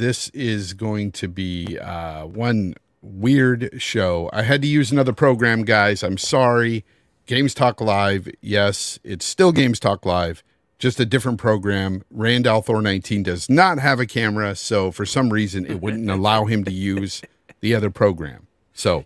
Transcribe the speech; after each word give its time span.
this 0.00 0.28
is 0.30 0.72
going 0.74 1.12
to 1.12 1.28
be 1.28 1.78
uh, 1.78 2.26
one 2.26 2.74
weird 3.02 3.70
show. 3.80 4.28
I 4.32 4.42
had 4.42 4.62
to 4.62 4.68
use 4.68 4.90
another 4.90 5.12
program, 5.12 5.64
guys. 5.64 6.02
I'm 6.02 6.18
sorry. 6.18 6.84
Games 7.26 7.54
Talk 7.54 7.80
Live. 7.80 8.28
Yes, 8.40 8.98
it's 9.04 9.24
still 9.24 9.52
Games 9.52 9.78
Talk 9.78 10.04
Live, 10.04 10.42
just 10.78 10.98
a 10.98 11.06
different 11.06 11.38
program. 11.38 12.02
Rand 12.10 12.44
Althor 12.46 12.82
19 12.82 13.22
does 13.22 13.48
not 13.48 13.78
have 13.78 14.00
a 14.00 14.06
camera, 14.06 14.56
so 14.56 14.90
for 14.90 15.06
some 15.06 15.30
reason 15.30 15.64
it 15.66 15.80
wouldn't 15.80 16.10
allow 16.18 16.46
him 16.46 16.64
to 16.64 16.72
use 16.72 17.22
the 17.60 17.74
other 17.74 17.90
program. 17.90 18.48
So 18.72 19.04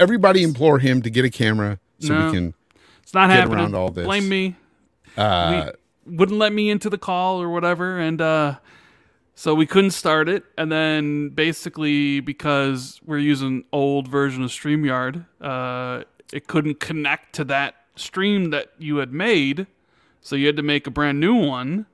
everybody 0.00 0.42
implore 0.42 0.78
him 0.78 1.02
to 1.02 1.10
get 1.10 1.24
a 1.26 1.30
camera 1.30 1.78
so 1.98 2.14
No. 2.18 2.26
we 2.26 2.32
can 2.32 2.54
It's 3.02 3.12
not 3.12 3.28
get 3.28 3.36
happening. 3.40 3.58
around 3.58 3.74
all 3.74 3.90
this. 3.90 4.06
Blame 4.06 4.28
me. 4.28 4.56
uh, 5.16 5.72
we 6.06 6.16
wouldn't 6.16 6.38
let 6.38 6.52
me 6.54 6.70
into 6.70 6.88
the 6.88 6.96
call 6.98 7.42
or 7.42 7.50
whatever, 7.50 7.98
and 7.98 8.20
uh, 8.20 8.54
so 9.38 9.54
we 9.54 9.66
couldn't 9.66 9.92
start 9.92 10.28
it. 10.28 10.42
And 10.56 10.72
then 10.72 11.28
basically 11.28 12.18
because 12.18 13.00
we're 13.06 13.18
using 13.18 13.62
old 13.70 14.08
version 14.08 14.42
of 14.42 14.50
Streamyard, 14.50 15.26
uh, 15.40 16.02
it 16.32 16.48
couldn't 16.48 16.80
connect 16.80 17.36
to 17.36 17.44
that 17.44 17.76
stream 17.94 18.50
that 18.50 18.72
you 18.78 18.96
had 18.96 19.12
made, 19.12 19.68
so 20.20 20.34
you 20.34 20.46
had 20.46 20.56
to 20.56 20.64
make 20.64 20.88
a 20.88 20.90
brand 20.90 21.20
new 21.20 21.36
one. 21.36 21.86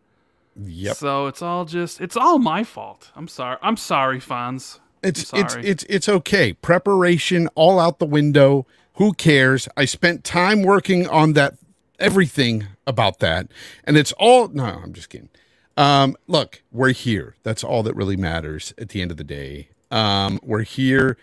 Yep. 0.56 0.96
So 0.96 1.26
it's 1.26 1.42
all 1.42 1.66
just 1.66 2.00
it's 2.00 2.16
all 2.16 2.38
my 2.38 2.64
fault. 2.64 3.12
I'm 3.14 3.28
sorry. 3.28 3.58
I'm 3.60 3.76
sorry, 3.76 4.20
Fonz. 4.20 4.78
It's 5.02 5.30
I'm 5.34 5.40
it's 5.40 5.52
sorry. 5.52 5.66
it's 5.66 5.84
it's 5.90 6.08
okay. 6.08 6.54
Preparation 6.54 7.48
all 7.54 7.78
out 7.78 7.98
the 7.98 8.06
window. 8.06 8.66
Who 8.94 9.12
cares? 9.12 9.68
I 9.76 9.84
spent 9.84 10.24
time 10.24 10.62
working 10.62 11.06
on 11.06 11.34
that 11.34 11.58
everything 11.98 12.68
about 12.86 13.18
that. 13.18 13.48
And 13.84 13.98
it's 13.98 14.12
all 14.12 14.48
no, 14.48 14.64
I'm 14.64 14.94
just 14.94 15.10
kidding. 15.10 15.28
Um 15.76 16.16
look, 16.26 16.62
we're 16.72 16.92
here. 16.92 17.36
That's 17.42 17.64
all 17.64 17.82
that 17.84 17.94
really 17.94 18.16
matters 18.16 18.74
at 18.78 18.90
the 18.90 19.02
end 19.02 19.10
of 19.10 19.16
the 19.16 19.24
day. 19.24 19.68
Um 19.90 20.40
we're 20.42 20.62
here. 20.62 21.16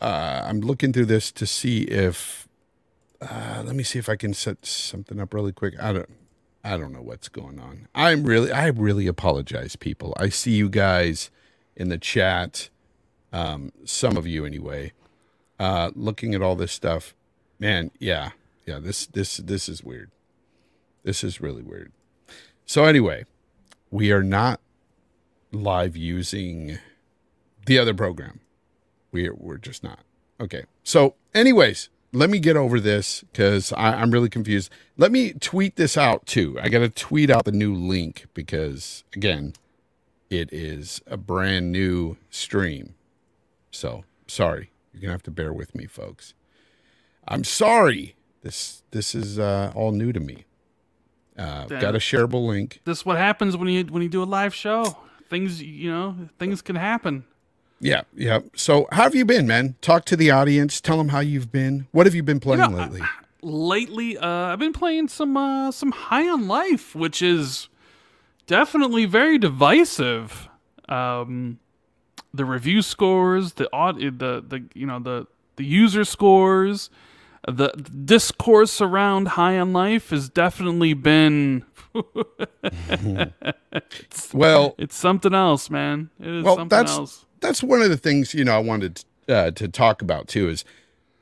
Uh 0.00 0.42
I'm 0.46 0.60
looking 0.60 0.92
through 0.92 1.06
this 1.06 1.32
to 1.32 1.46
see 1.46 1.82
if 1.82 2.48
uh 3.20 3.62
let 3.64 3.76
me 3.76 3.82
see 3.82 3.98
if 3.98 4.08
I 4.08 4.16
can 4.16 4.34
set 4.34 4.64
something 4.66 5.20
up 5.20 5.34
really 5.34 5.52
quick. 5.52 5.74
I 5.80 5.92
don't 5.92 6.10
I 6.64 6.76
don't 6.76 6.92
know 6.92 7.02
what's 7.02 7.28
going 7.28 7.58
on. 7.60 7.88
I'm 7.94 8.24
really 8.24 8.52
I 8.52 8.68
really 8.68 9.06
apologize 9.06 9.76
people. 9.76 10.14
I 10.18 10.28
see 10.30 10.52
you 10.52 10.68
guys 10.68 11.30
in 11.76 11.88
the 11.88 11.98
chat 11.98 12.70
um, 13.32 13.72
some 13.84 14.16
of 14.16 14.26
you 14.26 14.44
anyway, 14.44 14.92
uh, 15.58 15.90
looking 15.94 16.34
at 16.34 16.42
all 16.42 16.56
this 16.56 16.72
stuff, 16.72 17.14
man, 17.58 17.90
yeah, 17.98 18.30
yeah, 18.66 18.78
this 18.78 19.06
this 19.06 19.36
this 19.38 19.68
is 19.68 19.84
weird. 19.84 20.10
This 21.04 21.22
is 21.24 21.40
really 21.40 21.62
weird. 21.62 21.92
So 22.66 22.84
anyway, 22.84 23.24
we 23.90 24.12
are 24.12 24.22
not 24.22 24.60
live 25.52 25.96
using 25.96 26.78
the 27.66 27.78
other 27.78 27.94
program. 27.94 28.40
We're 29.12 29.34
we're 29.34 29.58
just 29.58 29.82
not. 29.82 30.00
Okay. 30.40 30.64
So, 30.84 31.14
anyways, 31.34 31.90
let 32.12 32.30
me 32.30 32.38
get 32.38 32.56
over 32.56 32.80
this 32.80 33.22
because 33.32 33.72
I'm 33.76 34.10
really 34.10 34.28
confused. 34.28 34.70
Let 34.96 35.12
me 35.12 35.32
tweet 35.32 35.76
this 35.76 35.96
out 35.96 36.26
too. 36.26 36.58
I 36.60 36.68
got 36.68 36.80
to 36.80 36.88
tweet 36.88 37.30
out 37.30 37.44
the 37.44 37.52
new 37.52 37.74
link 37.74 38.26
because 38.34 39.04
again, 39.14 39.54
it 40.30 40.52
is 40.52 41.02
a 41.06 41.16
brand 41.16 41.72
new 41.72 42.16
stream. 42.30 42.94
So 43.70 44.04
sorry, 44.26 44.70
you're 44.92 45.02
gonna 45.02 45.12
have 45.12 45.22
to 45.24 45.30
bear 45.30 45.52
with 45.52 45.74
me, 45.74 45.86
folks. 45.86 46.34
I'm 47.26 47.44
sorry. 47.44 48.16
This 48.42 48.82
this 48.90 49.14
is 49.14 49.38
uh, 49.38 49.72
all 49.74 49.92
new 49.92 50.12
to 50.12 50.20
me. 50.20 50.44
Uh, 51.40 51.64
got 51.66 51.94
a 51.94 51.98
shareable 51.98 52.46
link. 52.46 52.80
This 52.84 52.98
is 52.98 53.06
what 53.06 53.16
happens 53.16 53.56
when 53.56 53.68
you 53.68 53.84
when 53.84 54.02
you 54.02 54.08
do 54.08 54.22
a 54.22 54.24
live 54.24 54.54
show. 54.54 54.96
Things 55.28 55.62
you 55.62 55.90
know, 55.90 56.14
things 56.38 56.60
can 56.60 56.76
happen. 56.76 57.24
Yeah, 57.80 58.02
yeah. 58.14 58.40
So 58.54 58.86
how 58.92 59.04
have 59.04 59.14
you 59.14 59.24
been, 59.24 59.46
man? 59.46 59.76
Talk 59.80 60.04
to 60.06 60.16
the 60.16 60.30
audience. 60.30 60.80
Tell 60.82 60.98
them 60.98 61.08
how 61.08 61.20
you've 61.20 61.50
been. 61.50 61.86
What 61.92 62.04
have 62.06 62.14
you 62.14 62.22
been 62.22 62.40
playing 62.40 62.60
know, 62.60 62.76
I- 62.78 62.82
lately? 62.84 63.02
lately 63.42 64.18
uh, 64.18 64.28
i've 64.52 64.58
been 64.58 64.74
playing 64.74 65.08
some 65.08 65.34
uh, 65.34 65.70
some 65.72 65.92
high 65.92 66.28
on 66.28 66.46
life 66.46 66.94
which 66.94 67.22
is 67.22 67.70
definitely 68.46 69.06
very 69.06 69.38
divisive 69.38 70.46
um, 70.90 71.58
the 72.34 72.44
review 72.44 72.82
scores 72.82 73.54
the 73.54 73.66
aud- 73.72 73.98
the 73.98 74.44
the 74.46 74.62
you 74.74 74.84
know 74.86 74.98
the 74.98 75.26
the 75.56 75.64
user 75.64 76.04
scores 76.04 76.90
the 77.46 77.68
discourse 78.04 78.80
around 78.80 79.28
high 79.28 79.58
on 79.58 79.72
life 79.72 80.10
has 80.10 80.28
definitely 80.28 80.94
been 80.94 81.64
well, 84.32 84.74
it's 84.78 84.96
something 84.96 85.34
else 85.34 85.70
man 85.70 86.10
it 86.20 86.28
is 86.28 86.44
well, 86.44 86.56
something 86.56 86.76
that's 86.76 86.92
else 86.92 87.24
that's 87.40 87.62
one 87.62 87.82
of 87.82 87.88
the 87.90 87.96
things 87.96 88.34
you 88.34 88.44
know 88.44 88.54
I 88.54 88.58
wanted 88.58 89.04
uh, 89.28 89.50
to 89.52 89.68
talk 89.68 90.02
about 90.02 90.28
too. 90.28 90.48
Is 90.48 90.64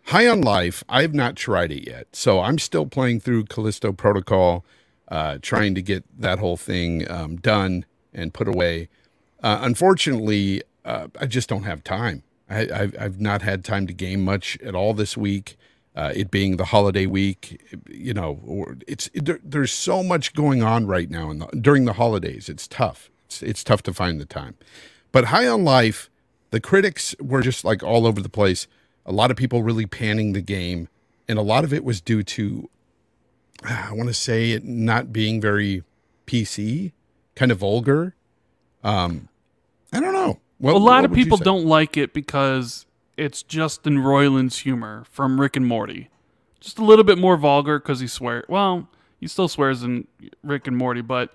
High 0.05 0.27
on 0.27 0.41
Life. 0.41 0.83
I 0.89 1.03
have 1.03 1.15
not 1.15 1.37
tried 1.37 1.71
it 1.73 1.87
yet, 1.87 2.09
so 2.13 2.41
I'm 2.41 2.59
still 2.59 2.87
playing 2.87 3.21
through 3.21 3.45
Callisto 3.45 3.93
Protocol, 3.93 4.65
uh, 5.09 5.39
trying 5.41 5.75
to 5.75 5.83
get 5.83 6.05
that 6.19 6.39
whole 6.39 6.57
thing 6.57 7.09
um, 7.11 7.37
done 7.37 7.85
and 8.13 8.33
put 8.35 8.49
away. 8.49 8.89
Uh, 9.43 9.59
unfortunately, 9.63 10.63
uh, 10.85 11.09
I 11.21 11.27
just 11.27 11.49
don't 11.49 11.65
have 11.65 11.85
time. 11.85 12.23
I, 12.51 12.69
I've, 12.75 12.97
I've 12.99 13.21
not 13.21 13.43
had 13.43 13.65
time 13.65 13.87
to 13.87 13.93
game 13.93 14.25
much 14.25 14.59
at 14.63 14.75
all 14.75 14.95
this 14.95 15.17
week. 15.17 15.57
Uh, 15.99 16.13
it 16.15 16.31
being 16.31 16.59
the 16.59 16.67
holiday 16.67 17.07
week, 17.07 17.61
you 17.91 18.15
know, 18.15 18.39
or 18.47 18.77
it's 18.87 19.11
there, 19.15 19.41
there's 19.43 19.73
so 19.73 20.01
much 20.01 20.33
going 20.33 20.63
on 20.63 20.87
right 20.87 21.11
now 21.11 21.29
in 21.29 21.41
the, 21.41 21.47
during 21.61 21.87
the 21.87 21.95
holidays. 21.95 22.49
It's 22.49 22.69
tough. 22.69 23.11
It's, 23.27 23.43
it's 23.43 23.65
tough 23.65 23.83
to 23.83 23.93
find 23.93 24.21
the 24.21 24.25
time. 24.25 24.55
But 25.11 25.25
High 25.25 25.49
on 25.49 25.65
Life, 25.65 26.09
the 26.51 26.61
critics 26.61 27.17
were 27.21 27.43
just 27.43 27.65
like 27.65 27.83
all 27.83 28.07
over 28.07 28.21
the 28.21 28.29
place. 28.29 28.69
A 29.07 29.13
lot 29.13 29.33
of 29.33 29.37
people 29.37 29.65
really 29.65 29.87
panning 29.87 30.35
the 30.35 30.41
game, 30.41 30.87
and 31.27 31.37
a 31.37 31.43
lot 31.43 31.65
of 31.65 31.73
it 31.73 31.83
was 31.83 32.01
due 32.01 32.23
to, 32.23 32.71
I 33.65 33.93
want 33.93 34.09
to 34.09 34.15
say, 34.15 34.53
it 34.53 34.65
not 34.65 35.13
being 35.13 35.41
very 35.41 35.83
PC, 36.29 36.93
kind 37.35 37.51
of 37.51 37.59
vulgar. 37.59 38.15
Um, 38.85 39.31
I 39.93 39.99
don't 39.99 40.13
know. 40.13 40.39
What, 40.59 40.77
a 40.77 40.79
lot 40.79 41.05
of 41.05 41.13
people 41.13 41.39
don't 41.39 41.67
like 41.67 41.97
it 41.97 42.15
because 42.15 42.87
it's 43.19 43.43
Justin 43.43 43.99
Roiland's 43.99 44.59
humor 44.61 45.05
from 45.11 45.41
Rick 45.41 45.57
and 45.57 45.67
Morty. 45.67 46.09
Just 46.61 46.79
a 46.79 46.85
little 46.85 47.05
bit 47.05 47.19
more 47.19 47.37
vulgar 47.37 47.79
because 47.79 48.01
he 48.01 48.07
swears. 48.07 48.45
Well, 48.49 48.89
he 49.21 49.27
still 49.27 49.49
swears 49.49 49.83
in 49.83 50.07
Rick 50.43 50.67
and 50.67 50.77
Morty, 50.77 51.01
but 51.03 51.35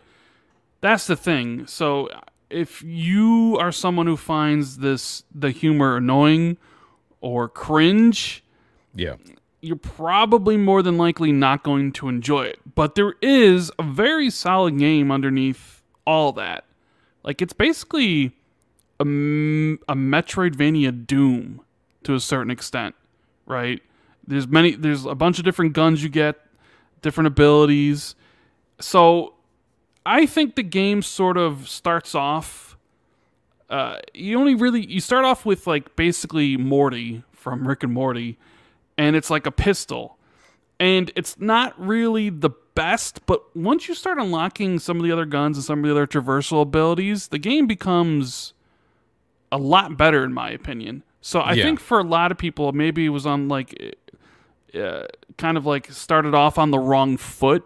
that's 0.82 1.08
the 1.08 1.16
thing. 1.16 1.66
So 1.68 2.10
if 2.50 2.82
you 2.84 3.58
are 3.60 3.72
someone 3.72 4.08
who 4.08 4.18
finds 4.18 4.78
this 4.78 5.24
the 5.34 5.52
humor 5.52 5.98
annoying 5.98 6.58
or 7.22 7.48
cringe, 7.50 8.44
Yeah. 8.96 9.16
you're 9.62 9.76
probably 9.76 10.58
more 10.58 10.82
than 10.82 10.98
likely 10.98 11.32
not 11.32 11.64
going 11.64 11.92
to 11.94 12.10
enjoy 12.10 12.44
it. 12.44 12.60
But 12.76 12.96
there 12.96 13.16
is 13.22 13.72
a 13.80 13.84
very 13.84 14.30
solid 14.30 14.78
game 14.78 15.12
underneath 15.12 15.82
all 16.06 16.32
that. 16.34 16.66
Like 17.24 17.42
it's 17.42 17.54
basically 17.54 18.34
a 19.00 19.06
Metroidvania 19.06 21.08
Doom 21.08 21.62
to 22.06 22.16
a 22.16 22.20
certain 22.20 22.52
extent, 22.52 22.96
right? 23.46 23.82
There's 24.26 24.48
many 24.48 24.76
there's 24.76 25.06
a 25.06 25.16
bunch 25.16 25.40
of 25.40 25.46
different 25.46 25.74
guns 25.74 26.04
you 26.04 26.10
get, 26.10 26.38
different 27.02 27.28
abilities. 27.28 28.16
So 28.80 29.34
I 30.06 30.26
think 30.26 30.56
the 30.56 30.64
game 30.64 31.02
sort 31.02 31.38
of 31.38 31.68
starts 31.70 32.16
off 32.16 32.74
uh, 33.74 33.98
you 34.14 34.40
only 34.40 34.54
really 34.54 34.86
you 34.86 35.02
start 35.02 35.26
off 35.26 35.48
with 35.48 35.66
like 35.66 35.96
basically 35.96 36.58
Morty 36.58 37.24
from 37.32 37.68
Rick 37.68 37.82
and 37.82 37.92
Morty, 37.92 38.38
and 39.00 39.16
it's 39.16 39.32
like 39.32 39.48
a 39.48 39.52
pistol, 39.52 40.20
and 40.80 41.12
it's 41.16 41.40
not 41.40 41.74
really 41.80 42.30
the 42.30 42.52
best. 42.76 43.26
But 43.26 43.56
once 43.56 43.88
you 43.88 43.96
start 43.96 44.20
unlocking 44.20 44.78
some 44.78 44.98
of 44.98 45.04
the 45.04 45.12
other 45.12 45.26
guns 45.26 45.58
and 45.58 45.64
some 45.64 45.80
of 45.80 45.86
the 45.86 45.92
other 45.92 46.06
traversal 46.06 46.62
abilities, 46.62 47.30
the 47.30 47.40
game 47.40 47.66
becomes 47.66 48.54
a 49.52 49.58
lot 49.58 49.98
better 49.98 50.24
in 50.24 50.34
my 50.34 50.52
opinion. 50.52 51.02
So 51.26 51.40
I 51.40 51.54
Yeah. 51.54 51.64
think 51.64 51.80
for 51.80 52.00
a 52.00 52.04
lot 52.04 52.32
of 52.34 52.38
people, 52.38 52.72
maybe 52.74 53.06
it 53.06 53.10
was 53.10 53.26
on 53.26 53.48
like 53.48 53.96
uh, 54.76 55.04
kind 55.38 55.56
of 55.58 55.66
like 55.66 55.90
started 55.92 56.36
off 56.36 56.58
on 56.58 56.70
the 56.72 56.78
wrong 56.80 57.16
foot, 57.16 57.64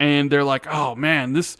and 0.00 0.30
they're 0.30 0.42
like, 0.44 0.66
"Oh 0.68 0.94
man, 0.96 1.32
this 1.32 1.56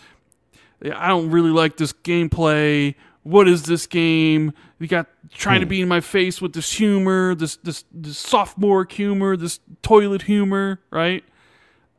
I 0.84 1.06
don't 1.08 1.30
really 1.30 1.50
like 1.50 1.76
this 1.76 1.92
gameplay. 1.92 2.96
What 3.22 3.46
is 3.46 3.62
this 3.64 3.86
game? 3.86 4.52
You 4.80 4.88
got 4.88 5.06
trying 5.30 5.60
to 5.60 5.66
be 5.66 5.80
in 5.80 5.86
my 5.86 6.00
face 6.00 6.42
with 6.42 6.54
this 6.54 6.72
humor, 6.72 7.36
this 7.36 7.54
this 7.56 7.84
this 7.92 8.18
sophomore 8.18 8.84
humor, 8.90 9.36
this 9.36 9.60
toilet 9.82 10.22
humor, 10.22 10.80
right? 10.90 11.22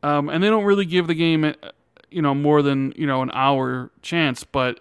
Um, 0.02 0.28
and 0.28 0.44
they 0.44 0.50
don't 0.50 0.64
really 0.64 0.84
give 0.84 1.06
the 1.06 1.14
game, 1.14 1.44
uh, 1.44 1.54
you 2.10 2.20
know, 2.20 2.34
more 2.34 2.60
than 2.60 2.92
you 2.94 3.06
know 3.06 3.22
an 3.22 3.30
hour 3.32 3.90
chance. 4.02 4.44
But 4.44 4.80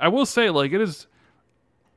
I 0.00 0.08
will 0.08 0.26
say, 0.26 0.50
like, 0.50 0.72
it 0.72 0.80
has 0.80 1.06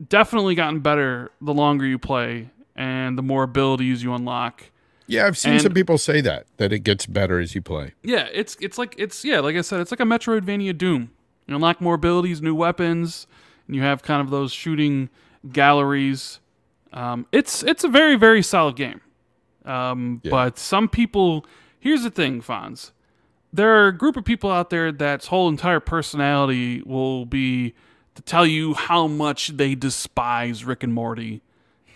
definitely 0.10 0.56
gotten 0.56 0.80
better 0.80 1.32
the 1.42 1.54
longer 1.54 1.86
you 1.86 2.00
play 2.00 2.50
and 2.76 3.18
the 3.18 3.22
more 3.22 3.44
abilities 3.44 4.04
you 4.04 4.14
unlock. 4.14 4.66
Yeah, 5.08 5.28
I've 5.28 5.38
seen 5.38 5.54
And- 5.54 5.62
some 5.62 5.74
people 5.74 5.98
say 5.98 6.22
that 6.22 6.46
that 6.58 6.72
it 6.72 6.80
gets 6.80 7.06
better 7.06 7.40
as 7.40 7.54
you 7.54 7.62
play. 7.62 7.94
Yeah, 8.04 8.28
it's 8.32 8.56
it's 8.62 8.78
like 8.78 8.96
it's 8.98 9.26
yeah, 9.26 9.40
like 9.40 9.56
I 9.56 9.62
said, 9.62 9.82
it's 9.82 9.92
like 9.92 10.00
a 10.00 10.04
Metroidvania 10.06 10.78
Doom. 10.78 11.12
You 11.48 11.56
unlock 11.56 11.82
more 11.82 11.96
abilities, 11.96 12.42
new 12.42 12.56
weapons. 12.56 13.28
and 13.68 13.76
you 13.76 13.82
have 13.84 14.02
kind 14.04 14.22
of 14.22 14.30
those 14.32 14.52
shooting 14.52 15.10
galleries. 15.52 16.40
Um, 16.94 17.26
it's 17.32 17.64
it's 17.64 17.84
a 17.84 17.88
very 17.88 18.16
very 18.16 18.42
solid 18.42 18.76
game. 18.76 19.02
Um, 19.66 20.22
But 20.30 20.58
some 20.58 20.90
people, 20.90 21.46
here's 21.80 22.04
the 22.04 22.10
thing, 22.10 22.42
Fonz. 22.42 22.92
There 23.54 23.70
are 23.70 23.88
a 23.88 23.98
group 23.98 24.18
of 24.18 24.24
people 24.26 24.50
out 24.50 24.70
there 24.70 24.92
that's 24.92 25.28
whole 25.28 25.50
entire 25.50 25.80
personality 25.82 26.82
will 26.86 27.26
be 27.26 27.74
to 28.16 28.22
tell 28.22 28.46
you 28.46 28.74
how 28.74 29.08
much 29.08 29.50
they 29.50 29.76
despise 29.76 30.66
Rick 30.66 30.84
and 30.84 30.94
Morty 30.94 31.42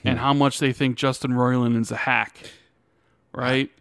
and 0.04 0.20
how 0.20 0.34
much 0.34 0.60
they 0.60 0.72
think 0.72 0.98
Justin 0.98 1.32
Roiland 1.32 1.80
is 1.82 1.92
a 1.92 1.96
hack. 1.98 2.38
Right? 3.34 3.72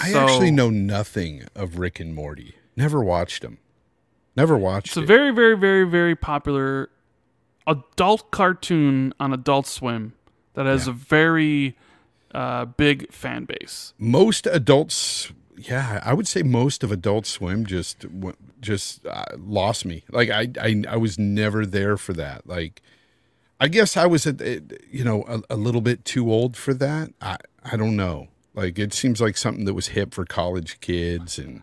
I 0.00 0.10
So- 0.12 0.20
actually 0.20 0.50
know 0.50 0.70
nothing 0.70 1.44
of 1.54 1.78
Rick 1.78 2.00
and 2.00 2.14
Morty. 2.14 2.56
Never 2.76 3.02
watched 3.02 3.42
them. 3.42 3.58
Never 4.36 4.56
watched 4.56 4.88
It's 4.88 4.96
a 4.96 5.02
it. 5.02 5.06
very, 5.06 5.30
very, 5.30 5.56
very, 5.56 5.84
very 5.84 6.16
popular 6.16 6.88
adult 7.66 8.30
cartoon 8.30 9.12
on 9.20 9.32
Adult 9.32 9.66
Swim 9.66 10.14
that 10.54 10.66
has 10.66 10.86
a 10.88 10.92
very 10.92 11.76
uh, 12.34 12.64
big 12.64 13.12
fan 13.12 13.44
base. 13.44 13.92
most 13.98 14.46
adults, 14.46 15.30
yeah, 15.56 16.00
I 16.04 16.14
would 16.14 16.26
say 16.26 16.42
most 16.42 16.82
of 16.82 16.90
Adult 16.90 17.26
Swim 17.26 17.66
just 17.66 18.06
just 18.60 19.06
uh, 19.06 19.24
lost 19.38 19.84
me. 19.84 20.04
Like 20.10 20.30
I, 20.30 20.48
I 20.60 20.82
I 20.88 20.96
was 20.96 21.18
never 21.18 21.66
there 21.66 21.96
for 21.96 22.12
that. 22.14 22.46
Like 22.46 22.82
I 23.60 23.68
guess 23.68 23.96
I 23.96 24.06
was 24.06 24.26
at 24.26 24.40
you 24.90 25.04
know 25.04 25.24
a, 25.28 25.54
a 25.54 25.56
little 25.56 25.80
bit 25.80 26.04
too 26.04 26.32
old 26.32 26.56
for 26.56 26.74
that. 26.74 27.10
I 27.20 27.36
I 27.64 27.76
don't 27.76 27.96
know. 27.96 28.28
Like 28.54 28.78
it 28.78 28.92
seems 28.92 29.20
like 29.20 29.36
something 29.36 29.64
that 29.66 29.74
was 29.74 29.88
hip 29.88 30.14
for 30.14 30.24
college 30.24 30.80
kids 30.80 31.38
and 31.38 31.62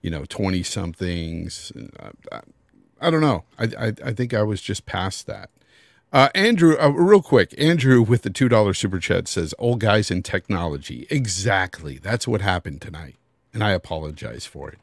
you 0.00 0.10
know 0.10 0.24
twenty 0.24 0.62
somethings. 0.62 1.72
I, 2.00 2.36
I, 2.36 2.40
I 3.00 3.10
don't 3.10 3.20
know. 3.20 3.44
I, 3.58 3.64
I 3.78 3.92
I 4.06 4.12
think 4.12 4.32
I 4.32 4.42
was 4.42 4.62
just 4.62 4.86
past 4.86 5.26
that. 5.26 5.50
Uh, 6.14 6.28
Andrew, 6.32 6.76
uh, 6.78 6.90
real 6.90 7.20
quick, 7.20 7.52
Andrew 7.58 8.00
with 8.00 8.22
the 8.22 8.30
two 8.30 8.48
dollar 8.48 8.72
super 8.72 9.00
chat 9.00 9.26
says, 9.26 9.52
"Old 9.58 9.80
guys 9.80 10.12
in 10.12 10.22
technology." 10.22 11.08
Exactly, 11.10 11.98
that's 11.98 12.28
what 12.28 12.40
happened 12.40 12.80
tonight, 12.80 13.16
and 13.54 13.64
I 13.64 13.70
apologize 13.70 14.44
for 14.44 14.68
it. 14.68 14.78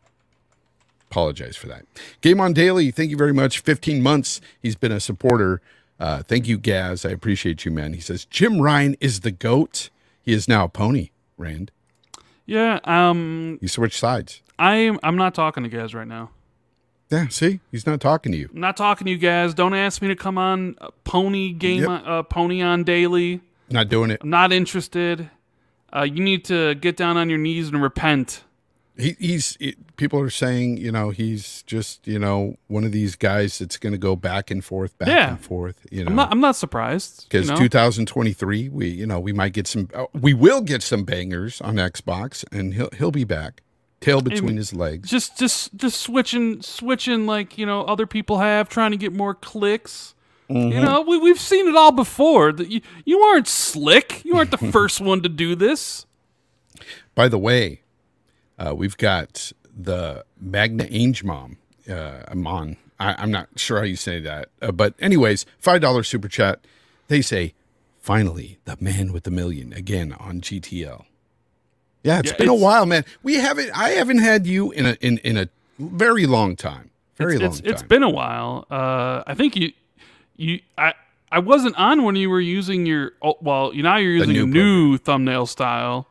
Apologize 1.09 1.57
for 1.57 1.67
that. 1.67 1.85
Game 2.21 2.39
on 2.39 2.53
Daily, 2.53 2.89
thank 2.89 3.11
you 3.11 3.17
very 3.17 3.33
much. 3.33 3.59
Fifteen 3.59 4.01
months, 4.01 4.39
he's 4.61 4.75
been 4.75 4.91
a 4.93 4.99
supporter. 4.99 5.61
Uh, 5.99 6.23
thank 6.23 6.47
you, 6.47 6.57
Gaz. 6.57 7.05
I 7.05 7.09
appreciate 7.09 7.63
you, 7.65 7.71
man. 7.71 7.93
He 7.93 7.99
says 8.01 8.25
Jim 8.25 8.61
Ryan 8.61 8.95
is 8.99 9.19
the 9.19 9.31
goat. 9.31 9.89
He 10.23 10.33
is 10.33 10.47
now 10.47 10.65
a 10.65 10.69
pony. 10.69 11.09
Rand, 11.37 11.71
Yeah, 12.45 12.79
um, 12.85 13.57
you 13.61 13.67
switch 13.67 13.97
sides. 13.99 14.41
I'm 14.59 14.99
I'm 15.03 15.15
not 15.17 15.33
talking 15.35 15.63
to 15.63 15.69
Gaz 15.69 15.93
right 15.95 16.07
now. 16.07 16.29
Yeah, 17.09 17.27
see, 17.27 17.59
he's 17.71 17.85
not 17.85 17.99
talking 17.99 18.31
to 18.31 18.37
you. 18.37 18.49
I'm 18.53 18.61
not 18.61 18.77
talking 18.77 19.05
to 19.05 19.11
you 19.11 19.17
guys. 19.17 19.53
Don't 19.53 19.73
ask 19.73 20.01
me 20.01 20.07
to 20.07 20.15
come 20.15 20.37
on 20.37 20.75
uh, 20.79 20.91
Pony 21.03 21.51
Game, 21.51 21.81
Yep. 21.81 22.03
uh, 22.05 22.23
Pony 22.23 22.61
on 22.61 22.83
Daily. 22.85 23.41
Not 23.69 23.89
doing 23.89 24.11
it. 24.11 24.21
I'm 24.23 24.29
not 24.29 24.53
interested. 24.53 25.29
Uh, 25.93 26.03
you 26.03 26.23
need 26.23 26.45
to 26.45 26.75
get 26.75 26.95
down 26.95 27.17
on 27.17 27.29
your 27.29 27.39
knees 27.39 27.67
and 27.67 27.81
repent. 27.81 28.43
He, 29.01 29.15
he's 29.19 29.57
it, 29.59 29.95
people 29.97 30.19
are 30.19 30.29
saying 30.29 30.77
you 30.77 30.91
know 30.91 31.09
he's 31.09 31.63
just 31.63 32.07
you 32.07 32.19
know 32.19 32.55
one 32.67 32.83
of 32.83 32.91
these 32.91 33.15
guys 33.15 33.57
that's 33.59 33.77
going 33.77 33.93
to 33.93 33.97
go 33.97 34.15
back 34.15 34.51
and 34.51 34.63
forth 34.63 34.97
back 34.97 35.07
Yeah. 35.07 35.29
and 35.31 35.39
forth 35.41 35.85
you 35.91 36.05
I'm 36.05 36.15
not. 36.15 36.27
know 36.29 36.31
I'm 36.31 36.39
not 36.39 36.55
surprised. 36.55 37.27
because 37.29 37.47
you 37.47 37.53
know? 37.55 37.59
2023 37.59 38.69
we 38.69 38.87
you 38.89 39.05
know 39.07 39.19
we 39.19 39.33
might 39.33 39.53
get 39.53 39.65
some 39.67 39.89
uh, 39.93 40.05
we 40.13 40.33
will 40.33 40.61
get 40.61 40.83
some 40.83 41.03
bangers 41.03 41.59
on 41.61 41.75
xbox 41.75 42.45
and 42.51 42.73
he'll 42.75 42.89
he'll 42.97 43.11
be 43.11 43.23
back 43.23 43.61
tail 44.01 44.21
between 44.21 44.57
his 44.57 44.73
legs 44.73 45.09
just 45.09 45.37
just 45.37 45.75
just 45.75 45.99
switching 46.01 46.61
switching 46.61 47.25
like 47.25 47.57
you 47.57 47.65
know 47.65 47.81
other 47.85 48.05
people 48.07 48.37
have 48.39 48.69
trying 48.69 48.91
to 48.91 48.97
get 48.97 49.11
more 49.13 49.33
clicks 49.33 50.13
Mm-hmm. 50.49 50.71
you 50.73 50.81
know 50.81 50.99
we, 51.01 51.17
we've 51.17 51.39
seen 51.39 51.69
it 51.69 51.77
all 51.77 51.93
before 51.93 52.51
That 52.51 52.67
you, 52.69 52.81
you 53.05 53.19
aren't 53.21 53.47
slick 53.47 54.21
you 54.25 54.35
aren't 54.35 54.51
the 54.51 54.57
first 54.77 54.99
one 54.99 55.21
to 55.21 55.29
do 55.29 55.55
this 55.55 56.05
by 57.15 57.29
the 57.29 57.37
way 57.37 57.83
uh, 58.61 58.73
we've 58.75 58.97
got 58.97 59.51
the 59.89 60.23
magna 60.39 60.85
ange 60.89 61.23
mom 61.23 61.57
uh, 61.89 62.23
amon 62.33 62.77
I, 62.99 63.15
i'm 63.21 63.31
not 63.31 63.47
sure 63.57 63.77
how 63.79 63.83
you 63.85 63.95
say 63.95 64.19
that 64.19 64.49
uh, 64.61 64.71
but 64.71 64.93
anyways 64.99 65.45
five 65.59 65.81
dollar 65.81 66.03
super 66.03 66.27
chat 66.27 66.59
they 67.07 67.21
say 67.21 67.53
finally 67.99 68.59
the 68.65 68.77
man 68.79 69.11
with 69.13 69.23
the 69.23 69.31
million 69.31 69.73
again 69.73 70.13
on 70.13 70.41
gtl 70.41 71.05
Yeah, 72.03 72.19
it's 72.19 72.31
Yeah, 72.31 72.37
been 72.37 72.49
a 72.49 72.55
while, 72.67 72.85
man. 72.87 73.03
We 73.21 73.35
haven't. 73.35 73.69
I 73.77 73.89
haven't 73.99 74.19
had 74.19 74.47
you 74.47 74.71
in 74.71 74.85
a 74.91 74.93
in 75.07 75.13
in 75.19 75.37
a 75.37 75.47
very 75.77 76.25
long 76.25 76.55
time. 76.55 76.89
Very 77.17 77.33
it's, 77.35 77.41
long 77.41 77.51
it's, 77.51 77.61
time. 77.61 77.71
it's 77.71 77.83
been 77.83 78.03
a 78.03 78.09
while 78.09 78.65
uh 78.71 79.21
i 79.31 79.33
think 79.35 79.55
you 79.55 79.67
you 80.35 80.59
i 80.77 80.93
i 81.31 81.39
wasn't 81.51 81.75
on 81.77 82.03
when 82.05 82.15
you 82.15 82.29
were 82.33 82.41
using 82.57 82.85
your 82.87 83.11
oh, 83.21 83.35
well 83.41 83.65
you 83.75 83.83
now 83.83 83.97
you're 83.97 84.13
using 84.21 84.33
new 84.33 84.43
a 84.43 84.47
new 84.47 84.97
thumbnail 84.97 85.45
style 85.45 86.07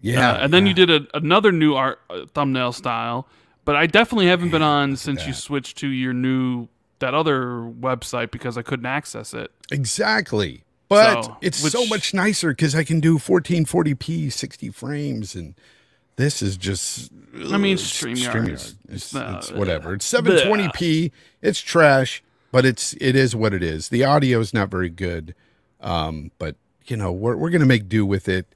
yeah, 0.00 0.32
Uh, 0.32 0.38
and 0.44 0.52
then 0.52 0.64
yeah. 0.64 0.68
you 0.68 0.74
did 0.74 0.90
a, 0.90 1.16
another 1.16 1.52
new 1.52 1.74
art 1.74 2.00
uh, 2.10 2.24
thumbnail 2.34 2.72
style 2.72 3.26
but 3.64 3.76
i 3.76 3.86
definitely 3.86 4.26
haven't 4.26 4.50
been 4.50 4.62
on 4.62 4.96
since 4.96 5.26
you 5.26 5.32
switched 5.32 5.76
to 5.78 5.88
your 5.88 6.12
new 6.12 6.68
that 7.00 7.14
other 7.14 7.70
website 7.80 8.30
because 8.30 8.56
i 8.58 8.62
couldn't 8.62 8.86
access 8.86 9.34
it 9.34 9.50
exactly. 9.70 10.64
But 10.88 11.24
So, 11.24 11.36
it's 11.42 11.58
so 11.70 11.84
much 11.86 12.14
nicer 12.14 12.48
because 12.48 12.74
I 12.74 12.82
can 12.82 12.98
do 12.98 13.18
1440p, 13.18 14.32
60 14.32 14.70
frames, 14.70 15.34
and 15.34 15.54
this 16.16 16.40
is 16.40 16.56
just. 16.56 17.12
I 17.34 17.58
mean, 17.58 17.74
ugh, 17.76 17.82
StreamYard. 17.82 18.48
It's, 18.48 18.74
It's, 18.88 19.14
it's 19.14 19.50
uh, 19.50 19.54
whatever. 19.54 19.92
It's 19.92 20.10
720p. 20.10 21.10
It's 21.42 21.60
trash, 21.60 22.22
but 22.50 22.64
it's 22.64 22.94
it 23.02 23.14
is 23.14 23.36
what 23.36 23.52
it 23.52 23.62
is. 23.62 23.90
The 23.90 24.02
audio 24.02 24.40
is 24.40 24.54
not 24.54 24.70
very 24.70 24.88
good, 24.88 25.34
um, 25.82 26.30
but 26.38 26.56
you 26.86 26.96
know 26.96 27.12
we're 27.12 27.36
we're 27.36 27.50
gonna 27.50 27.66
make 27.66 27.86
do 27.88 28.06
with 28.06 28.26
it. 28.26 28.46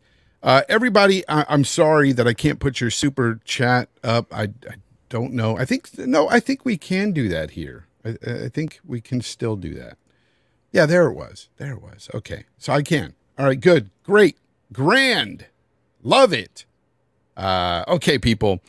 Uh, 0.42 0.62
everybody, 0.68 1.22
I, 1.28 1.44
I'm 1.48 1.64
sorry 1.64 2.12
that 2.12 2.26
I 2.26 2.34
can't 2.34 2.58
put 2.58 2.80
your 2.80 2.90
super 2.90 3.40
chat 3.44 3.88
up. 4.02 4.26
I, 4.34 4.44
I 4.68 4.76
don't 5.08 5.32
know. 5.34 5.56
I 5.56 5.64
think 5.64 5.96
no. 5.98 6.28
I 6.28 6.40
think 6.40 6.64
we 6.64 6.76
can 6.76 7.12
do 7.12 7.28
that 7.28 7.52
here. 7.52 7.86
I, 8.04 8.16
I 8.26 8.48
think 8.48 8.80
we 8.84 9.00
can 9.00 9.20
still 9.20 9.56
do 9.56 9.74
that. 9.74 9.98
Yeah, 10.72 10.86
there 10.86 11.06
it 11.06 11.14
was. 11.14 11.48
There 11.58 11.72
it 11.72 11.82
was. 11.82 12.08
Okay, 12.14 12.44
so 12.58 12.72
I 12.72 12.82
can. 12.82 13.14
All 13.38 13.46
right, 13.46 13.60
good, 13.60 13.90
great, 14.02 14.36
grand, 14.72 15.46
love 16.02 16.32
it. 16.32 16.64
Uh, 17.36 17.84
okay, 17.86 18.18
people, 18.18 18.60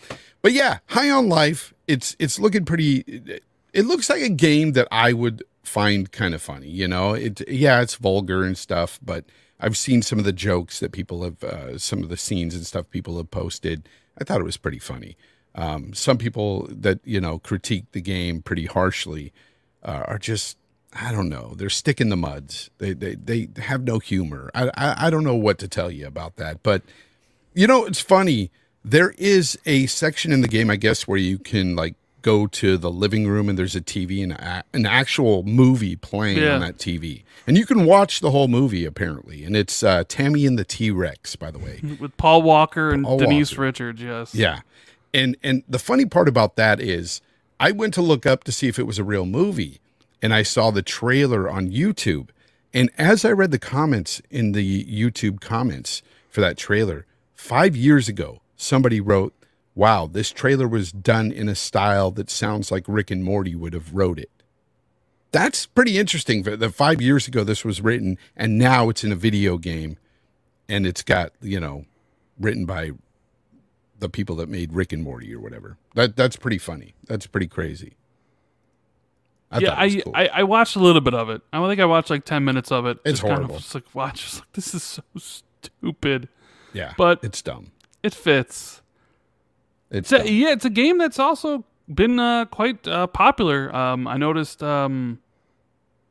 but 0.42 0.54
yeah, 0.54 0.80
High 0.88 1.10
on 1.10 1.28
Life. 1.28 1.74
It's 1.88 2.16
it's 2.20 2.40
looking 2.40 2.66
pretty. 2.66 3.40
It 3.74 3.86
looks 3.86 4.10
like 4.10 4.22
a 4.22 4.30
game 4.30 4.74
that 4.74 4.88
I 4.92 5.14
would 5.14 5.44
find 5.64 6.12
kind 6.12 6.36
of 6.36 6.42
funny. 6.42 6.70
You 6.70 6.88
know, 6.88 7.14
it 7.14 7.50
yeah, 7.50 7.82
it's 7.82 7.96
vulgar 7.96 8.44
and 8.44 8.58
stuff, 8.58 9.00
but 9.02 9.26
I've 9.64 9.78
seen 9.78 10.02
some 10.02 10.20
of 10.20 10.26
the 10.26 10.34
jokes 10.34 10.80
that 10.82 10.92
people 10.92 11.24
have, 11.24 11.44
uh, 11.44 11.78
some 11.78 12.04
of 12.04 12.10
the 12.10 12.18
scenes 12.18 12.54
and 12.54 12.66
stuff 12.66 12.90
people 12.90 13.18
have 13.18 13.32
posted. 13.32 13.88
I 14.20 14.24
thought 14.24 14.42
it 14.42 14.46
was 14.46 14.58
pretty 14.58 14.80
funny. 14.80 15.16
Um, 15.56 15.94
some 15.94 16.18
people 16.18 16.68
that 16.70 17.00
you 17.04 17.22
know 17.22 17.40
critique 17.40 17.86
the 17.92 18.02
game 18.02 18.42
pretty 18.42 18.66
harshly 18.66 19.32
uh, 19.84 20.04
are 20.08 20.20
just 20.20 20.58
I 20.94 21.12
don't 21.12 21.30
know. 21.30 21.54
They're 21.56 21.70
stick 21.70 22.02
in 22.02 22.10
the 22.10 22.18
muds. 22.18 22.70
They 22.80 22.94
they 22.94 23.16
they 23.16 23.48
have 23.58 23.84
no 23.84 24.00
humor. 24.00 24.52
I, 24.54 24.70
I 24.76 25.08
I 25.08 25.10
don't 25.10 25.24
know 25.24 25.36
what 25.36 25.60
to 25.60 25.68
tell 25.68 25.90
you 25.92 26.08
about 26.08 26.36
that. 26.36 26.62
But 26.64 26.82
you 27.54 27.68
know, 27.68 27.86
it's 27.86 28.02
funny. 28.02 28.52
There 28.84 29.12
is 29.18 29.58
a 29.66 29.86
section 29.86 30.34
in 30.34 30.42
the 30.42 30.48
game, 30.48 30.70
I 30.70 30.76
guess, 30.76 31.08
where 31.08 31.18
you 31.18 31.38
can 31.38 31.76
like 31.76 31.96
go 32.24 32.48
to 32.48 32.78
the 32.78 32.90
living 32.90 33.28
room 33.28 33.48
and 33.50 33.58
there's 33.60 33.76
a 33.76 33.82
TV 33.82 34.24
and 34.24 34.32
a, 34.32 34.64
an 34.74 34.88
actual 34.88 35.44
movie 35.44 35.96
playing 35.96 36.40
Yeah. 36.40 36.56
on 36.56 36.62
that 36.62 36.78
TV, 36.80 37.22
and 37.46 37.56
you 37.58 37.66
can 37.68 37.86
watch 37.86 38.20
the 38.22 38.32
whole 38.32 38.48
movie 38.48 38.84
apparently. 38.86 39.44
And 39.46 39.56
it's 39.56 39.84
uh, 39.84 40.04
Tammy 40.08 40.48
and 40.48 40.58
the 40.58 40.64
T 40.66 40.90
Rex, 40.90 41.36
by 41.36 41.52
the 41.52 41.60
way. 41.60 41.80
with 42.00 42.18
Paul 42.18 42.42
Walker 42.42 42.92
and 42.92 43.06
Paul 43.06 43.20
Denise 43.20 43.52
Walker. 43.52 43.62
Richards. 43.62 44.02
Yes. 44.02 44.34
Yeah. 44.34 44.62
And 45.14 45.38
and 45.44 45.62
the 45.70 45.78
funny 45.80 46.06
part 46.06 46.28
about 46.28 46.56
that 46.56 46.80
is 46.82 47.22
I 47.60 47.72
went 47.72 47.94
to 47.94 48.02
look 48.02 48.26
up 48.26 48.44
to 48.46 48.52
see 48.52 48.68
if 48.68 48.80
it 48.80 48.88
was 48.88 48.98
a 48.98 49.04
real 49.04 49.28
movie 49.28 49.80
and 50.22 50.34
I 50.34 50.42
saw 50.42 50.72
the 50.72 50.82
trailer 50.82 51.48
on 51.50 51.70
YouTube. 51.70 52.30
And 52.74 52.90
as 52.98 53.24
I 53.24 53.32
read 53.32 53.52
the 53.52 53.60
comments 53.60 54.22
in 54.32 54.54
the 54.54 54.84
YouTube 54.86 55.40
comments 55.40 56.02
for 56.30 56.42
that 56.42 56.58
trailer, 56.58 57.06
5 57.36 57.76
years 57.76 58.10
ago 58.10 58.42
somebody 58.56 59.00
wrote, 59.02 59.34
"Wow, 59.76 60.08
this 60.08 60.32
trailer 60.32 60.68
was 60.68 60.92
done 60.92 61.32
in 61.32 61.50
a 61.50 61.56
style 61.56 62.12
that 62.12 62.30
sounds 62.30 62.72
like 62.72 62.86
Rick 62.88 63.12
and 63.12 63.24
Morty 63.24 63.56
would 63.56 63.74
have 63.74 63.94
wrote 63.94 64.20
it." 64.20 64.30
That's 65.32 65.66
pretty 65.66 65.98
interesting 65.98 66.44
that 66.44 66.76
5 66.76 67.02
years 67.02 67.28
ago 67.28 67.44
this 67.44 67.66
was 67.66 67.82
written 67.82 68.20
and 68.36 68.60
now 68.60 68.90
it's 68.90 69.04
in 69.04 69.12
a 69.12 69.16
video 69.16 69.58
game 69.58 69.98
and 70.70 70.86
it's 70.86 71.02
got, 71.02 71.34
you 71.42 71.60
know, 71.60 71.86
written 72.40 72.66
by 72.66 72.92
the 73.98 74.10
people 74.10 74.36
that 74.36 74.48
made 74.48 74.74
Rick 74.74 74.94
and 74.94 75.02
Morty 75.02 75.34
or 75.34 75.40
whatever. 75.40 75.78
That 75.96 76.16
that's 76.16 76.36
pretty 76.36 76.60
funny. 76.60 76.94
That's 77.08 77.26
pretty 77.26 77.48
crazy. 77.48 77.96
I 79.52 79.58
yeah, 79.60 79.74
I, 79.76 79.90
cool. 80.02 80.14
I 80.16 80.28
I 80.28 80.44
watched 80.44 80.76
a 80.76 80.80
little 80.80 81.02
bit 81.02 81.16
of 81.16 81.30
it. 81.32 81.42
I 81.52 81.68
think 81.68 81.82
I 81.82 81.86
watched 81.86 82.12
like 82.12 82.26
ten 82.26 82.44
minutes 82.46 82.72
of 82.72 82.86
it. 82.86 83.00
It's 83.04 83.20
just 83.20 83.22
kind 83.24 83.34
horrible. 83.38 83.56
of 83.56 83.62
just 83.62 83.74
like 83.74 83.96
watch. 83.96 84.22
Just 84.24 84.40
like 84.42 84.54
this 84.54 84.76
is 84.76 84.84
so 84.84 85.02
stupid, 85.18 86.30
yeah, 86.74 86.94
but- 86.96 87.24
it's 87.24 87.42
dumb. 87.42 87.72
it 88.04 88.14
fits. 88.14 88.83
It's 89.94 90.12
It's 90.12 90.26
a, 90.26 90.32
yeah, 90.32 90.52
it's 90.52 90.66
a 90.66 90.70
game 90.70 90.98
that's 90.98 91.20
also 91.20 91.64
been 91.88 92.20
uh, 92.20 92.46
quite 92.46 92.88
uh, 92.88 93.08
popular. 93.08 93.74
Um, 93.74 94.08
I 94.08 94.18
noticed 94.18 94.64
um, 94.64 95.20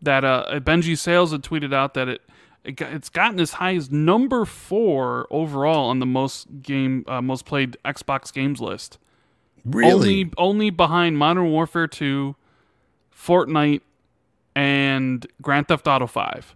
that 0.01 0.25
uh, 0.25 0.61
Benji 0.61 0.97
Sales 0.97 1.33
had 1.33 1.43
tweeted 1.43 1.75
out 1.75 1.95
that 1.95 2.09
it, 2.09 2.23
it 2.65 2.73
got, 2.73 2.93
it's 2.93 3.09
gotten 3.09 3.41
as 3.41 3.55
high 3.55 3.75
as 3.75 3.91
number 3.91 4.45
four 4.45 5.27
overall 5.31 5.91
on 5.91 5.99
the 5.99 6.07
most 6.07 6.63
game 6.63 7.05
uh, 7.09 7.21
most 7.21 7.45
played 7.45 7.77
Xbox 7.85 8.33
games 8.33 8.61
list. 8.61 8.99
Really? 9.65 9.93
Only 9.93 10.33
only 10.39 10.71
behind 10.71 11.19
Modern 11.19 11.51
Warfare 11.51 11.89
2, 11.89 12.37
Fortnite, 13.15 13.81
and 14.55 15.27
Grand 15.41 15.69
Theft 15.69 15.87
Auto 15.89 16.07
5. 16.07 16.55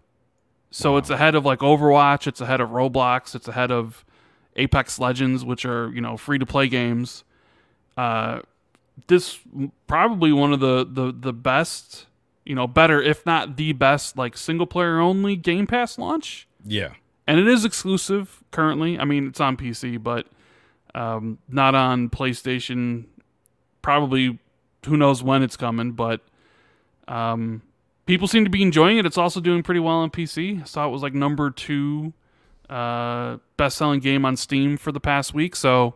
So 0.71 0.97
it's 0.97 1.11
ahead 1.11 1.35
of 1.35 1.45
like 1.45 1.61
Overwatch, 1.61 2.27
it's 2.27 2.41
ahead 2.41 2.61
of 2.61 2.71
Roblox, 2.71 3.35
it's 3.35 3.49
ahead 3.49 3.71
of 3.73 4.05
Apex 4.57 4.99
Legends, 4.99 5.45
which 5.45 5.65
are, 5.65 5.93
you 5.93 6.01
know, 6.01 6.17
free 6.17 6.39
to 6.39 6.47
play 6.47 6.69
games. 6.69 7.25
Uh 7.97 8.41
this 9.09 9.39
probably 9.87 10.33
one 10.33 10.53
of 10.53 10.61
the, 10.61 10.87
the 10.91 11.13
the 11.13 11.33
best, 11.33 12.07
you 12.45 12.55
know, 12.55 12.67
better 12.67 13.01
if 13.03 13.25
not 13.27 13.57
the 13.57 13.73
best 13.73 14.17
like 14.17 14.37
single 14.37 14.67
player 14.67 14.99
only 15.01 15.37
Game 15.37 15.67
Pass 15.67 15.99
launch. 15.99 16.49
yeah. 16.65 16.95
And 17.29 17.41
it 17.41 17.49
is 17.49 17.65
exclusive 17.65 18.45
currently. 18.53 19.01
I 19.01 19.05
mean, 19.05 19.27
it's 19.27 19.41
on 19.41 19.57
PC, 19.57 20.01
but 20.01 20.29
um, 20.95 21.39
not 21.49 21.75
on 21.75 22.09
PlayStation. 22.09 23.07
Probably, 23.83 24.39
who 24.87 24.97
knows 24.97 25.25
when 25.25 25.43
it's 25.43 25.57
coming, 25.57 25.91
but 25.91 26.21
um, 27.09 27.63
people 28.07 28.29
seem 28.29 28.45
to 28.45 28.51
be 28.51 28.63
enjoying 28.63 28.99
it. 28.99 29.07
It's 29.07 29.19
also 29.19 29.41
doing 29.41 29.65
pretty 29.65 29.81
well 29.81 29.97
on 29.97 30.11
PC. 30.11 30.61
I 30.61 30.65
saw 30.67 30.87
it 30.87 30.91
was 30.91 31.03
like 31.03 31.15
number 31.15 31.51
two 31.51 32.13
uh, 32.69 33.39
best 33.57 33.77
selling 33.77 34.01
game 34.01 34.25
on 34.25 34.37
Steam 34.37 34.77
for 34.77 34.93
the 34.93 35.01
past 35.01 35.35
week. 35.35 35.57
So, 35.57 35.95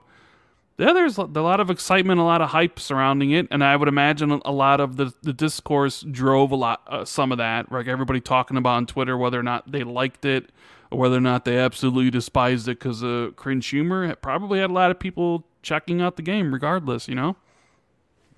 yeah, 0.79 0.93
there's 0.93 1.19
a 1.19 1.25
lot 1.25 1.61
of 1.61 1.71
excitement, 1.71 2.21
a 2.21 2.25
lot 2.25 2.41
of 2.41 2.51
hype 2.51 2.81
surrounding 2.81 3.33
it, 3.33 3.47
and 3.51 3.63
I 3.63 3.77
would 3.77 3.89
imagine 3.89 4.31
a 4.45 4.53
lot 4.53 4.81
of 4.81 4.97
the, 4.97 5.13
the 5.23 5.33
discourse 5.33 6.01
drove 6.03 6.53
a 6.53 6.57
lot, 6.57 6.83
uh, 6.87 7.05
some 7.05 7.33
of 7.33 7.39
that. 7.39 7.71
Like 7.71 7.87
everybody 7.87 8.21
talking 8.21 8.57
about 8.57 8.77
on 8.77 8.87
Twitter 8.87 9.17
whether 9.17 9.39
or 9.39 9.43
not 9.43 9.71
they 9.71 9.85
liked 9.85 10.25
it 10.25 10.51
or 10.91 10.99
whether 10.99 11.17
or 11.17 11.21
not 11.21 11.45
they 11.45 11.59
absolutely 11.59 12.11
despised 12.11 12.67
it 12.67 12.79
because 12.79 13.03
of 13.03 13.37
cringe 13.37 13.67
humor. 13.69 14.05
It 14.05 14.23
probably 14.23 14.61
had 14.61 14.71
a 14.71 14.73
lot 14.73 14.91
of 14.91 14.99
people 14.99 15.45
checking 15.63 16.01
out 16.01 16.17
the 16.17 16.23
game, 16.23 16.53
regardless. 16.53 17.09
You 17.09 17.15
know. 17.15 17.37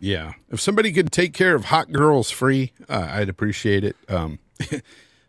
Yeah. 0.02 0.32
If 0.50 0.60
somebody 0.60 0.90
could 0.90 1.12
take 1.12 1.32
care 1.32 1.54
of 1.54 1.66
hot 1.66 1.92
girls 1.92 2.28
free, 2.28 2.72
uh, 2.88 3.06
I'd 3.08 3.28
appreciate 3.28 3.84
it. 3.84 3.94
Um, 4.08 4.40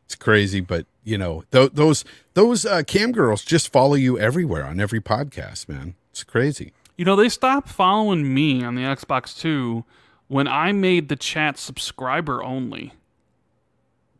it's 0.06 0.16
crazy, 0.16 0.62
but 0.62 0.86
you 1.04 1.18
know, 1.18 1.44
th- 1.52 1.72
those 1.74 2.06
those 2.34 2.66
uh, 2.66 2.84
cam 2.86 3.12
girls 3.12 3.44
just 3.44 3.72
follow 3.72 3.96
you 3.96 4.18
everywhere 4.18 4.66
on 4.66 4.80
every 4.80 5.02
podcast, 5.02 5.68
man. 5.68 5.96
It's 6.12 6.24
crazy. 6.24 6.74
You 6.98 7.06
know, 7.06 7.16
they 7.16 7.30
stopped 7.30 7.70
following 7.70 8.34
me 8.34 8.64
on 8.64 8.76
the 8.76 8.84
Xbox 8.84 9.38
Two 9.38 9.86
when 10.28 10.48
I 10.48 10.72
made 10.72 11.10
the 11.10 11.16
chat 11.16 11.58
subscriber 11.58 12.44
only. 12.44 12.94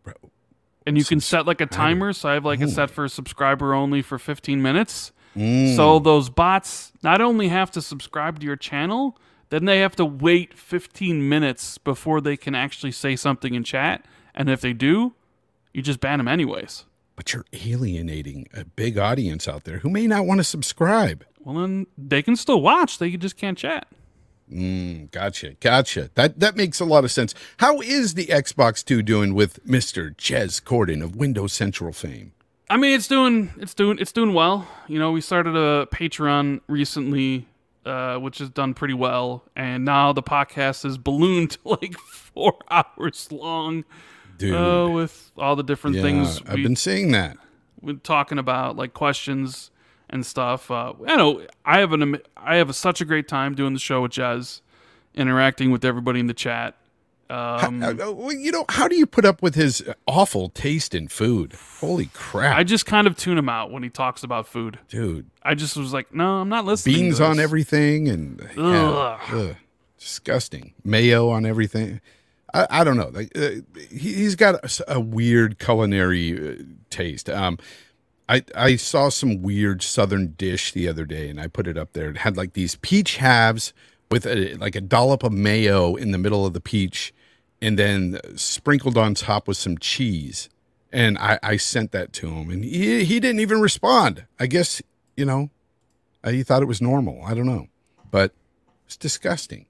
Bro, 0.04 0.14
And 0.86 0.98
you 0.98 1.06
can 1.06 1.20
set 1.20 1.46
like 1.46 1.62
a 1.62 1.66
timer, 1.66 2.14
so 2.14 2.30
I 2.30 2.34
have 2.36 2.46
like 2.46 2.62
it 2.62 2.70
set 2.70 2.90
for 2.90 3.08
subscriber 3.08 3.74
only 3.74 4.02
for 4.02 4.20
15 4.20 4.62
minutes. 4.62 5.12
Mm. 5.36 5.76
So 5.76 6.00
those 6.00 6.30
bots 6.30 6.92
not 7.02 7.22
only 7.22 7.48
have 7.48 7.72
to 7.72 7.82
subscribe 7.82 8.40
to 8.40 8.46
your 8.46 8.56
channel, 8.56 9.18
then 9.50 9.66
they 9.66 9.80
have 9.80 9.96
to 9.96 10.06
wait 10.06 10.54
15 10.58 11.28
minutes 11.28 11.78
before 11.78 12.22
they 12.22 12.38
can 12.38 12.56
actually 12.56 12.92
say 12.92 13.16
something 13.16 13.54
in 13.54 13.64
chat. 13.64 14.06
And 14.36 14.50
if 14.50 14.62
they 14.62 14.74
do, 14.74 15.14
you 15.74 15.82
just 15.82 16.00
ban 16.00 16.20
them 16.20 16.28
anyways. 16.28 16.86
But 17.16 17.34
you're 17.34 17.46
alienating 17.54 18.48
a 18.54 18.66
big 18.66 18.98
audience 18.98 19.48
out 19.48 19.66
there 19.66 19.80
who 19.80 19.90
may 19.90 20.08
not 20.08 20.26
want 20.26 20.40
to 20.40 20.44
subscribe. 20.44 21.26
Well, 21.40 21.56
then 21.56 21.88
they 21.98 22.22
can 22.22 22.36
still 22.36 22.62
watch. 22.62 22.98
They 22.98 23.16
just 23.18 23.38
can't 23.38 23.58
chat. 23.58 23.88
Mm, 24.52 25.12
gotcha, 25.12 25.54
gotcha. 25.60 26.10
That 26.16 26.40
that 26.40 26.56
makes 26.56 26.80
a 26.80 26.86
lot 26.86 27.04
of 27.04 27.12
sense. 27.12 27.34
How 27.58 27.82
is 27.82 28.14
the 28.14 28.28
Xbox 28.28 28.84
Two 28.84 29.02
doing 29.02 29.34
with 29.34 29.66
Mister 29.66 30.12
Jez 30.12 30.62
Corden 30.62 31.04
of 31.04 31.16
Windows 31.16 31.54
Central 31.54 31.94
fame? 31.94 32.34
I 32.70 32.78
mean, 32.78 32.96
it's 32.96 33.08
doing 33.08 33.52
it's 33.58 33.74
doing 33.74 33.98
it's 34.00 34.12
doing 34.12 34.34
well. 34.34 34.68
You 34.88 35.00
know, 35.00 35.12
we 35.12 35.22
started 35.22 35.56
a 35.56 35.88
Patreon 35.88 36.62
recently, 36.68 37.48
uh, 37.86 38.18
which 38.18 38.40
has 38.40 38.50
done 38.50 38.74
pretty 38.74 38.94
well, 38.94 39.44
and 39.56 39.86
now 39.86 40.14
the 40.14 40.24
podcast 40.24 40.86
is 40.86 40.98
ballooned 40.98 41.52
to 41.64 41.70
like 41.70 41.94
four 41.98 42.56
hours 42.70 43.32
long, 43.32 43.86
Dude, 44.38 44.56
uh, 44.56 44.90
with 44.92 45.32
all 45.38 45.56
the 45.56 45.64
different 45.64 45.98
yeah, 45.98 46.02
things 46.04 46.42
I've 46.48 46.56
we, 46.56 46.64
been 46.64 46.76
seeing 46.76 47.12
that. 47.12 47.38
we're 47.82 47.94
talking 47.96 48.38
about, 48.38 48.76
like 48.76 48.94
questions 48.94 49.70
and 50.10 50.26
stuff. 50.26 50.70
Uh, 50.72 50.94
I 51.08 51.16
know 51.16 51.46
I 51.66 51.80
have 51.80 51.94
an 51.94 52.20
I 52.38 52.56
have 52.58 52.76
such 52.76 53.02
a 53.02 53.06
great 53.06 53.28
time 53.28 53.56
doing 53.56 53.74
the 53.74 53.80
show 53.80 54.02
with 54.02 54.12
Jez, 54.12 54.62
interacting 55.16 55.72
with 55.72 55.84
everybody 55.86 56.20
in 56.20 56.28
the 56.28 56.34
chat. 56.34 56.76
Um, 57.30 57.82
Uh, 57.82 57.94
uh, 58.00 58.30
you 58.30 58.52
know, 58.52 58.66
how 58.70 58.88
do 58.88 58.96
you 58.96 59.06
put 59.08 59.26
up 59.26 59.42
with 59.42 59.56
his 59.56 59.82
awful 60.06 60.50
taste 60.50 60.94
in 60.94 61.08
food? 61.08 61.54
Holy 61.80 62.08
crap, 62.14 62.56
I 62.58 62.64
just 62.64 62.86
kind 62.86 63.08
of 63.08 63.18
tune 63.18 63.38
him 63.38 63.50
out 63.50 63.72
when 63.72 63.82
he 63.82 63.90
talks 63.90 64.24
about 64.24 64.46
food. 64.48 64.78
dude! 64.90 65.30
I 65.42 65.56
just 65.56 65.76
was 65.78 65.94
like, 65.94 66.14
no, 66.14 66.42
I'm 66.42 66.50
not 66.50 66.66
listening. 66.66 66.96
Beans 66.96 67.22
on 67.22 67.40
everything 67.40 68.08
and 68.10 68.42
yeah, 68.58 68.62
Ugh. 68.90 69.20
ugh, 69.34 69.56
disgusting. 69.98 70.74
Mayo 70.84 71.30
on 71.30 71.46
everything. 71.46 72.02
I, 72.54 72.68
I 72.70 72.84
don't 72.84 72.98
know. 72.98 73.12
Uh, 73.36 73.50
he, 73.90 74.14
he's 74.14 74.36
got 74.36 74.56
a, 74.56 74.96
a 74.96 75.00
weird 75.00 75.60
culinary 75.60 76.50
uh, 76.50 76.64
taste. 76.90 77.30
Um, 77.30 77.58
I 78.30 78.44
I 78.56 78.76
saw 78.76 79.10
some 79.10 79.42
weird 79.42 79.82
southern 79.84 80.34
dish 80.38 80.72
the 80.72 80.88
other 80.88 81.06
day, 81.06 81.30
and 81.30 81.40
I 81.40 81.48
put 81.48 81.68
it 81.68 81.78
up 81.78 81.94
there. 81.94 82.10
It 82.10 82.18
had 82.18 82.38
like 82.38 82.54
these 82.54 82.76
peach 82.76 83.18
halves 83.18 83.74
with 84.10 84.26
a, 84.26 84.56
like 84.56 84.76
a 84.76 84.82
dollop 84.82 85.24
of 85.24 85.34
mayo 85.34 85.96
in 85.96 86.12
the 86.12 86.18
middle 86.18 86.46
of 86.46 86.54
the 86.54 86.62
peach, 86.62 87.14
and 87.62 87.78
then 87.78 88.20
sprinkled 88.36 88.98
on 88.98 89.16
top 89.16 89.48
with 89.48 89.58
some 89.58 89.78
cheese. 89.78 90.50
And 90.92 91.18
I, 91.18 91.40
I 91.42 91.58
sent 91.58 91.92
that 91.94 92.14
to 92.14 92.30
him, 92.30 92.50
and 92.50 92.64
he 92.64 93.04
he 93.04 93.20
didn't 93.20 93.40
even 93.42 93.60
respond. 93.62 94.26
I 94.40 94.48
guess 94.48 94.82
you 95.18 95.26
know, 95.26 95.50
he 96.26 96.44
thought 96.44 96.62
it 96.62 96.68
was 96.68 96.82
normal. 96.82 97.24
I 97.26 97.34
don't 97.34 97.48
know, 97.48 97.68
but 98.10 98.32
it's 98.86 98.98
disgusting. 98.98 99.66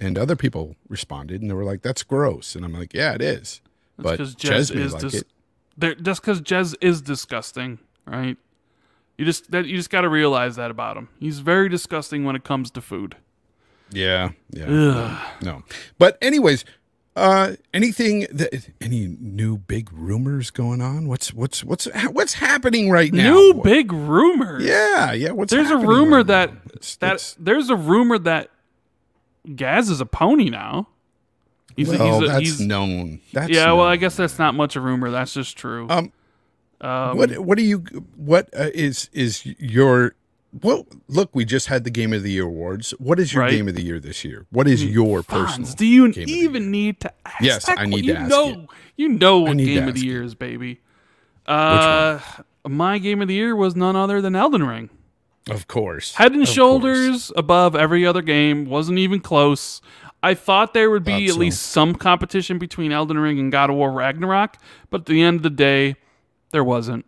And 0.00 0.16
other 0.16 0.34
people 0.36 0.76
responded, 0.88 1.42
and 1.42 1.50
they 1.50 1.54
were 1.54 1.64
like, 1.64 1.82
"That's 1.82 2.02
gross," 2.02 2.56
and 2.56 2.64
I'm 2.64 2.72
like, 2.72 2.94
"Yeah, 2.94 3.12
it 3.14 3.20
is." 3.22 3.60
but 3.98 4.18
Jez 4.18 4.74
is 4.74 4.94
like 4.94 5.02
dis- 5.02 5.24
it. 5.78 6.02
just 6.02 6.22
because 6.22 6.40
Jez 6.40 6.74
is 6.80 7.02
disgusting, 7.02 7.78
right? 8.06 8.38
You 9.18 9.26
just 9.26 9.50
that 9.50 9.66
you 9.66 9.76
just 9.76 9.90
got 9.90 10.00
to 10.02 10.08
realize 10.08 10.56
that 10.56 10.70
about 10.70 10.96
him. 10.96 11.08
He's 11.18 11.40
very 11.40 11.68
disgusting 11.68 12.24
when 12.24 12.34
it 12.34 12.44
comes 12.44 12.70
to 12.70 12.80
food. 12.80 13.16
Yeah, 13.92 14.30
yeah. 14.50 14.64
Ugh. 14.68 15.28
No. 15.42 15.62
But 15.98 16.16
anyways, 16.22 16.64
uh 17.16 17.56
anything 17.74 18.20
that 18.32 18.70
any 18.80 19.16
new 19.20 19.58
big 19.58 19.92
rumors 19.92 20.50
going 20.50 20.80
on? 20.80 21.06
What's 21.08 21.34
what's 21.34 21.62
what's 21.62 21.86
what's 22.12 22.34
happening 22.34 22.88
right 22.88 23.12
now? 23.12 23.34
New 23.34 23.52
What- 23.54 23.64
big 23.64 23.92
rumors. 23.92 24.64
Yeah, 24.64 25.12
yeah, 25.12 25.32
what's 25.32 25.52
There's 25.52 25.70
a 25.70 25.76
rumor 25.76 26.18
right 26.18 26.26
that? 26.28 26.50
It's- 26.72 26.96
that 26.96 27.06
it's- 27.16 27.36
there's 27.38 27.68
a 27.68 27.76
rumor 27.76 28.18
that 28.20 28.48
Gaz 29.56 29.88
is 29.90 30.00
a 30.00 30.06
pony 30.06 30.50
now. 30.50 30.88
He's 31.76 31.88
a- 31.92 31.98
well, 31.98 32.20
he's 32.20 32.28
a, 32.28 32.32
that's 32.32 32.40
he's 32.40 32.60
known. 32.60 33.20
That's 33.32 33.50
yeah. 33.50 33.72
Well, 33.72 33.86
I 33.86 33.96
guess 33.96 34.16
that's 34.16 34.38
not 34.38 34.54
much 34.54 34.76
of 34.76 34.82
a 34.82 34.86
rumor. 34.86 35.10
That's 35.10 35.32
just 35.34 35.56
true. 35.56 35.86
Um, 35.88 36.12
Um, 36.82 37.16
what 37.18 37.38
what 37.38 37.58
do 37.58 37.64
you 37.64 37.78
what 38.16 38.48
uh, 38.58 38.70
is 38.74 39.10
is 39.12 39.44
your 39.44 40.14
well 40.62 40.86
look 41.08 41.28
we 41.34 41.44
just 41.44 41.66
had 41.68 41.84
the 41.84 41.90
game 41.90 42.12
of 42.14 42.22
the 42.22 42.32
year 42.32 42.44
awards 42.44 42.92
what 42.98 43.20
is 43.20 43.34
your 43.34 43.42
Right. 43.44 43.50
game 43.52 43.68
of 43.68 43.74
the 43.76 43.82
year 43.82 44.00
this 44.00 44.24
year 44.24 44.46
what 44.50 44.66
is 44.66 44.82
your 44.82 45.22
personal 45.22 45.70
do 45.74 45.84
you 45.86 46.10
game 46.10 46.22
of 46.22 46.26
the 46.26 46.32
even 46.32 46.70
need 46.70 46.98
to 47.00 47.12
ask? 47.26 47.40
Yes, 47.42 47.68
I 47.68 47.84
need 47.84 48.00
to 48.02 48.06
you 48.06 48.14
ask 48.14 48.30
know, 48.30 48.48
it. 48.50 48.58
You 48.96 49.08
know 49.10 49.40
what 49.40 49.58
game 49.58 49.88
of 49.88 49.94
the 49.94 50.00
year 50.06 50.22
is, 50.22 50.34
baby. 50.34 50.80
Uh, 51.46 52.18
my 52.66 52.98
game 52.98 53.20
of 53.22 53.28
the 53.28 53.34
year 53.34 53.54
was 53.54 53.76
none 53.76 53.94
other 53.96 54.20
than 54.22 54.34
Elden 54.34 54.62
Ring. 54.66 54.90
Of 55.48 55.66
course 55.68 56.14
Head 56.14 56.32
and 56.32 56.46
Of 56.46 56.54
course. 56.54 56.54
shoulders 56.54 57.32
above 57.36 57.74
every 57.76 58.06
other 58.06 58.22
game. 58.22 58.66
Wasn't 58.66 58.98
even 58.98 59.20
close. 59.20 59.80
I 60.22 60.34
thought 60.34 60.74
there 60.74 60.90
would 60.90 61.04
be 61.04 61.26
Thought 61.26 61.30
at 61.30 61.34
so. 61.34 61.40
least 61.40 61.62
some 61.62 61.94
competition 61.94 62.58
between 62.58 62.92
Elden 62.92 63.18
Ring 63.18 63.38
and 63.38 63.50
God 63.50 63.70
of 63.70 63.76
War 63.76 63.90
Ragnarok, 63.92 64.58
but 64.90 65.02
at 65.02 65.06
the 65.06 65.22
end 65.22 65.36
of 65.38 65.42
the 65.42 65.50
day, 65.50 65.96
there 66.50 66.64
wasn't. 66.64 67.06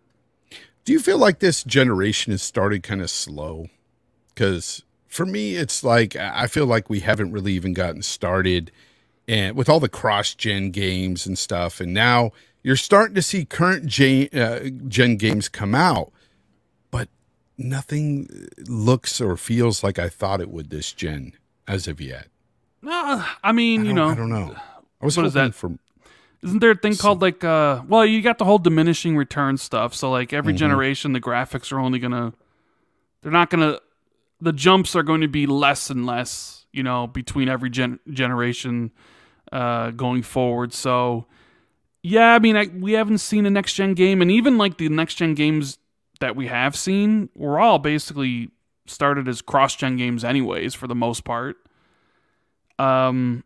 Do 0.85 0.93
you 0.93 0.99
feel 1.01 1.19
like 1.19 1.39
this 1.41 1.63
generation 1.63 2.33
has 2.33 2.43
started 2.43 2.83
kind 2.83 3.03
of 3.03 3.11
slow? 3.11 3.69
Because 4.35 4.83
for 5.09 5.27
me, 5.27 5.57
it's 5.57 5.85
like 5.85 6.17
I 6.17 6.47
feel 6.47 6.67
like 6.67 6.89
we 6.89 7.01
haven't 7.01 7.33
really 7.33 7.53
even 7.53 7.75
gotten 7.75 8.03
started, 8.03 8.73
and 9.29 9.57
with 9.57 9.69
all 9.69 9.79
the 9.81 9.89
cross-gen 9.91 10.71
games 10.71 11.27
and 11.27 11.39
stuff, 11.39 11.81
and 11.81 11.93
now 11.93 12.33
you're 12.63 12.77
starting 12.77 13.15
to 13.15 13.23
see 13.23 13.45
current 13.45 13.87
gen, 13.87 14.29
uh, 14.33 14.71
gen 14.89 15.17
games 15.17 15.49
come 15.51 15.75
out, 15.75 16.13
nothing 17.59 18.29
looks 18.69 19.21
or 19.21 19.37
feels 19.37 19.83
like 19.85 19.99
I 19.99 20.09
thought 20.09 20.41
it 20.41 20.51
would 20.51 20.71
this 20.71 20.93
gen 20.93 21.33
as 21.69 21.87
of 21.89 22.01
yet. 22.01 22.29
Uh, 22.87 23.25
I 23.45 23.53
mean, 23.53 23.83
I 23.83 23.85
you 23.85 23.93
know, 23.95 24.09
I 24.09 24.15
don't 24.15 24.31
know. 24.31 24.57
I 25.01 25.05
was 25.05 25.17
what 25.17 25.27
is 25.27 25.35
that? 25.35 25.55
for 25.55 25.71
Isn't 26.43 26.59
there 26.59 26.73
a 26.73 26.77
thing 26.77 26.97
called 26.97 27.23
like 27.23 27.45
uh 27.45 27.83
well 27.87 28.05
you 28.05 28.21
got 28.23 28.39
the 28.39 28.45
whole 28.45 28.59
diminishing 28.59 29.17
return 29.17 29.57
stuff. 29.57 29.95
So 29.95 30.11
like 30.11 30.29
Mm-hmm. 30.29 30.37
every 30.39 30.53
generation 30.55 31.13
the 31.13 31.21
graphics 31.21 31.73
are 31.73 31.79
only 31.79 31.99
gonna 31.99 32.33
they're 33.23 33.33
not 33.33 33.51
gonna 33.51 33.79
the 34.41 34.53
jumps 34.53 34.97
are 34.97 35.05
going 35.05 35.21
to 35.21 35.29
be 35.29 35.47
less 35.47 35.89
and 35.91 36.05
less, 36.05 36.67
you 36.73 36.83
know, 36.83 37.07
between 37.07 37.49
every 37.49 37.71
gen- 37.71 38.01
generation 38.11 38.91
uh 39.53 39.91
going 39.93 40.23
forward. 40.23 40.73
So 40.73 41.27
Yeah, 42.03 42.35
I 42.35 42.41
mean, 42.41 42.57
I, 42.57 42.67
we 42.67 42.93
haven't 42.95 43.19
seen 43.19 43.47
a 43.47 43.51
next 43.51 43.75
gen 43.75 43.95
game, 43.95 44.21
and 44.21 44.31
even 44.33 44.59
like 44.59 44.79
the 44.79 44.89
next 44.89 45.15
gen 45.15 45.35
games 45.35 45.79
that 46.23 46.35
we 46.35 46.47
have 46.47 46.75
seen, 46.75 47.29
were 47.35 47.61
all 47.61 47.79
basically 47.79 48.49
started 48.87 49.29
as 49.29 49.43
cross 49.43 49.77
gen 49.77 49.97
games, 49.97 50.25
anyways, 50.25 50.73
for 50.75 50.87
the 50.87 50.95
most 50.95 51.23
part. 51.25 51.57
Um, 52.79 53.45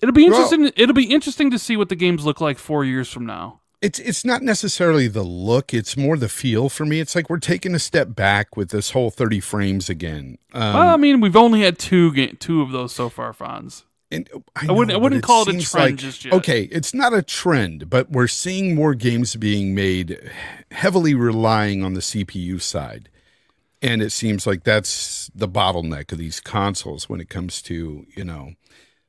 it'll 0.00 0.12
be 0.14 0.28
Well- 0.28 0.40
interesting. 0.42 0.72
it'll 0.76 0.94
be 0.94 1.12
interesting 1.12 1.50
to 1.50 1.58
see 1.58 1.76
what 1.76 1.88
the 1.88 1.96
games 1.96 2.24
look 2.24 2.40
like 2.40 2.58
four 2.58 2.84
years 2.84 3.10
from 3.10 3.26
now. 3.26 3.58
It's 3.80 3.98
it's 3.98 4.24
not 4.24 4.42
necessarily 4.42 5.08
the 5.08 5.24
look; 5.24 5.74
it's 5.74 5.96
more 5.96 6.16
the 6.16 6.28
feel 6.28 6.68
for 6.68 6.86
me. 6.86 7.00
It's 7.00 7.16
like 7.16 7.28
we're 7.28 7.38
taking 7.38 7.74
a 7.74 7.80
step 7.80 8.14
back 8.14 8.56
with 8.56 8.68
this 8.70 8.92
whole 8.92 9.10
thirty 9.10 9.40
frames 9.40 9.90
again. 9.90 10.38
Um, 10.52 10.74
well, 10.74 10.94
I 10.94 10.96
mean, 10.96 11.20
we've 11.20 11.34
only 11.34 11.62
had 11.62 11.80
two 11.80 12.12
ga- 12.12 12.32
two 12.38 12.62
of 12.62 12.70
those 12.70 12.94
so 12.94 13.08
far, 13.08 13.32
Fonz. 13.32 13.82
And 14.12 14.28
I, 14.54 14.66
I 14.68 14.72
wouldn't- 14.72 14.94
I 14.94 14.98
wouldn't 14.98 15.22
call 15.24 15.42
it 15.42 15.48
a 15.56 15.60
trend 15.60 15.92
like- 15.92 15.96
just 15.96 16.24
yet. 16.24 16.34
Okay, 16.34 16.62
it's 16.70 16.92
not 16.94 17.12
a 17.14 17.22
trend, 17.22 17.90
but 17.90 18.10
we're 18.10 18.28
seeing 18.28 18.74
more 18.74 18.94
games 18.94 19.34
being 19.36 19.74
made 19.74 20.18
heavily 20.70 21.14
relying 21.14 21.82
on 21.82 21.94
the 21.94 22.00
CPU 22.00 22.60
side, 22.60 23.08
and 23.80 24.00
it 24.02 24.10
seems 24.10 24.46
like 24.46 24.64
that's 24.64 25.30
the 25.34 25.48
bottleneck 25.48 26.12
of 26.12 26.18
these 26.18 26.38
consoles 26.40 27.08
when 27.08 27.20
it 27.20 27.28
comes 27.28 27.60
to 27.62 28.06
you 28.14 28.24
know 28.24 28.52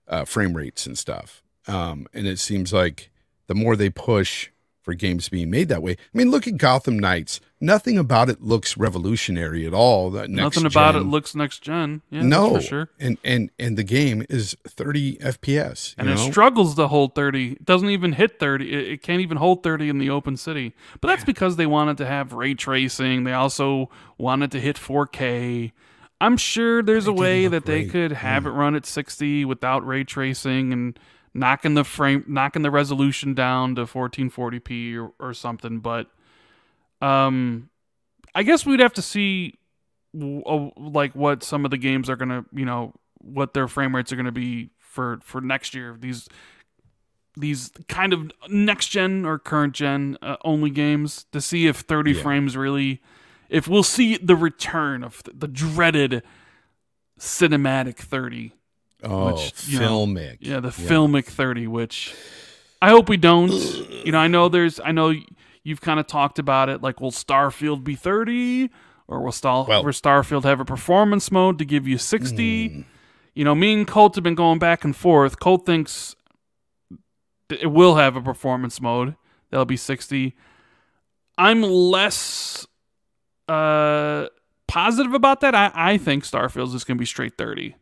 uh, 0.07 0.25
frame 0.25 0.53
rates 0.55 0.85
and 0.85 0.97
stuff. 0.97 1.43
Um, 1.67 2.07
and 2.13 2.27
it 2.27 2.39
seems 2.39 2.73
like 2.73 3.09
the 3.47 3.55
more 3.55 3.75
they 3.75 3.89
push 3.89 4.49
for 4.81 4.93
games 4.93 5.29
being 5.29 5.49
made 5.49 5.69
that 5.69 5.81
way. 5.81 5.93
I 5.93 6.17
mean, 6.17 6.29
look 6.29 6.45
at 6.47 6.57
Gotham 6.57 6.99
Knights. 6.99 7.39
Nothing 7.63 7.97
about 7.97 8.29
it 8.29 8.41
looks 8.41 8.75
revolutionary 8.75 9.65
at 9.65 9.73
all. 9.73 10.11
That 10.11 10.29
next 10.29 10.57
Nothing 10.57 10.65
about 10.65 10.95
gen. 10.95 11.01
it 11.01 11.05
looks 11.05 11.33
next 11.33 11.59
gen. 11.59 12.01
Yeah, 12.09 12.23
no, 12.23 12.55
for 12.55 12.61
sure. 12.61 12.89
and 12.99 13.17
and 13.23 13.51
and 13.57 13.77
the 13.77 13.85
game 13.85 14.25
is 14.29 14.57
30 14.67 15.15
FPS. 15.19 15.95
And 15.97 16.09
you 16.09 16.15
it 16.15 16.17
struggles 16.17 16.75
to 16.75 16.89
hold 16.89 17.15
30. 17.15 17.53
It 17.53 17.65
doesn't 17.65 17.89
even 17.89 18.11
hit 18.11 18.37
30. 18.37 18.69
It, 18.69 18.91
it 18.91 19.01
can't 19.01 19.21
even 19.21 19.37
hold 19.37 19.63
30 19.63 19.87
in 19.87 19.97
the 19.97 20.09
open 20.09 20.35
city. 20.35 20.73
But 20.99 21.07
that's 21.07 21.23
because 21.23 21.55
they 21.55 21.65
wanted 21.65 21.97
to 21.99 22.05
have 22.05 22.33
ray 22.33 22.53
tracing. 22.53 23.23
They 23.23 23.33
also 23.33 23.89
wanted 24.17 24.51
to 24.51 24.59
hit 24.59 24.75
4K. 24.75 25.71
I'm 26.19 26.35
sure 26.35 26.83
there's 26.83 27.07
a 27.07 27.13
way 27.13 27.47
that 27.47 27.65
they 27.65 27.83
great. 27.83 27.91
could 27.91 28.11
have 28.11 28.45
it 28.45 28.51
run 28.51 28.75
at 28.75 28.85
60 28.85 29.45
without 29.45 29.87
ray 29.87 30.03
tracing 30.03 30.73
and 30.73 30.99
knocking 31.33 31.73
the 31.73 31.83
frame 31.83 32.25
knocking 32.27 32.61
the 32.61 32.71
resolution 32.71 33.33
down 33.33 33.75
to 33.75 33.85
1440p 33.85 34.97
or, 34.97 35.13
or 35.17 35.33
something, 35.33 35.79
but 35.79 36.07
um 37.03 37.69
I 38.35 38.43
guess 38.43 38.65
we'd 38.65 38.79
have 38.79 38.93
to 38.93 39.01
see 39.01 39.59
uh, 40.19 40.69
like 40.77 41.13
what 41.15 41.43
some 41.43 41.65
of 41.65 41.71
the 41.71 41.77
games 41.77 42.09
are 42.09 42.15
going 42.15 42.29
to, 42.29 42.45
you 42.51 42.65
know, 42.65 42.93
what 43.19 43.53
their 43.53 43.67
frame 43.67 43.95
rates 43.95 44.11
are 44.11 44.15
going 44.15 44.25
to 44.25 44.31
be 44.31 44.69
for 44.79 45.19
for 45.23 45.39
next 45.41 45.73
year. 45.75 45.95
These 45.99 46.27
these 47.35 47.71
kind 47.87 48.13
of 48.13 48.31
next 48.49 48.87
gen 48.87 49.25
or 49.25 49.39
current 49.39 49.73
gen 49.73 50.17
uh, 50.21 50.37
only 50.45 50.69
games 50.69 51.25
to 51.31 51.41
see 51.41 51.67
if 51.67 51.77
30 51.77 52.11
Yeah. 52.13 52.21
frames 52.21 52.55
really 52.55 53.01
if 53.49 53.67
we'll 53.67 53.83
see 53.83 54.17
the 54.17 54.35
return 54.35 55.03
of 55.03 55.21
the 55.33 55.47
dreaded 55.47 56.21
cinematic 57.19 57.97
30 57.97 58.53
Oh, 59.05 59.25
which, 59.27 59.67
you 59.67 59.79
know, 59.79 60.05
filmic. 60.05 60.37
yeah 60.39 60.59
the 60.59 60.69
filmic 60.69 61.25
30 61.25 61.67
which 61.67 62.13
i 62.81 62.89
hope 62.89 63.09
we 63.09 63.17
don't 63.17 63.51
you 64.05 64.11
know 64.11 64.17
i 64.19 64.27
know 64.27 64.47
there's 64.47 64.79
i 64.79 64.91
know 64.91 65.13
you've 65.63 65.81
kind 65.81 65.99
of 65.99 66.07
talked 66.07 66.39
about 66.39 66.69
it 66.69 66.81
like 66.81 66.99
will 67.01 67.11
starfield 67.11 67.83
be 67.83 67.95
30 67.95 68.69
or 69.07 69.21
will, 69.21 69.31
Star, 69.31 69.65
Well- 69.65 69.83
will 69.83 69.91
starfield 69.91 70.43
have 70.43 70.59
a 70.59 70.65
performance 70.65 71.31
mode 71.31 71.57
to 71.59 71.65
give 71.65 71.87
you 71.87 71.97
60 71.97 72.67
Hmm. 72.69 72.81
you 73.35 73.43
know 73.43 73.55
me 73.55 73.73
and 73.73 73.87
colt 73.87 74.15
have 74.15 74.23
been 74.23 74.35
going 74.35 74.59
back 74.59 74.83
and 74.83 74.95
forth. 74.95 75.39
Colt 75.39 75.65
thinks 75.65 76.15
it 77.49 77.67
will 77.71 77.95
have 77.95 78.15
a 78.15 78.21
performance 78.21 78.79
mode. 78.81 79.15
That'll 79.51 79.65
be 79.65 79.77
60 79.77 80.35
i'm 81.37 81.61
less 81.63 82.67
uh 83.47 84.27
positive 84.67 85.13
about 85.13 85.41
that. 85.41 85.53
I, 85.55 85.71
I 85.73 85.97
think 85.97 86.23
starfield's 86.25 86.73
just 86.73 86.87
going 86.87 86.97
to 86.97 86.99
be 87.01 87.05
straight 87.05 87.37
30 87.37 87.75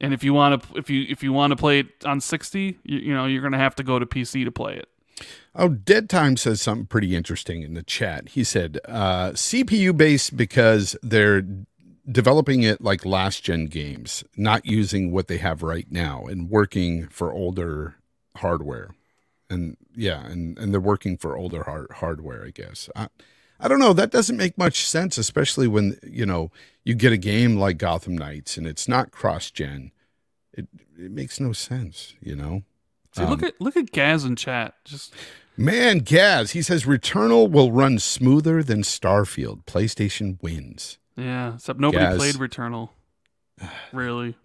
and 0.00 0.12
if 0.14 0.22
you 0.22 0.32
want 0.34 0.62
to 0.62 0.78
if 0.78 0.88
you 0.90 1.04
if 1.08 1.22
you 1.22 1.32
want 1.32 1.50
to 1.52 1.56
play 1.56 1.80
it 1.80 1.86
on 2.04 2.20
60 2.20 2.78
you, 2.84 2.98
you 2.98 3.14
know 3.14 3.24
you're 3.26 3.40
going 3.42 3.52
to 3.52 3.58
have 3.58 3.74
to 3.76 3.82
go 3.82 3.98
to 3.98 4.06
pc 4.06 4.44
to 4.44 4.52
play 4.52 4.76
it 4.76 4.88
Oh, 5.54 5.68
Dead 5.68 6.10
Time 6.10 6.36
says 6.36 6.60
something 6.60 6.86
pretty 6.86 7.16
interesting 7.16 7.62
in 7.62 7.74
the 7.74 7.82
chat. 7.82 8.30
He 8.30 8.44
said, 8.44 8.78
uh, 8.86 9.30
CPU 9.30 9.96
based 9.96 10.36
because 10.36 10.96
they're 11.02 11.42
developing 12.10 12.62
it 12.62 12.80
like 12.80 13.04
last 13.04 13.42
gen 13.42 13.66
games, 13.66 14.22
not 14.36 14.66
using 14.66 15.10
what 15.10 15.28
they 15.28 15.38
have 15.38 15.62
right 15.62 15.90
now 15.90 16.26
and 16.26 16.50
working 16.50 17.08
for 17.08 17.32
older 17.32 17.96
hardware. 18.36 18.94
And 19.48 19.76
yeah, 19.94 20.26
and, 20.26 20.58
and 20.58 20.72
they're 20.72 20.80
working 20.80 21.16
for 21.16 21.36
older 21.36 21.64
hard, 21.64 21.90
hardware, 21.96 22.44
I 22.44 22.50
guess. 22.50 22.90
I, 22.94 23.08
I 23.58 23.68
don't 23.68 23.78
know. 23.78 23.92
That 23.92 24.10
doesn't 24.10 24.36
make 24.36 24.58
much 24.58 24.84
sense, 24.84 25.16
especially 25.16 25.66
when, 25.66 25.98
you 26.02 26.26
know, 26.26 26.50
you 26.84 26.94
get 26.94 27.12
a 27.12 27.16
game 27.16 27.56
like 27.56 27.78
Gotham 27.78 28.16
Knights 28.16 28.56
and 28.56 28.66
it's 28.66 28.86
not 28.86 29.10
cross 29.10 29.50
gen. 29.50 29.92
It, 30.52 30.68
it 30.98 31.10
makes 31.10 31.40
no 31.40 31.52
sense, 31.52 32.14
you 32.20 32.36
know? 32.36 32.62
See, 33.16 33.24
look 33.24 33.42
um, 33.42 33.48
at 33.48 33.60
look 33.60 33.76
at 33.76 33.92
Gaz 33.92 34.24
in 34.24 34.36
chat. 34.36 34.74
Just 34.84 35.14
Man, 35.56 36.00
Gaz, 36.00 36.50
he 36.50 36.60
says 36.60 36.84
Returnal 36.84 37.50
will 37.50 37.72
run 37.72 37.98
smoother 37.98 38.62
than 38.62 38.82
Starfield. 38.82 39.64
PlayStation 39.64 40.40
wins. 40.42 40.98
yeah, 41.16 41.54
except 41.54 41.80
nobody 41.80 42.04
Gaz. 42.04 42.16
played 42.18 42.34
Returnal. 42.34 42.90
Really, 43.92 44.36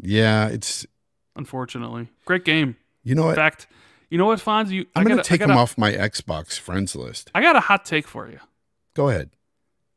Yeah, 0.00 0.46
it's 0.48 0.86
unfortunately, 1.34 2.08
great 2.24 2.44
game. 2.44 2.76
you 3.02 3.14
know 3.16 3.22
what? 3.22 3.30
In 3.30 3.30
what? 3.30 3.36
fact, 3.36 3.66
you 4.08 4.18
know 4.18 4.26
what, 4.26 4.38
Fonz? 4.38 4.70
You 4.70 4.86
I'm 4.94 5.04
gonna 5.04 5.22
take 5.24 5.40
him 5.40 5.50
a- 5.50 5.56
off 5.56 5.76
my 5.76 5.90
Xbox 5.92 6.58
friends 6.60 6.94
list. 6.94 7.30
I 7.34 7.42
got 7.42 7.56
a 7.56 7.60
hot 7.60 7.84
take 7.84 8.06
for 8.06 8.28
you. 8.30 8.38
Go 8.94 9.08
ahead. 9.08 9.30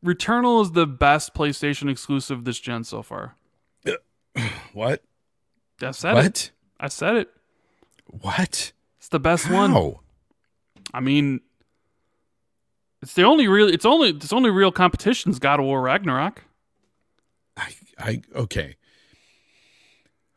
Returnal 0.04 0.62
is 0.64 0.72
the 0.72 0.88
best 0.88 1.34
PlayStation 1.36 1.92
exclusive 1.92 2.44
this 2.44 2.60
gen 2.60 2.84
so 2.84 3.02
far. 3.04 3.36
What? 4.74 5.02
I 5.82 5.92
said 5.92 6.18
it. 6.26 6.52
I 6.80 6.88
said 6.90 7.16
it. 7.16 7.30
What? 8.08 8.72
It's 8.98 9.10
the 9.10 9.20
best 9.20 9.50
one. 9.50 9.72
How? 9.72 10.02
I 10.94 11.00
mean, 11.00 11.41
it's 13.02 13.13
the 13.13 13.24
only 13.24 13.48
real. 13.48 13.68
It's 13.68 13.86
only 13.86 14.10
it's 14.10 14.34
only 14.34 14.50
real 14.50 14.72
competition's 14.72 15.39
God 15.39 15.60
of 15.60 15.65
War 15.65 15.82
Ragnarok. 15.82 16.44
I, 17.58 17.76
I 18.00 18.22
okay. 18.34 18.78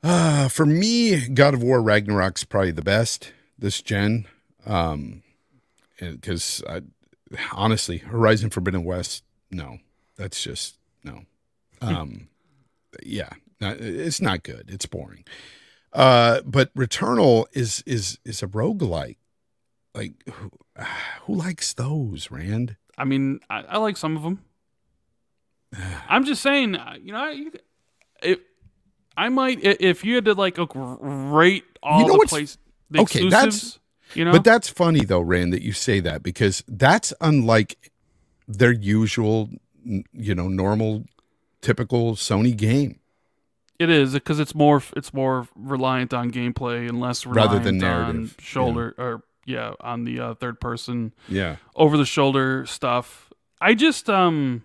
Uh, 0.03 0.49
for 0.49 0.67
me, 0.67 1.29
God 1.29 1.55
of 1.55 1.63
War 1.63 1.83
Ragnarok's 1.83 2.45
probably 2.45 2.71
the 2.71 2.83
best 2.83 3.33
this 3.59 3.83
gen. 3.83 4.27
Um, 4.67 5.23
because 5.99 6.63
I 6.69 6.83
honestly, 7.53 7.99
Horizon 7.99 8.51
Forbidden 8.51 8.85
West, 8.85 9.25
no, 9.51 9.79
that's 10.17 10.43
just 10.43 10.77
no. 11.03 11.23
Um, 11.81 12.29
yeah, 13.03 13.31
it's 13.61 14.21
not 14.21 14.43
good. 14.43 14.67
It's 14.69 14.87
boring. 14.87 15.25
Uh, 15.93 16.41
but 16.45 16.73
Returnal 16.75 17.47
is 17.53 17.83
is 17.87 18.19
is 18.25 18.43
a 18.43 18.47
roguelike. 18.47 19.17
Like, 19.95 20.13
who, 20.31 20.51
who 21.23 21.35
likes 21.35 21.73
those, 21.75 22.31
Rand? 22.31 22.77
I 22.97 23.05
mean, 23.05 23.41
I, 23.49 23.63
I 23.63 23.79
like 23.79 23.97
some 23.97 24.17
of 24.17 24.23
them. 24.23 24.45
I'm 26.09 26.25
just 26.25 26.43
saying, 26.43 26.77
uh, 26.77 26.97
you 27.01 27.13
know, 27.13 27.29
you, 27.29 27.53
if 28.23 28.39
I 29.17 29.29
might, 29.29 29.59
if 29.63 30.05
you 30.05 30.17
had 30.17 30.25
to 30.27 30.35
like 30.35 30.57
rate 30.59 31.65
all 31.83 32.01
You 32.01 32.07
know 32.07 32.13
the 32.15 32.19
what's- 32.19 32.31
place, 32.31 32.59
the 32.91 33.01
okay, 33.01 33.29
that's- 33.29 33.79
you 34.15 34.25
know, 34.25 34.33
But 34.33 34.43
that's 34.45 34.69
funny 34.71 35.05
though, 35.05 35.21
Rand, 35.21 35.53
that 35.53 35.61
you 35.61 35.73
say 35.73 36.01
that 36.01 36.23
because 36.23 36.65
that's 36.67 37.13
unlike 37.21 37.91
their 38.47 38.73
usual, 38.73 39.51
you 39.85 40.35
know, 40.35 40.49
normal, 40.49 41.05
typical 41.61 42.15
Sony 42.15 42.57
game. 42.57 43.01
It 43.79 43.91
is 43.91 44.13
because 44.15 44.41
it's 44.41 44.55
more 44.55 44.83
it's 44.97 45.13
more 45.15 45.47
reliant 45.57 46.13
on 46.13 46.31
gameplay 46.31 46.89
and 46.89 47.01
less 47.01 47.25
reliant 47.27 47.53
Rather 47.53 47.65
than 47.65 47.75
on 47.77 47.81
narrative, 47.81 48.37
shoulder 48.41 48.95
or 48.99 49.23
yeah 49.47 49.73
on 49.81 50.05
the 50.05 50.21
uh, 50.21 50.35
third 50.35 50.61
person 50.61 51.13
Yeah. 51.29 51.57
over 51.77 51.97
the 51.97 52.05
shoulder 52.07 52.67
stuff. 52.67 53.31
I 53.61 53.75
just 53.75 54.09
um 54.11 54.63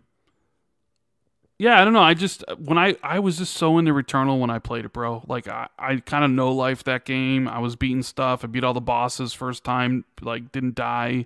yeah, 1.59 1.79
I 1.79 1.85
don't 1.85 1.93
know. 1.93 2.01
I 2.01 2.13
just 2.13 2.43
when 2.57 2.77
I 2.77 2.95
I 3.03 3.19
was 3.19 3.37
just 3.37 3.53
so 3.53 3.77
into 3.77 3.93
Returnal 3.93 4.39
when 4.39 4.49
I 4.49 4.59
played 4.59 4.85
it, 4.85 4.91
bro. 4.93 5.23
Like 5.27 5.47
I 5.47 5.67
I 5.77 5.97
kind 5.97 6.25
of 6.25 6.31
know 6.31 6.51
life 6.51 6.83
that 6.85 7.05
game. 7.05 7.47
I 7.47 7.59
was 7.59 7.75
beating 7.75 8.03
stuff. 8.03 8.43
I 8.43 8.47
beat 8.47 8.63
all 8.63 8.73
the 8.73 8.81
bosses 8.81 9.33
first 9.33 9.63
time, 9.63 10.03
like 10.21 10.51
didn't 10.51 10.75
die. 10.75 11.25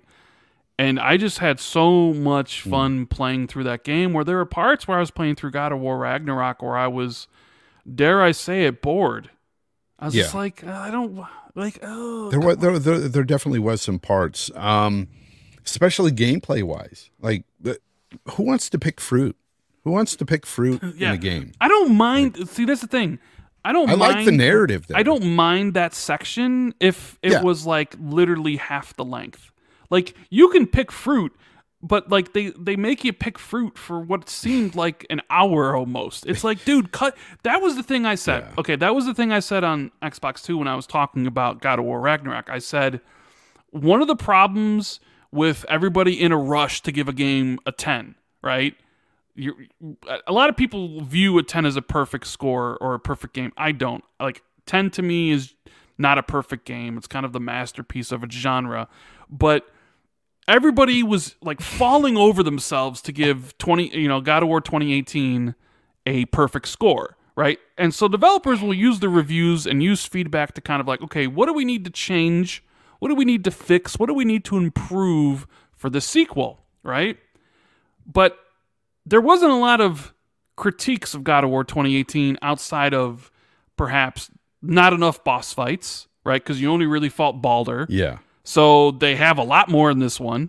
And 0.78 1.00
I 1.00 1.16
just 1.16 1.38
had 1.38 1.58
so 1.58 2.12
much 2.12 2.62
Hmm. 2.62 2.70
fun 2.70 3.06
playing 3.06 3.48
through 3.48 3.64
that 3.64 3.82
game 3.82 4.12
where 4.12 4.22
there 4.22 4.36
were 4.36 4.44
parts 4.46 4.86
where 4.86 4.98
I 4.98 5.00
was 5.00 5.10
playing 5.10 5.34
through 5.34 5.50
God 5.50 5.72
of 5.72 5.80
War 5.80 5.98
Ragnarok 5.98 6.62
where 6.62 6.76
I 6.76 6.86
was 6.86 7.26
dare 7.94 8.22
I 8.22 8.32
say 8.32 8.64
it 8.64 8.82
bored. 8.82 9.30
I 9.98 10.06
was 10.06 10.14
just 10.14 10.34
like 10.34 10.64
I 10.64 10.90
don't 10.90 11.24
like 11.54 11.78
oh 11.82 12.30
There 12.30 12.40
was 12.40 12.58
there, 12.58 12.78
there 12.78 12.98
there 13.08 13.24
definitely 13.24 13.58
was 13.58 13.82
some 13.82 13.98
parts, 13.98 14.50
um, 14.54 15.08
especially 15.64 16.12
gameplay 16.12 16.62
wise. 16.62 17.10
Like, 17.20 17.44
who 18.32 18.42
wants 18.44 18.70
to 18.70 18.78
pick 18.78 19.00
fruit? 19.00 19.36
Who 19.84 19.90
wants 19.90 20.14
to 20.16 20.24
pick 20.24 20.46
fruit 20.46 20.80
Yeah. 20.96 21.08
in 21.10 21.14
a 21.14 21.18
game? 21.18 21.52
I 21.60 21.68
don't 21.68 21.96
mind. 21.96 22.48
See, 22.48 22.64
that's 22.64 22.80
the 22.80 22.86
thing. 22.86 23.18
I 23.64 23.72
don't 23.72 23.90
I 23.90 23.96
mind, 23.96 24.14
like 24.16 24.24
the 24.24 24.32
narrative. 24.32 24.86
There. 24.86 24.96
I 24.96 25.02
don't 25.02 25.34
mind 25.34 25.74
that 25.74 25.92
section 25.94 26.74
if 26.80 27.18
it 27.22 27.32
Yeah. 27.32 27.42
was 27.42 27.66
like 27.66 27.94
literally 27.98 28.56
half 28.56 28.94
the 28.94 29.04
length. 29.04 29.50
Like 29.90 30.14
you 30.30 30.48
can 30.50 30.66
pick 30.66 30.92
fruit, 30.92 31.32
but 31.82 32.10
like 32.10 32.32
they 32.32 32.50
they 32.50 32.76
make 32.76 33.04
you 33.04 33.12
pick 33.12 33.38
fruit 33.38 33.78
for 33.78 34.00
what 34.00 34.28
seemed 34.28 34.74
like 34.74 35.06
an 35.10 35.20
hour 35.30 35.76
almost. 35.76 36.26
It's 36.26 36.42
like, 36.42 36.64
dude, 36.64 36.92
cut. 36.92 37.16
That 37.44 37.62
was 37.62 37.76
the 37.76 37.82
thing 37.82 38.04
I 38.04 38.16
said. 38.16 38.44
Yeah. 38.48 38.54
Okay, 38.58 38.76
that 38.76 38.94
was 38.94 39.06
the 39.06 39.14
thing 39.14 39.32
I 39.32 39.40
said 39.40 39.64
on 39.64 39.92
Xbox 40.02 40.42
Two 40.42 40.58
when 40.58 40.68
I 40.68 40.74
was 40.74 40.86
talking 40.86 41.26
about 41.26 41.60
God 41.60 41.78
of 41.78 41.84
War 41.84 42.00
Ragnarok. 42.00 42.50
I 42.50 42.58
said 42.58 43.00
one 43.70 44.02
of 44.02 44.08
the 44.08 44.16
problems 44.16 44.98
with 45.30 45.64
everybody 45.68 46.20
in 46.20 46.32
a 46.32 46.38
rush 46.38 46.82
to 46.82 46.92
give 46.92 47.08
a 47.08 47.12
game 47.12 47.60
a 47.64 47.72
ten, 47.72 48.16
right? 48.42 48.74
You're, 49.34 49.54
a 50.26 50.32
lot 50.32 50.50
of 50.50 50.56
people 50.56 51.00
view 51.02 51.38
a 51.38 51.44
10 51.44 51.64
as 51.64 51.76
a 51.76 51.82
perfect 51.82 52.26
score 52.26 52.76
or 52.80 52.94
a 52.94 52.98
perfect 52.98 53.34
game. 53.34 53.52
I 53.56 53.70
don't. 53.70 54.02
Like 54.18 54.42
10 54.66 54.90
to 54.90 55.02
me 55.02 55.30
is 55.30 55.54
not 55.96 56.18
a 56.18 56.24
perfect 56.24 56.64
game. 56.64 56.96
It's 56.96 57.06
kind 57.06 57.24
of 57.24 57.32
the 57.32 57.38
masterpiece 57.38 58.10
of 58.10 58.24
a 58.24 58.28
genre. 58.28 58.88
But 59.30 59.68
everybody 60.48 61.02
was 61.02 61.36
like 61.42 61.60
falling 61.60 62.16
over 62.16 62.42
themselves 62.42 63.00
to 63.02 63.12
give 63.12 63.56
20, 63.58 63.96
you 63.96 64.08
know, 64.08 64.20
God 64.20 64.42
of 64.42 64.48
War 64.48 64.60
2018 64.60 65.54
a 66.06 66.24
perfect 66.26 66.66
score, 66.66 67.16
right? 67.36 67.58
And 67.76 67.94
so 67.94 68.08
developers 68.08 68.62
will 68.62 68.74
use 68.74 69.00
the 69.00 69.10
reviews 69.10 69.66
and 69.66 69.82
use 69.82 70.06
feedback 70.06 70.54
to 70.54 70.60
kind 70.60 70.80
of 70.80 70.88
like, 70.88 71.02
okay, 71.02 71.26
what 71.26 71.46
do 71.46 71.52
we 71.52 71.64
need 71.64 71.84
to 71.84 71.90
change? 71.90 72.64
What 72.98 73.08
do 73.08 73.14
we 73.14 73.26
need 73.26 73.44
to 73.44 73.50
fix? 73.50 73.98
What 73.98 74.06
do 74.06 74.14
we 74.14 74.24
need 74.24 74.44
to 74.46 74.56
improve 74.56 75.46
for 75.76 75.90
the 75.90 76.00
sequel, 76.00 76.64
right? 76.82 77.18
But 78.06 78.38
there 79.04 79.20
wasn't 79.20 79.52
a 79.52 79.56
lot 79.56 79.80
of 79.80 80.14
critiques 80.56 81.14
of 81.14 81.22
God 81.22 81.44
of 81.44 81.50
War 81.50 81.62
2018 81.62 82.38
outside 82.42 82.94
of 82.94 83.30
perhaps 83.76 84.30
not 84.60 84.92
enough 84.92 85.22
boss 85.22 85.52
fights, 85.52 86.08
right? 86.24 86.42
Because 86.42 86.60
you 86.60 86.70
only 86.70 86.86
really 86.86 87.10
fought 87.10 87.40
Baldur. 87.40 87.86
Yeah. 87.88 88.18
So 88.48 88.92
they 88.92 89.14
have 89.16 89.36
a 89.36 89.42
lot 89.42 89.68
more 89.68 89.90
in 89.90 89.98
this 89.98 90.18
one, 90.18 90.48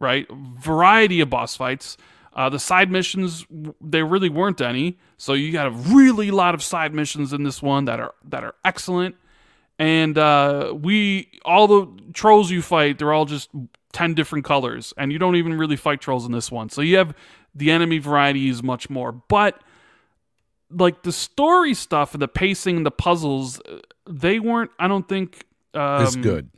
right? 0.00 0.26
Variety 0.32 1.20
of 1.20 1.30
boss 1.30 1.54
fights. 1.54 1.96
Uh, 2.32 2.48
the 2.48 2.58
side 2.58 2.90
missions, 2.90 3.46
there 3.80 4.04
really 4.04 4.28
weren't 4.28 4.60
any. 4.60 4.98
So 5.16 5.32
you 5.34 5.52
got 5.52 5.68
a 5.68 5.70
really 5.70 6.32
lot 6.32 6.56
of 6.56 6.62
side 6.64 6.92
missions 6.92 7.32
in 7.32 7.44
this 7.44 7.62
one 7.62 7.84
that 7.84 8.00
are 8.00 8.14
that 8.24 8.42
are 8.42 8.56
excellent. 8.64 9.14
And 9.78 10.18
uh, 10.18 10.74
we 10.76 11.28
all 11.44 11.68
the 11.68 12.02
trolls 12.14 12.50
you 12.50 12.62
fight, 12.62 12.98
they're 12.98 13.12
all 13.12 13.26
just 13.26 13.48
ten 13.92 14.14
different 14.14 14.44
colors, 14.44 14.92
and 14.96 15.12
you 15.12 15.20
don't 15.20 15.36
even 15.36 15.56
really 15.56 15.76
fight 15.76 16.00
trolls 16.00 16.26
in 16.26 16.32
this 16.32 16.50
one. 16.50 16.68
So 16.68 16.82
you 16.82 16.96
have 16.96 17.14
the 17.54 17.70
enemy 17.70 17.98
variety 17.98 18.48
is 18.48 18.60
much 18.60 18.90
more, 18.90 19.12
but 19.12 19.62
like 20.68 21.04
the 21.04 21.12
story 21.12 21.74
stuff 21.74 22.12
and 22.12 22.20
the 22.20 22.26
pacing 22.26 22.78
and 22.78 22.84
the 22.84 22.90
puzzles, 22.90 23.60
uh, 23.60 23.78
they 24.10 24.40
weren't. 24.40 24.72
I 24.80 24.88
don't 24.88 25.08
think 25.08 25.44
um, 25.74 26.02
It's 26.02 26.16
good. 26.16 26.50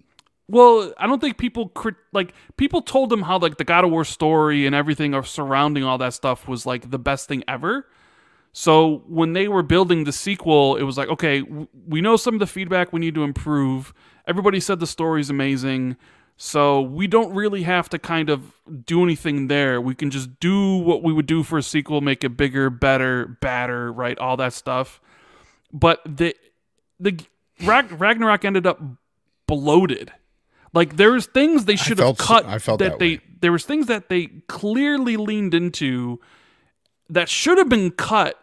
Well, 0.49 0.93
I 0.99 1.07
don't 1.07 1.21
think 1.21 1.39
people 1.39 1.69
crit- 1.69 1.97
like 2.13 2.33
people 2.57 2.83
told 2.83 3.11
them 3.11 3.23
how 3.23 3.39
like 3.39 3.59
the 3.59 3.65
God 3.65 3.85
of 3.85 3.91
War 3.91 4.05
story 4.05 4.67
and 4.67 4.75
everything 4.75 5.15
of 5.15 5.29
surrounding 5.29 5.85
all 5.85 5.99
that 5.99 6.15
stuff 6.15 6.49
was 6.49 6.65
like 6.67 6.91
the 6.91 6.99
best 6.99 7.29
thing 7.29 7.45
ever. 7.47 7.87
So 8.53 9.05
when 9.07 9.35
they 9.35 9.47
were 9.47 9.63
building 9.63 10.05
the 10.05 10.13
sequel, 10.13 10.77
it 10.77 10.83
was 10.83 10.97
like, 10.97 11.09
okay, 11.09 11.43
we 11.87 12.01
know 12.01 12.17
some 12.17 12.35
of 12.35 12.41
the 12.41 12.47
feedback 12.47 12.93
we 12.93 13.01
need 13.01 13.15
to 13.15 13.23
improve. 13.23 13.93
Everybody 14.27 14.59
said 14.59 14.81
the 14.81 14.87
story's 14.87 15.31
amazing. 15.31 15.97
So 16.39 16.81
we 16.81 17.07
don't 17.09 17.35
really 17.35 17.65
have 17.65 17.89
to 17.91 17.99
kind 17.99 18.31
of 18.31 18.55
do 18.87 19.03
anything 19.03 19.49
there. 19.49 19.81
We 19.81 19.95
can 19.95 20.11
just 20.11 20.41
do 20.41 20.77
what 20.77 21.03
we 21.03 21.13
would 21.13 21.27
do 21.27 21.43
for 21.43 21.59
a 21.59 21.63
sequel, 21.63 22.01
make 22.01 22.25
it 22.25 22.37
bigger, 22.37 22.71
better, 22.71 23.27
badder, 23.27 23.93
right? 23.93 24.17
All 24.19 24.37
that 24.39 24.53
stuff. 24.55 25.01
But 25.73 26.01
the 26.07 26.35
the 27.01 27.19
Ragnarok 27.61 28.45
ended 28.45 28.67
up 28.67 28.81
bloated. 29.47 30.13
Like 30.75 30.97
there 30.97 31.13
was 31.13 31.27
things 31.27 31.65
they 31.65 31.77
should 31.77 31.99
have 31.99 32.19
cut. 32.19 32.47
I 32.47 32.59
felt 32.59 32.79
that, 32.81 32.93
that 32.93 32.99
they 32.99 33.17
way. 33.17 33.21
there 33.41 33.53
was 33.53 33.65
things 33.65 33.87
that 33.87 34.09
they 34.09 34.27
clearly 34.49 35.17
leaned 35.17 35.55
into 35.55 36.21
that 37.09 37.29
should 37.29 37.59
have 37.59 37.69
been 37.69 37.91
cut 37.91 38.39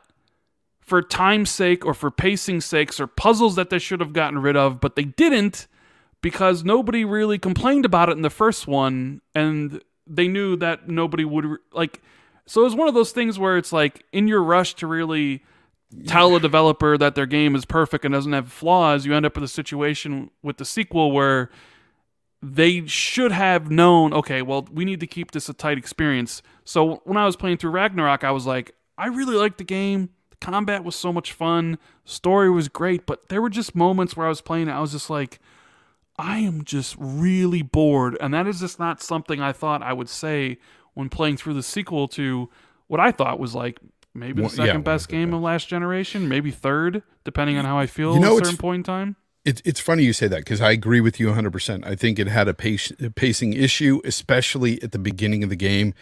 for 0.81 1.01
time's 1.01 1.49
sake 1.49 1.85
or 1.85 1.93
for 1.93 2.11
pacing 2.11 2.61
sakes 2.61 2.99
or 2.99 3.07
puzzles 3.07 3.55
that 3.55 3.69
they 3.69 3.79
should 3.79 3.99
have 3.99 4.13
gotten 4.13 4.39
rid 4.39 4.55
of, 4.55 4.79
but 4.79 4.95
they 4.95 5.03
didn't 5.03 5.67
because 6.21 6.63
nobody 6.63 7.05
really 7.05 7.37
complained 7.37 7.85
about 7.85 8.09
it 8.09 8.13
in 8.13 8.21
the 8.21 8.29
first 8.29 8.67
one 8.67 9.21
and 9.33 9.81
they 10.07 10.27
knew 10.27 10.55
that 10.55 10.87
nobody 10.87 11.25
would 11.25 11.45
re- 11.45 11.57
like 11.71 12.01
so 12.47 12.61
it 12.61 12.65
was 12.65 12.75
one 12.75 12.87
of 12.87 12.93
those 12.93 13.11
things 13.11 13.39
where 13.39 13.57
it's 13.57 13.73
like 13.73 14.03
in 14.11 14.27
your 14.27 14.43
rush 14.43 14.75
to 14.75 14.87
really 14.87 15.43
tell 16.07 16.35
a 16.35 16.39
developer 16.39 16.97
that 16.97 17.15
their 17.15 17.25
game 17.25 17.55
is 17.55 17.65
perfect 17.65 18.05
and 18.05 18.13
doesn't 18.13 18.33
have 18.33 18.51
flaws, 18.51 19.05
you 19.05 19.13
end 19.13 19.25
up 19.25 19.35
with 19.35 19.43
a 19.43 19.47
situation 19.47 20.29
with 20.43 20.57
the 20.57 20.65
sequel 20.65 21.11
where 21.11 21.49
they 22.47 22.85
should 22.85 23.31
have 23.31 23.71
known, 23.71 24.13
okay, 24.13 24.43
well, 24.43 24.67
we 24.71 24.85
need 24.85 24.99
to 24.99 25.07
keep 25.07 25.31
this 25.31 25.49
a 25.49 25.53
tight 25.53 25.79
experience. 25.79 26.43
So 26.63 27.01
when 27.03 27.17
I 27.17 27.25
was 27.25 27.35
playing 27.35 27.57
through 27.57 27.71
Ragnarok, 27.71 28.23
I 28.23 28.29
was 28.29 28.45
like, 28.45 28.75
I 28.99 29.07
really 29.07 29.35
liked 29.35 29.57
the 29.57 29.63
game. 29.63 30.09
The 30.29 30.37
combat 30.37 30.83
was 30.83 30.95
so 30.95 31.11
much 31.11 31.33
fun. 31.33 31.79
Story 32.03 32.51
was 32.51 32.67
great, 32.67 33.07
but 33.07 33.29
there 33.29 33.41
were 33.41 33.49
just 33.49 33.75
moments 33.75 34.15
where 34.15 34.27
I 34.27 34.29
was 34.29 34.41
playing 34.41 34.67
it, 34.67 34.73
I 34.73 34.79
was 34.79 34.91
just 34.91 35.09
like, 35.09 35.39
I 36.19 36.37
am 36.37 36.63
just 36.63 36.95
really 36.99 37.63
bored. 37.63 38.15
And 38.21 38.31
that 38.35 38.45
is 38.45 38.59
just 38.59 38.77
not 38.77 39.01
something 39.01 39.41
I 39.41 39.51
thought 39.51 39.81
I 39.81 39.93
would 39.93 40.07
say 40.07 40.59
when 40.93 41.09
playing 41.09 41.37
through 41.37 41.55
the 41.55 41.63
sequel 41.63 42.07
to 42.09 42.49
what 42.87 42.99
I 42.99 43.11
thought 43.11 43.39
was 43.39 43.55
like 43.55 43.79
maybe 44.13 44.43
the 44.43 44.49
yeah, 44.49 44.55
second 44.55 44.75
one 44.75 44.83
best 44.83 45.09
game 45.09 45.33
of 45.33 45.41
last 45.41 45.67
generation, 45.67 46.29
maybe 46.29 46.51
third, 46.51 47.01
depending 47.23 47.57
on 47.57 47.65
how 47.65 47.79
I 47.79 47.87
feel 47.87 48.13
You 48.13 48.19
know, 48.19 48.37
at 48.37 48.43
a 48.43 48.45
certain 48.45 48.57
point 48.57 48.81
in 48.81 48.83
time. 48.83 49.15
It's 49.45 49.61
it's 49.63 49.79
funny 49.79 50.03
you 50.03 50.11
say 50.13 50.27
that 50.27 50.39
because 50.39 50.59
I 50.59 50.71
agree 50.71 50.99
with 51.01 51.19
you 51.19 51.27
100%. 51.27 51.85
I 51.85 51.95
think 51.95 52.17
it 52.19 52.27
had 52.27 52.47
a, 52.47 52.53
pace, 52.53 52.91
a 52.99 53.09
pacing 53.11 53.53
issue, 53.53 54.01
especially 54.03 54.81
at 54.81 54.91
the 54.91 54.97
beginning 54.99 55.43
of 55.43 55.49
the 55.49 55.55
game. 55.55 55.93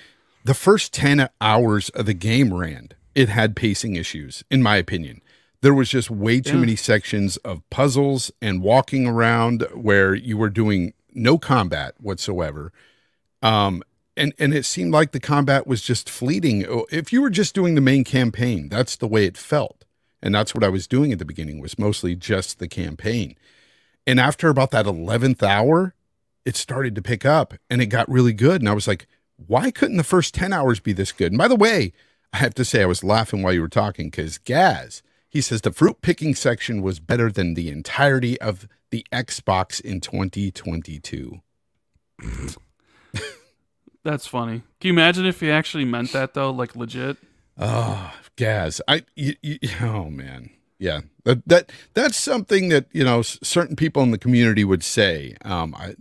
The 0.46 0.54
first 0.54 0.94
10 0.94 1.30
hours 1.42 1.90
of 1.90 2.06
the 2.06 2.14
game 2.14 2.54
ran, 2.54 2.90
it 3.16 3.30
had 3.30 3.56
pacing 3.56 3.96
issues, 3.96 4.44
in 4.50 4.62
my 4.64 4.78
opinion. 4.78 5.22
There 5.62 5.74
was 5.74 5.90
just 5.90 6.10
way 6.10 6.42
too 6.42 6.54
Yeah. 6.56 6.60
many 6.62 6.76
sections 6.76 7.38
of 7.38 7.70
puzzles 7.70 8.32
and 8.42 8.62
walking 8.62 9.08
around 9.08 9.68
where 9.74 10.14
you 10.16 10.38
were 10.38 10.50
doing 10.50 10.94
no 11.14 11.38
combat 11.38 11.96
whatsoever. 12.00 12.72
Um, 13.42 13.84
and, 14.16 14.34
and 14.40 14.54
it 14.54 14.66
seemed 14.66 14.92
like 14.94 15.12
the 15.12 15.20
combat 15.20 15.66
was 15.66 15.82
just 15.82 16.10
fleeting. 16.10 16.66
Oh, 16.68 16.86
If 16.92 17.12
you 17.14 17.22
were 17.22 17.30
just 17.30 17.56
doing 17.56 17.76
the 17.76 17.82
main 17.82 18.04
campaign, 18.04 18.70
that's 18.70 18.96
the 18.96 19.08
way 19.08 19.26
it 19.26 19.38
felt. 19.38 19.86
And 20.24 20.34
that's 20.34 20.56
what 20.56 20.64
I 20.64 20.70
was 20.70 20.88
doing 20.88 21.12
at 21.12 21.20
the 21.20 21.26
beginning 21.26 21.60
was 21.60 21.78
mostly 21.78 22.16
just 22.16 22.58
the 22.58 22.70
campaign. 22.70 23.36
And 24.08 24.22
after 24.22 24.48
about 24.48 24.72
that 24.72 24.86
11th 24.86 25.44
hour, 25.44 25.94
it 26.46 26.56
started 26.56 26.96
to 26.96 27.02
pick 27.02 27.26
up 27.26 27.56
and 27.70 27.82
it 27.82 27.88
got 27.88 28.10
really 28.10 28.32
good. 28.32 28.62
And 28.62 28.70
I 28.70 28.74
was 28.74 28.88
like, 28.88 29.06
why 29.36 29.70
couldn't 29.70 29.98
the 29.98 30.04
first 30.04 30.34
10 30.34 30.54
hours 30.54 30.80
be 30.80 30.94
this 30.94 31.12
good? 31.12 31.34
And 31.34 31.38
by 31.38 31.50
the 31.50 31.58
way, 31.58 31.92
I 32.32 32.38
have 32.38 32.54
to 32.56 32.64
say, 32.64 32.82
I 32.82 32.86
was 32.86 33.04
laughing 33.04 33.44
while 33.44 33.52
you 33.52 33.60
were 33.60 33.68
talking 33.68 34.08
because 34.08 34.38
Gaz, 34.38 35.04
he 35.30 35.42
says 35.42 35.60
the 35.62 35.74
fruit 35.74 36.02
picking 36.02 36.36
section 36.36 36.82
was 36.82 37.02
better 37.02 37.30
than 37.30 37.54
the 37.54 37.68
entirety 37.68 38.40
of 38.40 38.66
the 38.92 39.06
Xbox 39.12 39.82
in 39.82 40.00
2022. 40.00 41.42
That's 44.06 44.26
funny. 44.26 44.64
Can 44.80 44.88
you 44.88 44.94
imagine 44.94 45.26
if 45.26 45.42
he 45.42 45.52
actually 45.52 45.86
meant 45.86 46.14
that 46.14 46.34
though, 46.34 46.52
like 46.52 46.78
legit? 46.78 47.18
Oh, 47.58 48.14
Gaz, 48.36 48.82
I, 48.88 49.04
you, 49.16 49.36
you, 49.42 49.60
oh 49.82 50.10
man, 50.10 50.50
yeah, 50.80 51.02
that 51.24 51.48
that 51.48 51.72
that's 51.94 52.18
something 52.18 52.70
that 52.70 52.88
you 52.92 53.04
know 53.04 53.22
certain 53.22 53.76
people 53.76 54.04
in 54.04 54.12
the 54.12 54.18
community 54.18 54.64
would 54.66 54.84
say, 54.84 55.38
um, 55.46 55.76
I, 55.76 55.96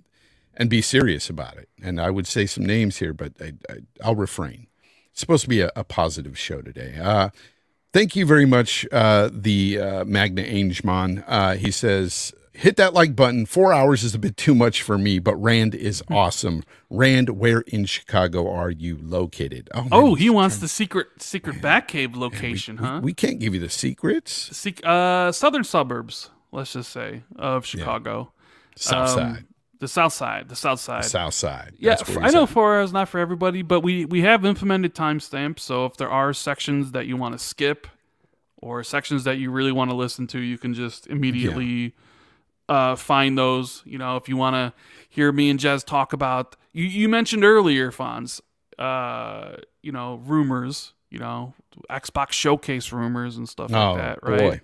and 0.56 0.70
be 0.70 0.82
serious 0.82 1.30
about 1.30 1.58
it. 1.58 1.68
And 1.82 2.00
I 2.00 2.10
would 2.10 2.26
say 2.26 2.46
some 2.46 2.66
names 2.66 2.98
here, 2.98 3.14
but 3.14 3.34
I, 3.40 3.54
I, 3.70 3.74
I'll 4.04 4.16
refrain. 4.16 4.68
It's 5.12 5.20
supposed 5.20 5.44
to 5.44 5.48
be 5.50 5.60
a, 5.60 5.70
a 5.76 5.84
positive 5.84 6.38
show 6.38 6.62
today. 6.62 6.96
Uh, 7.00 7.30
thank 7.92 8.16
you 8.16 8.26
very 8.26 8.46
much, 8.46 8.86
uh, 8.92 9.30
the 9.32 9.78
uh, 9.80 10.04
Magna 10.06 10.42
Angemon. 10.42 11.24
Uh, 11.28 11.54
he 11.56 11.70
says. 11.70 12.34
Hit 12.54 12.76
that 12.76 12.92
like 12.92 13.16
button. 13.16 13.46
Four 13.46 13.72
hours 13.72 14.04
is 14.04 14.14
a 14.14 14.18
bit 14.18 14.36
too 14.36 14.54
much 14.54 14.82
for 14.82 14.98
me, 14.98 15.18
but 15.18 15.34
Rand 15.36 15.74
is 15.74 16.02
awesome. 16.10 16.62
Rand, 16.90 17.30
where 17.30 17.60
in 17.62 17.86
Chicago 17.86 18.50
are 18.50 18.70
you 18.70 18.98
located? 19.02 19.70
man, 19.74 19.88
Oh, 19.90 20.14
he 20.14 20.28
wants 20.28 20.58
the 20.58 20.68
secret 20.68 21.06
secret 21.18 21.56
Batcave 21.62 22.14
location, 22.14 22.76
huh? 22.76 23.00
we 23.02 23.14
can't 23.14 23.38
give 23.38 23.54
you 23.54 23.60
the 23.60 23.70
secrets. 23.70 24.32
Sec- 24.56 24.84
uh, 24.84 25.32
southern 25.32 25.64
suburbs, 25.64 26.28
let's 26.52 26.74
just 26.74 26.90
say, 26.90 27.22
of 27.36 27.64
Chicago. 27.64 28.32
South 28.76 29.08
Um, 29.10 29.16
side, 29.34 29.44
The 29.80 29.88
south 29.88 30.12
side. 30.12 30.48
The 30.50 30.56
south 30.56 30.80
side. 30.80 31.04
south 31.06 31.34
side. 31.34 31.72
Yeah, 31.78 31.90
That's 31.96 32.08
where 32.08 32.18
f- 32.18 32.24
I 32.24 32.30
know 32.30 32.46
four 32.46 32.76
hours 32.76 32.92
not 32.92 33.08
for 33.08 33.18
everybody, 33.18 33.62
but 33.62 33.80
we 33.80 34.04
we 34.04 34.20
have 34.20 34.44
implemented 34.44 34.94
timestamps. 34.94 35.60
So 35.60 35.86
if 35.86 35.96
there 35.96 36.10
are 36.10 36.32
sections 36.34 36.92
that 36.92 37.06
you 37.06 37.16
want 37.16 37.32
to 37.32 37.38
skip, 37.38 37.86
or 38.58 38.84
sections 38.84 39.24
that 39.24 39.38
you 39.38 39.50
really 39.50 39.72
want 39.72 39.90
to 39.90 39.96
listen 39.96 40.26
to, 40.28 40.38
you 40.38 40.58
can 40.58 40.74
just 40.74 41.06
immediately 41.06 41.94
uh, 42.68 42.96
find 42.96 43.36
those. 43.36 43.82
You 43.84 43.98
know, 43.98 44.16
if 44.16 44.28
you 44.28 44.36
want 44.36 44.54
to 44.54 44.72
hear 45.08 45.32
me 45.32 45.50
and 45.50 45.58
Jez 45.60 45.84
talk 45.84 46.12
about 46.12 46.56
you, 46.72 46.84
you 46.84 47.08
mentioned 47.08 47.44
earlier, 47.44 47.90
Fonz. 47.90 48.40
Uh, 48.78 49.56
you 49.82 49.92
know, 49.92 50.20
rumors. 50.24 50.92
You 51.10 51.18
know, 51.18 51.52
Xbox 51.90 52.32
showcase 52.32 52.90
rumors 52.90 53.36
and 53.36 53.46
stuff 53.46 53.70
Oh 53.70 53.92
like 53.92 53.96
that, 54.02 54.18
right? 54.22 54.62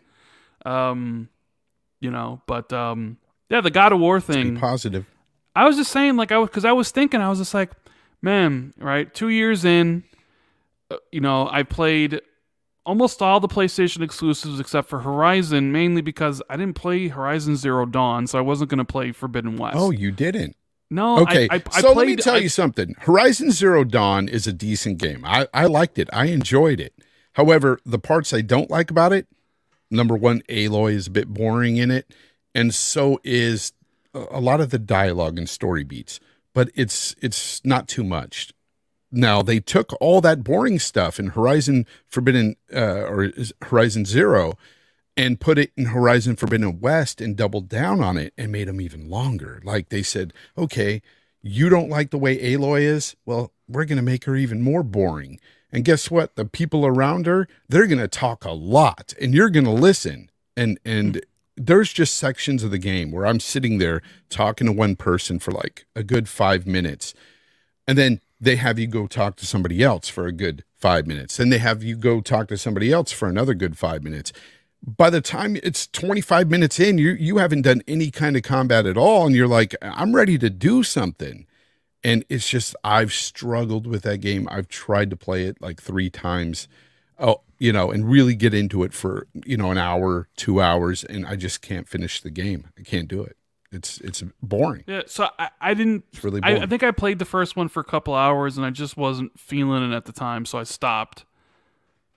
boy, 0.65 0.71
Um, 0.71 1.29
you 2.01 2.11
know, 2.11 2.41
but 2.47 2.73
um, 2.73 3.19
yeah, 3.51 3.61
the 3.61 3.71
God 3.71 3.93
of 3.93 4.01
War 4.01 4.19
thing. 4.19 4.57
positive. 4.57 5.05
I 5.55 5.67
was 5.67 5.77
just 5.77 5.91
saying, 5.93 6.17
like, 6.17 6.33
I 6.33 6.39
was 6.39 6.49
because 6.49 6.65
I 6.65 6.73
was 6.73 6.91
thinking, 6.91 7.21
I 7.21 7.29
was 7.29 7.39
just 7.39 7.53
like, 7.53 7.71
man, 8.23 8.73
right? 8.79 9.13
Two 9.13 9.29
years 9.29 9.67
in, 9.67 10.05
uh, 10.91 10.97
you 11.13 11.21
know, 11.21 11.49
I 11.51 11.65
played 11.65 12.23
almost 12.88 13.20
all 13.20 13.38
the 13.38 13.48
PlayStation 13.48 14.03
exclusives 14.03 14.59
except 14.59 14.88
for 14.88 15.01
Horizon, 15.01 15.70
mainly 15.70 16.01
because 16.01 16.40
I 16.48 16.57
didn't 16.57 16.74
play 16.74 17.09
Horizon 17.09 17.55
Zero 17.55 17.85
Dawn, 17.85 18.27
so 18.27 18.38
I 18.38 18.40
wasn't 18.40 18.70
going 18.70 18.79
to 18.79 18.85
play 18.85 19.12
Forbidden 19.12 19.57
West. 19.59 19.77
Oh, 19.79 19.90
you 19.90 20.11
didn't. 20.11 20.57
no, 20.90 21.20
Okay, 21.20 21.46
I, 21.51 21.57
I, 21.57 21.62
I 21.72 21.81
so 21.81 21.92
played, 21.92 21.96
let 21.96 22.07
me 22.07 22.16
tell 22.16 22.40
you 22.40 22.48
something. 22.48 22.94
Horizon 23.01 23.51
Zero 23.51 23.85
Dawn 23.85 24.27
is 24.27 24.46
a 24.46 24.53
decent 24.55 24.98
game. 24.98 25.22
I, 25.24 25.46
I 25.53 25.66
liked 25.66 25.98
it. 25.98 26.09
I 26.14 26.27
enjoyed 26.27 26.81
it. 26.81 26.94
However, 27.35 27.79
the 27.85 27.98
parts 27.98 28.33
I 28.33 28.40
don't 28.40 28.70
like 28.70 28.90
about 28.90 29.12
it, 29.12 29.29
number 29.90 30.16
one, 30.16 30.42
Aloy 30.48 30.94
is 30.94 31.07
a 31.09 31.11
bit 31.11 31.29
boring 31.29 31.77
in 31.77 31.90
it, 31.90 32.11
and 32.55 32.74
so 32.74 33.20
is 33.22 33.72
a 34.14 34.24
a 34.31 34.40
lot 34.40 34.61
of 34.61 34.70
the 34.70 34.79
dialogue 34.79 35.38
and 35.38 35.48
story 35.48 35.85
beats. 35.85 36.18
But 36.55 36.70
it's 36.74 37.14
it's 37.20 37.62
not 37.64 37.87
too 37.87 38.03
much. 38.03 38.53
Now 39.11 39.42
they 39.42 39.61
took 39.61 39.92
all 40.01 40.21
that 40.21 40.44
boring 40.44 40.79
stuff 40.79 41.18
in 41.18 41.29
Horizon 41.29 41.87
Forbidden 42.07 42.57
uh, 42.73 43.05
or 43.05 43.33
Horizon 43.62 44.05
Zero 44.05 44.57
and 45.16 45.40
put 45.40 45.59
it 45.59 45.73
in 45.77 45.87
Horizon 45.87 46.37
Forbidden 46.37 46.81
West 46.81 47.21
and 47.21 47.37
doubled 47.37 47.68
down 47.68 48.01
on 48.01 48.16
it 48.16 48.33
and 48.38 48.53
made 48.53 48.68
them 48.68 48.81
even 48.81 49.09
longer. 49.09 49.61
Like 49.64 49.88
they 49.88 50.03
said, 50.03 50.33
okay, 50.57 51.03
you 51.42 51.68
don't 51.68 51.88
like 51.88 52.11
the 52.11 52.18
way 52.18 52.38
Aloy 52.38 52.83
is? 52.83 53.16
Well, 53.25 53.53
we're 53.66 53.85
going 53.85 53.97
to 53.97 54.03
make 54.03 54.25
her 54.25 54.37
even 54.37 54.62
more 54.62 54.83
boring. 54.83 55.40
And 55.73 55.85
guess 55.85 56.11
what? 56.11 56.37
The 56.37 56.44
people 56.44 56.87
around 56.87 57.27
her, 57.27 57.49
they're 57.68 57.87
going 57.87 57.99
to 57.99 58.09
talk 58.09 58.44
a 58.44 58.53
lot 58.53 59.12
and 59.21 59.35
you're 59.35 59.51
going 59.51 59.64
to 59.64 59.71
listen. 59.71 60.31
And 60.57 60.79
and 60.85 61.21
there's 61.57 61.92
just 61.92 62.16
sections 62.16 62.62
of 62.62 62.71
the 62.71 62.79
game 62.79 63.11
where 63.11 63.27
I'm 63.27 63.40
sitting 63.40 63.79
there 63.79 64.01
talking 64.31 64.68
to 64.68 64.73
one 64.73 64.94
person 64.94 65.40
for 65.40 65.51
like 65.51 65.87
a 65.97 66.05
good 66.05 66.29
5 66.29 66.66
minutes. 66.66 67.14
And 67.87 67.99
then 67.99 68.21
they 68.40 68.57
have 68.57 68.79
you 68.79 68.87
go 68.87 69.07
talk 69.07 69.37
to 69.37 69.46
somebody 69.46 69.83
else 69.83 70.09
for 70.09 70.27
a 70.27 70.33
good 70.33 70.64
5 70.77 71.07
minutes. 71.07 71.37
Then 71.37 71.51
they 71.51 71.59
have 71.59 71.83
you 71.83 71.96
go 71.96 72.20
talk 72.20 72.48
to 72.48 72.57
somebody 72.57 72.92
else 72.92 73.11
for 73.12 73.29
another 73.29 73.55
good 73.55 73.77
5 73.77 74.03
minutes. 74.03 74.33
By 74.83 75.11
the 75.11 75.20
time 75.20 75.57
it's 75.62 75.88
25 75.88 76.51
minutes 76.51 76.79
in 76.79 76.98
you 76.98 77.11
you 77.11 77.38
haven't 77.38 77.62
done 77.62 77.83
any 77.88 78.11
kind 78.11 78.37
of 78.37 78.44
combat 78.44 78.87
at 78.87 78.96
all 78.96 79.27
and 79.27 79.35
you're 79.35 79.48
like 79.48 79.74
i'm 79.83 80.14
ready 80.14 80.38
to 80.38 80.51
do 80.51 80.83
something. 80.85 81.46
And 82.05 82.24
it's 82.29 82.48
just 82.48 82.77
i've 82.85 83.12
struggled 83.12 83.87
with 83.87 84.03
that 84.03 84.18
game. 84.18 84.48
I've 84.51 84.68
tried 84.68 85.11
to 85.11 85.16
play 85.16 85.44
it 85.44 85.61
like 85.61 85.83
three 85.83 86.11
times 86.11 86.68
oh 87.18 87.40
you 87.59 87.72
know 87.72 87.90
and 87.90 88.09
really 88.09 88.37
get 88.37 88.55
into 88.55 88.85
it 88.85 88.94
for 88.94 89.27
you 89.44 89.57
know 89.57 89.72
an 89.72 89.79
hour 89.79 90.29
two 90.37 90.61
hours 90.61 91.03
and 91.03 91.27
i 91.27 91.35
just 91.35 91.61
can't 91.61 91.88
finish 91.88 92.20
the 92.20 92.31
game. 92.31 92.68
I 92.79 92.83
can't 92.83 93.09
do 93.09 93.22
it 93.22 93.38
it's 93.70 93.98
it's 94.00 94.22
boring 94.42 94.85
Yeah, 94.87 95.02
so 95.07 95.28
I, 95.38 95.50
I 95.61 95.74
didn't. 95.74 96.04
it's 96.12 96.24
really 96.24 96.40
I, 96.42 96.50
boring 96.52 96.62
I 96.62 96.66
think 96.66 96.83
I 96.83 96.90
played 96.90 97.18
the 97.18 97.24
first 97.24 97.57
one 97.57 97.68
for 97.68 97.81
a 97.81 97.85
couple 97.85 98.14
hours 98.14 98.57
and 98.57 98.64
I 98.66 98.70
just 98.70 98.96
wasn't 98.96 99.38
feeling 99.38 99.90
it 99.92 99.94
at 99.94 100.04
the 100.07 100.12
time, 100.12 100.44
so 100.46 100.59
I 100.59 100.62
stopped. 100.64 101.24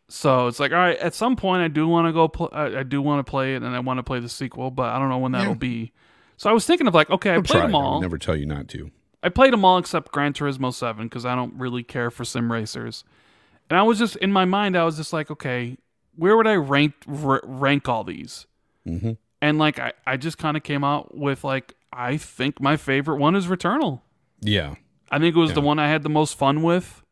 So 0.09 0.47
it's 0.47 0.59
like, 0.59 0.71
all 0.73 0.77
right, 0.77 0.97
at 0.97 1.13
some 1.13 1.35
point 1.37 1.61
I 1.63 1.67
do 1.69 1.87
want 1.87 2.07
to 2.07 2.13
go. 2.13 2.49
I, 2.51 2.79
I 2.79 2.83
do 2.83 3.01
want 3.01 3.25
to 3.25 3.29
play 3.29 3.55
it, 3.55 3.63
and 3.63 3.73
I 3.75 3.79
want 3.79 3.97
to 3.99 4.03
play 4.03 4.19
the 4.19 4.27
sequel, 4.29 4.69
but 4.69 4.93
I 4.93 4.99
don't 4.99 5.07
know 5.09 5.17
when 5.17 5.31
that'll 5.31 5.53
Yeah. 5.53 5.57
be. 5.57 5.91
So 6.37 6.49
I 6.49 6.53
was 6.53 6.65
thinking 6.65 6.87
of 6.87 6.93
like, 6.93 7.09
okay, 7.09 7.31
I 7.31 7.35
I'll 7.35 7.43
played 7.43 7.63
them 7.63 7.75
it. 7.75 7.77
I 7.77 7.79
would 7.79 7.85
all. 7.85 8.01
never 8.01 8.17
tell 8.17 8.35
you 8.35 8.45
not 8.45 8.67
to 8.69 8.91
I 9.23 9.29
played 9.29 9.53
them 9.53 9.63
all 9.63 9.77
except 9.77 10.11
Gran 10.11 10.33
Turismo 10.33 10.73
Seven 10.73 11.07
because 11.07 11.25
I 11.25 11.35
don't 11.35 11.53
really 11.55 11.83
care 11.83 12.09
for 12.11 12.25
sim 12.25 12.51
racers. 12.51 13.03
And 13.69 13.77
I 13.77 13.83
was 13.83 13.99
just 13.99 14.15
in 14.17 14.31
my 14.33 14.43
mind, 14.45 14.75
I 14.75 14.83
was 14.83 14.97
just 14.97 15.13
like, 15.13 15.31
okay, 15.31 15.77
where 16.15 16.35
would 16.35 16.47
I 16.47 16.55
rank 16.55 16.93
r- 17.07 17.41
rank 17.43 17.87
all 17.87 18.03
these? 18.03 18.47
hmm 18.83 19.11
And 19.41 19.57
like, 19.57 19.79
I 19.79 19.93
I 20.05 20.17
just 20.17 20.37
kind 20.37 20.55
of 20.55 20.63
came 20.63 20.83
out 20.83 21.17
with 21.17 21.43
like, 21.43 21.73
I 21.91 22.17
think 22.17 22.61
my 22.61 22.77
favorite 22.77 23.17
one 23.17 23.35
is 23.35 23.47
Returnal. 23.47 24.01
yeah 24.41 24.75
I 25.13 25.19
think 25.19 25.35
it 25.35 25.39
was 25.39 25.51
the 25.53 25.61
one 25.61 25.77
I 25.79 25.89
had 25.89 26.03
the 26.03 26.09
most 26.09 26.37
fun 26.37 26.61
with. 26.63 27.03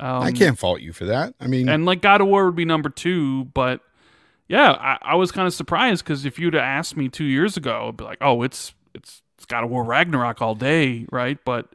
Um, 0.00 0.22
i 0.22 0.32
can't 0.32 0.58
fault 0.58 0.80
you 0.80 0.92
for 0.92 1.04
that 1.04 1.34
i 1.40 1.46
mean 1.46 1.68
And 1.68 1.86
like 1.86 2.02
God 2.02 2.20
of 2.20 2.26
War 2.26 2.46
would 2.46 2.56
be 2.56 2.64
number 2.64 2.88
two, 2.88 3.44
but 3.54 3.80
yeah, 4.48 4.72
I, 4.72 4.98
I 5.02 5.14
was 5.14 5.30
kind 5.32 5.46
of 5.46 5.54
surprised 5.54 6.04
because 6.04 6.24
if 6.26 6.36
you'd 6.38 6.54
have 6.54 6.64
asked 6.64 6.96
me 6.96 7.08
two 7.08 7.24
years 7.24 7.56
ago, 7.56 7.86
I'd 7.88 7.96
be 7.96 8.04
like, 8.04 8.18
oh, 8.20 8.42
it's 8.42 8.74
it's 8.92 9.22
it's 9.36 9.46
God 9.46 9.62
of 9.64 9.70
War 9.70 9.84
Ragnarok 9.84 10.42
all 10.42 10.54
day, 10.56 11.06
right? 11.12 11.38
But 11.44 11.74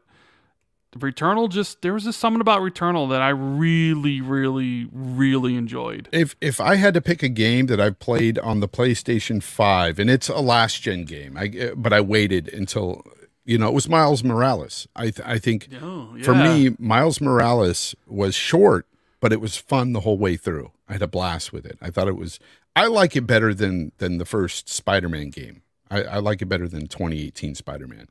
Returnal 0.98 1.50
just 1.50 1.82
there 1.84 1.94
was 1.94 2.04
just 2.06 2.20
something 2.20 2.42
about 2.42 2.62
Returnal 2.62 3.10
that 3.10 3.22
I 3.22 3.30
really, 3.30 4.22
really, 4.22 4.88
really 4.92 5.56
enjoyed. 5.56 6.10
if 6.12 6.36
if 6.42 6.60
I 6.60 6.76
had 6.76 6.94
to 6.96 7.02
pick 7.02 7.22
a 7.22 7.30
game 7.30 7.68
that 7.68 7.80
I've 7.80 8.00
played 8.00 8.40
on 8.40 8.60
the 8.60 8.68
PlayStation 8.68 9.42
5 9.44 10.00
and 10.00 10.10
it's 10.10 10.30
a 10.30 10.40
last 10.40 10.82
gen 10.82 11.04
game, 11.06 11.38
I 11.38 11.46
eh, 11.56 11.72
but 11.76 11.94
I 11.94 12.02
waited 12.02 12.52
until 12.54 13.04
you 13.46 13.58
know 13.60 13.68
it 13.68 13.74
was 13.74 13.88
Miles 13.88 14.24
Morales. 14.24 14.88
I 14.96 15.12
th- 15.12 15.22
I 15.24 15.38
think 15.38 15.70
Oh, 15.82 16.14
yeah. 16.18 16.24
for 16.24 16.34
me 16.34 16.76
Miles 16.80 17.22
Morales 17.22 17.94
was 18.08 18.34
short, 18.34 18.88
but 19.20 19.32
it 19.32 19.40
was 19.42 19.58
fun 19.58 19.94
the 19.94 20.00
whole 20.02 20.18
way 20.18 20.38
through. 20.38 20.72
I 20.88 20.94
had 20.94 21.04
a 21.04 21.08
blast 21.08 21.54
with 21.54 21.68
it. 21.68 21.78
I 21.82 21.92
thought 21.92 22.08
it 22.08 22.18
was 22.18 22.40
I 22.76 22.88
like 22.88 23.16
it 23.16 23.28
better 23.28 23.54
than 23.54 23.92
than 24.00 24.18
the 24.18 24.26
first 24.26 24.70
Spider-Man 24.70 25.30
game. 25.30 25.62
I, 25.92 26.04
I 26.04 26.18
like 26.18 26.42
it 26.42 26.46
better 26.50 26.68
than 26.68 26.88
2018 26.88 27.54
Spider-Man. 27.56 28.08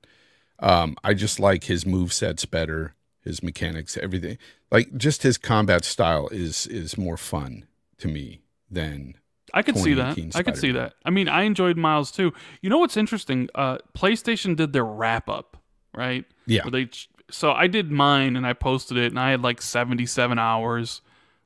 Um, 0.61 0.97
I 1.05 1.15
just 1.15 1.39
like 1.39 1.65
his 1.65 1.87
move 1.87 2.13
sets 2.13 2.45
better, 2.45 2.95
his 3.23 3.43
mechanics, 3.43 3.97
everything. 3.97 4.39
Like 4.71 4.97
just 4.97 5.23
his 5.23 5.39
combat 5.39 5.85
style 5.85 6.29
is 6.29 6.67
is 6.67 6.99
more 6.99 7.17
fun 7.17 7.67
to 7.99 8.09
me 8.09 8.43
than 8.71 9.15
I 9.55 9.63
could 9.63 9.79
see 9.79 9.95
that. 9.95 10.19
I 10.35 10.43
could 10.43 10.57
see 10.57 10.73
that. 10.73 10.95
I 11.05 11.11
mean, 11.11 11.29
I 11.29 11.43
enjoyed 11.43 11.77
Miles 11.77 12.11
too. 12.11 12.33
You 12.61 12.71
know 12.71 12.79
what's 12.79 12.97
interesting? 12.97 13.49
Uh, 13.55 13.79
PlayStation 13.97 14.57
did 14.57 14.73
their 14.73 14.85
wrap 14.85 15.29
up, 15.29 15.57
right? 15.95 16.25
yeah. 16.47 16.65
Where 16.65 16.71
they 16.71 16.91
so 17.31 17.53
I 17.53 17.67
did 17.67 17.91
mine 17.91 18.37
and 18.37 18.47
I 18.47 18.53
posted 18.53 18.97
it 18.97 19.13
and 19.13 19.21
I 19.21 19.31
had 19.31 19.43
like 19.43 19.61
77 19.61 20.39
hours, 20.39 21.03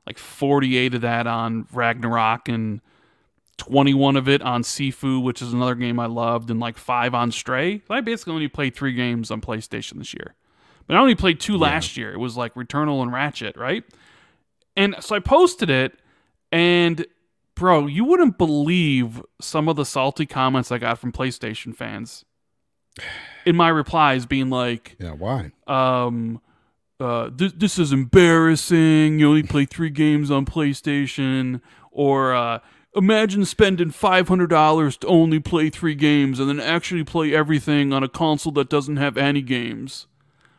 like 0.06 0.18
48 0.18 0.94
of 0.94 1.00
that 1.02 1.26
on 1.26 1.66
Ragnarok 1.72 2.48
and 2.48 2.80
21 3.62 4.16
of 4.16 4.28
it 4.28 4.42
on 4.42 4.62
Sifu, 4.62 5.22
which 5.22 5.40
is 5.42 5.52
another 5.52 5.74
game 5.74 5.98
I 6.00 6.06
loved, 6.06 6.50
and 6.50 6.58
like 6.60 6.76
five 6.76 7.14
on 7.14 7.30
Stray. 7.30 7.82
I 7.88 8.00
basically 8.00 8.34
only 8.34 8.48
played 8.48 8.74
three 8.74 8.92
games 8.92 9.30
on 9.30 9.40
PlayStation 9.40 9.98
this 9.98 10.12
year, 10.12 10.34
but 10.86 10.96
I 10.96 11.00
only 11.00 11.14
played 11.14 11.38
two 11.40 11.56
last 11.56 11.96
year. 11.96 12.12
It 12.12 12.18
was 12.18 12.36
like 12.36 12.54
Returnal 12.54 13.02
and 13.02 13.12
Ratchet, 13.12 13.56
right? 13.56 13.84
And 14.76 14.96
so 15.00 15.14
I 15.14 15.20
posted 15.20 15.70
it, 15.70 15.98
and 16.50 17.06
bro, 17.54 17.86
you 17.86 18.04
wouldn't 18.04 18.36
believe 18.38 19.22
some 19.40 19.68
of 19.68 19.76
the 19.76 19.84
salty 19.84 20.26
comments 20.26 20.72
I 20.72 20.78
got 20.78 20.98
from 20.98 21.12
PlayStation 21.12 21.74
fans 21.76 22.24
in 23.46 23.54
my 23.56 23.68
replies, 23.68 24.26
being 24.26 24.50
like, 24.50 24.96
Yeah, 24.98 25.12
why? 25.12 25.52
um 25.66 26.40
uh 27.00 27.30
this, 27.34 27.52
this 27.52 27.78
is 27.78 27.92
embarrassing 27.92 29.18
you 29.18 29.28
only 29.28 29.42
play 29.42 29.64
three 29.64 29.90
games 29.90 30.30
on 30.30 30.44
playstation 30.46 31.60
or 31.90 32.34
uh 32.34 32.58
imagine 32.94 33.44
spending 33.44 33.90
$500 33.90 34.98
to 34.98 35.06
only 35.06 35.40
play 35.40 35.70
three 35.70 35.94
games 35.94 36.38
and 36.38 36.48
then 36.48 36.60
actually 36.60 37.04
play 37.04 37.34
everything 37.34 37.92
on 37.92 38.02
a 38.02 38.08
console 38.08 38.52
that 38.52 38.68
doesn't 38.68 38.96
have 38.96 39.16
any 39.16 39.42
games 39.42 40.06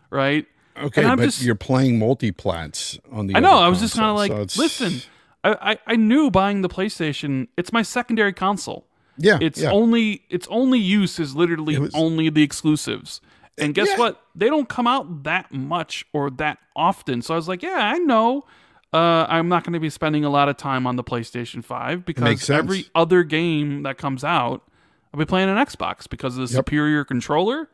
right 0.09 0.45
Okay, 0.75 1.03
but 1.03 1.19
just- 1.19 1.43
you're 1.43 1.53
playing 1.53 1.99
multiplats 1.99 2.99
on 3.11 3.27
the 3.27 3.35
i 3.35 3.39
know 3.39 3.57
i 3.59 3.67
was 3.67 3.79
just 3.79 3.95
kind 3.95 4.09
of 4.09 4.15
like 4.15 4.49
so 4.49 4.59
listen 4.61 5.01
I, 5.43 5.73
I 5.73 5.77
i 5.93 5.95
knew 5.95 6.31
buying 6.31 6.61
the 6.63 6.69
playstation 6.69 7.47
it's 7.57 7.71
my 7.71 7.83
secondary 7.83 8.33
console 8.33 8.87
Yeah, 9.17 9.37
it's 9.39 9.61
yeah. 9.61 9.71
only 9.71 10.23
its 10.31 10.47
only 10.49 10.79
use 10.79 11.19
is 11.19 11.35
literally 11.35 11.77
was- 11.77 11.93
only 11.93 12.29
the 12.31 12.41
exclusives. 12.41 13.21
And 13.59 13.75
guess 13.75 13.89
Yeah. 13.89 13.99
what? 13.99 14.21
They 14.33 14.47
don't 14.49 14.67
come 14.67 14.87
out 14.87 15.25
that 15.25 15.53
much 15.53 16.03
or 16.11 16.31
that 16.31 16.57
often. 16.75 17.21
So 17.21 17.35
I 17.35 17.37
was 17.37 17.47
like, 17.47 17.61
yeah, 17.61 17.77
I 17.93 17.99
know. 17.99 18.45
Uh, 18.93 19.25
I'm 19.27 19.49
not 19.49 19.63
going 19.63 19.73
to 19.73 19.79
be 19.79 19.89
spending 19.89 20.23
a 20.23 20.29
lot 20.29 20.49
of 20.49 20.57
time 20.57 20.85
on 20.85 20.95
the 20.97 21.03
PlayStation 21.03 21.63
5 21.63 22.05
because 22.05 22.49
every 22.49 22.85
other 22.93 23.23
game 23.23 23.83
that 23.83 23.97
comes 23.97 24.23
out, 24.23 24.61
I'll 25.13 25.17
be 25.19 25.25
playing 25.25 25.49
on 25.49 25.63
Xbox 25.65 26.07
because 26.07 26.37
of 26.37 26.47
the 26.47 26.53
Yep. 26.53 26.59
superior 26.65 27.03
controller, 27.03 27.69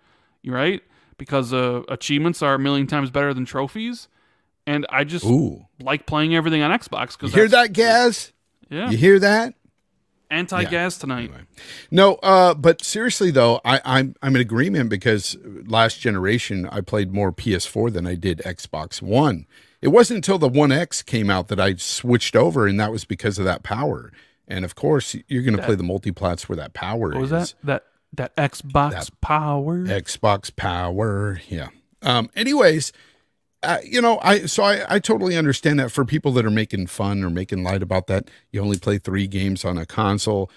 right? 0.45 0.81
Because 1.17 1.51
uh, 1.53 1.81
achievements 1.89 2.41
are 2.41 2.53
a 2.53 2.59
million 2.59 2.87
times 2.87 3.11
better 3.11 3.33
than 3.33 3.45
trophies. 3.45 4.07
And 4.65 4.85
I 4.89 5.03
just 5.03 5.25
Ooh, 5.25 5.65
like 5.81 6.05
playing 6.05 6.35
everything 6.35 6.61
on 6.61 6.71
Xbox 6.71 7.11
you 7.13 7.17
because 7.17 7.33
hear 7.33 7.47
that, 7.49 7.73
Gaz? 7.73 8.31
Yeah, 8.69 8.89
You 8.91 8.97
hear 8.97 9.19
that? 9.19 9.55
anti 10.31 10.63
Gaz 10.65 10.97
tonight. 10.99 11.23
Anyway. 11.23 11.41
No, 11.89 12.15
uh, 12.15 12.53
but 12.53 12.83
seriously 12.83 13.31
though, 13.31 13.59
I, 13.65 13.81
I'm 13.83 14.15
I'm 14.21 14.35
in 14.35 14.41
agreement 14.41 14.89
because 14.91 15.35
last 15.43 15.99
generation 15.99 16.67
I 16.71 16.81
played 16.81 17.11
more 17.11 17.31
PS4 17.31 17.91
than 17.91 18.05
I 18.05 18.13
did 18.15 18.39
Xbox 18.45 19.01
One. 19.01 19.47
It 19.81 19.89
wasn't 19.89 20.17
until 20.17 20.37
the 20.37 20.49
One 20.49 20.71
X 20.71 21.01
came 21.01 21.29
out 21.29 21.47
that 21.47 21.59
I 21.59 21.75
switched 21.75 22.35
over, 22.35 22.67
and 22.67 22.79
that 22.79 22.91
was 22.91 23.05
because 23.05 23.39
of 23.39 23.45
that 23.45 23.63
power. 23.63 24.11
And 24.47 24.65
of 24.65 24.75
course, 24.75 25.15
you're 25.27 25.43
going 25.43 25.55
to 25.55 25.63
play 25.63 25.75
the 25.75 25.83
multiplats 25.83 26.49
where 26.49 26.55
that 26.57 26.73
power 26.73 27.11
is. 27.11 27.15
What 27.15 27.21
was 27.21 27.29
that? 27.31 27.53
That 27.63 27.83
that 28.13 28.35
Xbox 28.35 28.91
That- 28.91 29.21
power. 29.21 29.79
Xbox 29.85 30.55
Power. 30.55 31.39
Yeah. 31.47 31.67
Um, 32.01 32.29
anyways, 32.35 32.91
uh, 33.61 33.77
you 33.83 34.01
know, 34.01 34.19
I 34.21 34.45
so 34.45 34.63
I, 34.63 34.95
I 34.95 34.99
totally 34.99 35.37
understand 35.37 35.79
that 35.79 35.91
for 35.91 36.05
people 36.05 36.31
that 36.33 36.45
are 36.45 36.51
making 36.51 36.87
fun 36.87 37.23
or 37.23 37.29
making 37.29 37.63
light 37.63 37.83
about 37.83 38.07
that, 38.07 38.29
you 38.51 38.61
only 38.61 38.79
play 38.79 38.97
three 38.97 39.27
games 39.27 39.63
on 39.65 39.77
a 39.77 39.85
console. 39.85 40.49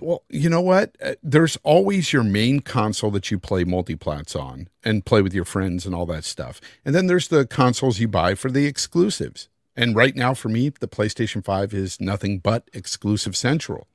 Well, 0.00 0.22
you 0.28 0.48
know 0.48 0.60
what? 0.60 0.96
Uh, 1.02 1.14
There's 1.22 1.58
always 1.64 2.12
your 2.12 2.22
main 2.22 2.60
console 2.60 3.10
that 3.12 3.30
you 3.30 3.38
play 3.38 3.64
multiplats 3.64 4.38
on 4.38 4.68
and 4.84 5.04
play 5.04 5.22
with 5.22 5.34
your 5.34 5.44
friends 5.44 5.86
and 5.86 5.94
all 5.94 6.06
that 6.06 6.24
stuff. 6.24 6.60
And 6.84 6.94
then 6.94 7.06
there's 7.06 7.28
the 7.28 7.46
consoles 7.46 7.98
you 7.98 8.08
buy 8.08 8.34
for 8.34 8.50
the 8.50 8.66
exclusives. 8.66 9.48
And 9.76 9.94
right 9.94 10.14
now, 10.14 10.34
for 10.34 10.48
me, 10.48 10.70
the 10.70 10.88
PlayStation 10.88 11.44
5 11.44 11.72
is 11.74 12.00
nothing 12.00 12.38
but 12.38 12.68
exclusive 12.72 13.36
central. 13.36 13.86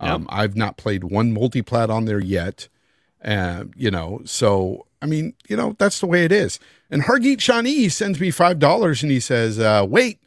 Um, 0.00 0.26
I've 0.28 0.56
not 0.56 0.76
played 0.76 1.04
one 1.04 1.34
multiplat 1.34 1.88
on 1.88 2.04
there 2.04 2.20
yet. 2.20 2.68
Uh, 3.24 3.64
you 3.74 3.90
know, 3.90 4.20
so 4.24 4.86
I 5.00 5.06
mean, 5.06 5.34
you 5.48 5.56
know, 5.56 5.74
that's 5.78 6.00
the 6.00 6.06
way 6.06 6.24
it 6.24 6.32
is. 6.32 6.58
And 6.90 7.02
Hargeet 7.02 7.38
Shani 7.38 7.90
sends 7.90 8.20
me 8.20 8.30
five 8.30 8.58
dollars 8.58 9.02
and 9.02 9.10
he 9.10 9.20
says, 9.20 9.58
uh, 9.58 9.86
wait, 9.88 10.18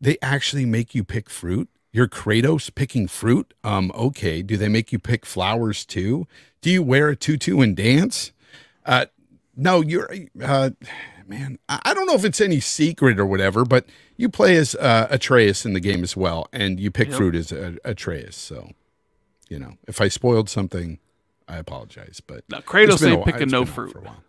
they 0.00 0.16
actually 0.22 0.64
make 0.64 0.94
you 0.94 1.04
pick 1.04 1.28
fruit? 1.30 1.68
You're 1.96 2.08
Kratos 2.08 2.74
picking 2.74 3.08
fruit? 3.08 3.54
Um, 3.64 3.90
okay. 3.94 4.42
Do 4.42 4.58
they 4.58 4.68
make 4.68 4.92
you 4.92 4.98
pick 4.98 5.24
flowers 5.24 5.86
too? 5.86 6.26
Do 6.60 6.68
you 6.70 6.82
wear 6.82 7.08
a 7.08 7.16
tutu 7.16 7.60
and 7.62 7.74
dance? 7.74 8.32
Uh, 8.84 9.06
no, 9.56 9.80
you're, 9.80 10.06
uh, 10.42 10.70
man, 11.26 11.58
I 11.70 11.94
don't 11.94 12.04
know 12.06 12.12
if 12.12 12.26
it's 12.26 12.38
any 12.42 12.60
secret 12.60 13.18
or 13.18 13.24
whatever, 13.24 13.64
but 13.64 13.86
you 14.18 14.28
play 14.28 14.56
as 14.58 14.74
uh, 14.74 15.06
Atreus 15.08 15.64
in 15.64 15.72
the 15.72 15.80
game 15.80 16.02
as 16.02 16.14
well, 16.14 16.48
and 16.52 16.78
you 16.78 16.90
pick 16.90 17.08
Yep. 17.08 17.16
fruit 17.16 17.34
as 17.34 17.50
uh, 17.50 17.76
Atreus. 17.82 18.36
So, 18.36 18.72
you 19.48 19.58
know, 19.58 19.78
if 19.88 19.98
I 20.02 20.08
spoiled 20.08 20.50
something, 20.50 20.98
I 21.48 21.56
apologize. 21.56 22.20
But 22.26 22.44
No, 22.50 22.58
it's 22.58 22.66
Kratos 22.66 23.08
ain't 23.10 23.24
picking 23.24 23.48
no 23.48 23.64
been 23.64 23.68
a 23.68 23.72
while 23.72 23.74
fruit. 23.74 23.92
for 23.92 23.98
a 24.00 24.02
while. 24.02 24.22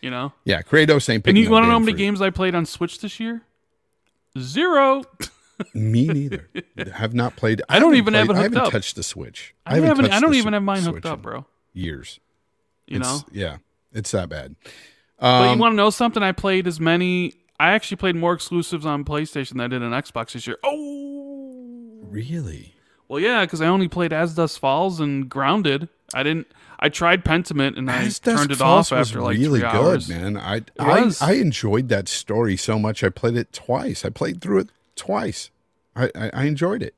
You 0.00 0.10
know. 0.10 0.32
Yeah, 0.44 0.62
Kratos 0.62 1.08
ain't 1.10 1.24
picking. 1.24 1.30
And 1.30 1.38
you 1.38 1.46
no 1.46 1.50
want 1.50 1.64
to 1.64 1.66
know 1.66 1.72
how 1.72 1.78
many 1.80 1.90
fruit. 1.94 1.98
games 1.98 2.22
I 2.22 2.30
played 2.30 2.54
on 2.54 2.64
Switch 2.64 3.00
this 3.00 3.18
year? 3.18 3.42
Zero. 4.38 5.02
Me 5.74 6.06
neither. 6.06 6.48
have 6.94 7.14
not 7.14 7.36
played. 7.36 7.62
I 7.68 7.78
don't 7.78 7.94
haven't 7.94 7.96
even 7.98 8.14
have 8.14 8.26
played- 8.26 8.36
it 8.36 8.40
I 8.40 8.42
haven't 8.44 8.58
up. 8.58 8.70
touched 8.72 8.96
the 8.96 9.02
Switch. 9.02 9.54
I 9.66 9.76
haven't. 9.76 10.04
I 10.06 10.08
touched 10.08 10.20
don't 10.22 10.34
even 10.34 10.52
have 10.52 10.62
mine 10.62 10.82
Switch 10.82 10.94
hooked 10.94 11.06
up, 11.06 11.22
bro. 11.22 11.46
Years. 11.72 12.20
You 12.86 12.96
It's- 13.00 13.22
know. 13.22 13.26
Yeah, 13.32 13.56
it's 13.92 14.10
that 14.12 14.28
bad. 14.28 14.56
But 15.20 15.26
Um, 15.50 15.54
you 15.56 15.60
want 15.60 15.72
to 15.72 15.76
know 15.76 15.90
something? 15.90 16.22
I 16.22 16.32
played 16.32 16.66
as 16.66 16.78
many. 16.80 17.34
I 17.60 17.72
actually 17.72 17.96
played 17.96 18.14
more 18.14 18.32
exclusives 18.34 18.86
on 18.86 19.04
PlayStation 19.04 19.50
than 19.54 19.60
I 19.62 19.66
did 19.66 19.82
on 19.82 19.90
Xbox 19.90 20.32
this 20.32 20.46
year. 20.46 20.58
Oh, 20.62 21.98
really? 22.02 22.74
well, 23.08 23.18
yeah, 23.20 23.44
because 23.44 23.60
I 23.60 23.66
only 23.66 23.88
played 23.88 24.12
As 24.12 24.34
Dusk 24.34 24.60
Falls 24.60 25.00
and 25.00 25.28
Grounded. 25.28 25.88
I 26.14 26.22
didn't. 26.22 26.46
I 26.80 26.88
tried 26.88 27.24
Pentiment 27.24 27.76
and 27.76 27.90
I 27.90 28.04
As 28.04 28.20
turned 28.20 28.52
it 28.52 28.56
Falls 28.58 28.92
off 28.92 28.98
after 28.98 29.20
like 29.20 29.36
really 29.36 29.58
three 29.60 29.68
good, 29.70 29.84
hours. 29.86 30.08
man. 30.08 30.36
I 30.36 30.62
I. 30.78 31.10
I 31.20 31.32
enjoyed 31.32 31.88
that 31.88 32.08
story 32.08 32.56
so 32.56 32.78
much. 32.78 33.02
I 33.02 33.08
played 33.08 33.36
it 33.36 33.52
twice. 33.52 34.04
I 34.04 34.10
played 34.10 34.40
through 34.40 34.60
it 34.60 34.68
twice. 34.98 35.50
I 35.96 36.10
I, 36.14 36.30
I 36.34 36.44
enjoyed 36.44 36.82
it. 36.82 36.94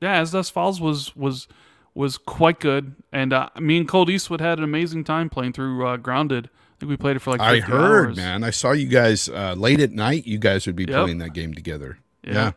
Yeah, 0.00 0.14
As 0.20 0.30
Dusk 0.32 0.52
Falls 0.52 0.80
was 0.80 1.14
was 1.14 1.46
was 1.94 2.16
quite 2.18 2.58
good, 2.58 2.94
and 3.12 3.32
uh, 3.32 3.50
me 3.60 3.76
and 3.76 3.86
Colt 3.86 4.08
Eastwood 4.08 4.40
had 4.40 4.58
an 4.58 4.64
amazing 4.64 5.04
time 5.04 5.28
playing 5.28 5.52
through 5.52 5.86
uh, 5.86 5.96
Grounded. 5.98 6.46
I 6.46 6.74
think 6.80 6.90
we 6.90 6.96
played 6.96 7.16
it 7.16 7.18
for 7.20 7.30
like. 7.30 7.40
I 7.40 7.60
heard, 7.60 8.06
hours. 8.08 8.16
man. 8.16 8.42
I 8.42 8.50
saw 8.50 8.72
you 8.72 8.88
guys 8.88 9.28
uh, 9.28 9.54
late 9.56 9.78
at 9.80 9.92
night. 9.92 10.26
You 10.26 10.38
guys 10.38 10.66
would 10.66 10.74
be 10.74 10.84
Yep. 10.84 11.02
playing 11.02 11.18
that 11.18 11.34
game 11.34 11.52
together. 11.54 11.98
Yeah. 12.24 12.32
Yeah. 12.32 12.52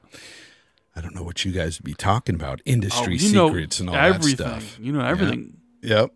I 0.95 1.02
don't 1.02 1.13
know 1.13 1.24
what 1.24 1.43
you 1.43 1.52
guys 1.52 1.78
would 1.78 1.86
be 1.86 1.93
talking 1.93 2.34
about. 2.36 2.60
Oh, 2.62 2.71
Industry 2.71 3.17
know 3.34 3.50
secrets 3.50 3.80
and 3.82 3.89
all 3.89 3.95
everything. 3.95 4.48
that 4.48 4.62
stuff. 4.62 4.80
You 4.82 4.93
know 4.93 5.02
everything. 5.06 5.58
Yep. 5.84 6.12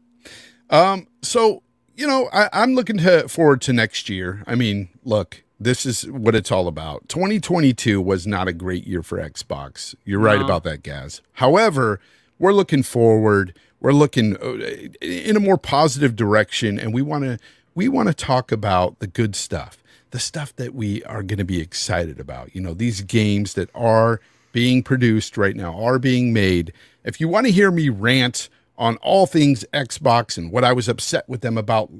Um, 0.69 1.07
so 1.21 1.61
you 1.95 2.07
know, 2.07 2.29
I, 2.31 2.49
I'm 2.53 2.73
looking 2.75 2.97
to 2.99 3.27
forward 3.27 3.61
to 3.63 3.73
next 3.73 4.07
year. 4.09 4.41
I 4.47 4.55
mean, 4.55 4.87
look, 5.03 5.43
this 5.59 5.85
is 5.85 6.09
what 6.09 6.35
it's 6.35 6.51
all 6.51 6.67
about. 6.67 7.07
2022 7.09 8.01
was 8.01 8.25
not 8.25 8.47
a 8.47 8.53
great 8.53 8.87
year 8.87 9.03
for 9.03 9.17
Xbox. 9.17 9.93
You're 10.05 10.19
right 10.19 10.41
about 10.41 10.63
that, 10.63 10.83
Gaz. 10.83 11.21
However, 11.33 11.99
we're 12.37 12.53
looking 12.53 12.83
forward. 12.83 13.53
We're 13.81 13.91
looking 13.91 14.37
uh, 14.37 14.87
in 15.01 15.35
a 15.35 15.39
more 15.39 15.57
positive 15.57 16.15
direction, 16.15 16.79
and 16.79 16.93
we 16.93 17.01
want 17.01 17.25
to 17.25 17.37
we 17.75 17.89
want 17.89 18.07
to 18.07 18.13
talk 18.13 18.51
about 18.51 18.99
the 18.99 19.07
good 19.07 19.35
stuff, 19.35 19.83
the 20.11 20.19
stuff 20.19 20.55
that 20.55 20.73
we 20.73 21.03
are 21.03 21.23
going 21.23 21.37
to 21.37 21.45
be 21.45 21.59
excited 21.59 22.19
about. 22.19 22.55
You 22.55 22.61
know, 22.61 22.73
these 22.73 23.01
games 23.01 23.53
that 23.53 23.69
are 23.75 24.21
being 24.51 24.81
produced 24.81 25.37
right 25.37 25.55
now 25.55 25.77
are 25.81 25.99
being 25.99 26.33
made. 26.33 26.73
If 27.03 27.21
you 27.21 27.27
want 27.27 27.45
to 27.45 27.51
hear 27.51 27.71
me 27.71 27.89
rant 27.89 28.49
on 28.79 28.95
all 28.97 29.27
things 29.27 29.65
Xbox 29.73 30.37
and 30.37 30.51
what 30.51 30.63
I 30.63 30.71
was 30.71 30.87
upset 30.87 31.27
with 31.27 31.41
them 31.41 31.57
about, 31.57 31.91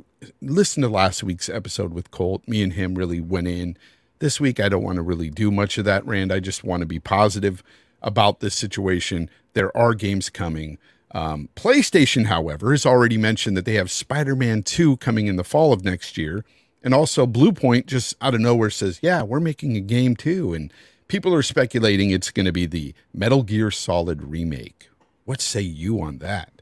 listen 0.42 0.82
to 0.82 0.90
last 0.90 1.22
week's 1.24 1.50
episode 1.50 1.94
with 1.94 2.10
Colt. 2.10 2.48
Me 2.48 2.64
and 2.64 2.74
him 2.74 2.96
really 2.96 3.20
went 3.20 3.50
in. 3.50 3.78
This 4.20 4.40
week, 4.40 4.62
I 4.62 4.70
don't 4.70 4.84
want 4.84 4.96
to 4.96 5.02
really 5.02 5.30
do 5.30 5.52
much 5.52 5.78
of 5.78 5.84
that 5.86 6.06
Rand. 6.06 6.32
I 6.32 6.40
just 6.40 6.64
want 6.64 6.80
to 6.80 6.86
be 6.88 7.00
positive 7.00 7.62
about 8.02 8.40
this 8.40 8.56
situation. 8.56 9.30
There 9.54 9.76
are 9.76 9.94
games 9.94 10.30
coming. 10.30 10.78
Um, 11.12 11.50
PlayStation, 11.56 12.28
however, 12.28 12.72
has 12.72 12.86
already 12.86 13.18
mentioned 13.18 13.58
that 13.58 13.66
they 13.66 13.74
have 13.74 13.92
Spider 13.92 14.36
Man 14.36 14.64
2 14.64 14.98
coming 14.98 15.28
in 15.28 15.36
the 15.36 15.44
fall 15.44 15.74
of 15.74 15.84
next 15.84 16.18
year. 16.18 16.46
And 16.82 16.94
also, 16.94 17.28
Bluepoint 17.28 17.88
just 17.88 18.16
out 18.22 18.36
of 18.36 18.40
nowhere 18.40 18.70
says, 18.70 19.00
Yeah, 19.02 19.24
we're 19.24 19.42
making 19.42 19.76
a 19.76 19.82
game 19.82 20.16
too. 20.16 20.54
And 20.54 20.72
people 21.10 21.34
are 21.34 21.42
speculating 21.42 22.12
it's 22.12 22.32
going 22.32 22.46
to 22.46 22.54
be 22.54 22.66
the 22.66 22.94
Metal 23.14 23.44
Gear 23.44 23.70
Solid 23.70 24.24
remake. 24.24 24.90
What 25.26 25.42
say 25.42 25.62
you 25.62 26.02
on 26.02 26.20
that? 26.20 26.59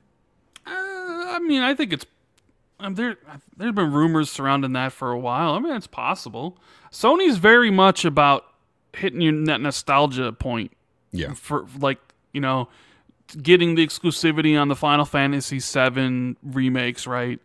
I 1.48 1.50
mean, 1.50 1.64
I 1.64 1.74
think 1.76 1.94
it's 1.94 2.06
um, 2.82 2.96
there. 2.96 3.16
There's 3.56 3.74
been 3.74 3.94
rumors 3.94 4.30
surrounding 4.30 4.74
that 4.74 4.92
for 4.92 5.12
a 5.12 5.18
while. 5.18 5.54
I 5.54 5.60
mean, 5.60 5.74
it's 5.74 5.88
possible. 5.88 6.58
Sony's 6.92 7.38
very 7.38 7.72
much 7.72 8.04
about 8.04 8.44
hitting 8.94 9.22
your 9.22 9.46
that 9.46 9.62
nostalgia 9.62 10.34
point 10.34 10.72
Yeah. 11.14 11.34
for 11.34 11.66
like 11.80 12.00
you 12.34 12.42
know 12.42 12.68
getting 13.42 13.76
the 13.76 13.86
exclusivity 13.88 14.60
on 14.60 14.68
the 14.68 14.76
Final 14.76 15.06
Fantasy 15.06 15.60
VII 15.60 16.36
remakes, 16.44 17.08
right? 17.08 17.40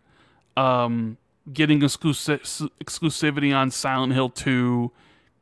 Um, 0.57 1.17
getting 1.53 1.79
exclusi- 1.81 2.69
exclusivity 2.85 3.55
on 3.55 3.71
Silent 3.71 4.13
Hill 4.15 4.31
2, 4.31 4.91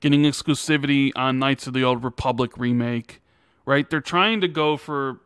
getting 0.01 0.23
exclusivity 0.25 1.13
on 1.17 1.39
Knights 1.39 1.67
of 1.67 1.73
the 1.73 1.83
Old 1.85 2.05
Republic 2.05 2.53
remake, 2.59 3.21
right? 3.65 3.89
They're 3.89 4.01
trying 4.01 4.41
to 4.43 4.49
go 4.49 4.77
for, 4.77 5.21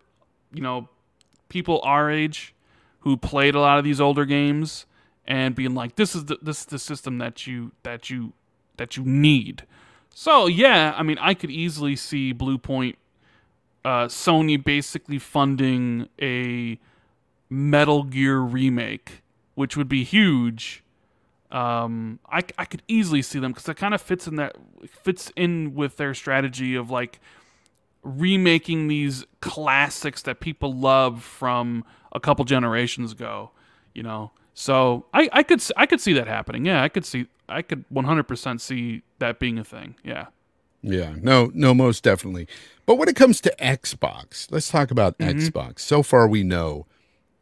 you 0.53 0.63
know, 0.63 0.89
people 1.49 1.81
our 1.85 2.11
age 2.11 2.54
who 3.05 3.19
played 3.19 3.55
a 3.55 3.61
lot 3.61 3.79
of 3.79 3.85
these 3.85 4.01
older 4.01 4.25
games 4.25 4.87
and 5.27 5.55
being 5.55 5.75
like, 5.75 5.97
this 5.97 6.15
is 6.15 6.25
the 6.25 6.39
this 6.43 6.61
is 6.61 6.67
the 6.67 6.79
system 6.79 7.19
that 7.19 7.47
you 7.47 7.73
that 7.83 8.11
you 8.11 8.33
that 8.79 8.97
you 8.97 9.05
need. 9.05 9.65
So 10.11 10.47
yeah, 10.47 10.95
I 10.97 11.03
mean, 11.03 11.19
I 11.21 11.35
could 11.35 11.51
easily 11.51 11.97
see 11.97 12.33
Bluepoint, 12.33 12.97
uh, 13.85 14.07
Sony 14.07 14.63
basically 14.63 15.19
funding 15.19 16.09
a 16.21 16.79
Metal 17.51 18.05
Gear 18.05 18.39
remake, 18.39 19.23
which 19.55 19.77
would 19.77 19.89
be 19.89 20.03
huge. 20.03 20.83
Um, 21.51 22.21
I 22.31 22.43
I 22.59 22.65
could 22.65 22.83
easily 22.89 23.21
see 23.21 23.39
them 23.39 23.53
because 23.53 23.69
it 23.69 23.77
kind 23.77 23.93
of 23.95 24.01
fits 24.01 24.27
in 24.27 24.37
that 24.37 24.57
fits 24.89 25.31
in 25.37 25.75
with 25.75 25.99
their 25.99 26.15
strategy 26.15 26.75
of 26.75 26.91
like 26.91 27.21
remaking 28.05 28.89
these 28.89 29.25
classics 29.41 30.23
that 30.23 30.41
people 30.41 30.73
love 30.73 31.23
from 31.23 31.85
a 32.13 32.21
couple 32.21 32.45
generations 32.45 33.13
ago. 33.13 33.51
You 33.95 34.03
know, 34.03 34.31
so 34.55 35.07
I 35.15 35.29
I 35.33 35.43
could 35.43 35.63
I 35.77 35.87
could 35.87 36.01
see 36.01 36.13
that 36.15 36.27
happening. 36.29 36.65
Yeah, 36.67 36.83
I 36.83 36.89
could 36.89 37.05
see 37.05 37.27
I 37.49 37.63
could 37.63 37.85
100% 37.93 38.61
see 38.61 39.03
that 39.19 39.39
being 39.39 39.59
a 39.59 39.65
thing. 39.65 39.97
Yeah. 40.03 40.27
Yeah, 40.87 41.15
no, 41.21 41.51
no, 41.55 41.73
most 41.75 42.03
definitely. 42.05 42.47
But 42.87 42.97
when 42.97 43.09
it 43.09 43.17
comes 43.17 43.41
to 43.43 43.55
Xbox, 43.59 44.51
let's 44.51 44.69
talk 44.71 44.91
about 44.91 45.17
Xbox. 45.19 45.79
So 45.81 46.03
far, 46.03 46.29
we 46.29 46.43
know 46.43 46.85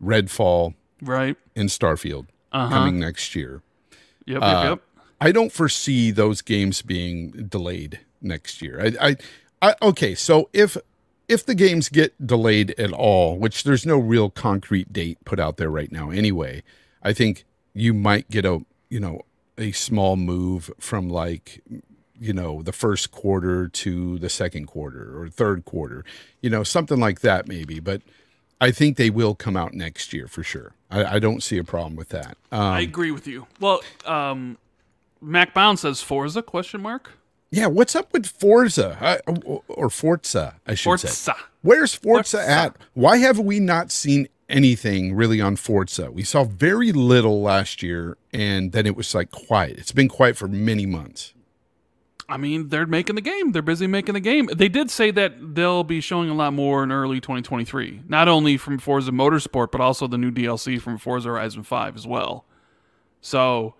Redfall 0.02 0.74
Right. 1.00 1.36
and 1.56 1.68
Starfield 1.68 2.26
Uh 2.52 2.66
huh. 2.68 2.74
coming 2.74 2.98
next 3.00 3.34
year. 3.34 3.62
Yep. 4.26 4.40
Yep. 4.40 4.42
Uh, 4.42 4.64
yep. 4.70 4.82
I 5.20 5.32
don't 5.32 5.52
foresee 5.52 6.10
those 6.10 6.40
games 6.42 6.82
being 6.82 7.30
delayed 7.48 8.00
next 8.20 8.60
year. 8.62 8.80
I, 8.80 9.08
I, 9.10 9.16
I 9.62 9.76
okay. 9.80 10.14
So 10.14 10.50
if 10.52 10.76
if 11.28 11.46
the 11.46 11.54
games 11.54 11.88
get 11.88 12.26
delayed 12.26 12.74
at 12.78 12.92
all, 12.92 13.38
which 13.38 13.62
there's 13.62 13.86
no 13.86 13.96
real 13.96 14.28
concrete 14.28 14.92
date 14.92 15.18
put 15.24 15.38
out 15.38 15.56
there 15.56 15.70
right 15.70 15.90
now, 15.90 16.10
anyway, 16.10 16.62
I 17.02 17.12
think 17.12 17.44
you 17.72 17.94
might 17.94 18.28
get 18.28 18.44
a 18.44 18.64
you 18.90 19.00
know 19.00 19.22
a 19.56 19.70
small 19.72 20.16
move 20.16 20.70
from 20.78 21.08
like 21.08 21.62
you 22.18 22.32
know 22.32 22.62
the 22.62 22.72
first 22.72 23.12
quarter 23.12 23.68
to 23.68 24.18
the 24.18 24.28
second 24.28 24.66
quarter 24.66 25.18
or 25.18 25.28
third 25.28 25.64
quarter, 25.64 26.04
you 26.40 26.50
know 26.50 26.64
something 26.64 26.98
like 26.98 27.20
that 27.20 27.46
maybe. 27.46 27.78
But 27.78 28.02
I 28.60 28.72
think 28.72 28.96
they 28.96 29.10
will 29.10 29.36
come 29.36 29.56
out 29.56 29.74
next 29.74 30.12
year 30.12 30.26
for 30.26 30.42
sure. 30.42 30.72
I, 30.90 31.16
I 31.16 31.18
don't 31.20 31.42
see 31.42 31.58
a 31.58 31.64
problem 31.64 31.94
with 31.94 32.08
that. 32.10 32.36
Um, 32.50 32.60
I 32.60 32.80
agree 32.80 33.12
with 33.12 33.28
you. 33.28 33.46
Well, 33.60 33.80
um, 34.06 34.58
Mac 35.20 35.54
Bound 35.54 35.78
says 35.78 36.02
Forza 36.02 36.42
question 36.42 36.82
mark 36.82 37.12
Yeah, 37.52 37.66
what's 37.66 37.94
up 37.94 38.10
with 38.14 38.24
Forza 38.24 38.96
I, 38.98 39.18
or 39.68 39.90
Forza? 39.90 40.56
I 40.66 40.74
should 40.74 40.98
say. 41.00 41.08
Forza. 41.08 41.36
Where's 41.60 41.94
Forza, 41.94 42.38
Forza. 42.38 42.50
at? 42.50 42.76
Why 42.94 43.18
have 43.18 43.38
we 43.38 43.60
not 43.60 43.92
seen 43.92 44.28
anything 44.48 45.14
really 45.14 45.38
on 45.38 45.56
Forza? 45.56 46.10
We 46.10 46.22
saw 46.22 46.44
very 46.44 46.92
little 46.92 47.42
last 47.42 47.82
year, 47.82 48.16
and 48.32 48.72
then 48.72 48.86
it 48.86 48.96
was 48.96 49.14
like 49.14 49.30
quiet. 49.30 49.76
It's 49.76 49.92
been 49.92 50.08
quiet 50.08 50.38
for 50.38 50.48
many 50.48 50.86
months. 50.86 51.34
I 52.26 52.38
mean, 52.38 52.68
they're 52.68 52.86
making 52.86 53.16
the 53.16 53.20
game. 53.20 53.52
They're 53.52 53.60
busy 53.60 53.86
making 53.86 54.14
the 54.14 54.20
game. 54.20 54.46
They 54.46 54.70
did 54.70 54.90
say 54.90 55.10
that 55.10 55.54
they'll 55.54 55.84
be 55.84 56.00
showing 56.00 56.30
a 56.30 56.34
lot 56.34 56.54
more 56.54 56.82
in 56.82 56.90
early 56.90 57.20
2023, 57.20 58.04
not 58.08 58.28
only 58.28 58.56
from 58.56 58.78
Forza 58.78 59.10
Motorsport, 59.10 59.70
but 59.70 59.82
also 59.82 60.06
the 60.06 60.16
new 60.16 60.30
DLC 60.30 60.80
from 60.80 60.96
Forza 60.96 61.28
Horizon 61.28 61.64
5 61.64 61.96
as 61.96 62.06
well. 62.06 62.46
So, 63.20 63.74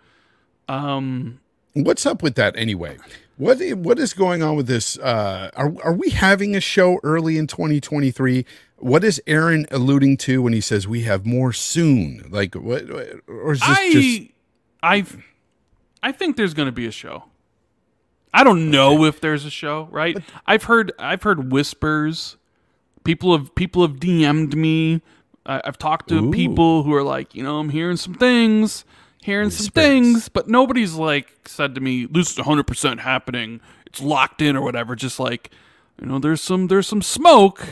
um, 0.69 1.41
What's 1.75 2.05
up 2.05 2.23
with 2.23 2.35
that 2.37 2.57
anyway? 2.57 2.99
What 3.37 3.61
what 3.77 3.99
is 3.99 4.13
going 4.13 4.43
on 4.43 4.57
with 4.57 4.67
this? 4.67 4.99
Uh, 4.99 5.51
are 5.57 5.73
are 5.83 5.95
we 5.95 6.11
having 6.11 6.55
a 6.55 6.61
show 6.61 7.01
early 7.03 7.39
in 7.39 7.47
2023? 7.47 8.45
What 8.77 9.03
is 9.05 9.23
Aaron 9.27 9.67
alluding 9.71 10.17
to 10.19 10.43
when 10.43 10.53
he 10.53 10.61
says 10.61 10.87
we 10.87 11.03
have 11.03 11.25
more 11.25 11.53
soon? 11.53 12.29
Like 12.31 12.55
what? 12.55 12.91
Or 13.29 13.53
is 13.53 13.61
this 13.61 13.69
I, 13.69 13.93
just 13.93 14.23
I, 14.83 15.05
I 16.03 16.13
think 16.13 16.37
there's 16.37 16.55
going 16.55 16.67
to 16.67 16.73
be 16.73 16.87
a 16.87 16.91
show. 16.91 17.25
I 18.35 18.45
don't 18.45 18.71
know 18.71 19.05
if 19.05 19.21
there's 19.21 19.45
a 19.45 19.51
show, 19.51 19.89
right? 19.91 20.17
I've 20.47 20.65
heard 20.65 20.93
I've 20.99 21.23
heard 21.23 21.53
whispers. 21.53 22.37
People 23.05 23.37
have 23.37 23.55
people 23.55 23.83
have 23.83 23.97
DM'd 23.97 24.57
me. 24.57 25.03
I, 25.47 25.61
I've 25.65 25.79
talked 25.79 26.09
to 26.09 26.27
Ooh. 26.27 26.31
people 26.31 26.83
who 26.83 26.95
are 26.95 27.03
like, 27.03 27.35
you 27.35 27.43
know, 27.43 27.59
I'm 27.59 27.71
hearing 27.71 27.97
some 27.97 28.15
things, 28.15 28.85
hearing 29.23 29.51
some 29.51 29.69
things, 29.69 30.29
but 30.29 30.49
nobody's 30.49 30.95
like 30.95 31.49
said 31.49 31.75
to 31.75 31.81
me, 31.81 32.07
"This 32.07 32.31
is 32.31 32.39
100 32.39 32.67
percent 32.67 33.01
happening. 33.01 33.61
It's 33.87 34.01
locked 34.01 34.43
in 34.43 34.57
or 34.57 34.63
whatever." 34.63 34.95
Just 34.95 35.19
like, 35.19 35.51
you 36.01 36.07
know, 36.07 36.19
there's 36.19 36.41
some 36.41 36.69
there's 36.69 36.87
some 36.87 37.03
smoke. 37.03 37.67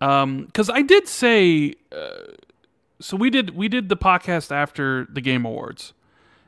Um, 0.00 0.46
because 0.46 0.68
I 0.68 0.82
did 0.82 1.08
say, 1.08 1.74
uh, 1.90 2.32
so 3.00 3.16
we 3.16 3.30
did 3.30 3.56
we 3.56 3.68
did 3.68 3.88
the 3.88 3.96
podcast 3.96 4.50
after 4.50 5.06
the 5.10 5.20
Game 5.20 5.44
Awards, 5.44 5.92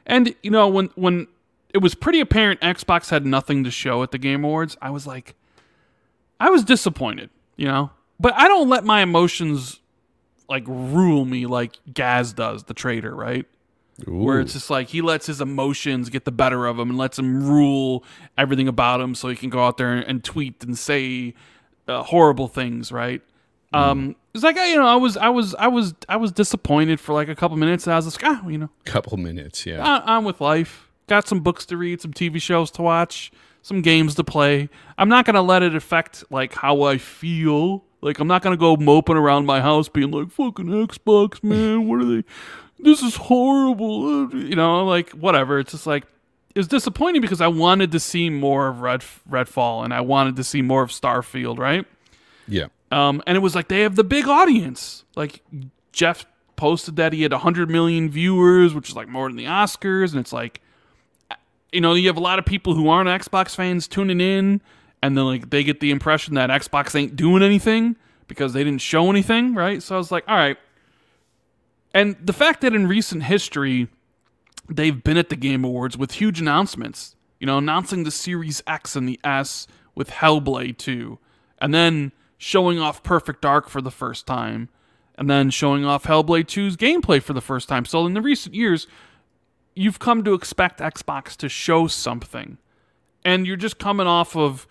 and 0.05 0.35
you 0.43 0.51
know 0.51 0.69
when 0.69 0.91
when 0.95 1.27
it 1.73 1.79
was 1.79 1.95
pretty 1.95 2.21
apparent 2.21 2.61
Xbox 2.61 3.11
had 3.11 3.27
nothing 3.27 3.65
to 3.65 3.71
show 3.71 4.03
at 4.03 4.11
the 4.11 4.19
Game 4.19 4.45
Awards, 4.45 4.77
I 4.81 4.91
was 4.91 5.07
like, 5.07 5.35
I 6.41 6.51
was 6.51 6.65
disappointed, 6.65 7.31
you 7.57 7.67
know. 7.67 7.91
But 8.19 8.35
I 8.35 8.49
don't 8.49 8.69
let 8.69 8.85
my 8.85 9.03
emotions 9.03 9.81
like 10.49 10.65
rule 10.67 11.25
me 11.25 11.47
like 11.47 11.77
Gaz 11.93 12.33
does, 12.33 12.65
the 12.65 12.75
trader, 12.75 13.15
right? 13.15 13.47
Where 14.05 14.41
it's 14.41 14.53
just 14.53 14.69
like 14.69 14.89
he 14.89 15.01
lets 15.01 15.27
his 15.27 15.41
emotions 15.41 16.11
get 16.11 16.25
the 16.27 16.33
better 16.33 16.67
of 16.67 16.79
him 16.79 16.91
and 16.91 16.99
lets 16.99 17.19
him 17.19 17.49
rule 17.49 18.05
everything 18.37 18.69
about 18.69 19.01
him, 19.01 19.15
so 19.15 19.29
he 19.29 19.37
can 19.37 19.49
go 19.49 19.65
out 19.65 19.79
there 19.79 19.93
and 19.93 20.23
tweet 20.23 20.63
and 20.65 20.77
say 20.77 21.33
uh, 21.89 22.03
horrible 22.03 22.49
things, 22.49 22.93
right? 22.93 23.23
Um, 23.73 24.17
it's 24.35 24.45
like 24.45 24.57
you 24.57 24.77
know, 24.77 24.87
I 24.87 24.97
was, 24.97 25.17
I 25.17 25.29
was, 25.29 25.55
I 25.55 25.69
was, 25.69 25.95
I 26.09 26.17
was 26.17 26.33
disappointed 26.33 27.01
for 27.01 27.13
like 27.15 27.29
a 27.29 27.35
couple 27.35 27.57
minutes, 27.57 27.87
and 27.87 27.95
I 27.95 27.97
was 27.97 28.05
just, 28.07 28.23
ah, 28.23 28.47
you 28.47 28.59
know, 28.59 28.71
couple 28.85 29.17
minutes? 29.17 29.67
Yeah. 29.67 30.03
I'm 30.05 30.25
with 30.25 30.41
life. 30.41 30.89
Got 31.09 31.27
some 31.29 31.41
books 31.41 31.65
to 31.67 31.77
read, 31.77 32.01
some 32.01 32.13
TV 32.13 32.41
shows 32.41 32.71
to 32.73 32.83
watch, 32.83 33.31
some 33.63 33.81
games 33.83 34.15
to 34.17 34.25
play. 34.25 34.69
I'm 34.99 35.09
not 35.09 35.25
gonna 35.25 35.43
let 35.43 35.63
it 35.63 35.75
affect 35.75 36.25
like 36.31 36.55
how 36.55 36.83
I 36.83 36.99
feel. 36.99 37.85
Like 38.03 38.19
I'm 38.19 38.29
not 38.29 38.43
gonna 38.43 38.57
go 38.57 38.77
moping 38.77 39.17
around 39.17 39.47
my 39.47 39.61
house 39.61 39.89
being 39.89 40.11
like, 40.11 40.31
"Fucking 40.31 40.67
Xbox, 40.67 41.43
man, 41.43 41.89
what 41.89 42.01
are 42.01 42.05
they? 42.05 42.25
This 42.87 43.03
is 43.03 43.17
horrible." 43.17 44.35
You 44.35 44.57
know, 44.57 44.85
like 44.85 45.11
whatever. 45.11 45.59
It's 45.59 45.73
just 45.73 45.87
like 45.87 46.05
it 46.55 46.59
was 46.59 46.69
disappointing 46.69 47.21
because 47.21 47.43
I 47.43 47.49
wanted 47.49 47.93
to 47.93 48.01
see 48.01 48.31
more 48.31 48.69
of 48.69 48.81
Red 48.81 49.05
Redfall 49.31 49.85
and 49.85 49.93
I 49.93 50.01
wanted 50.01 50.37
to 50.37 50.45
see 50.45 50.63
more 50.63 50.83
of 50.83 50.89
Starfield, 50.91 51.59
right? 51.59 51.85
yeah. 52.49 52.69
Um, 52.91 53.23
and 53.27 53.37
it 53.37 53.41
was 53.41 53.55
like 53.55 53.69
they 53.69 53.81
have 53.81 53.97
the 53.97 54.05
big 54.05 54.27
audience. 54.27 55.05
Like 55.17 55.43
Geoff 55.93 56.25
posted 56.57 56.97
that 56.97 57.13
he 57.13 57.23
had 57.23 57.33
100 57.33 57.69
million 57.69 58.09
viewers, 58.09 58.73
which 58.73 58.89
is 58.89 58.97
like 58.97 59.09
more 59.09 59.29
than 59.29 59.37
the 59.37 59.45
Oscars. 59.45 60.13
And 60.13 60.21
it's 60.21 60.33
like, 60.33 60.61
you 61.73 61.81
know, 61.81 61.95
you 61.95 62.07
have 62.07 62.17
a 62.17 62.21
lot 62.21 62.39
of 62.39 62.47
people 62.47 62.75
who 62.75 62.89
aren't 62.89 63.09
Xbox 63.09 63.55
fans 63.55 63.87
tuning 63.87 64.21
in, 64.21 64.61
and 65.03 65.17
then 65.17 65.25
like 65.27 65.51
they 65.51 65.63
get 65.63 65.81
the 65.81 65.91
impression 65.91 66.35
that 66.35 66.49
Xbox 66.49 66.95
ain't 66.95 67.17
doing 67.17 67.43
anything 67.43 67.97
because 68.29 68.53
they 68.53 68.65
didn't 68.65 68.81
show 68.81 69.11
anything, 69.11 69.55
right? 69.55 69.83
So 69.83 69.95
I 69.95 69.99
was 69.99 70.11
like, 70.11 70.25
all 70.27 70.37
right. 70.37 70.57
And 71.97 72.15
the 72.23 72.35
fact 72.35 72.61
that 72.61 72.75
in 72.75 72.87
recent 72.87 73.23
history, 73.23 73.89
they've 74.69 75.03
been 75.03 75.17
at 75.17 75.31
the 75.31 75.35
Game 75.35 75.65
Awards 75.65 75.97
with 75.97 76.13
huge 76.13 76.43
announcements. 76.43 77.17
You 77.41 77.47
know, 77.47 77.57
announcing 77.57 78.05
the 78.05 78.11
Series 78.11 78.63
X 78.67 78.97
and 78.97 79.09
the 79.09 79.19
S 79.25 79.67
with 79.95 80.11
Hellblade 80.11 80.77
2, 80.77 81.19
and 81.59 81.73
then 81.73 82.13
showing 82.37 82.79
off 82.79 83.03
Perfect 83.03 83.41
Dark 83.41 83.71
for 83.71 83.81
the 83.81 83.91
first 83.91 84.27
time, 84.27 84.69
and 85.17 85.31
then 85.31 85.49
showing 85.49 85.87
off 85.87 86.05
Hellblade 86.05 86.45
2's 86.45 86.77
gameplay 86.77 87.23
for 87.23 87.33
the 87.33 87.41
first 87.41 87.67
time. 87.67 87.87
So 87.87 88.05
in 88.05 88.13
the 88.13 88.21
recent 88.21 88.55
years, 88.55 88.87
you've 89.75 89.99
come 89.99 90.23
to 90.25 90.35
expect 90.35 90.81
Xbox 90.81 91.35
to 91.37 91.49
show 91.49 91.87
something. 91.87 92.59
And 93.25 93.47
you're 93.47 93.57
just 93.57 93.79
coming 93.79 94.07
off 94.07 94.37
of 94.37 94.67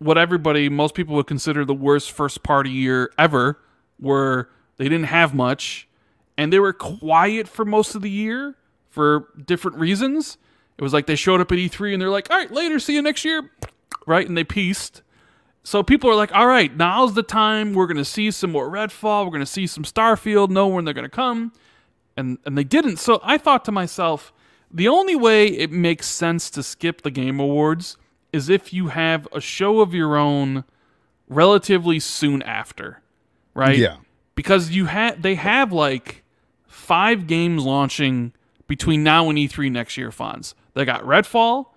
what 0.00 0.18
everybody, 0.18 0.68
most 0.68 0.94
people 0.94 1.14
would 1.14 1.26
consider 1.26 1.64
the 1.64 1.72
worst 1.72 2.12
first 2.12 2.42
party 2.42 2.70
year 2.70 3.10
ever, 3.18 3.58
where 3.98 4.50
they 4.76 4.84
didn't 4.84 5.04
have 5.04 5.34
much 5.34 5.88
and 6.36 6.52
they 6.52 6.58
were 6.58 6.72
quiet 6.72 7.48
for 7.48 7.64
most 7.64 7.94
of 7.94 8.02
the 8.02 8.10
year 8.10 8.56
for 8.88 9.28
different 9.46 9.78
reasons. 9.78 10.38
It 10.78 10.82
was 10.82 10.92
like 10.92 11.06
they 11.06 11.16
showed 11.16 11.40
up 11.40 11.52
at 11.52 11.58
E3 11.58 11.92
and 11.92 12.02
they're 12.02 12.10
like, 12.10 12.30
all 12.30 12.38
right, 12.38 12.50
later, 12.50 12.78
see 12.78 12.94
you 12.94 13.02
next 13.02 13.24
year. 13.24 13.50
Right? 14.06 14.26
And 14.26 14.36
they 14.36 14.44
pieced. 14.44 15.02
So 15.64 15.82
people 15.82 16.10
are 16.10 16.16
like, 16.16 16.34
all 16.34 16.46
right, 16.46 16.74
now's 16.76 17.14
the 17.14 17.22
time. 17.22 17.72
We're 17.72 17.86
going 17.86 17.96
to 17.98 18.04
see 18.04 18.30
some 18.30 18.50
more 18.50 18.68
Redfall. 18.68 19.24
We're 19.24 19.30
going 19.30 19.40
to 19.40 19.46
see 19.46 19.66
some 19.66 19.84
Starfield, 19.84 20.50
know 20.50 20.66
when 20.66 20.84
they're 20.84 20.94
going 20.94 21.04
to 21.04 21.10
come. 21.10 21.52
And, 22.16 22.38
and 22.44 22.58
they 22.58 22.64
didn't. 22.64 22.96
So 22.96 23.20
I 23.22 23.38
thought 23.38 23.64
to 23.66 23.72
myself, 23.72 24.32
the 24.70 24.88
only 24.88 25.14
way 25.14 25.46
it 25.46 25.70
makes 25.70 26.06
sense 26.06 26.50
to 26.50 26.62
skip 26.62 27.02
the 27.02 27.10
Game 27.10 27.38
Awards 27.38 27.96
is 28.32 28.48
if 28.48 28.72
you 28.72 28.88
have 28.88 29.28
a 29.32 29.40
show 29.40 29.80
of 29.80 29.94
your 29.94 30.16
own 30.16 30.64
relatively 31.28 32.00
soon 32.00 32.42
after, 32.42 33.02
right? 33.54 33.76
Yeah. 33.76 33.98
Because 34.34 34.70
you 34.70 34.86
have 34.86 35.20
they 35.20 35.34
have 35.34 35.72
like 35.72 36.21
five 36.92 37.26
games 37.26 37.64
launching 37.64 38.34
between 38.66 39.02
now 39.02 39.30
and 39.30 39.38
E3 39.38 39.72
next 39.72 39.96
year, 39.96 40.10
Fonz. 40.10 40.52
They 40.74 40.84
got 40.84 41.02
Redfall, 41.04 41.68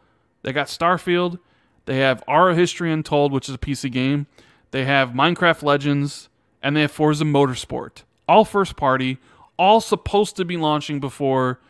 they 0.42 0.52
got 0.52 0.68
Starfield, 0.68 1.40
they 1.86 2.00
have 2.00 2.22
Ara 2.28 2.54
History 2.54 2.92
Untold, 2.92 3.32
which 3.32 3.48
is 3.48 3.56
a 3.56 3.58
PC 3.58 3.90
game, 3.90 4.28
they 4.72 4.84
have 4.84 5.12
Minecraft 5.12 5.64
Legends, 5.64 6.28
and 6.62 6.76
they 6.76 6.82
have 6.82 6.92
Forza 6.92 7.24
Motorsport. 7.24 8.04
All 8.28 8.44
first 8.44 8.76
party, 8.76 9.18
all 9.58 9.80
supposed 9.80 10.36
to 10.36 10.44
be 10.44 10.58
launching 10.58 11.00
before 11.00 11.62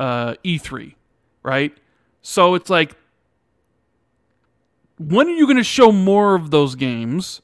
uh, 0.00 0.34
E3, 0.44 0.96
right? 1.44 1.72
So 2.22 2.56
it's 2.56 2.70
like, 2.70 2.96
when 4.98 5.28
are 5.28 5.36
you 5.36 5.46
going 5.46 5.58
to 5.58 5.62
show 5.62 5.92
more 5.92 6.34
of 6.34 6.50
those 6.50 6.74
games? 6.74 7.40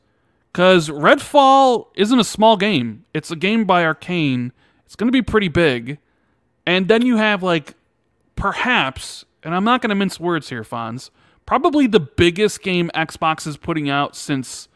Because 0.52 0.88
Redfall 0.88 1.86
isn't 1.94 2.18
a 2.18 2.24
small 2.24 2.56
game. 2.56 3.04
It's 3.14 3.30
a 3.30 3.36
game 3.36 3.64
by 3.64 3.84
Arcane. 3.84 4.50
It's 4.86 4.96
going 4.96 5.08
to 5.08 5.12
be 5.12 5.22
pretty 5.22 5.48
big. 5.48 5.98
And 6.66 6.88
then 6.88 7.04
you 7.04 7.16
have, 7.16 7.42
like, 7.42 7.74
perhaps, 8.34 9.24
and 9.42 9.54
I'm 9.54 9.64
not 9.64 9.82
going 9.82 9.90
to 9.90 9.94
mince 9.94 10.18
words 10.18 10.48
here, 10.48 10.62
Fonz, 10.62 11.10
probably 11.44 11.86
the 11.86 12.00
biggest 12.00 12.62
game 12.62 12.90
Xbox 12.94 13.46
is 13.46 13.56
putting 13.56 13.90
out 13.90 14.16
since 14.16 14.68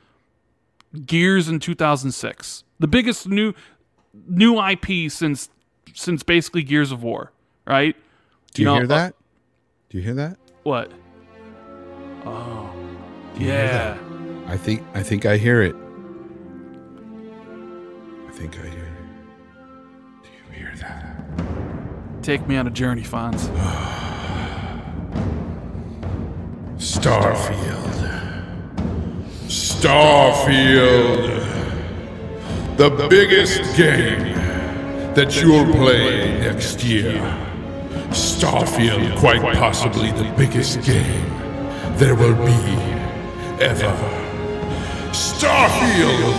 Gears 1.07 1.49
in 1.49 1.61
2006. 1.61 2.65
The 2.79 2.87
biggest 2.89 3.29
new 3.29 3.53
new 4.29 4.61
IP 4.61 5.11
since 5.11 5.51
since 5.95 6.23
basically 6.23 6.63
Gears 6.63 6.93
of 6.93 7.03
War, 7.03 7.33
right? 7.67 7.95
Do 8.55 8.63
you, 8.63 8.67
know, 8.67 8.75
hear 8.75 8.85
uh, 8.85 8.89
that? 8.89 9.15
Do 9.91 9.99
you 9.99 10.05
hear 10.05 10.15
that? 10.15 10.37
What? 10.63 10.91
Oh, 12.25 12.71
you 13.37 13.47
yeah. 13.47 13.99
I 14.47 14.57
think 14.57 14.83
I 14.95 15.03
think 15.03 15.27
I 15.27 15.37
hear 15.37 15.63
it. 15.63 15.77
I 18.29 18.33
think 18.33 18.59
I 18.59 18.69
hear 18.69 18.80
Take 22.31 22.47
me 22.47 22.57
on 22.57 22.65
a 22.69 22.71
journey, 22.71 23.03
Fonz. 23.03 23.41
Starfield. 26.79 27.91
Starfield. 29.49 31.27
The 32.77 33.09
biggest 33.11 33.77
game 33.77 34.33
that 35.17 35.43
you'll 35.43 35.73
play 35.73 36.39
next 36.39 36.85
year. 36.85 37.15
Starfield, 38.11 39.19
quite 39.19 39.43
possibly 39.57 40.13
the 40.13 40.33
biggest 40.39 40.85
game 40.85 41.29
there 41.97 42.15
will 42.15 42.37
be 42.47 42.63
ever. 43.61 43.93
Starfield! 45.11 46.37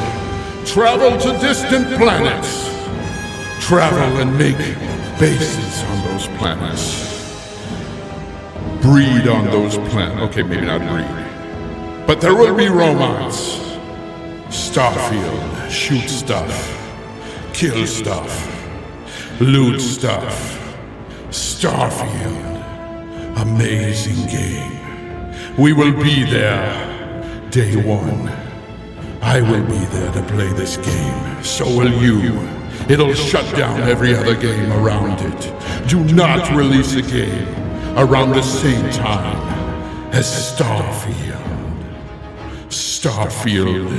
Travel 0.65 1.19
to 1.19 1.37
distant 1.45 1.87
planets. 1.97 2.69
Travel 3.59 4.21
and 4.21 4.37
make 4.37 4.90
bases 5.22 5.84
on 5.84 5.97
those 6.07 6.28
planets 6.39 7.11
breed 8.82 9.28
on 9.28 9.45
those 9.45 9.78
planets. 9.89 10.22
Okay, 10.22 10.43
maybe 10.43 10.65
not 10.65 10.82
breed. 10.82 12.07
But 12.07 12.19
there 12.19 12.36
will 12.36 12.55
be 12.55 12.67
romance. 12.67 13.59
Starfield, 14.49 15.69
shoot 15.69 16.09
stuff, 16.09 16.51
kill 17.53 17.86
stuff, 17.86 18.32
loot 19.39 19.80
stuff. 19.80 20.57
Starfield, 21.30 22.57
amazing 23.38 24.28
game. 24.28 25.55
We 25.57 25.74
will 25.74 25.93
be 25.93 26.26
there. 26.26 26.89
Day 27.51 27.76
one. 27.76 28.30
I 29.22 29.39
will 29.41 29.65
be 29.65 29.86
there 29.95 30.11
to 30.13 30.24
play 30.24 30.51
this 30.53 30.78
game. 30.78 31.43
So 31.43 31.65
will 31.65 32.01
you. 32.01 32.61
It'll 32.89 33.13
shut 33.13 33.55
down 33.55 33.82
every 33.82 34.15
other 34.15 34.36
game 34.36 34.71
around 34.73 35.21
it. 35.21 35.88
Do 35.88 36.03
not 36.13 36.49
release 36.55 36.95
a 36.95 37.01
game 37.01 37.47
around 37.97 38.32
the 38.32 38.41
same 38.41 38.89
time 38.91 39.38
as 40.13 40.25
Starfield. 40.25 41.41
Starfield 42.69 43.91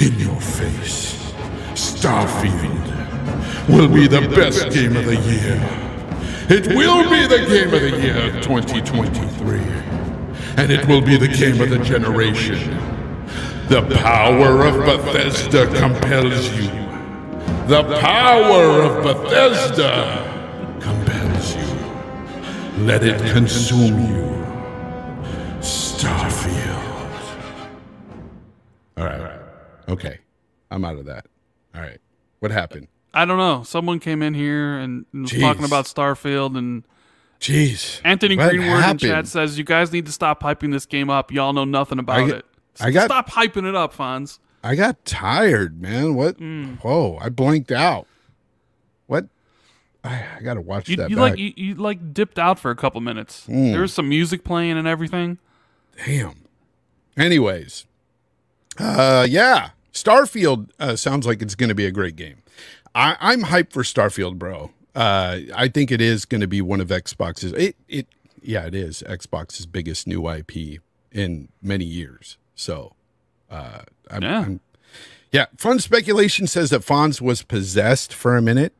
in 0.00 0.18
your 0.18 0.40
face. 0.40 1.14
Starfield 1.74 2.88
will 3.68 3.88
be 3.88 4.06
the 4.06 4.28
best 4.34 4.70
game 4.70 4.96
of 4.96 5.06
the 5.06 5.16
year. 5.16 5.60
It 6.48 6.66
will 6.74 7.08
be 7.08 7.26
the 7.26 7.46
game 7.46 7.72
of 7.72 7.80
the 7.80 8.00
year 8.00 8.42
2023. 8.42 9.58
And 10.56 10.70
it 10.70 10.86
will 10.86 11.00
be 11.00 11.16
the 11.16 11.28
game 11.28 11.60
of 11.60 11.70
the 11.70 11.78
generation. 11.78 12.58
The 13.68 13.82
power 14.02 14.66
of 14.66 14.84
Bethesda 14.84 15.66
compels 15.78 16.48
you. 16.58 16.81
The 17.66 17.98
power 18.00 18.82
of 18.82 19.02
Bethesda 19.04 20.78
compels 20.80 21.54
you. 21.56 22.84
Let 22.84 23.04
it 23.04 23.18
consume 23.32 23.98
you. 24.08 24.22
Starfield. 25.60 26.82
All 28.96 29.04
right. 29.04 29.40
Okay. 29.88 30.18
I'm 30.70 30.84
out 30.84 30.96
of 30.98 31.04
that. 31.06 31.26
All 31.74 31.80
right. 31.80 31.98
What 32.40 32.50
happened? 32.50 32.88
I 33.14 33.24
don't 33.24 33.38
know. 33.38 33.62
Someone 33.62 34.00
came 34.00 34.22
in 34.22 34.34
here 34.34 34.78
and 34.78 35.06
was 35.12 35.30
Jeez. 35.30 35.40
talking 35.40 35.64
about 35.64 35.84
Starfield, 35.84 36.56
and 36.58 36.82
Jeez. 37.40 38.00
Anthony 38.04 38.36
What 38.36 38.50
Greenwood 38.50 38.84
in 38.84 38.98
chat 38.98 39.26
says 39.28 39.56
you 39.58 39.64
guys 39.64 39.92
need 39.92 40.06
to 40.06 40.12
stop 40.12 40.42
hyping 40.42 40.72
this 40.72 40.86
game 40.86 41.10
up. 41.10 41.30
Y'all 41.30 41.52
know 41.52 41.64
nothing 41.64 41.98
about 41.98 42.20
I 42.20 42.28
it. 42.36 42.46
I 42.80 42.90
got- 42.90 43.04
stop 43.04 43.30
hyping 43.30 43.68
it 43.68 43.74
up, 43.76 43.94
Fonz. 43.94 44.38
I 44.62 44.74
got 44.76 45.04
tired, 45.04 45.80
man. 45.80 46.14
What? 46.14 46.38
Mm. 46.38 46.78
Whoa! 46.80 47.18
I 47.20 47.28
blanked 47.28 47.72
out. 47.72 48.06
What? 49.06 49.26
I, 50.04 50.24
I 50.38 50.40
got 50.42 50.54
to 50.54 50.60
watch 50.60 50.88
You, 50.88 50.96
that 50.96 51.10
you 51.10 51.16
back. 51.16 51.30
like 51.32 51.38
you, 51.38 51.52
you 51.56 51.74
like 51.76 52.12
dipped 52.14 52.38
out 52.38 52.58
for 52.58 52.70
a 52.70 52.76
couple 52.76 53.00
minutes. 53.00 53.46
Mm. 53.48 53.72
There 53.72 53.80
was 53.82 53.92
some 53.92 54.08
music 54.08 54.44
playing 54.44 54.76
and 54.78 54.86
everything. 54.88 55.38
Damn. 56.04 56.34
Anyways, 57.16 57.86
uh, 58.78 59.26
yeah, 59.28 59.70
Starfield 59.92 60.70
uh, 60.80 60.96
sounds 60.96 61.26
like 61.26 61.42
it's 61.42 61.54
going 61.54 61.68
to 61.68 61.74
be 61.74 61.86
a 61.86 61.90
great 61.90 62.16
game. 62.16 62.42
I, 62.94 63.16
I'm 63.20 63.42
hyped 63.42 63.72
for 63.72 63.82
Starfield, 63.82 64.38
bro. 64.38 64.70
Uh, 64.94 65.38
I 65.54 65.68
think 65.68 65.90
it 65.92 66.00
is 66.00 66.24
going 66.24 66.40
to 66.40 66.46
be 66.46 66.60
one 66.60 66.80
of 66.80 66.88
Xbox's. 66.88 67.52
It, 67.52 67.76
it, 67.88 68.06
yeah, 68.42 68.66
it 68.66 68.74
is 68.74 69.02
Xbox's 69.06 69.66
biggest 69.66 70.06
new 70.06 70.28
IP 70.28 70.80
in 71.12 71.48
many 71.62 71.84
years. 71.84 72.38
So, 72.54 72.94
uh, 73.50 73.82
I'm, 74.12 74.22
Yeah. 74.22 74.40
I'm, 74.40 74.60
yeah. 75.30 75.46
Fun 75.56 75.78
speculation 75.78 76.46
says 76.46 76.70
that 76.70 76.82
Fonz 76.82 77.20
was 77.20 77.42
possessed 77.42 78.12
for 78.12 78.36
a 78.36 78.42
minute 78.42 78.74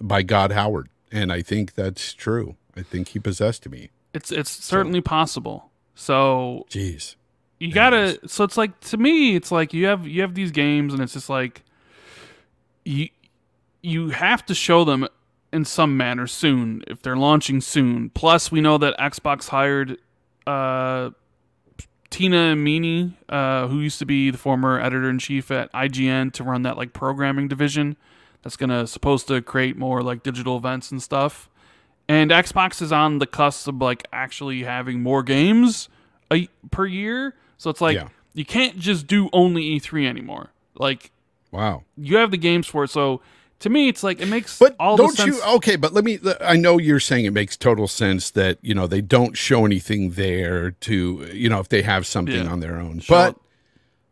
by 0.00 0.22
God 0.22 0.52
Howard, 0.52 0.88
and 1.10 1.32
I 1.32 1.42
think 1.42 1.74
that's 1.74 2.12
true. 2.12 2.56
I 2.76 2.82
think 2.82 3.08
he 3.08 3.18
possessed 3.18 3.68
me. 3.68 3.90
It's 4.14 4.30
it's 4.30 4.50
certainly 4.50 5.00
possible. 5.00 5.70
So 5.94 6.66
Jeez. 6.70 7.16
you 7.58 7.72
gotta 7.72 8.20
so 8.28 8.44
it's 8.44 8.56
like 8.56 8.78
to 8.80 8.96
me 8.96 9.34
it's 9.34 9.50
like 9.50 9.72
you 9.72 9.86
have 9.86 10.06
you 10.06 10.22
have 10.22 10.34
these 10.34 10.52
games 10.52 10.92
and 10.92 11.02
it's 11.02 11.12
just 11.12 11.28
like 11.28 11.62
you 12.84 13.08
you 13.82 14.10
have 14.10 14.46
to 14.46 14.54
show 14.54 14.84
them 14.84 15.08
in 15.52 15.64
some 15.64 15.96
manner 15.96 16.26
soon 16.26 16.84
if 16.86 17.02
they're 17.02 17.16
launching 17.16 17.60
soon 17.60 18.10
plus 18.10 18.52
we 18.52 18.60
know 18.60 18.78
that 18.78 18.96
xbox 18.98 19.48
hired 19.48 19.98
uh 20.46 21.10
tina 22.10 22.54
amini 22.54 23.12
uh 23.28 23.66
who 23.68 23.80
used 23.80 23.98
to 23.98 24.06
be 24.06 24.30
the 24.30 24.38
former 24.38 24.80
editor-in-chief 24.80 25.50
at 25.50 25.70
ign 25.72 26.32
to 26.32 26.42
run 26.42 26.62
that 26.62 26.76
like 26.76 26.92
programming 26.92 27.48
division 27.48 27.96
that's 28.42 28.56
gonna 28.56 28.86
supposed 28.86 29.28
to 29.28 29.42
create 29.42 29.76
more 29.76 30.02
like 30.02 30.22
digital 30.22 30.56
events 30.56 30.90
and 30.90 31.02
stuff 31.02 31.48
and 32.10 32.30
Xbox 32.30 32.80
is 32.80 32.90
on 32.90 33.18
the 33.18 33.26
cusp 33.26 33.68
of 33.68 33.76
like 33.82 34.06
actually 34.14 34.62
having 34.62 35.02
more 35.02 35.22
games 35.22 35.90
a, 36.32 36.48
per 36.70 36.86
year. 36.86 37.34
So 37.58 37.68
it's 37.68 37.82
like 37.82 37.96
Yeah. 37.96 38.08
you 38.32 38.46
can't 38.46 38.78
just 38.78 39.06
do 39.06 39.28
only 39.34 39.78
E3 39.78 40.06
anymore. 40.08 40.48
Like 40.74 41.10
Wow. 41.50 41.84
you 41.98 42.16
have 42.16 42.30
the 42.30 42.38
games 42.38 42.66
for 42.66 42.84
it. 42.84 42.88
So 42.88 43.20
to 43.60 43.70
me, 43.70 43.88
it's 43.88 44.02
like 44.02 44.20
it 44.20 44.26
makes 44.28 44.58
But 44.58 44.76
all 44.78 44.96
don't 44.96 45.16
sense. 45.16 45.36
you? 45.36 45.42
Okay, 45.56 45.76
but 45.76 45.92
let 45.92 46.04
me. 46.04 46.18
I 46.40 46.56
know 46.56 46.78
you're 46.78 47.00
saying 47.00 47.24
it 47.24 47.32
makes 47.32 47.56
total 47.56 47.88
sense 47.88 48.30
that 48.30 48.58
you 48.62 48.74
know 48.74 48.86
they 48.86 49.00
don't 49.00 49.36
show 49.36 49.64
anything 49.64 50.10
there 50.12 50.70
to 50.72 51.28
you 51.32 51.48
know 51.48 51.58
if 51.60 51.68
they 51.68 51.82
have 51.82 52.06
something 52.06 52.44
Yeah. 52.44 52.50
on 52.52 52.60
their 52.60 52.76
own. 52.78 53.00
Show 53.00 53.14
but 53.14 53.30
it. 53.34 53.36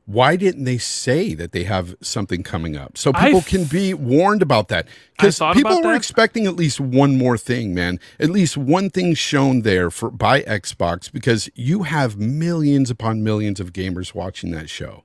why 0.07 0.37
didn't 0.37 0.65
they 0.65 0.79
say 0.79 1.35
that 1.35 1.53
they 1.53 1.65
have 1.65 1.95
something 2.01 2.43
coming 2.43 2.77
up 2.77 2.97
so 2.99 3.13
people 3.13 3.39
I've- 3.39 3.51
can 3.51 3.65
be 3.65 3.95
warned 3.95 4.43
about 4.43 4.69
that? 4.69 4.87
Because 5.17 5.39
people 5.55 5.81
were 5.83 5.95
expecting 5.95 6.47
at 6.47 6.57
least 6.57 6.81
one 6.81 7.17
more 7.17 7.39
thing, 7.39 7.73
man. 7.75 8.01
At 8.21 8.31
least 8.31 8.57
one 8.57 8.91
thing 8.91 9.15
shown 9.15 9.63
there 9.63 9.91
for 9.91 10.11
by 10.11 10.43
Xbox 10.43 11.11
because 11.11 11.49
you 11.55 11.85
have 11.85 12.17
millions 12.19 12.91
upon 12.91 13.23
millions 13.23 13.61
of 13.61 13.73
gamers 13.73 14.13
watching 14.15 14.51
that 14.53 14.69
show. 14.69 15.05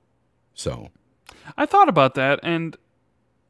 So 0.54 0.88
I 1.56 1.66
thought 1.66 1.88
about 1.88 2.14
that, 2.14 2.38
and 2.42 2.76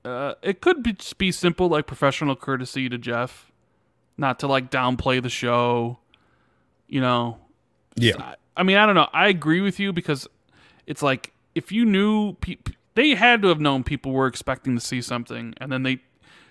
uh, 0.04 0.34
it 0.42 0.60
could 0.60 0.82
be, 0.82 0.92
just 0.94 1.18
be 1.18 1.30
simple, 1.30 1.68
like 1.68 1.86
professional 1.86 2.34
courtesy 2.34 2.88
to 2.88 2.98
Geoff, 2.98 3.52
not 4.16 4.38
to 4.40 4.46
like 4.46 4.70
downplay 4.70 5.22
the 5.22 5.28
show. 5.28 5.98
You 6.88 7.00
know, 7.00 7.38
yeah, 7.94 8.14
I, 8.18 8.34
I 8.56 8.62
mean, 8.62 8.76
I 8.76 8.86
don't 8.86 8.94
know. 8.94 9.08
I 9.12 9.28
agree 9.28 9.60
with 9.60 9.78
you 9.78 9.92
because 9.92 10.26
it's 10.86 11.02
like 11.02 11.32
if 11.54 11.70
you 11.70 11.84
knew 11.84 12.36
they 12.94 13.10
had 13.10 13.42
to 13.42 13.48
have 13.48 13.60
known 13.60 13.84
people 13.84 14.12
were 14.12 14.26
expecting 14.26 14.74
to 14.74 14.80
see 14.80 15.00
something, 15.00 15.54
and 15.58 15.70
then 15.70 15.82
they. 15.84 15.98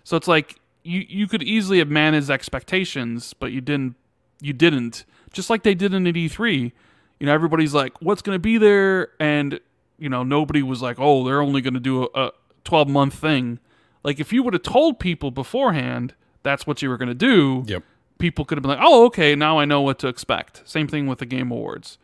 So 0.04 0.18
it's 0.18 0.28
like 0.28 0.60
you 0.84 1.06
you 1.08 1.28
could 1.28 1.44
easily 1.44 1.80
have 1.80 1.90
managed 1.90 2.30
expectations, 2.30 3.34
but 3.34 3.52
you 3.52 3.62
didn't. 3.62 3.96
You 4.42 4.54
didn't. 4.54 5.06
Just 5.32 5.50
like 5.50 5.64
they 5.64 5.76
did 5.76 5.94
in 5.94 6.08
at 6.08 6.16
E3. 6.16 6.72
You 7.20 7.28
know, 7.28 7.34
everybody's 7.34 7.74
like, 7.74 8.02
"What's 8.02 8.22
going 8.22 8.36
to 8.36 8.40
be 8.40 8.58
there?" 8.58 9.10
And 9.20 9.60
you 10.00 10.10
know, 10.10 10.24
nobody 10.24 10.64
was 10.64 10.82
like, 10.82 10.98
"Oh, 11.00 11.24
they're 11.24 11.42
only 11.42 11.62
going 11.62 11.76
to 11.76 11.80
do 11.80 12.10
a, 12.16 12.32
a 12.62 12.68
twelve 12.68 12.88
month 12.88 13.14
thing." 13.14 13.60
Like 14.04 14.20
if 14.20 14.34
you 14.34 14.44
would 14.44 14.54
have 14.54 14.64
told 14.64 15.00
people 15.00 15.32
beforehand 15.32 16.14
that's 16.44 16.66
what 16.66 16.82
you 16.82 16.90
were 16.90 16.98
going 16.98 17.10
to 17.10 17.14
do, 17.14 17.64
yep. 17.68 17.84
people 18.18 18.46
could 18.46 18.58
have 18.58 18.64
been 18.64 18.72
like, 18.72 18.80
"Oh, 18.82 19.06
okay, 19.06 19.36
now 19.36 19.60
I 19.60 19.66
know 19.66 19.82
what 19.82 20.00
to 20.00 20.08
expect." 20.08 20.62
Same 20.68 20.88
thing 20.88 21.08
with 21.08 21.20
the 21.20 21.26
Game 21.26 21.52
Awards. 21.52 21.98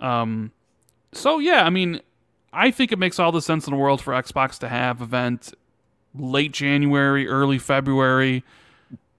Um, 0.00 0.50
so 1.12 1.38
yeah, 1.38 1.64
I 1.64 1.70
mean, 1.70 2.00
I 2.52 2.70
think 2.70 2.92
it 2.92 2.98
makes 2.98 3.18
all 3.18 3.32
the 3.32 3.40
sense 3.42 3.66
in 3.66 3.72
the 3.72 3.78
world 3.78 4.00
for 4.00 4.12
Xbox 4.14 4.58
to 4.58 4.68
have 4.68 5.00
event 5.00 5.54
late 6.14 6.52
January, 6.52 7.28
early 7.28 7.58
February. 7.58 8.44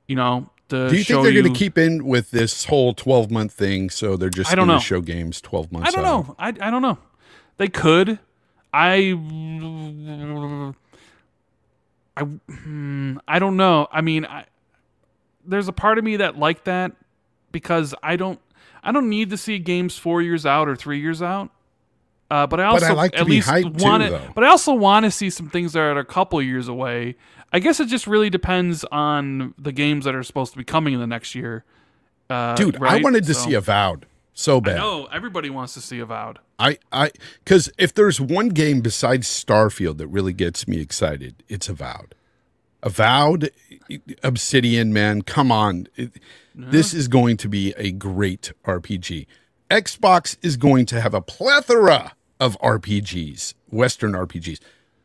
You 0.08 0.16
know, 0.16 0.50
Do 0.68 0.96
you 0.96 1.04
think 1.04 1.24
they're 1.24 1.32
you. 1.32 1.41
going 1.41 1.54
to 1.54 1.58
keep 1.58 1.78
in 1.78 2.06
with 2.06 2.32
this 2.32 2.66
whole 2.66 2.93
12 2.93 3.32
month 3.32 3.54
thing? 3.54 3.89
So 3.89 4.18
they're 4.18 4.30
just 4.30 4.56
going 4.56 4.68
to 4.68 4.80
show 4.80 5.02
games 5.02 5.41
12 5.41 5.72
months 5.72 5.89
I 5.89 5.91
don't 5.91 6.06
out? 6.06 6.28
know. 6.28 6.36
I 6.38 6.50
I 6.50 6.70
don't 6.70 6.82
know. 6.82 6.98
They 7.58 7.70
could. 7.70 8.20
I. 8.74 9.14
I. 12.18 12.22
hmm, 12.24 13.18
I 13.28 13.39
don't 13.39 13.57
know. 13.57 13.88
I 13.91 14.01
mean, 14.01 14.26
I. 14.26 14.45
There's 15.45 15.68
a 15.68 15.74
part 15.74 15.97
of 15.97 16.03
me 16.03 16.18
that 16.18 16.38
like 16.38 16.63
that 16.66 16.93
because 17.51 17.93
I 18.01 18.16
don't. 18.16 18.39
I 18.84 18.91
don't 18.91 19.09
need 19.09 19.32
to 19.32 19.38
see 19.38 19.57
games 19.59 19.97
four 19.97 20.22
years 20.22 20.45
out 20.45 20.68
or 20.68 20.76
three 20.76 20.99
years 20.99 21.22
out. 21.22 21.49
Uh, 22.30 22.47
but 22.47 22.59
I 22.59 22.66
also 22.66 22.88
I 22.88 22.93
like 22.93 23.16
at 23.16 23.28
least 23.28 23.47
want 23.47 24.03
to. 24.03 24.09
though. 24.09 24.30
But 24.34 24.43
I 24.43 24.47
also 24.47 24.74
want 24.74 25.05
to 25.05 25.11
see 25.11 25.30
some 25.30 25.49
things 25.49 25.74
that 25.74 25.80
are 25.80 25.97
a 25.99 26.05
couple 26.05 26.41
years 26.41 26.68
away. 26.68 27.16
I 27.53 27.59
guess 27.59 27.80
it 27.80 27.88
just 27.88 28.07
really 28.07 28.30
depends 28.30 28.84
on 28.91 29.53
the 29.57 29.72
games 29.72 30.05
that 30.05 30.16
are 30.16 30.24
supposed 30.24 30.51
to 30.53 30.57
be 30.57 30.63
coming 30.63 30.93
in 30.93 30.99
the 30.99 31.07
next 31.07 31.36
year. 31.36 31.63
Uh, 32.30 32.55
Dude, 32.55 32.82
I 32.82 32.99
wanted 33.01 33.26
to 33.26 33.34
So- 33.34 33.45
see 33.49 33.53
Avowed 33.53 34.05
so 34.36 34.61
bad. 34.61 34.75
No, 34.77 35.05
everybody 35.05 35.49
wants 35.49 35.73
to 35.73 35.81
see 35.81 35.97
Avowed. 35.99 36.38
I, 36.59 36.77
I, 36.91 37.09
because 37.43 37.71
if 37.79 37.93
there's 37.93 38.21
one 38.21 38.49
game 38.49 38.81
besides 38.81 39.27
Starfield 39.27 39.97
that 39.97 40.07
really 40.07 40.33
gets 40.33 40.67
me 40.67 40.79
excited, 40.79 41.41
it's 41.47 41.67
Avowed. 41.69 42.13
Avowed, 42.83 43.49
Obsidian, 44.23 44.93
man, 44.93 45.21
come 45.23 45.51
on. 45.51 45.88
It- 45.95 46.19
This 46.53 46.93
is 46.93 47.07
going 47.07 47.38
to 47.38 47.49
be 47.49 47.73
a 47.77 47.91
great 47.91 48.51
RPG. 48.65 49.25
Xbox 49.71 50.38
is 50.41 50.55
going 50.57 50.86
to 50.88 51.01
have 51.01 51.13
a 51.13 51.21
plethora 51.21 52.13
of 52.39 52.57
RPGs, 52.59 53.53
Western 53.71 54.13
RPGs. 54.13 54.59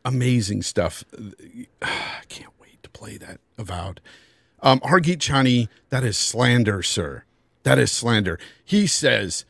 Amazing 0.05 0.61
stuff. 0.61 1.03
I 1.81 2.21
can't 2.29 2.53
wait 2.61 2.81
to 2.83 2.89
play 2.89 3.17
that 3.17 3.39
Avowed. 3.57 3.99
Um, 4.61 4.79
Hargeet 4.81 5.17
Chani, 5.17 5.67
that 5.89 6.03
is 6.03 6.17
slander, 6.17 6.83
sir. 6.83 7.23
That 7.63 7.79
is 7.79 7.91
slander. 7.91 8.39
He 8.63 8.87
says 8.87 9.45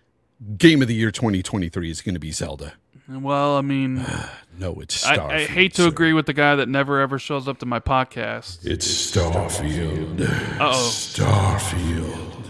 Game 0.58 0.82
of 0.82 0.88
the 0.88 0.96
Year 0.96 1.12
2023 1.12 1.90
is 1.90 2.02
going 2.02 2.16
to 2.16 2.20
be 2.20 2.32
Zelda. 2.32 2.74
Well, 3.08 3.58
I 3.58 3.62
mean, 3.62 4.06
No, 4.62 4.80
it's 4.80 5.04
I, 5.04 5.18
Starfield. 5.18 5.32
I 5.32 5.46
hate 5.46 5.74
to 5.76 5.84
sir. 5.84 5.88
agree 5.88 6.14
with 6.14 6.28
the 6.28 6.34
guy 6.34 6.56
that 6.56 6.70
never 6.70 7.00
ever 7.00 7.18
shows 7.18 7.48
up 7.48 7.58
to 7.60 7.66
my 7.66 7.80
podcast. 7.80 8.64
It's 8.64 8.88
Starfield. 8.88 10.22
Oh. 10.60 10.90
Starfield. 10.92 12.44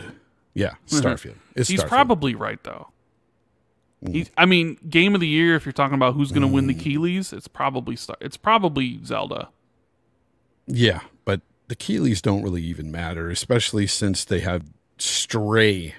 Yeah, 0.54 0.74
Starfield. 0.88 1.38
It's 1.56 1.70
He's 1.70 1.82
Starfield. 1.82 1.88
probably 1.88 2.36
right 2.36 2.62
though. 2.64 2.90
He, 4.06 4.28
I 4.36 4.46
mean, 4.46 4.78
game 4.90 5.14
of 5.14 5.22
the 5.22 5.28
year. 5.28 5.56
If 5.56 5.66
you're 5.66 5.74
talking 5.74 5.94
about 5.94 6.16
who's 6.16 6.32
going 6.32 6.42
to 6.42 6.48
win 6.48 6.66
the 6.68 6.74
mm. 6.74 6.82
Keighleys, 6.82 7.32
it's 7.32 7.48
probably 7.48 7.96
Star- 7.96 8.18
it's 8.20 8.36
probably 8.36 9.00
Zelda. 9.06 9.50
Yeah, 10.66 11.02
but 11.24 11.42
the 11.68 11.76
Keighleys 11.76 12.22
don't 12.22 12.44
really 12.44 12.64
even 12.64 12.92
matter, 12.92 13.30
especially 13.30 13.86
since 13.88 14.26
they 14.26 14.40
had 14.40 14.66
Stray 15.02 15.96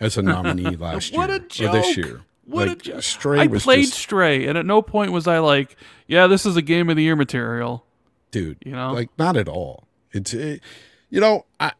as 0.00 0.16
a 0.16 0.22
nominee 0.22 0.76
last 0.76 1.12
What 1.14 1.28
year 1.28 1.36
a 1.36 1.40
joke! 1.40 1.68
or 1.68 1.72
this 1.72 1.96
year. 1.96 2.20
What 2.46 2.68
like, 2.68 2.78
a 2.78 2.80
jo- 2.80 3.00
Stray 3.00 3.40
I 3.40 3.46
was 3.46 3.62
played 3.62 3.86
just, 3.86 3.98
Stray, 3.98 4.46
and 4.46 4.58
at 4.58 4.66
no 4.66 4.82
point 4.82 5.12
was 5.12 5.26
I 5.26 5.38
like, 5.38 5.76
"Yeah, 6.06 6.26
this 6.26 6.44
is 6.44 6.56
a 6.56 6.62
game 6.62 6.90
of 6.90 6.96
the 6.96 7.02
year 7.02 7.16
material." 7.16 7.86
dude. 8.34 8.58
you 8.64 8.72
know? 8.72 8.92
like 8.92 9.10
not 9.16 9.36
at 9.36 9.48
all. 9.48 9.86
It's 10.12 10.34
it, 10.34 10.60
you 11.08 11.20
know 11.20 11.46
I. 11.58 11.72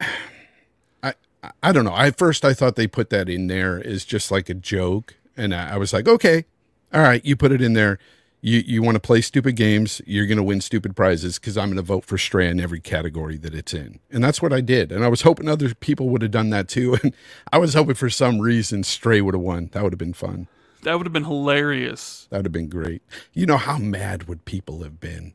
I, 1.03 1.15
I 1.63 1.73
don't 1.73 1.85
know. 1.85 1.95
At 1.95 2.17
first, 2.17 2.45
I 2.45 2.55
thought 2.55 2.77
they 2.77 2.87
put 2.87 3.11
that 3.11 3.29
in 3.29 3.49
there 3.49 3.87
as 3.87 4.05
just 4.05 4.31
like 4.31 4.49
a 4.49 4.55
joke, 4.55 5.15
and 5.37 5.55
I 5.55 5.77
was 5.77 5.93
like, 5.93 6.09
okay, 6.09 6.47
all 6.93 7.03
right, 7.03 7.23
you 7.25 7.37
put 7.37 7.53
it 7.53 7.61
in 7.61 7.75
there. 7.75 7.99
You 8.45 8.63
you 8.67 8.83
want 8.83 8.97
to 8.97 9.01
play 9.01 9.23
stupid 9.23 9.57
games, 9.57 10.03
you're 10.05 10.27
going 10.27 10.37
to 10.37 10.43
win 10.43 10.61
stupid 10.61 10.95
prizes 10.95 11.39
because 11.39 11.57
I'm 11.57 11.69
going 11.69 11.77
to 11.77 11.83
vote 11.83 12.05
for 12.05 12.19
Stray 12.19 12.47
in 12.51 12.61
every 12.61 12.79
category 12.79 13.39
that 13.39 13.55
it's 13.55 13.73
in, 13.73 14.01
and 14.11 14.23
that's 14.23 14.43
what 14.43 14.53
I 14.53 14.61
did. 14.61 14.93
And 14.93 15.03
I 15.03 15.09
was 15.09 15.23
hoping 15.23 15.49
other 15.49 15.75
people 15.75 16.11
would 16.11 16.21
have 16.21 16.31
done 16.31 16.51
that 16.51 16.69
too. 16.69 16.99
And 17.03 17.15
I 17.51 17.57
was 17.57 17.73
hoping 17.73 17.95
for 17.95 18.11
some 18.11 18.43
reason 18.43 18.85
Stray 18.85 19.23
would 19.23 19.33
have 19.33 19.41
won. 19.41 19.71
That 19.73 19.83
would 19.83 19.95
have 19.95 19.99
been 19.99 20.13
fun. 20.13 20.49
That 20.83 20.99
would 20.99 21.07
have 21.07 21.13
been 21.15 21.25
hilarious. 21.25 22.27
That 22.29 22.37
would 22.37 22.45
have 22.45 22.53
been 22.53 22.69
great. 22.69 23.01
You 23.33 23.47
know 23.47 23.57
how 23.57 23.79
mad 23.79 24.25
would 24.25 24.45
people 24.45 24.83
have 24.83 25.01
been? 25.01 25.33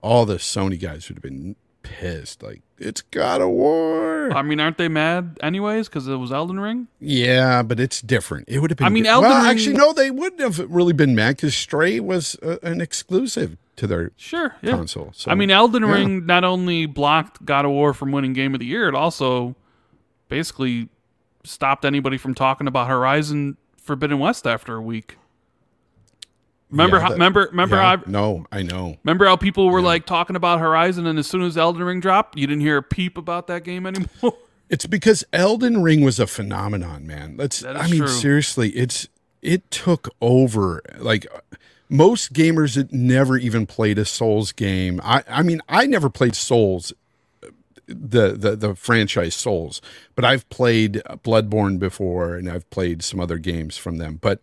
All 0.00 0.24
the 0.24 0.36
Sony 0.36 0.80
guys 0.80 1.10
would 1.10 1.18
have 1.18 1.22
been 1.22 1.54
pissed. 1.88 2.42
Like 2.42 2.62
it's 2.78 3.02
God 3.02 3.40
of 3.40 3.48
War. 3.50 4.32
I 4.32 4.42
mean, 4.42 4.60
aren't 4.60 4.78
they 4.78 4.88
mad 4.88 5.38
anyways 5.42 5.88
because 5.88 6.06
it 6.08 6.16
was 6.16 6.32
Elden 6.32 6.60
Ring? 6.60 6.88
Yeah, 7.00 7.62
but 7.62 7.80
it's 7.80 8.00
different. 8.02 8.48
It 8.48 8.58
would 8.60 8.70
have 8.70 8.78
been. 8.78 8.86
I 8.86 8.90
mean, 8.90 9.06
Elden 9.06 9.30
well, 9.30 9.42
Ring- 9.42 9.50
actually, 9.50 9.76
no, 9.76 9.92
they 9.92 10.10
wouldn't 10.10 10.40
have 10.40 10.58
really 10.70 10.92
been 10.92 11.14
mad 11.14 11.36
because 11.36 11.56
Stray 11.56 12.00
was 12.00 12.36
uh, 12.42 12.58
an 12.62 12.80
exclusive 12.80 13.56
to 13.76 13.86
their 13.86 14.10
Sure, 14.16 14.54
yeah. 14.62 14.72
console. 14.72 15.10
So 15.14 15.30
I 15.30 15.34
mean, 15.34 15.50
Elden 15.50 15.82
yeah. 15.82 15.92
Ring 15.92 16.26
not 16.26 16.44
only 16.44 16.86
blocked 16.86 17.44
God 17.44 17.64
of 17.64 17.70
War 17.70 17.92
from 17.94 18.12
winning 18.12 18.32
Game 18.32 18.54
of 18.54 18.60
the 18.60 18.66
Year, 18.66 18.88
it 18.88 18.94
also 18.94 19.54
basically 20.28 20.88
stopped 21.44 21.84
anybody 21.84 22.18
from 22.18 22.34
talking 22.34 22.66
about 22.66 22.88
Horizon 22.88 23.56
Forbidden 23.76 24.18
West 24.18 24.46
after 24.46 24.74
a 24.76 24.82
week. 24.82 25.16
Remember 26.70 26.96
Yeah, 26.96 27.02
how? 27.02 27.08
that- 27.10 27.14
remember? 27.14 27.46
Remember? 27.50 27.76
yeah, 27.76 27.96
How, 27.96 28.02
no, 28.06 28.46
I 28.50 28.62
know. 28.62 28.96
remember 29.04 29.24
how 29.26 29.36
people 29.36 29.68
were 29.70 29.80
like 29.82 30.04
talking 30.06 30.34
about 30.36 30.58
Horizon, 30.60 31.06
and 31.06 31.18
as 31.18 31.26
soon 31.26 31.42
as 31.42 31.56
Elden 31.56 31.82
Ring 31.84 32.00
dropped, 32.00 32.36
you 32.38 32.46
didn't 32.46 32.62
hear 32.62 32.78
a 32.78 32.82
peep 32.82 33.16
about 33.16 33.46
that 33.48 33.64
game 33.64 33.86
anymore. 33.86 34.08
It's 34.68 34.84
because 34.84 35.22
Elden 35.32 35.80
Ring 35.80 36.00
was 36.00 36.18
a 36.18 36.26
phenomenon, 36.26 37.06
man. 37.06 37.36
Let's. 37.36 37.64
I 37.64 37.86
mean, 37.86 37.98
true. 38.00 38.08
seriously, 38.08 38.70
it's 38.70 39.06
it 39.40 39.70
took 39.70 40.08
over. 40.20 40.82
Like 40.98 41.24
most 41.88 42.32
gamers 42.32 42.74
that 42.74 42.92
never 42.92 43.36
even 43.38 43.66
played 43.66 43.96
a 43.96 44.04
Souls 44.04 44.50
game. 44.50 45.00
I. 45.04 45.22
I 45.28 45.44
mean, 45.44 45.60
I 45.68 45.86
never 45.86 46.10
played 46.10 46.34
Souls. 46.34 46.92
The, 47.86 48.32
the 48.36 48.56
the 48.56 48.74
franchise 48.74 49.36
Souls, 49.36 49.80
but 50.16 50.24
I've 50.24 50.48
played 50.48 50.94
Bloodborne 51.24 51.78
before, 51.78 52.34
and 52.34 52.50
I've 52.50 52.68
played 52.70 53.04
some 53.04 53.20
other 53.20 53.38
games 53.38 53.76
from 53.76 53.98
them. 53.98 54.18
But 54.20 54.40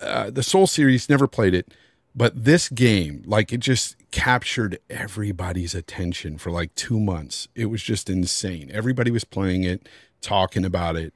uh, 0.00 0.30
the 0.30 0.42
Soul 0.42 0.66
series 0.66 1.08
never 1.08 1.26
played 1.26 1.54
it, 1.54 1.68
but 2.14 2.44
this 2.44 2.68
game, 2.68 3.22
like 3.26 3.52
it 3.52 3.58
just 3.60 3.96
captured 4.10 4.78
everybody's 4.88 5.74
attention 5.74 6.38
for 6.38 6.50
like 6.50 6.74
two 6.74 6.98
months. 6.98 7.48
It 7.54 7.66
was 7.66 7.82
just 7.82 8.10
insane. 8.10 8.70
Everybody 8.72 9.10
was 9.10 9.24
playing 9.24 9.64
it, 9.64 9.88
talking 10.20 10.64
about 10.64 10.96
it, 10.96 11.12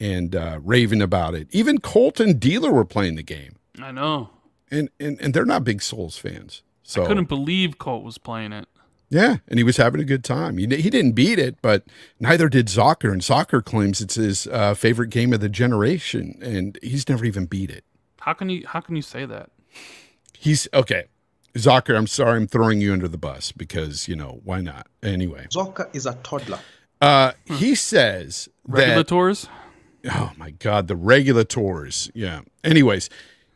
and 0.00 0.34
uh, 0.34 0.60
raving 0.62 1.02
about 1.02 1.34
it. 1.34 1.48
Even 1.50 1.78
Colt 1.78 2.20
and 2.20 2.38
Dealer 2.40 2.72
were 2.72 2.84
playing 2.86 3.16
the 3.16 3.22
game, 3.22 3.56
I 3.80 3.90
know. 3.92 4.30
and 4.70 4.88
and 4.98 5.20
and 5.20 5.34
they're 5.34 5.44
not 5.44 5.64
big 5.64 5.82
Souls 5.82 6.16
fans. 6.16 6.62
So 6.82 7.04
I 7.04 7.06
Couldn't 7.08 7.28
believe 7.28 7.76
Colt 7.78 8.02
was 8.02 8.16
playing 8.16 8.52
it. 8.54 8.66
yeah, 9.10 9.36
and 9.46 9.58
he 9.58 9.64
was 9.64 9.76
having 9.76 10.00
a 10.00 10.04
good 10.04 10.24
time. 10.24 10.56
He, 10.56 10.66
he 10.76 10.88
didn't 10.88 11.12
beat 11.12 11.38
it, 11.38 11.56
but 11.60 11.84
neither 12.18 12.48
did 12.48 12.68
Zocker. 12.68 13.12
And 13.12 13.20
Zocker 13.20 13.62
claims 13.62 14.00
it's 14.00 14.14
his 14.14 14.46
uh, 14.46 14.72
favorite 14.72 15.10
game 15.10 15.34
of 15.34 15.40
the 15.40 15.50
generation, 15.50 16.38
and 16.40 16.78
he's 16.82 17.06
never 17.06 17.26
even 17.26 17.44
beat 17.44 17.70
it. 17.70 17.84
How 18.20 18.32
can 18.34 18.48
you? 18.48 18.64
How 18.66 18.80
can 18.80 18.96
you 18.96 19.02
say 19.02 19.24
that? 19.26 19.50
He's 20.32 20.68
okay. 20.74 21.04
Zocker, 21.54 21.96
I'm 21.96 22.06
sorry, 22.06 22.36
I'm 22.36 22.46
throwing 22.46 22.80
you 22.80 22.92
under 22.92 23.08
the 23.08 23.18
bus 23.18 23.50
because 23.52 24.06
you 24.06 24.14
know 24.14 24.40
why 24.44 24.60
not? 24.60 24.86
Anyway, 25.02 25.46
Zocker 25.50 25.92
is 25.94 26.06
a 26.06 26.14
toddler. 26.22 26.60
uh, 27.00 27.32
he 27.46 27.74
says 27.74 28.48
that 28.66 28.78
Regulators. 28.78 29.48
oh 30.12 30.32
my 30.36 30.50
god, 30.50 30.86
the 30.88 30.94
regulators. 30.96 32.10
Yeah. 32.14 32.42
Anyways, 32.62 33.08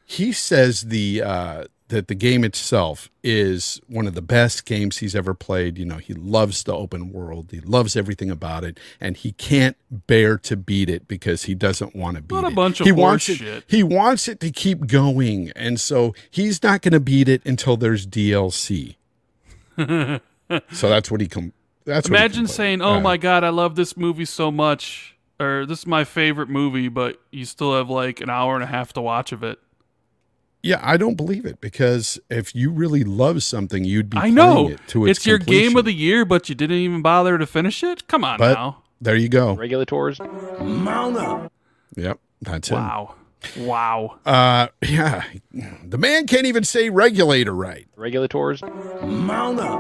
he 0.04 0.32
says 0.32 0.82
the 0.82 1.22
uh, 1.22 1.64
that 1.92 2.08
the 2.08 2.14
game 2.14 2.42
itself 2.44 3.08
is 3.22 3.80
one 3.86 4.06
of 4.06 4.14
the 4.14 4.20
best 4.20 4.66
games 4.66 4.98
he's 4.98 5.14
ever 5.14 5.32
played. 5.32 5.78
You 5.78 5.84
know, 5.84 5.98
he 5.98 6.12
loves 6.12 6.64
the 6.64 6.74
open 6.74 7.12
world. 7.12 7.48
He 7.52 7.60
loves 7.60 7.96
everything 7.96 8.30
about 8.30 8.64
it, 8.64 8.78
and 9.00 9.16
he 9.16 9.32
can't 9.32 9.76
bear 9.90 10.36
to 10.38 10.56
beat 10.56 10.90
it 10.90 11.06
because 11.06 11.44
he 11.44 11.54
doesn't 11.54 11.94
want 11.94 12.16
to 12.16 12.22
beat 12.22 12.34
What 12.34 12.44
a 12.44 12.48
it. 12.48 12.54
bunch 12.54 12.80
of 12.80 12.86
he 12.86 12.92
wants 12.92 13.28
it. 13.28 13.36
shit. 13.36 13.64
He 13.68 13.82
wants 13.82 14.26
it 14.28 14.40
to 14.40 14.50
keep 14.50 14.86
going, 14.88 15.52
and 15.54 15.78
so 15.80 16.14
he's 16.30 16.62
not 16.62 16.82
going 16.82 16.92
to 16.92 17.00
beat 17.00 17.28
it 17.28 17.40
until 17.46 17.76
there's 17.76 18.06
DLC. 18.06 18.96
so 19.78 20.20
that's 20.88 21.10
what 21.10 21.20
he 21.20 21.28
com- 21.28 21.52
That's 21.84 22.08
Imagine 22.08 22.46
saying, 22.46 22.82
"Oh 22.82 22.94
Uh, 22.94 23.00
my 23.00 23.16
god, 23.16 23.44
I 23.44 23.48
love 23.48 23.74
this 23.76 23.96
movie 23.96 24.24
so 24.24 24.50
much," 24.50 25.16
or 25.40 25.64
"This 25.66 25.80
is 25.80 25.86
my 25.86 26.04
favorite 26.04 26.48
movie," 26.48 26.88
but 26.88 27.20
you 27.30 27.44
still 27.44 27.74
have 27.76 27.88
like 27.90 28.20
an 28.20 28.30
hour 28.30 28.54
and 28.54 28.62
a 28.62 28.66
half 28.66 28.92
to 28.94 29.00
watch 29.00 29.32
of 29.32 29.42
it. 29.42 29.58
Yeah, 30.62 30.78
I 30.80 30.96
don't 30.96 31.16
believe 31.16 31.44
it 31.44 31.60
because 31.60 32.20
if 32.30 32.54
you 32.54 32.70
really 32.70 33.02
love 33.02 33.42
something, 33.42 33.82
you'd 33.84 34.08
be 34.08 34.18
I 34.18 34.20
playing 34.20 34.34
know 34.34 34.68
it 34.68 34.80
to 34.88 35.06
its, 35.06 35.18
it's 35.18 35.26
your 35.26 35.38
game 35.38 35.76
of 35.76 35.84
the 35.84 35.92
year, 35.92 36.24
but 36.24 36.48
you 36.48 36.54
didn't 36.54 36.76
even 36.76 37.02
bother 37.02 37.36
to 37.36 37.46
finish 37.46 37.82
it. 37.82 38.06
Come 38.06 38.24
on 38.24 38.38
But 38.38 38.54
now! 38.54 38.82
there 39.00 39.16
you 39.16 39.28
go. 39.28 39.54
Regulators. 39.54 40.20
Yep, 41.96 42.20
that's 42.40 42.70
Wow, 42.70 42.78
wow. 42.78 43.14
It. 43.44 43.60
Uh, 44.24 44.68
yeah, 44.82 45.24
the 45.84 45.98
man 45.98 46.26
can't 46.26 46.46
even 46.46 46.64
say 46.64 46.90
regulator 46.90 47.54
right. 47.54 47.86
Regulators. 47.96 48.62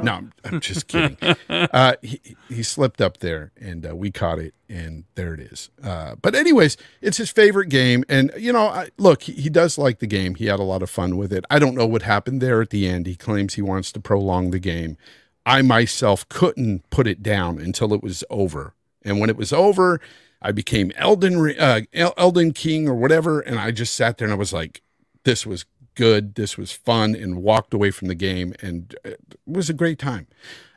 No, 0.02 0.12
I'm, 0.12 0.32
I'm 0.44 0.60
just 0.60 0.88
kidding. 0.88 1.16
uh, 1.48 1.94
he, 2.02 2.20
he 2.48 2.62
slipped 2.62 3.00
up 3.00 3.18
there, 3.18 3.52
and 3.60 3.86
uh, 3.88 3.96
we 3.96 4.10
caught 4.10 4.38
it, 4.38 4.54
and 4.68 5.04
there 5.14 5.34
it 5.34 5.40
is. 5.40 5.70
Uh, 5.82 6.14
but 6.20 6.34
anyways, 6.34 6.76
it's 7.00 7.16
his 7.16 7.30
favorite 7.30 7.68
game, 7.68 8.04
and 8.08 8.32
you 8.36 8.52
know, 8.52 8.66
I, 8.66 8.90
look, 8.98 9.22
he, 9.22 9.32
he 9.32 9.50
does 9.50 9.78
like 9.78 9.98
the 9.98 10.06
game. 10.06 10.34
He 10.34 10.46
had 10.46 10.60
a 10.60 10.64
lot 10.64 10.82
of 10.82 10.90
fun 10.90 11.16
with 11.16 11.32
it. 11.32 11.44
I 11.50 11.58
don't 11.58 11.74
know 11.74 11.86
what 11.86 12.02
happened 12.02 12.40
there 12.40 12.60
at 12.60 12.70
the 12.70 12.86
end. 12.86 13.06
He 13.06 13.16
claims 13.16 13.54
he 13.54 13.62
wants 13.62 13.92
to 13.92 14.00
prolong 14.00 14.50
the 14.50 14.58
game. 14.58 14.96
I 15.44 15.62
myself 15.62 16.28
couldn't 16.28 16.88
put 16.90 17.06
it 17.06 17.22
down 17.22 17.58
until 17.58 17.92
it 17.92 18.02
was 18.02 18.22
over, 18.30 18.74
and 19.04 19.20
when 19.20 19.30
it 19.30 19.36
was 19.36 19.52
over, 19.52 20.00
I 20.42 20.52
became 20.52 20.92
Elden 20.96 21.54
uh, 21.58 21.82
Elden 21.94 22.52
King 22.52 22.88
or 22.88 22.94
whatever, 22.94 23.40
and 23.40 23.58
I 23.58 23.70
just 23.70 23.94
sat 23.94 24.18
there 24.18 24.26
and 24.26 24.32
I 24.32 24.36
was 24.36 24.52
like, 24.52 24.82
"This 25.24 25.46
was 25.46 25.64
good. 25.94 26.34
This 26.34 26.58
was 26.58 26.72
fun," 26.72 27.14
and 27.14 27.42
walked 27.42 27.72
away 27.72 27.90
from 27.90 28.08
the 28.08 28.14
game, 28.14 28.54
and 28.60 28.94
it 29.04 29.20
was 29.46 29.70
a 29.70 29.74
great 29.74 29.98
time. 29.98 30.26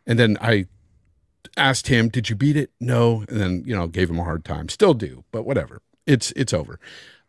And 0.06 0.20
then 0.20 0.38
I 0.40 0.68
asked 1.58 1.88
him, 1.88 2.10
"Did 2.10 2.30
you 2.30 2.36
beat 2.36 2.56
it?" 2.56 2.72
No, 2.80 3.26
and 3.28 3.40
then 3.40 3.64
you 3.66 3.76
know 3.76 3.88
gave 3.88 4.10
him 4.10 4.20
a 4.20 4.24
hard 4.24 4.46
time. 4.46 4.70
Still 4.70 4.94
do, 4.94 5.24
but 5.32 5.44
whatever. 5.44 5.82
It's 6.06 6.32
it's 6.34 6.54
over. 6.54 6.80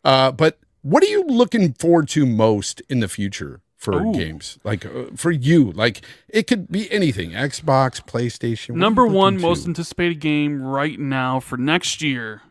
Uh, 0.03 0.31
but 0.31 0.59
what 0.83 1.03
are 1.03 1.07
you 1.07 1.23
looking 1.23 1.73
forward 1.73 2.07
to 2.09 2.25
most 2.25 2.81
in 2.87 2.99
the 2.99 3.07
future 3.07 3.61
for 3.91 4.01
Ooh. 4.03 4.13
games? 4.13 4.57
Like 4.63 4.85
uh, 4.85 5.05
for 5.15 5.31
you, 5.31 5.71
like 5.71 6.01
it 6.27 6.47
could 6.47 6.69
be 6.69 6.91
anything: 6.91 7.31
Xbox, 7.31 8.03
PlayStation. 8.03 8.69
What 8.69 8.75
are 8.75 8.77
you 8.77 8.79
Number 8.79 9.07
one 9.07 9.39
most 9.39 9.63
to? 9.63 9.69
anticipated 9.69 10.19
game 10.19 10.61
right 10.61 10.99
now 10.99 11.39
for 11.39 11.57
next 11.57 12.01
year 12.01 12.41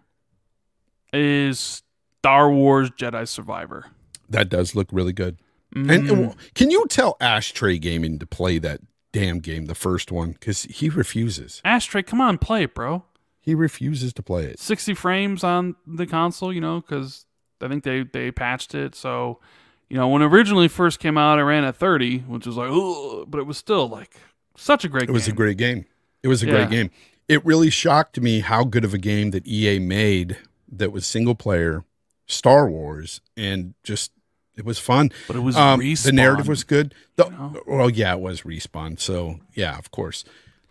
is 1.13 1.83
Star 2.21 2.51
Wars 2.51 2.91
Jedi 2.91 3.27
Survivor. 3.29 3.87
that 4.29 4.49
does 4.49 4.75
look 4.75 4.89
really 4.91 5.13
good. 5.13 5.39
Mm. 5.75 5.91
And, 5.91 6.11
and 6.11 6.35
can 6.55 6.71
you 6.71 6.87
tell 6.89 7.17
Ashtray 7.21 7.79
Gaming 7.79 8.19
to 8.19 8.27
play 8.27 8.59
that 8.59 8.81
damn 9.17 9.39
game, 9.39 9.65
the 9.65 9.75
first 9.75 10.13
one, 10.13 10.33
because 10.33 10.65
he 10.65 10.91
refuses. 10.91 11.63
Ashtray, 11.65 12.03
come 12.03 12.21
on, 12.21 12.37
play 12.37 12.65
it, 12.65 12.75
bro. 12.75 13.03
He 13.41 13.55
refuses 13.55 14.13
to 14.13 14.23
play 14.23 14.45
it. 14.45 14.59
60 14.59 14.93
frames 14.93 15.43
on 15.43 15.75
the 15.87 16.07
console, 16.07 16.53
you 16.53 16.61
know, 16.61 16.83
because 16.83 17.25
I 17.63 17.69
think 17.69 17.83
they, 17.83 18.03
they 18.03 18.31
patched 18.31 18.75
it. 18.75 18.95
So, 18.95 19.41
you 19.89 19.97
know, 19.97 20.09
when 20.09 20.23
it 20.23 20.27
originally 20.27 20.69
first 20.69 20.99
came 20.99 21.17
out, 21.17 21.39
I 21.39 21.43
ran 21.43 21.65
at 21.65 21.77
30, 21.77 22.19
which 22.21 22.47
was 22.47 22.57
like, 22.57 22.71
Ugh, 22.71 23.25
but 23.29 23.39
it 23.39 23.47
was 23.47 23.57
still 23.59 23.89
like 23.89 24.17
such 24.57 24.85
a 24.85 24.89
great 24.89 25.03
game. 25.03 25.11
It 25.11 25.13
was 25.13 25.29
a 25.29 25.33
great 25.33 25.57
game. 25.57 25.85
It 26.23 26.29
was 26.29 26.43
a 26.43 26.47
Yeah. 26.47 26.53
great 26.53 26.71
game. 26.71 26.91
It 27.29 27.45
really 27.45 27.71
shocked 27.71 28.21
me 28.21 28.41
how 28.41 28.65
good 28.65 28.85
of 28.85 28.95
a 28.95 28.99
game 28.99 29.31
that 29.33 29.47
EA 29.47 29.79
made 29.79 30.39
that 30.71 30.93
was 30.93 31.07
single 31.07 31.35
player, 31.35 31.85
Star 32.27 32.69
Wars, 32.69 33.21
and 33.37 33.75
just 33.83 34.13
it 34.57 34.65
was 34.65 34.79
fun. 34.79 35.11
But 35.29 35.37
it 35.37 35.41
was 35.41 35.57
um, 35.57 35.81
the 35.81 36.13
narrative 36.13 36.49
was 36.49 36.65
good. 36.65 36.95
The, 37.17 37.27
you 37.27 37.31
know? 37.33 37.63
Well, 37.67 37.91
yeah, 37.91 38.13
it 38.15 38.21
was 38.21 38.43
respawn. 38.43 38.99
So 38.99 39.41
yeah, 39.55 39.77
of 39.77 39.91
course. 39.91 40.25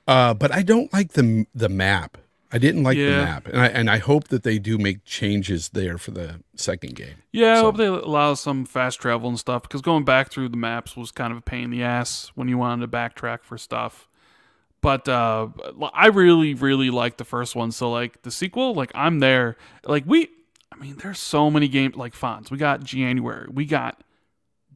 Uh, 0.07 0.33
but 0.33 0.51
I 0.51 0.61
don't 0.61 0.91
like 0.93 1.13
the 1.13 1.45
the 1.53 1.69
map. 1.69 2.17
I 2.55 2.57
didn't 2.57 2.83
like 2.83 2.97
the 2.97 3.09
map, 3.09 3.47
and 3.47 3.59
I 3.59 3.67
and 3.67 3.89
I 3.89 3.97
hope 3.97 4.29
that 4.29 4.43
they 4.43 4.59
do 4.59 4.77
make 4.77 5.03
changes 5.03 5.69
there 5.69 5.97
for 5.97 6.11
the 6.11 6.39
second 6.55 6.95
game. 6.95 7.15
Yeah, 7.33 7.55
I 7.55 7.59
hope 7.59 7.75
they 7.75 7.85
allow 7.87 8.33
some 8.35 8.63
fast 8.65 9.01
travel 9.01 9.27
and 9.27 9.37
stuff 9.37 9.63
because 9.63 9.81
going 9.81 10.05
back 10.05 10.31
through 10.31 10.47
the 10.49 10.55
maps 10.57 10.95
was 10.95 11.11
kind 11.11 11.33
of 11.33 11.37
a 11.39 11.41
pain 11.41 11.65
in 11.65 11.69
the 11.71 11.83
ass 11.83 12.31
when 12.33 12.47
you 12.47 12.57
wanted 12.57 12.89
to 12.89 12.97
backtrack 12.97 13.43
for 13.43 13.57
stuff. 13.57 14.07
But 14.79 15.09
uh, 15.09 15.49
I 15.93 16.07
really, 16.07 16.53
really 16.53 16.89
like 16.89 17.17
the 17.17 17.25
first 17.25 17.55
one. 17.57 17.73
So 17.73 17.91
like 17.91 18.21
the 18.21 18.31
sequel, 18.31 18.73
like 18.73 18.91
I'm 18.95 19.19
there. 19.19 19.57
Like 19.83 20.03
we, 20.05 20.29
I 20.71 20.77
mean, 20.77 20.95
there's 21.03 21.19
so 21.19 21.51
many 21.51 21.67
games 21.67 21.97
like 21.97 22.13
Fonz. 22.13 22.51
We 22.51 22.57
got 22.57 22.83
January. 22.83 23.49
We 23.51 23.65
got 23.65 24.01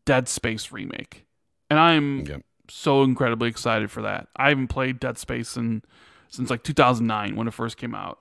Dead 0.04 0.28
Space 0.28 0.72
remake, 0.74 1.26
and 1.70 1.80
I'm 1.80 2.26
Yep. 2.26 2.42
so 2.70 3.04
incredibly 3.04 3.48
excited 3.48 3.90
for 3.90 4.02
that. 4.02 4.28
I 4.36 4.50
haven't 4.50 4.68
played 4.68 5.00
Dead 5.00 5.18
Space 5.18 5.56
in 5.56 5.84
since 6.30 6.50
like 6.50 6.64
2009 6.64 7.36
when 7.36 7.48
it 7.48 7.54
first 7.54 7.78
came 7.78 7.94
out. 7.94 8.20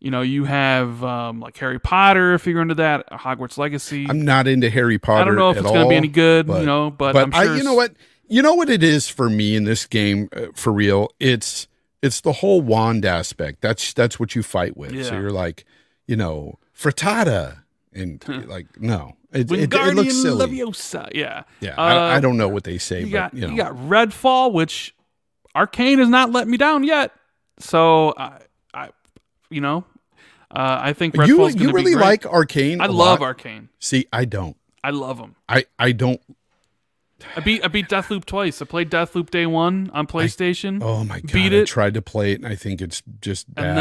You 0.00 0.10
know, 0.10 0.22
you 0.22 0.44
have 0.44 1.04
um, 1.04 1.40
like 1.40 1.56
Harry 1.58 1.78
Potter 1.78 2.32
if 2.34 2.46
you're 2.46 2.62
into 2.62 2.74
that, 2.76 3.08
Hogwarts 3.10 3.58
Legacy. 3.58 4.06
I'm 4.08 4.24
not 4.24 4.46
into 4.48 4.70
Harry 4.70 4.98
Potter. 4.98 5.20
I 5.20 5.24
don't 5.26 5.36
know 5.36 5.50
if 5.50 5.58
it's 5.58 5.66
going 5.66 5.82
to 5.84 5.88
be 5.90 5.94
any 5.96 6.08
good, 6.08 6.46
but- 6.46 6.60
you 6.60 6.66
know, 6.66 6.90
but, 6.90 7.12
but 7.12 7.22
I'm 7.24 7.30
sure 7.32 7.52
I, 7.54 7.56
you 7.56 7.62
know 7.62 7.74
what, 7.74 7.92
you 8.26 8.40
know 8.42 8.54
what 8.54 8.70
it 8.70 8.82
is 8.82 9.08
for 9.08 9.28
me 9.28 9.54
in 9.56 9.64
this 9.64 9.86
game 9.86 10.28
uh, 10.34 10.46
for 10.54 10.72
real. 10.72 11.10
It's 11.20 11.68
it's 12.02 12.22
the 12.22 12.32
whole 12.32 12.62
wand 12.62 13.04
aspect. 13.04 13.60
That's 13.60 13.92
that's 13.92 14.18
what 14.18 14.34
you 14.34 14.42
fight 14.42 14.74
with. 14.76 14.92
So 15.04 15.18
you're 15.18 15.30
like, 15.30 15.66
you 16.06 16.16
know, 16.16 16.58
frittata, 16.74 17.58
and 17.92 18.24
like 18.48 18.80
no, 18.80 19.16
it, 19.32 19.50
it, 19.52 19.74
it 19.74 19.94
looks 19.94 20.14
silly. 20.22 20.46
Leviosa. 20.46 21.10
Yeah. 21.14 21.42
Yeah, 21.60 21.74
Uh, 21.76 21.82
I, 21.82 22.16
I 22.16 22.20
don't 22.20 22.36
know 22.38 22.48
what 22.48 22.64
they 22.64 22.78
say, 22.78 23.00
You 23.00 23.06
but 23.06 23.12
got 23.12 23.34
you 23.34 23.40
know, 23.42 23.50
you 23.50 23.56
got 23.58 23.74
Redfall, 23.74 24.52
which 24.52 24.94
Arcane 25.54 25.98
has 25.98 26.08
not 26.08 26.30
let 26.32 26.48
me 26.48 26.56
down 26.56 26.84
yet. 26.84 27.12
So 27.58 28.14
I, 28.16 28.38
I 28.72 28.88
you 29.50 29.60
know, 29.60 29.84
uh, 30.50 30.78
I 30.80 30.92
think 30.92 31.14
Redfall's 31.14 31.54
you 31.56 31.68
you 31.68 31.72
really 31.72 31.92
great. 31.92 32.02
like 32.04 32.26
Arcane. 32.26 32.80
I 32.80 32.86
love 32.86 33.20
lot. 33.20 33.26
Arcane. 33.26 33.68
See, 33.78 34.06
I 34.12 34.24
don't. 34.24 34.56
I 34.82 34.90
love 34.90 35.18
them. 35.18 35.36
I 35.48 35.66
I 35.78 35.92
don't. 35.92 36.20
I 37.36 37.40
beat 37.40 37.62
I 37.62 37.68
beat 37.68 37.88
Deathloop 37.88 38.24
twice. 38.24 38.62
I 38.62 38.64
played 38.64 38.90
Deathloop 38.90 39.28
day 39.28 39.44
one 39.44 39.90
on 39.92 40.06
PlayStation, 40.06 40.82
Oh 40.82 41.04
my 41.04 41.20
god! 41.20 41.32
Beat 41.32 41.52
it. 41.52 41.62
I 41.62 41.64
tried 41.66 41.92
to 41.94 42.00
play 42.02 42.32
it, 42.32 42.36
and 42.42 42.46
I 42.50 42.54
think 42.56 42.80
it's 42.80 43.02
just 43.20 43.52
bad. 43.54 43.66
and 43.66 43.76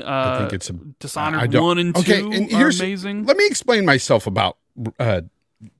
then 0.00 0.06
uh, 0.08 0.10
I 0.10 0.38
think 0.38 0.54
it's 0.54 0.70
a 0.70 0.72
Dishonored 0.98 1.40
I 1.40 1.46
don't- 1.48 1.64
one 1.64 1.78
and 1.78 1.94
okay, 1.98 2.22
two 2.22 2.32
and 2.32 2.50
are 2.50 2.56
here's- 2.56 2.80
amazing. 2.80 3.24
Let 3.26 3.36
me 3.36 3.46
explain 3.46 3.84
myself 3.84 4.26
about 4.26 4.56
uh, 4.98 5.20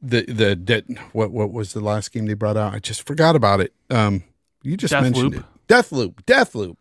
the 0.03 0.23
the 0.27 0.55
dead. 0.55 0.85
What 1.13 1.31
what 1.31 1.51
was 1.51 1.73
the 1.73 1.81
last 1.81 2.13
game 2.13 2.27
they 2.27 2.35
brought 2.35 2.59
out? 2.59 2.75
I 2.75 2.79
just 2.79 3.07
forgot 3.07 3.35
about 3.37 3.61
it. 3.63 3.73
Um, 3.89 4.25
you 4.63 4.77
just 4.77 4.93
mentioned 4.93 5.33
Deathloop. 5.33 5.39
it. 5.39 5.67
Deathloop. 5.67 6.15
Deathloop. 6.27 6.77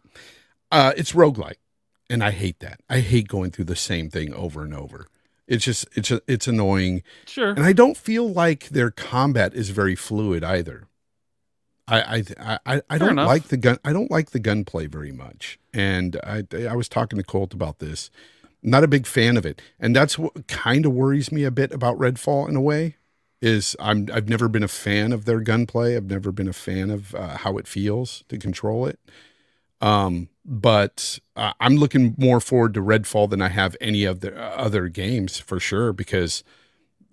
Uh, 0.72 0.94
it's 0.98 1.14
roguelike, 1.14 1.58
and 2.10 2.24
I 2.24 2.32
hate 2.32 2.60
that. 2.60 2.80
I 2.90 3.00
hate 3.00 3.28
going 3.28 3.52
through 3.52 3.66
the 3.66 3.76
same 3.76 4.10
thing 4.10 4.34
over 4.34 4.64
and 4.64 4.74
over. 4.74 5.08
It's 5.48 5.64
just 5.64 5.88
it's 5.96 6.12
it's 6.28 6.48
annoying, 6.48 7.04
Sure. 7.26 7.50
and 7.52 7.64
I 7.64 7.72
don't 7.74 7.96
feel 7.96 8.28
like 8.30 8.70
their 8.70 8.92
combat 8.92 9.54
is 9.54 9.70
very 9.70 9.96
fluid 9.96 10.44
either. 10.44 10.88
I 11.88 12.02
I 12.02 12.24
I, 12.40 12.60
I, 12.66 12.82
I 12.90 12.98
don't 12.98 13.12
enough. 13.12 13.28
like 13.28 13.44
the 13.48 13.58
gun. 13.58 13.78
I 13.86 13.94
don't 13.94 14.12
like 14.12 14.32
the 14.32 14.40
gunplay 14.40 14.88
very 14.88 15.14
much, 15.14 15.58
and 15.74 16.18
I 16.24 16.44
I 16.70 16.76
was 16.76 16.90
talking 16.90 17.18
to 17.18 17.24
Colt 17.24 17.54
about 17.54 17.80
this. 17.80 18.10
Not 18.62 18.84
a 18.84 18.88
big 18.88 19.06
fan 19.08 19.38
of 19.38 19.46
it, 19.46 19.62
and 19.80 19.96
that's 19.96 20.20
what 20.20 20.48
kind 20.48 20.86
of 20.86 20.92
worries 20.92 21.32
me 21.32 21.46
a 21.46 21.52
bit 21.52 21.72
about 21.72 21.98
Redfall 21.98 22.50
in 22.50 22.56
a 22.58 22.62
way. 22.62 22.98
Is 23.42 23.76
I'm 23.80 24.10
I've 24.12 24.28
never 24.28 24.50
been 24.50 24.64
a 24.64 24.68
fan 24.68 25.14
of 25.14 25.24
their 25.24 25.40
gunplay. 25.40 25.96
I've 25.96 26.10
never 26.10 26.32
been 26.34 26.48
a 26.50 26.54
fan 26.54 26.90
of 26.90 27.16
uh, 27.16 27.38
how 27.38 27.58
it 27.58 27.68
feels 27.68 28.26
to 28.30 28.38
control 28.38 28.86
it. 28.88 29.00
Um, 29.82 30.30
but 30.46 31.20
uh, 31.36 31.54
I'm 31.60 31.76
looking 31.76 32.16
more 32.18 32.40
forward 32.40 32.74
to 32.76 32.82
Redfall 32.82 33.30
than 33.30 33.42
I 33.42 33.50
have 33.50 33.76
any 33.82 34.06
of 34.06 34.22
the 34.22 34.36
uh, 34.36 34.56
other 34.56 34.88
games 34.88 35.38
for 35.40 35.60
sure 35.60 35.94
because 35.94 36.44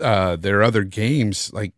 uh, 0.00 0.36
are 0.42 0.62
other 0.62 0.84
games 0.84 1.52
like 1.52 1.72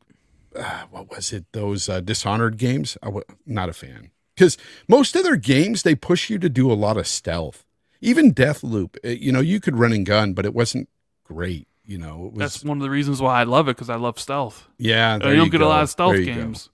uh, 0.54 0.82
what 0.90 1.10
was 1.10 1.32
it? 1.32 1.44
Those 1.52 1.88
uh, 1.88 2.00
Dishonored 2.00 2.56
games. 2.58 2.96
I 3.02 3.06
w- 3.06 3.24
not 3.46 3.68
a 3.68 3.72
fan 3.72 4.10
because 4.36 4.56
most 4.88 5.16
of 5.16 5.22
their 5.24 5.36
games 5.36 5.82
they 5.82 5.94
push 5.94 6.30
you 6.30 6.38
to 6.38 6.48
do 6.48 6.70
a 6.70 6.74
lot 6.74 6.96
of 6.96 7.06
stealth. 7.06 7.64
Even 8.00 8.32
Deathloop, 8.34 8.96
uh, 9.04 9.08
you 9.08 9.32
know, 9.32 9.40
you 9.40 9.58
could 9.60 9.76
run 9.78 9.92
and 9.92 10.06
gun, 10.06 10.34
but 10.34 10.44
it 10.46 10.54
wasn't 10.54 10.88
great. 11.24 11.66
You 11.84 11.98
know, 11.98 12.26
it 12.26 12.32
was 12.32 12.38
That's 12.38 12.64
one 12.64 12.78
of 12.78 12.82
the 12.82 12.90
reasons 12.90 13.20
why 13.22 13.40
I 13.40 13.44
love 13.44 13.68
it 13.68 13.76
because 13.76 13.90
I 13.90 13.96
love 13.96 14.18
stealth. 14.18 14.68
yeah. 14.78 15.18
There 15.18 15.30
you 15.30 15.36
don't 15.36 15.50
get 15.50 15.58
go. 15.58 15.66
a 15.66 15.68
lot 15.68 15.82
of 15.82 15.90
stealth 15.90 16.12
There 16.12 16.20
you 16.20 16.26
go. 16.34 16.40
games. 16.40 16.70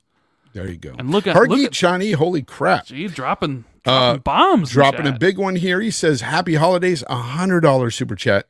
There 0.54 0.68
you 0.68 0.76
go. 0.76 0.94
And 0.98 1.10
look 1.10 1.26
at 1.26 1.34
Hargeet 1.36 1.68
Chani, 1.70 2.14
holy 2.14 2.42
crap. 2.42 2.86
gee, 2.86 3.08
dropping, 3.08 3.64
Uh, 3.84 4.14
dropping 4.14 4.22
bombs. 4.22 4.70
dropping 4.70 5.06
a 5.06 5.18
big 5.18 5.38
one 5.38 5.56
here. 5.56 5.80
He 5.80 5.90
says, 5.90 6.20
"Happy 6.20 6.54
holidays!" 6.54 7.02
A 7.08 7.16
hundred 7.16 7.60
dollar 7.60 7.90
super 7.90 8.14
chat. 8.14 8.46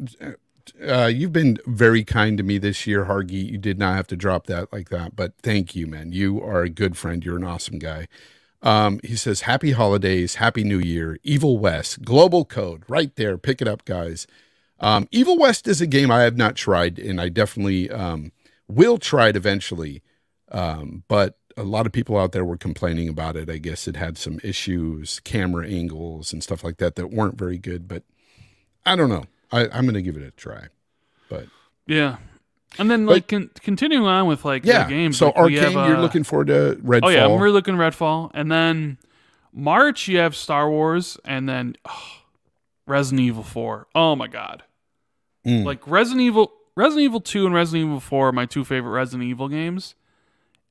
Uh, 0.86 1.06
you've 1.06 1.32
been 1.32 1.58
very 1.66 2.04
kind 2.04 2.36
to 2.36 2.44
me 2.44 2.58
this 2.58 2.86
year, 2.86 3.06
Hargeet. 3.06 3.50
You 3.50 3.58
did 3.58 3.78
not 3.78 3.96
have 3.96 4.06
to 4.08 4.16
drop 4.16 4.46
that 4.46 4.72
like 4.72 4.90
that, 4.90 5.16
but 5.16 5.32
thank 5.42 5.74
you, 5.74 5.86
man. 5.86 6.12
You 6.12 6.42
are 6.42 6.62
a 6.62 6.68
good 6.68 6.96
friend. 6.96 7.24
You're 7.24 7.36
an 7.36 7.44
awesome 7.44 7.78
guy. 7.78 8.08
Um, 8.62 9.00
he 9.02 9.16
says, 9.16 9.42
"Happy 9.42 9.72
holidays, 9.72 10.36
Happy 10.36 10.64
New 10.64 10.78
Year." 10.78 11.18
Evil 11.22 11.58
West, 11.58 12.02
Global 12.02 12.44
Code, 12.44 12.84
right 12.88 13.14
there. 13.16 13.38
Pick 13.38 13.62
it 13.62 13.68
up, 13.68 13.84
guys. 13.84 14.26
Um, 14.80 15.08
Evil 15.10 15.38
West 15.38 15.66
is 15.66 15.80
a 15.80 15.86
game 15.86 16.10
I 16.10 16.22
have 16.22 16.36
not 16.36 16.56
tried, 16.56 16.98
and 16.98 17.20
I 17.20 17.28
definitely 17.28 17.88
um, 17.90 18.32
will 18.68 18.98
try 18.98 19.28
it 19.28 19.36
eventually. 19.36 20.02
Um, 20.50 21.04
but 21.08 21.38
a 21.56 21.62
lot 21.64 21.86
of 21.86 21.92
people 21.92 22.18
out 22.18 22.32
there 22.32 22.44
were 22.44 22.56
complaining 22.56 23.08
about 23.08 23.36
it. 23.36 23.48
I 23.50 23.58
guess 23.58 23.86
it 23.88 23.96
had 23.96 24.16
some 24.18 24.40
issues, 24.42 25.20
camera 25.20 25.66
angles 25.66 26.32
and 26.32 26.42
stuff 26.42 26.62
like 26.64 26.78
that 26.78 26.94
that 26.96 27.08
weren't 27.08 27.36
very 27.38 27.58
good. 27.58 27.88
But 27.88 28.02
I 28.86 28.96
don't 28.96 29.08
know. 29.08 29.24
I, 29.50 29.66
I'm 29.66 29.82
going 29.84 29.94
to 29.94 30.02
give 30.02 30.16
it 30.16 30.22
a 30.22 30.30
try. 30.30 30.66
But 31.28 31.46
Yeah. 31.86 32.16
And 32.78 32.90
then 32.90 33.04
like 33.04 33.28
con- 33.28 33.50
continuing 33.60 34.06
on 34.06 34.26
with 34.26 34.44
like 34.46 34.64
yeah, 34.64 34.84
the 34.84 34.88
games. 34.90 35.18
so 35.18 35.26
like, 35.26 35.36
Arcane, 35.36 35.58
have, 35.58 35.72
you're 35.72 35.96
uh, 35.96 36.00
looking 36.00 36.24
forward 36.24 36.46
to 36.46 36.78
Redfall. 36.82 37.00
Oh 37.02 37.08
yeah, 37.10 37.24
really 37.26 37.50
looking 37.50 37.74
Redfall, 37.74 38.30
and 38.32 38.50
then 38.50 38.96
March 39.52 40.08
you 40.08 40.16
have 40.16 40.34
Star 40.34 40.70
Wars, 40.70 41.18
and 41.26 41.46
then 41.46 41.76
oh, 41.84 42.02
Resident 42.86 43.20
Evil 43.20 43.42
Four. 43.42 43.88
Oh 43.94 44.16
my 44.16 44.26
god, 44.26 44.62
Mm. 45.46 45.64
like 45.64 45.86
Resident 45.86 46.22
Evil, 46.22 46.50
Resident 46.74 47.04
Evil 47.04 47.20
Two 47.20 47.44
and 47.44 47.54
Resident 47.54 47.88
Evil 47.88 48.00
Four 48.00 48.28
are 48.28 48.32
my 48.32 48.46
two 48.46 48.64
favorite 48.64 48.92
Resident 48.92 49.28
Evil 49.28 49.48
games, 49.48 49.94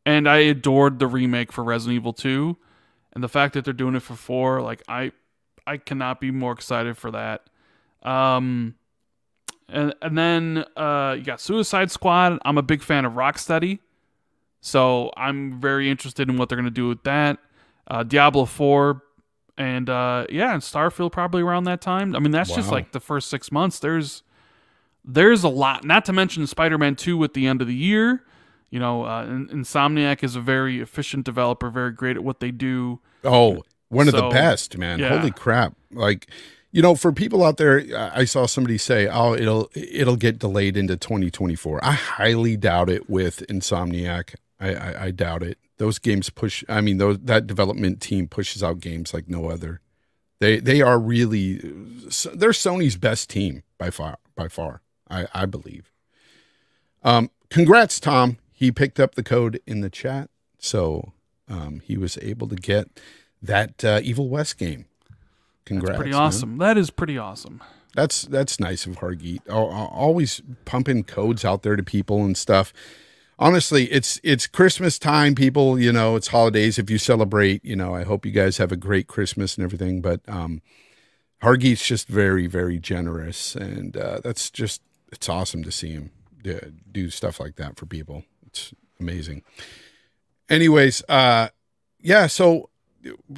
and 0.06 0.28
I 0.28 0.38
adored 0.38 1.00
the 1.00 1.08
remake 1.08 1.52
for 1.52 1.64
Resident 1.64 1.96
Evil 1.96 2.14
Two, 2.14 2.58
and 3.14 3.24
the 3.24 3.30
fact 3.30 3.54
that 3.54 3.66
they're 3.66 3.74
doing 3.74 3.96
it 3.96 4.02
for 4.02 4.16
four, 4.16 4.62
like 4.62 4.82
I, 4.88 5.12
I 5.68 5.78
cannot 5.78 6.20
be 6.20 6.32
more 6.32 6.52
excited 6.54 6.98
for 6.98 7.12
that. 7.12 7.48
Um, 8.04 8.76
and 9.70 9.94
and 10.02 10.18
then 10.18 10.66
uh, 10.76 11.16
you 11.18 11.24
got 11.24 11.40
Suicide 11.40 11.92
Squad. 11.92 12.40
I'm 12.44 12.58
a 12.58 12.64
big 12.64 12.82
fan 12.82 13.06
of 13.06 13.14
Rocksteady, 13.14 13.80
so 14.60 15.12
I'm 15.16 15.60
very 15.60 15.90
interested 15.90 16.30
in 16.30 16.38
what 16.38 16.50
they're 16.50 16.58
gonna 16.58 16.72
do 16.72 16.88
with 16.88 17.04
that. 17.04 17.40
Uh, 17.88 18.04
Diablo 18.04 18.46
Four, 18.46 19.04
and 19.58 19.90
uh, 19.90 20.26
yeah, 20.30 20.54
and 20.54 20.62
Starfield 20.62 21.12
probably 21.12 21.42
around 21.42 21.66
that 21.66 21.82
time. 21.82 22.16
I 22.16 22.20
mean, 22.20 22.32
that's 22.32 22.54
just 22.56 22.72
like 22.72 22.92
the 22.92 23.00
first 23.00 23.30
six 23.30 23.52
months. 23.52 23.80
There's 23.80 24.24
there's 25.06 25.44
a 25.44 25.50
lot. 25.50 25.84
Not 25.84 26.06
to 26.06 26.14
mention 26.14 26.46
Spider-Man 26.48 26.96
Two 26.96 27.24
at 27.24 27.34
the 27.34 27.48
end 27.48 27.62
of 27.62 27.68
the 27.68 27.76
year. 27.76 28.24
You 28.72 28.80
know, 28.80 29.04
uh, 29.04 29.26
Insomniac 29.26 30.24
is 30.24 30.36
a 30.36 30.42
very 30.42 30.80
efficient 30.80 31.26
developer, 31.26 31.70
very 31.70 31.92
great 31.92 32.16
at 32.16 32.24
what 32.24 32.40
they 32.40 32.52
do. 32.52 33.00
Oh, 33.24 33.64
one 33.90 34.08
of 34.08 34.16
the 34.16 34.30
best, 34.30 34.78
man. 34.78 34.98
yeah. 35.00 35.18
Holy 35.18 35.32
crap. 35.32 35.76
Like, 35.92 36.28
you 36.72 36.82
know, 36.82 36.96
for 36.96 37.12
people 37.12 37.44
out 37.44 37.58
there, 37.58 37.84
I 37.96 38.22
I 38.22 38.24
saw 38.24 38.46
somebody 38.46 38.78
say, 38.78 39.08
"Oh, 39.08 39.34
it'll 39.34 39.70
it'll 39.76 40.16
get 40.16 40.40
delayed 40.40 40.78
into 40.78 40.96
2024." 40.96 41.84
I 41.84 41.92
highly 41.92 42.56
doubt 42.56 42.90
it 42.90 43.10
with 43.10 43.46
Insomniac. 43.48 44.36
I, 44.60 44.74
I, 44.74 45.04
I 45.06 45.12
doubt 45.12 45.44
it. 45.44 45.58
Those 45.78 46.00
games 46.00 46.30
push. 46.30 46.64
I 46.70 46.80
mean, 46.80 46.98
those 46.98 47.20
that 47.20 47.48
development 47.48 48.00
team 48.00 48.28
pushes 48.30 48.64
out 48.64 48.80
games 48.80 49.14
like 49.14 49.28
no 49.28 49.50
other. 49.50 49.82
They 50.40 50.60
they 50.62 50.82
are 50.82 50.98
really 50.98 51.56
they're 51.58 52.52
Sony's 52.52 52.96
best 52.96 53.30
team 53.30 53.64
by 53.78 53.90
far 53.90 54.18
by 54.36 54.48
far. 54.48 54.82
I 55.10 55.28
I 55.34 55.46
believe. 55.46 55.92
Um, 57.04 57.32
congrats, 57.50 58.00
Tom. 58.00 58.38
He 58.62 58.72
picked 58.72 59.00
up 59.00 59.16
the 59.16 59.24
code 59.24 59.60
in 59.66 59.82
the 59.82 59.90
chat, 59.90 60.30
so 60.60 61.14
um, 61.50 61.82
he 61.84 61.98
was 61.98 62.20
able 62.22 62.48
to 62.48 62.56
get 62.56 63.00
that 63.42 63.84
uh, 63.84 64.02
Evil 64.04 64.30
West 64.30 64.60
game. 64.60 64.86
Congrats, 65.66 65.98
Pretty 65.98 66.12
man. 66.12 66.22
awesome. 66.22 66.58
That 66.60 66.78
is 66.78 66.92
pretty 66.92 67.18
awesome. 67.18 67.60
That's 67.96 68.22
that's 68.22 68.60
nice 68.60 68.86
of 68.86 68.98
Hargeet. 68.98 69.40
Al- 69.50 69.72
al- 69.72 69.88
Always 69.88 70.44
pumping 70.66 71.04
codes 71.06 71.44
out 71.44 71.64
there 71.64 71.76
to 71.76 71.82
people 71.82 72.24
and 72.24 72.38
stuff. 72.38 72.72
Honestly, 73.40 73.86
it's 73.86 74.20
it's 74.24 74.46
Christmas 74.46 75.00
time, 75.00 75.34
people. 75.34 75.80
You 75.80 75.92
know, 75.92 76.16
it's 76.16 76.28
holidays. 76.28 76.78
If 76.78 76.92
you 76.92 77.00
celebrate, 77.00 77.66
you 77.66 77.76
know, 77.76 77.96
I 77.96 78.04
hope 78.04 78.28
you 78.28 78.32
guys 78.32 78.58
have 78.58 78.72
a 78.72 78.78
great 78.78 79.08
Christmas 79.08 79.58
and 79.58 79.64
everything. 79.64 80.02
But 80.02 80.22
um, 80.28 80.62
Hargeet's 81.42 81.84
just 81.84 82.08
very 82.08 82.46
very 82.46 82.78
generous, 82.78 83.56
and 83.56 83.98
uh, 83.98 84.20
that's 84.24 84.52
just 84.52 84.84
it's 85.12 85.28
awesome 85.28 85.64
to 85.64 85.72
see 85.72 85.94
him 85.94 86.12
do, 86.44 86.60
do 86.92 87.10
stuff 87.10 87.40
like 87.40 87.56
that 87.56 87.76
for 87.80 87.88
people. 87.88 88.24
It's 88.52 88.74
amazing. 89.00 89.44
Anyways, 90.50 91.04
uh, 91.10 91.50
yeah. 92.00 92.28
So 92.28 92.70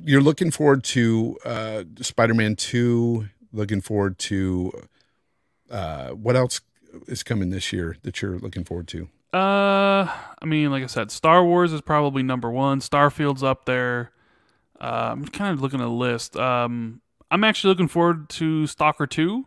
you're 0.04 0.22
looking 0.22 0.52
forward 0.52 0.84
to 0.86 1.38
uh, 1.46 1.84
Spider-Man 2.02 2.56
Two, 2.56 3.30
Looking 3.56 3.82
forward 3.82 4.18
to 4.18 4.72
uh, 5.70 6.10
what 6.10 6.36
else 6.36 6.62
is 7.08 7.22
coming 7.22 7.52
this 7.52 7.72
year 7.72 7.98
that 8.02 8.20
you're 8.20 8.40
looking 8.40 8.64
forward 8.64 8.88
to? 8.88 9.10
Uh, 9.32 10.08
I 10.42 10.46
mean, 10.46 10.72
like 10.72 10.84
I 10.84 10.88
said, 10.88 11.12
Star 11.12 11.46
Wars 11.46 11.72
is 11.72 11.82
probably 11.82 12.24
number 12.24 12.50
one. 12.50 12.80
Starfield's 12.80 13.44
up 13.44 13.66
there. 13.66 14.12
Uh, 14.82 15.10
I'm 15.12 15.26
kind 15.28 15.54
of 15.54 15.62
looking 15.62 15.80
at 15.80 15.84
the 15.84 15.90
list. 15.90 16.36
Um, 16.36 17.02
I'm 17.30 17.44
actually 17.44 17.70
looking 17.70 17.88
forward 17.88 18.30
to 18.30 18.66
Stalker 18.66 19.06
Two. 19.06 19.46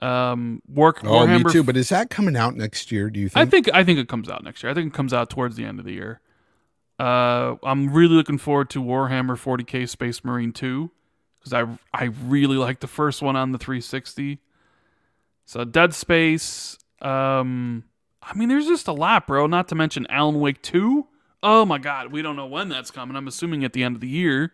Um, 0.00 0.62
War, 0.68 0.94
Oh, 1.02 1.08
Warhammer. 1.26 1.44
me 1.46 1.52
too. 1.52 1.64
But 1.64 1.76
is 1.76 1.88
that 1.88 2.08
coming 2.10 2.36
out 2.36 2.54
next 2.56 2.92
year? 2.92 3.10
Do 3.10 3.18
you 3.18 3.28
think 3.28 3.36
I 3.36 3.50
think? 3.50 3.64
think 3.66 3.76
I 3.76 3.84
think 3.84 3.98
it 3.98 4.08
comes 4.08 4.28
out 4.28 4.44
next 4.44 4.62
year. 4.62 4.70
I 4.70 4.74
think 4.74 4.92
it 4.92 4.96
comes 4.96 5.12
out 5.12 5.28
towards 5.30 5.56
the 5.56 5.64
end 5.64 5.78
of 5.78 5.84
the 5.84 5.92
year. 5.92 6.20
Uh, 7.00 7.56
I'm 7.62 7.92
really 7.92 8.14
looking 8.14 8.38
forward 8.38 8.70
to 8.70 8.82
Warhammer 8.82 9.36
40k 9.36 9.88
Space 9.88 10.24
Marine 10.24 10.52
2 10.52 10.90
because 11.38 11.52
I 11.52 11.64
I 11.92 12.06
really 12.26 12.56
like 12.56 12.80
the 12.80 12.86
first 12.88 13.22
one 13.22 13.36
on 13.36 13.52
the 13.52 13.58
360. 13.58 14.38
So 15.44 15.64
Dead 15.64 15.94
Space. 15.94 16.76
Um, 17.00 17.84
I 18.22 18.34
mean, 18.34 18.48
there's 18.48 18.66
just 18.66 18.88
a 18.88 18.92
lot, 18.92 19.26
bro. 19.26 19.46
Not 19.46 19.68
to 19.68 19.74
mention 19.74 20.06
Alan 20.10 20.40
Wake 20.40 20.60
2. 20.62 21.06
Oh 21.42 21.64
my 21.64 21.78
God, 21.78 22.10
we 22.12 22.20
don't 22.20 22.34
know 22.36 22.46
when 22.46 22.68
that's 22.68 22.90
coming. 22.90 23.16
I'm 23.16 23.28
assuming 23.28 23.64
at 23.64 23.72
the 23.72 23.84
end 23.84 23.94
of 23.94 24.00
the 24.00 24.08
year. 24.08 24.52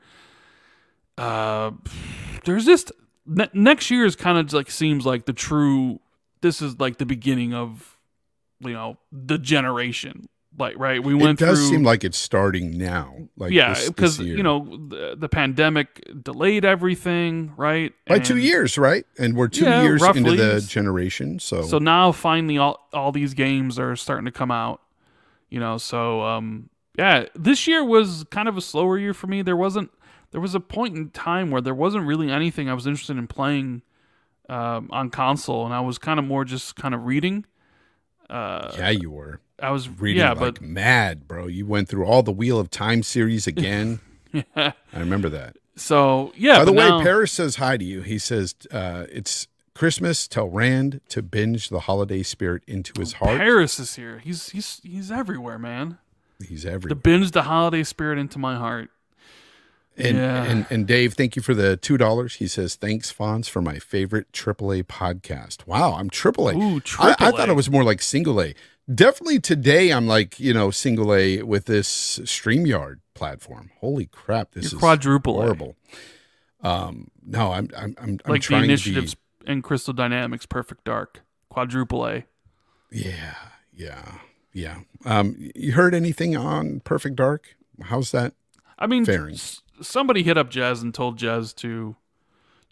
Uh, 1.17 1.71
there's 2.45 2.67
just 2.67 2.93
ne- 3.27 3.51
next 3.53 3.91
year 3.91 4.05
is 4.05 4.17
kind 4.17 4.39
of 4.39 4.53
like 4.53 4.71
seems 4.71 5.07
like 5.07 5.27
the 5.27 5.33
true. 5.33 6.01
This 6.41 6.61
is 6.61 6.79
like 6.79 6.99
the 6.99 7.07
beginning 7.07 7.55
of, 7.55 7.97
you 8.61 8.73
know, 8.73 8.99
the 9.11 9.39
generation. 9.39 10.27
Like 10.57 10.79
right, 10.79 11.03
we 11.03 11.15
went. 11.15 11.41
it 11.41 11.45
does 11.45 11.59
through. 11.59 11.69
seem 11.71 11.83
like 11.83 12.05
it's 12.05 12.19
starting 12.19 12.79
now. 12.79 13.17
Like 13.37 13.53
yeah, 13.53 13.75
because 13.89 14.21
you 14.21 14.43
know 14.43 14.79
the, 14.89 15.17
the 15.19 15.29
pandemic 15.29 16.09
delayed 16.23 16.65
everything, 16.65 17.53
right? 17.57 17.93
by 18.07 18.21
two 18.21 18.37
years, 18.37 18.79
right? 18.79 19.05
And 19.19 19.37
we're 19.37 19.49
two 19.49 19.65
Yeah, 19.65 19.83
years 19.83 20.03
into 20.03 20.37
the 20.37 20.61
generation. 20.61 21.41
So, 21.41 21.63
So 21.63 21.79
now 21.79 22.13
finally, 22.13 22.57
all 22.57 22.89
all 22.93 23.11
these 23.11 23.35
games 23.35 23.81
are 23.81 23.97
starting 23.97 24.27
to 24.27 24.31
come 24.31 24.53
out. 24.53 24.81
You 25.51 25.59
know, 25.59 25.77
so 25.77 26.23
um, 26.23 26.71
yeah, 26.97 27.27
this 27.35 27.67
year 27.67 27.85
was 27.85 28.25
kind 28.31 28.49
of 28.49 28.57
a 28.57 28.61
slower 28.61 28.97
year 28.97 29.15
for 29.15 29.27
me. 29.27 29.43
There 29.43 29.57
wasn't 29.57 29.91
there 30.35 30.41
was 30.41 30.57
a 30.57 30.61
point 30.61 30.97
in 30.97 31.11
time 31.11 31.53
where 31.53 31.61
there 31.61 31.77
wasn't 31.77 32.05
really 32.05 32.29
anything 32.29 32.69
I 32.69 32.75
was 32.75 32.89
interested 32.89 33.17
in 33.17 33.29
playing 33.29 33.83
um, 34.49 34.89
on 34.91 35.09
console, 35.09 35.65
and 35.65 35.73
I 35.73 35.79
was 35.79 35.97
kind 35.97 36.19
of 36.19 36.25
more 36.25 36.45
just 36.45 36.75
kind 36.75 36.93
of 36.93 37.07
reading. 37.07 37.45
Uh, 38.29 38.73
yeah, 38.77 38.91
you 38.91 39.13
were 39.13 39.39
I 39.61 39.71
was 39.71 39.89
reading 39.89 40.23
yeah, 40.23 40.33
like 40.33 40.61
mad, 40.61 41.29
bro. 41.29 41.47
You 41.47 41.67
went 41.67 41.89
through 41.89 42.07
all 42.07 42.25
the 42.25 42.33
Wheel 42.33 42.59
of 42.59 42.69
Time 42.69 43.05
series 43.05 43.47
again. 43.55 44.01
but 44.33 44.75
I 44.93 44.99
remember 44.99 45.29
that. 45.29 45.57
so 45.77 46.33
yeah. 46.37 46.59
By 46.59 46.65
the 46.65 46.73
way, 46.73 46.89
now- 46.89 47.01
Paris 47.01 47.31
says 47.31 47.55
hi 47.55 47.77
to 47.77 47.85
you. 47.85 48.01
He 48.01 48.19
says 48.19 48.57
uh, 48.73 49.07
it's 49.13 49.47
Christmas. 49.73 50.27
Tell 50.27 50.49
Rand 50.49 51.01
to 51.11 51.23
binge 51.23 51.69
the 51.69 51.79
holiday 51.79 52.25
spirit 52.25 52.65
into 52.67 52.93
his 52.99 53.13
heart. 53.13 53.39
Paris 53.39 53.79
is 53.79 53.95
here. 53.95 54.19
He's 54.19 54.49
he's 54.49 54.81
he's 54.83 55.13
everywhere, 55.13 55.61
man. 55.61 55.99
He's 56.45 56.67
everywhere. 56.67 56.89
To 56.89 56.97
binge 56.97 57.31
the 57.31 57.43
holiday 57.45 57.85
spirit 57.85 58.19
into 58.19 58.41
my 58.41 58.57
heart. 58.57 58.91
And, 59.97 60.17
Yeah. 60.17 60.43
and 60.45 60.67
and 60.71 60.87
Dave, 60.87 61.15
thank 61.15 61.37
you 61.37 61.43
for 61.43 61.55
the 61.55 61.77
two 61.77 61.97
dollars. 61.97 62.37
He 62.37 62.49
says 62.49 62.75
thanks, 62.75 63.13
Fonz, 63.13 63.49
for 63.49 63.63
my 63.63 63.79
favorite 63.79 64.33
AAA 64.33 64.83
podcast. 64.85 65.67
Wow, 65.67 65.95
I'm 65.95 66.11
AAA. 66.11 66.57
Ooh, 66.57 66.81
I, 66.99 67.15
I 67.19 67.31
thought 67.31 67.49
it 67.49 67.55
was 67.55 67.71
more 67.71 67.85
like 67.85 68.03
single 68.03 68.41
A. 68.43 68.55
Definitely 68.93 69.41
today, 69.41 69.93
I'm 69.93 70.07
like 70.07 70.41
you 70.41 70.53
know 70.53 70.71
single 70.71 71.15
A 71.15 71.43
with 71.43 71.67
this 71.67 72.19
Streamyard 72.25 72.97
platform. 73.15 73.71
Holy 73.79 74.07
crap, 74.07 74.53
this 74.53 74.73
You're 74.73 74.79
is 74.79 74.81
quadruple 74.81 75.41
A. 75.43 75.75
Um, 76.67 77.09
no, 77.25 77.53
I'm 77.53 77.71
I'm 77.77 77.95
I'm, 77.99 78.21
I'm 78.25 78.33
like 78.33 78.41
the 78.43 78.47
trying 78.47 78.61
to 78.63 78.65
initiatives 78.65 79.17
in 79.47 79.63
Crystal 79.63 79.95
Dynamics 79.95 80.45
Perfect 80.47 80.85
Dark 80.85 81.21
quadruple 81.49 82.07
A. 82.07 82.25
Yeah, 82.91 83.35
yeah, 83.73 84.15
yeah. 84.53 84.79
Um, 85.05 85.37
you 85.55 85.73
heard 85.73 85.95
anything 85.95 86.37
on 86.37 86.81
Perfect 86.81 87.17
Dark? 87.17 87.57
How's 87.85 88.11
that? 88.11 88.35
I 88.79 88.87
mean, 88.87 89.05
Faring. 89.05 89.39
Somebody 89.81 90.23
hit 90.23 90.37
up 90.39 90.51
Jez 90.51 90.83
and 90.83 90.95
told 90.95 91.19
Jez 91.19 91.55
to 91.57 91.97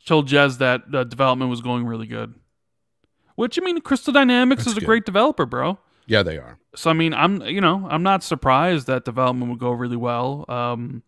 told 0.06 0.28
Jez 0.28 0.58
that 0.58 0.90
the 0.90 1.04
development 1.04 1.50
was 1.50 1.60
going 1.60 1.86
really 1.86 2.06
good. 2.06 2.34
Which 3.34 3.58
I 3.58 3.64
mean, 3.64 3.80
Crystal 3.80 4.12
Dynamics 4.12 4.64
That's 4.64 4.72
is 4.72 4.76
a 4.76 4.80
good. 4.80 4.86
great 4.86 5.04
developer, 5.06 5.46
bro. 5.46 5.78
Yeah, 6.06 6.22
they 6.22 6.36
are. 6.36 6.58
So 6.74 6.90
I 6.90 6.92
mean, 6.92 7.14
I'm 7.14 7.40
you 7.42 7.60
know 7.60 7.86
I'm 7.90 8.02
not 8.02 8.22
surprised 8.22 8.86
that 8.88 9.04
development 9.04 9.50
would 9.50 9.60
go 9.60 9.70
really 9.70 9.96
well. 9.96 10.44
Um, 10.48 11.02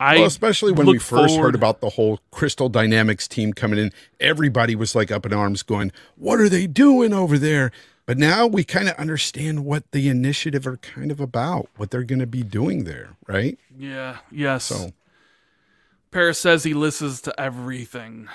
I 0.00 0.16
well, 0.16 0.26
especially 0.26 0.72
when 0.72 0.86
we 0.86 0.98
first 0.98 1.34
forward- 1.34 1.46
heard 1.46 1.54
about 1.54 1.80
the 1.80 1.90
whole 1.90 2.20
Crystal 2.30 2.68
Dynamics 2.68 3.28
team 3.28 3.52
coming 3.52 3.78
in, 3.78 3.92
everybody 4.20 4.74
was 4.74 4.94
like 4.94 5.10
up 5.10 5.24
in 5.24 5.32
arms, 5.32 5.62
going, 5.62 5.92
"What 6.16 6.40
are 6.40 6.48
they 6.48 6.66
doing 6.66 7.12
over 7.12 7.38
there?" 7.38 7.70
But 8.06 8.18
now 8.18 8.46
we 8.46 8.64
kind 8.64 8.88
of 8.88 8.96
understand 8.96 9.64
what 9.64 9.90
the 9.92 10.08
initiative 10.08 10.66
are 10.66 10.76
kind 10.76 11.10
of 11.10 11.20
about, 11.20 11.68
what 11.76 11.90
they're 11.90 12.04
going 12.04 12.18
to 12.18 12.26
be 12.26 12.42
doing 12.42 12.84
there, 12.84 13.16
right? 13.26 13.58
yeah 13.76 14.18
yes. 14.30 14.64
So 14.64 14.90
Paris 16.10 16.38
says 16.38 16.64
he 16.64 16.74
listens 16.74 17.20
to 17.22 17.40
everything. 17.40 18.28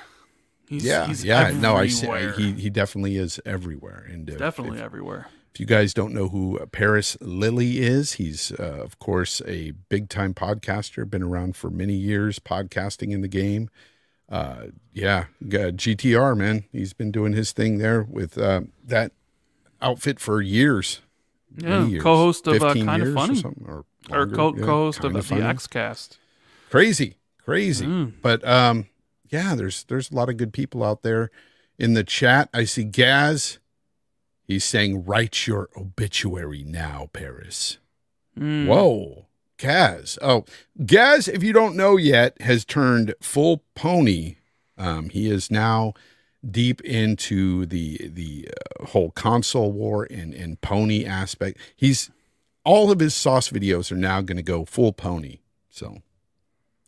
He's, 0.68 0.84
yeah, 0.86 1.08
he's 1.08 1.24
yeah, 1.24 1.52
no, 1.52 1.76
I 1.76 1.88
see. 1.88 2.08
He 2.36 2.54
he 2.54 2.70
definitely 2.70 3.18
is 3.18 3.40
everywhere, 3.46 4.06
and 4.08 4.30
uh, 4.30 4.36
definitely 4.36 4.78
If, 4.78 4.84
everywhere. 4.84 5.28
if 5.54 5.60
you 5.60 5.66
guys 5.66 5.94
don't 5.96 6.14
know 6.14 6.28
who 6.30 6.60
Paris 6.72 7.18
Lilly 7.22 7.80
is, 7.80 8.14
he's 8.14 8.52
uh, 8.60 8.82
of 8.84 9.00
course 9.00 9.42
a 9.48 9.72
big 9.90 10.10
time 10.10 10.34
podcaster, 10.34 11.10
been 11.10 11.24
around 11.24 11.56
for 11.56 11.70
many 11.72 11.96
years, 11.96 12.38
podcasting 12.38 13.12
in 13.12 13.22
the 13.22 13.28
game. 13.28 13.70
Uh, 14.28 14.68
yeah, 14.94 15.26
GTR 15.44 16.38
man, 16.38 16.66
he's 16.72 16.94
been 16.94 17.12
doing 17.12 17.34
his 17.34 17.52
thing 17.52 17.80
there 17.80 18.04
with 18.04 18.38
uh, 18.38 18.62
that 18.86 19.12
outfit 19.82 20.20
for 20.20 20.42
years. 20.42 21.02
Yeah, 21.58 21.86
years. 21.86 22.04
co-host 22.04 22.48
of 22.48 22.62
uh, 22.62 22.74
Kind 22.76 23.02
of 23.04 23.14
Funny, 23.14 23.44
or, 23.66 23.86
or, 24.12 24.22
or 24.22 24.28
co- 24.28 24.56
yeah, 24.56 24.64
co-host 24.66 25.04
of 25.04 25.14
Kinda 25.14 25.22
the. 25.28 25.36
XCast. 25.54 26.18
crazy 26.70 27.16
crazy 27.44 27.86
Mm. 27.88 28.14
but 28.22 28.48
um 28.48 28.86
yeah 29.30 29.56
there's 29.56 29.84
there's 29.86 30.12
a 30.12 30.16
lot 30.16 30.30
of 30.30 30.38
good 30.38 30.54
people 30.54 30.84
out 30.84 31.02
there 31.02 31.32
in 31.80 31.94
the 31.96 32.04
chat 32.04 32.48
i 32.54 32.64
see 32.64 32.84
gaz 32.84 33.58
he's 34.44 34.64
saying 34.64 35.04
write 35.04 35.48
your 35.48 35.70
obituary 35.76 36.64
now 36.64 37.10
paris 37.14 37.80
Mm. 38.38 38.68
whoa 38.68 39.26
gaz 39.58 40.20
oh 40.22 40.46
gaz 40.86 41.28
if 41.28 41.42
you 41.44 41.52
don't 41.52 41.76
know 41.76 41.98
yet 41.98 42.40
has 42.42 42.64
turned 42.64 43.16
full 43.22 43.64
pony 43.76 44.36
um 44.78 45.10
he 45.10 45.28
is 45.30 45.50
now 45.50 45.94
deep 46.50 46.82
into 46.82 47.66
the 47.66 48.10
the 48.14 48.48
uh, 48.80 48.86
whole 48.86 49.12
console 49.12 49.72
war 49.72 50.08
and 50.10 50.34
and 50.34 50.62
pony 50.62 51.06
aspect 51.06 51.58
he's 51.76 52.10
all 52.64 52.92
of 52.92 53.00
his 53.00 53.14
sauce 53.14 53.50
videos 53.50 53.92
are 53.92 53.96
now 53.96 54.22
going 54.22 54.38
to 54.38 54.44
go 54.44 54.64
full 54.64 54.94
pony 54.94 55.40
so 55.70 56.02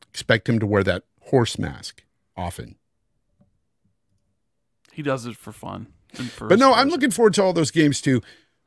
expect 0.09 0.47
him 0.47 0.59
to 0.59 0.65
wear 0.65 0.83
that 0.83 1.03
horse 1.21 1.57
mask 1.57 2.03
often. 2.35 2.75
He 4.91 5.01
does 5.01 5.25
it 5.25 5.37
for 5.37 5.51
fun. 5.51 5.87
for 6.13 6.47
But 6.47 6.59
no, 6.59 6.73
I'm 6.73 6.89
looking 6.89 7.11
forward 7.11 7.33
to 7.35 7.43
all 7.43 7.53
those 7.53 7.71
games 7.71 8.01
too. 8.01 8.21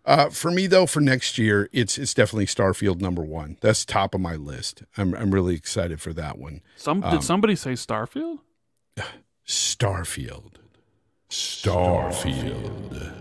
Uh, 0.07 0.29
for 0.31 0.51
me 0.51 0.67
though, 0.67 0.87
for 0.87 1.01
next 1.01 1.39
year, 1.39 1.69
it's 1.73 1.99
it's 1.99 2.15
definitely 2.15 2.47
Starfield 2.47 3.01
number 3.01 3.23
one. 3.23 3.57
That's 3.61 3.85
top 3.85 4.15
of 4.15 4.21
my 4.21 4.37
list. 4.37 4.83
I'm 4.97 5.15
I'm 5.15 5.31
really 5.31 5.55
excited 5.55 6.01
for 6.01 6.13
that 6.15 6.39
one. 6.39 6.63
Some 6.77 7.03
um, 7.03 7.11
did 7.11 7.23
somebody 7.23 7.57
say 7.57 7.73
Starfield? 7.73 8.41
Starfield. 9.47 10.57
Starfield. 11.35 13.13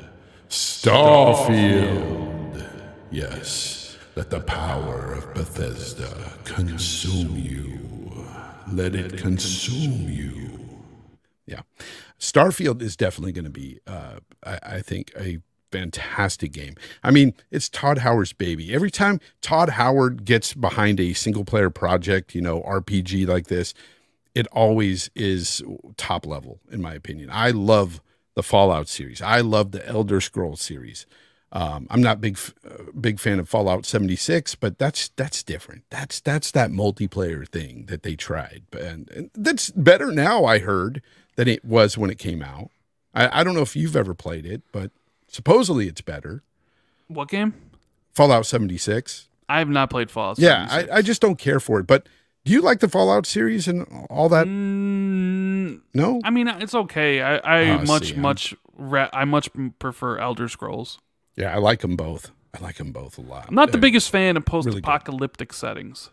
Starfield. 0.47 2.13
Yes, 3.09 3.97
let 4.15 4.29
the 4.29 4.39
power 4.41 5.13
of 5.13 5.33
Bethesda 5.33 6.33
consume 6.43 7.35
you. 7.35 7.79
Let 8.71 8.93
it 8.93 9.17
consume 9.17 10.07
you. 10.07 10.59
Yeah, 11.47 11.61
Starfield 12.19 12.83
is 12.83 12.95
definitely 12.95 13.31
going 13.31 13.45
to 13.45 13.49
be, 13.49 13.79
uh, 13.87 14.19
I, 14.45 14.59
I 14.61 14.81
think, 14.81 15.11
a 15.19 15.39
fantastic 15.71 16.51
game. 16.51 16.75
I 17.03 17.09
mean, 17.09 17.33
it's 17.49 17.67
Todd 17.67 17.97
Howard's 17.97 18.33
baby. 18.33 18.75
Every 18.75 18.91
time 18.91 19.21
Todd 19.41 19.69
Howard 19.69 20.23
gets 20.23 20.53
behind 20.53 20.99
a 20.99 21.13
single 21.13 21.45
player 21.45 21.71
project, 21.71 22.35
you 22.35 22.41
know, 22.41 22.61
RPG 22.61 23.27
like 23.27 23.47
this, 23.47 23.73
it 24.35 24.47
always 24.47 25.09
is 25.15 25.61
top 25.97 26.25
level, 26.25 26.59
in 26.71 26.81
my 26.81 26.93
opinion. 26.93 27.29
I 27.31 27.51
love 27.51 28.01
the 28.35 28.43
Fallout 28.43 28.87
series. 28.87 29.21
I 29.21 29.41
love 29.41 29.71
the 29.71 29.87
Elder 29.87 30.19
Scrolls 30.21 30.61
series. 30.61 31.05
Um, 31.51 31.85
I'm 31.91 32.01
not 32.01 32.19
big 32.19 32.39
uh, 32.67 32.91
big 32.99 33.19
fan 33.19 33.39
of 33.39 33.47
Fallout 33.47 33.85
76, 33.85 34.55
but 34.55 34.79
that's 34.79 35.09
that's 35.09 35.43
different. 35.43 35.83
That's 35.91 36.19
that's 36.19 36.49
that 36.51 36.71
multiplayer 36.71 37.47
thing 37.47 37.85
that 37.89 38.01
they 38.01 38.15
tried, 38.15 38.63
and, 38.71 39.09
and 39.11 39.29
that's 39.35 39.69
better 39.69 40.11
now. 40.11 40.45
I 40.45 40.57
heard 40.57 41.03
than 41.35 41.47
it 41.47 41.63
was 41.63 41.95
when 41.95 42.09
it 42.09 42.17
came 42.17 42.41
out. 42.41 42.71
I, 43.13 43.41
I 43.41 43.43
don't 43.43 43.53
know 43.53 43.61
if 43.61 43.75
you've 43.75 43.95
ever 43.95 44.15
played 44.15 44.47
it, 44.47 44.63
but 44.71 44.89
supposedly 45.27 45.87
it's 45.87 46.01
better. 46.01 46.41
What 47.07 47.29
game? 47.29 47.53
Fallout 48.13 48.47
76. 48.47 49.27
I 49.47 49.59
have 49.59 49.69
not 49.69 49.91
played 49.91 50.09
Fallout. 50.09 50.39
Yeah, 50.39 50.67
I, 50.69 50.87
I 50.97 51.01
just 51.03 51.21
don't 51.21 51.37
care 51.37 51.59
for 51.59 51.79
it. 51.79 51.85
But 51.85 52.07
Do 52.45 52.51
you 52.51 52.61
like 52.61 52.79
the 52.79 52.89
Fallout 52.89 53.25
series 53.25 53.67
and 53.67 53.85
all 54.09 54.27
that? 54.29 54.45
Mm, 54.47 55.81
No. 55.93 56.19
I 56.23 56.29
mean, 56.29 56.47
it's 56.47 56.75
okay. 56.75 57.21
I, 57.21 57.37
I 57.37 57.69
Oh, 57.69 57.85
much 57.85 58.09
see, 58.09 58.15
much 58.15 58.53
ra- 58.75 59.09
I 59.13 59.25
much 59.25 59.49
prefer 59.79 60.17
Elder 60.17 60.49
Scrolls. 60.49 60.99
Yeah, 61.35 61.53
I 61.53 61.57
like 61.59 61.79
them 61.81 61.95
both. 61.95 62.31
I 62.53 62.61
like 62.61 62.75
them 62.75 62.91
both 62.91 63.17
a 63.17 63.21
lot. 63.21 63.45
I'm 63.47 63.55
not 63.55 63.71
the 63.71 63.77
Uh, 63.77 63.81
biggest 63.81 64.09
fan 64.11 64.37
of 64.37 64.45
post-apocalyptic 64.45 65.53
settings. 65.53 66.09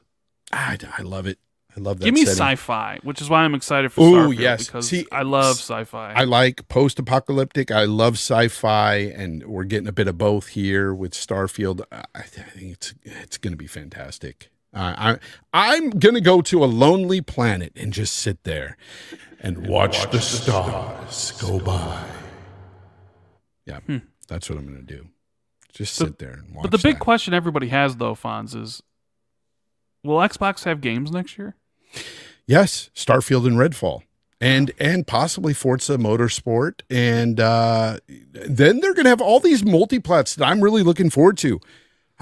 I, 0.53 0.78
I 0.97 1.03
love 1.03 1.26
it. 1.26 1.39
I 1.76 1.81
love 1.81 1.99
that. 2.01 2.05
Give 2.07 2.14
me 2.14 2.24
setting. 2.24 2.39
sci-fi, 2.39 2.99
which 3.03 3.20
is 3.20 3.28
why 3.28 3.43
I'm 3.43 3.55
excited 3.55 3.93
for 3.93 4.01
Starfield 4.03 4.39
yes. 4.39 4.66
because 4.66 4.89
See, 4.89 5.07
I 5.12 5.22
love 5.22 5.57
sci-fi. 5.57 6.14
I 6.14 6.24
like 6.24 6.66
post-apocalyptic. 6.68 7.70
I 7.70 7.85
love 7.85 8.14
sci-fi, 8.14 8.95
and 8.97 9.45
we're 9.47 9.64
getting 9.64 9.87
a 9.87 9.93
bit 9.93 10.09
of 10.09 10.16
both 10.18 10.49
here 10.49 10.93
with 10.95 11.12
Starfield. 11.12 11.83
I, 11.93 12.05
I 12.14 12.22
think 12.22 12.72
it's 12.72 12.95
it's 13.05 13.37
going 13.39 13.53
to 13.53 13.57
be 13.59 13.66
fantastic. 13.68 14.51
Uh, 14.73 14.95
I 14.97 15.18
I'm 15.53 15.91
going 15.91 16.14
to 16.14 16.21
go 16.21 16.43
to 16.43 16.62
a 16.62 16.66
lonely 16.66 17.21
planet 17.21 17.73
and 17.77 17.93
just 17.93 18.16
sit 18.16 18.45
there 18.45 18.77
and 19.41 19.66
watch 19.66 20.11
the 20.11 20.21
stars 20.21 21.33
go 21.41 21.59
by. 21.59 22.05
Yeah, 23.66 23.81
that's 24.29 24.49
what 24.49 24.59
I'm 24.59 24.66
going 24.66 24.87
to 24.87 24.95
do. 24.97 25.09
Just 25.73 25.95
sit 25.95 26.18
there 26.18 26.33
and 26.33 26.55
watch. 26.55 26.57
Hmm. 26.57 26.62
but 26.62 26.71
the 26.71 26.79
big 26.79 26.97
that. 26.97 27.01
question 27.01 27.35
everybody 27.35 27.68
has 27.68 27.97
though, 27.97 28.14
Fonz, 28.14 28.61
is 28.61 28.83
will 30.05 30.18
Xbox 30.18 30.64
have 30.64 30.81
games 30.81 31.11
next 31.11 31.39
year? 31.39 31.57
Yes, 32.47 32.91
Starfield 32.95 33.47
and 33.47 33.57
Redfall. 33.57 34.03
And 34.41 34.73
and 34.79 35.07
possibly 35.07 35.53
Forza 35.53 35.99
Motorsport. 35.99 36.81
And 36.89 37.39
uh, 37.39 37.99
then 38.33 38.81
they're 38.81 38.95
gonna 38.95 39.11
have 39.11 39.21
all 39.21 39.41
these 39.41 39.62
multiplats 39.62 40.35
that 40.37 40.47
I'm 40.47 40.61
really 40.61 40.83
looking 40.83 41.11
forward 41.11 41.37
to. 41.39 41.61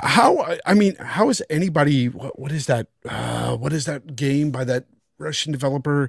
How 0.01 0.57
I- 0.67 0.75
mean, 0.75 0.95
how 0.97 1.29
is 1.29 1.43
anybody 1.51 2.09
what, 2.09 2.39
what 2.39 2.53
is 2.53 2.67
that 2.67 2.87
uh, 3.09 3.57
what 3.57 3.73
is 3.73 3.85
that 3.87 4.15
game 4.17 4.51
by 4.51 4.65
that 4.65 4.85
Russian 5.19 5.53
developer? 5.53 6.09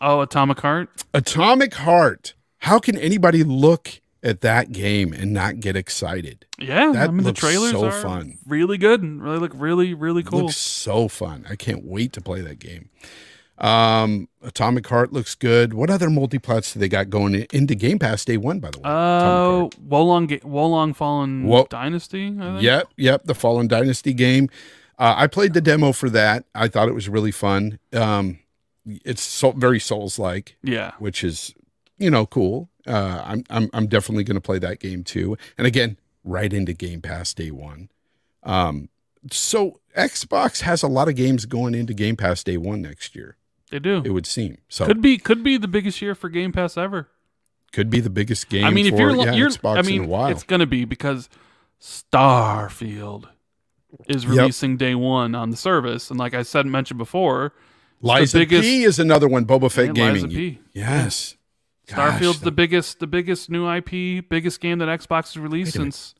Oh, 0.00 0.20
Atomic 0.22 0.60
Heart. 0.60 0.88
Atomic 1.14 1.74
Heart. 1.74 2.34
How 2.58 2.78
can 2.78 2.96
anybody 2.96 3.42
look 3.44 4.00
at 4.22 4.40
that 4.42 4.72
game 4.72 5.12
and 5.12 5.32
not 5.32 5.60
get 5.60 5.76
excited? 5.76 6.44
Yeah, 6.58 6.92
That 6.92 7.08
I 7.08 7.12
mean 7.12 7.24
the 7.24 7.32
trailers 7.32 7.72
so 7.72 7.84
are 7.84 7.92
fun. 8.02 8.38
really 8.46 8.78
good 8.78 9.02
and 9.02 9.22
really 9.22 9.38
look 9.38 9.52
really 9.54 9.94
really 9.94 10.22
cool. 10.22 10.42
Looks 10.42 10.56
so 10.56 11.06
fun. 11.08 11.46
I 11.48 11.56
can't 11.56 11.84
wait 11.84 12.12
to 12.14 12.20
play 12.20 12.40
that 12.40 12.58
game. 12.58 12.88
Um, 13.60 14.28
Atomic 14.42 14.86
Heart 14.86 15.12
looks 15.12 15.34
good. 15.34 15.74
What 15.74 15.90
other 15.90 16.08
multiplats 16.08 16.72
do 16.72 16.80
they 16.80 16.88
got 16.88 17.10
going 17.10 17.34
into 17.52 17.74
Game 17.74 17.98
Pass 17.98 18.24
day 18.24 18.36
one, 18.38 18.58
by 18.58 18.70
the 18.70 18.78
way? 18.78 18.84
Oh, 18.86 19.66
Atomic 19.66 19.80
Wo 19.82 20.02
Long 20.04 20.26
Wolong 20.28 20.96
Fallen 20.96 21.44
Wo- 21.44 21.66
Dynasty. 21.68 22.28
I 22.28 22.42
think. 22.52 22.62
Yep, 22.62 22.88
yep, 22.96 23.24
the 23.24 23.34
Fallen 23.34 23.68
Dynasty 23.68 24.14
game. 24.14 24.48
Uh, 24.98 25.14
I 25.16 25.26
played 25.26 25.52
the 25.54 25.60
demo 25.60 25.92
for 25.92 26.08
that. 26.10 26.44
I 26.54 26.68
thought 26.68 26.88
it 26.88 26.94
was 26.94 27.08
really 27.08 27.30
fun. 27.32 27.78
Um, 27.92 28.38
it's 28.86 29.22
so, 29.22 29.52
very 29.52 29.78
Souls 29.80 30.18
like, 30.18 30.56
Yeah. 30.62 30.92
which 30.98 31.22
is 31.22 31.54
you 31.98 32.10
know 32.10 32.24
cool. 32.26 32.70
Uh, 32.86 33.22
I'm 33.24 33.44
I'm 33.50 33.68
I'm 33.74 33.86
definitely 33.88 34.24
going 34.24 34.36
to 34.36 34.40
play 34.40 34.58
that 34.58 34.80
game 34.80 35.04
too. 35.04 35.36
And 35.58 35.66
again, 35.66 35.98
right 36.24 36.50
into 36.52 36.72
Game 36.72 37.02
Pass 37.02 37.34
day 37.34 37.50
one. 37.50 37.90
Um, 38.42 38.88
so 39.30 39.80
Xbox 39.96 40.62
has 40.62 40.82
a 40.82 40.88
lot 40.88 41.08
of 41.08 41.14
games 41.14 41.44
going 41.44 41.74
into 41.74 41.92
Game 41.92 42.16
Pass 42.16 42.42
day 42.42 42.56
one 42.56 42.80
next 42.80 43.14
year. 43.14 43.36
They 43.70 43.78
do. 43.78 44.02
It 44.04 44.10
would 44.10 44.26
seem 44.26 44.58
so. 44.68 44.84
could 44.86 45.00
be 45.00 45.16
could 45.18 45.42
be 45.44 45.56
the 45.56 45.68
biggest 45.68 46.02
year 46.02 46.14
for 46.14 46.28
Game 46.28 46.52
Pass 46.52 46.76
ever. 46.76 47.08
could 47.72 47.88
be 47.90 48.00
the 48.00 48.10
biggest 48.10 48.48
game. 48.48 48.64
I 48.64 48.70
mean, 48.70 48.86
if 48.86 48.98
you're, 48.98 49.14
yeah, 49.14 49.32
you're 49.32 49.48
Xbox 49.50 49.78
I 49.78 49.82
mean, 49.82 50.02
in 50.02 50.04
a 50.06 50.08
while. 50.08 50.28
it's 50.30 50.42
gonna 50.42 50.66
be 50.66 50.84
because 50.84 51.28
Starfield 51.80 53.28
is 54.08 54.24
Yep. 54.24 54.32
releasing 54.32 54.76
day 54.76 54.94
one 54.94 55.34
on 55.34 55.50
the 55.50 55.56
service, 55.56 56.10
and 56.10 56.18
like 56.18 56.34
I 56.34 56.42
said, 56.42 56.66
mentioned 56.66 56.98
before, 56.98 57.52
Lies 58.02 58.34
of 58.34 58.40
biggest- 58.40 58.62
P 58.62 58.82
is 58.84 58.98
another 58.98 59.28
one. 59.28 59.44
Boba 59.44 59.70
Fett 59.70 59.96
Yeah, 59.96 60.12
Gaming. 60.14 60.58
Yes. 60.72 61.36
Gosh, 61.86 62.20
Starfield's 62.20 62.38
the 62.40 62.46
the- 62.46 62.50
biggest 62.52 62.98
the 63.00 63.06
biggest 63.06 63.50
new 63.50 63.68
IP, 63.68 64.20
biggest 64.28 64.60
game 64.60 64.78
that 64.78 64.88
Xbox 64.88 65.34
has 65.34 65.36
released 65.38 65.74
Wait 65.74 65.76
a 65.76 65.78
minute. 65.80 65.94
since 65.94 66.14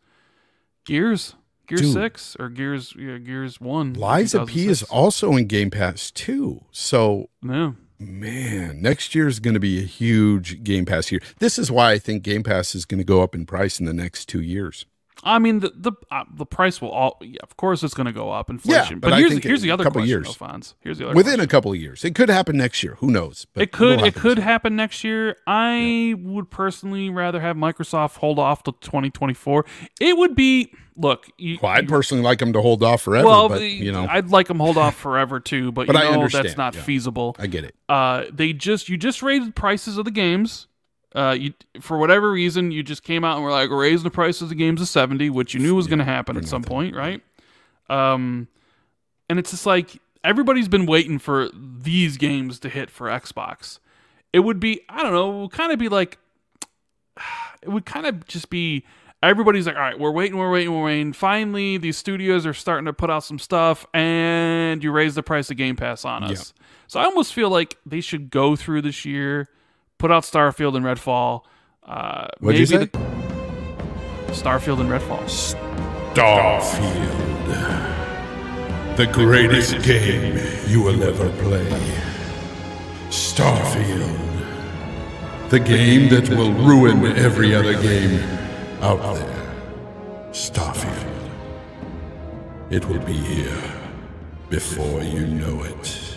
Gears, 0.84 1.34
Gears 1.70 1.82
Dude. 1.82 1.92
Six 1.92 2.36
or 2.38 2.48
Gears 2.48 2.94
yeah, 2.98 3.18
Gears 3.18 3.60
One. 3.60 3.94
Lies 3.94 4.34
of 4.34 4.48
P 4.48 4.66
is 4.66 4.82
also 4.84 5.36
in 5.36 5.46
Game 5.46 5.70
Pass 5.70 6.10
too. 6.10 6.64
So 6.72 7.30
yeah. 7.42 7.72
man, 7.98 8.82
next 8.82 9.14
year 9.14 9.28
is 9.28 9.38
going 9.38 9.54
to 9.54 9.60
be 9.60 9.78
a 9.78 9.86
huge 9.86 10.64
Game 10.64 10.84
Pass 10.84 11.12
year. 11.12 11.20
This 11.38 11.58
is 11.58 11.70
why 11.70 11.92
I 11.92 11.98
think 11.98 12.24
Game 12.24 12.42
Pass 12.42 12.74
is 12.74 12.84
going 12.84 12.98
to 12.98 13.04
go 13.04 13.22
up 13.22 13.34
in 13.34 13.46
price 13.46 13.78
in 13.78 13.86
the 13.86 13.94
next 13.94 14.26
two 14.26 14.42
years. 14.42 14.84
I 15.22 15.38
mean 15.38 15.60
the 15.60 15.72
the 15.74 15.92
uh, 16.10 16.24
the 16.32 16.46
price 16.46 16.80
will 16.80 16.90
all 16.90 17.18
yeah, 17.20 17.40
of 17.42 17.56
course 17.56 17.82
it's 17.82 17.94
going 17.94 18.06
to 18.06 18.12
go 18.12 18.30
up 18.30 18.48
inflation. 18.48 19.00
but 19.00 19.10
but, 19.10 19.16
I 19.16 19.20
here's 19.20 19.42
here's 19.42 19.62
the 19.62 19.70
other 19.70 19.84
couple 19.84 20.00
question, 20.00 20.08
years. 20.08 20.74
Here's 20.80 20.98
the 20.98 21.06
other 21.06 21.14
Within 21.14 21.32
question. 21.32 21.40
a 21.40 21.46
couple 21.46 21.72
of 21.72 21.78
years, 21.78 22.04
it 22.04 22.14
could 22.14 22.28
happen 22.28 22.56
next 22.56 22.82
year. 22.82 22.96
Who 22.96 23.10
knows? 23.10 23.46
But 23.52 23.62
it 23.62 23.72
could 23.72 24.00
it 24.00 24.04
happen 24.04 24.20
could 24.20 24.38
happen 24.38 24.76
next 24.76 25.04
year. 25.04 25.36
I 25.46 26.14
would 26.18 26.50
personally 26.50 27.10
rather 27.10 27.40
have 27.40 27.56
Microsoft 27.56 28.16
hold 28.16 28.38
off 28.38 28.62
till 28.62 28.74
2024. 28.74 29.66
It 30.00 30.16
would 30.16 30.34
be 30.34 30.72
look. 30.96 31.26
You, 31.38 31.58
Well, 31.62 31.72
I'd 31.72 31.88
personally 31.88 32.22
like 32.22 32.38
them 32.38 32.52
to 32.52 32.60
hold 32.60 32.82
off 32.82 33.02
forever, 33.02 33.26
well, 33.26 33.48
but 33.48 33.62
you 33.62 33.92
know, 33.92 34.06
I'd 34.08 34.30
like 34.30 34.48
them 34.48 34.58
hold 34.58 34.76
off 34.76 34.96
forever 34.96 35.40
too, 35.40 35.72
but, 35.72 35.86
But 35.86 35.96
I 35.96 36.04
you 36.04 36.08
know 36.10 36.14
understand, 36.14 36.46
that's 36.46 36.56
not 36.56 36.74
yeah. 36.74 36.82
feasible. 36.82 37.36
I 37.38 37.46
get 37.46 37.64
it. 37.64 37.74
Uh, 37.88 38.24
they 38.32 38.52
just 38.52 38.88
you 38.88 38.96
just 38.96 39.22
raised 39.22 39.54
prices 39.54 39.98
of 39.98 40.04
the 40.04 40.10
games. 40.10 40.66
Uh, 41.14 41.36
you 41.38 41.52
for 41.80 41.98
whatever 41.98 42.30
reason 42.30 42.70
you 42.70 42.82
just 42.82 43.02
came 43.02 43.24
out 43.24 43.36
and 43.36 43.44
were 43.44 43.50
like 43.50 43.70
raise 43.70 44.02
the 44.02 44.10
prices 44.10 44.42
of 44.42 44.48
the 44.50 44.54
games 44.54 44.80
to 44.80 44.86
seventy, 44.86 45.28
which 45.28 45.54
you 45.54 45.60
knew 45.60 45.74
was 45.74 45.86
going 45.86 45.98
to 45.98 46.04
happen 46.04 46.36
at 46.36 46.46
some 46.46 46.62
point, 46.62 46.94
right? 46.94 47.20
Um, 47.88 48.46
and 49.28 49.38
it's 49.38 49.50
just 49.50 49.66
like 49.66 50.00
everybody's 50.22 50.68
been 50.68 50.86
waiting 50.86 51.18
for 51.18 51.48
these 51.54 52.16
games 52.16 52.60
to 52.60 52.68
hit 52.68 52.90
for 52.90 53.08
Xbox. 53.08 53.80
It 54.32 54.40
would 54.40 54.60
be 54.60 54.82
I 54.88 55.02
don't 55.02 55.12
know, 55.12 55.38
it 55.38 55.42
would 55.42 55.52
kind 55.52 55.72
of 55.72 55.78
be 55.78 55.88
like 55.88 56.18
it 57.62 57.68
would 57.68 57.86
kind 57.86 58.06
of 58.06 58.26
just 58.26 58.48
be 58.50 58.84
everybody's 59.22 59.66
like, 59.66 59.76
all 59.76 59.82
right, 59.82 59.98
we're 59.98 60.10
waiting, 60.10 60.38
we're 60.38 60.50
waiting, 60.50 60.74
we're 60.74 60.84
waiting. 60.84 61.12
Finally, 61.12 61.76
these 61.78 61.96
studios 61.96 62.46
are 62.46 62.54
starting 62.54 62.86
to 62.86 62.92
put 62.92 63.10
out 63.10 63.24
some 63.24 63.38
stuff, 63.38 63.86
and 63.92 64.82
you 64.82 64.90
raise 64.92 65.14
the 65.14 65.22
price 65.22 65.50
of 65.50 65.56
Game 65.56 65.76
Pass 65.76 66.04
on 66.04 66.24
us. 66.24 66.54
So 66.86 67.00
I 67.00 67.04
almost 67.04 67.34
feel 67.34 67.50
like 67.50 67.76
they 67.84 68.00
should 68.00 68.30
go 68.30 68.56
through 68.56 68.82
this 68.82 69.04
year, 69.04 69.48
put 70.00 70.10
out 70.10 70.24
Starfield 70.24 70.74
and 70.76 70.84
Redfall. 70.84 71.42
Uh, 71.86 72.26
What'd 72.40 72.58
you 72.58 72.66
say? 72.66 72.86
the- 72.86 72.98
Starfield 74.32 74.80
and 74.80 74.88
Redfall. 74.90 75.22
Starfield. 76.14 77.18
The 78.96 79.06
greatest 79.06 79.82
game 79.82 80.38
you 80.66 80.82
will 80.82 81.02
ever 81.02 81.28
play. 81.42 81.66
Starfield. 83.10 84.16
The 85.50 85.60
game 85.60 86.08
that 86.10 86.28
will 86.30 86.52
ruin 86.52 87.04
every 87.16 87.54
other 87.54 87.74
game 87.80 88.20
out 88.80 89.00
there. 89.14 89.52
Starfield. 90.30 91.06
It 92.70 92.86
will 92.88 93.00
be 93.00 93.14
here 93.14 93.62
before 94.48 95.02
you 95.02 95.26
know 95.26 95.62
it. 95.64 96.16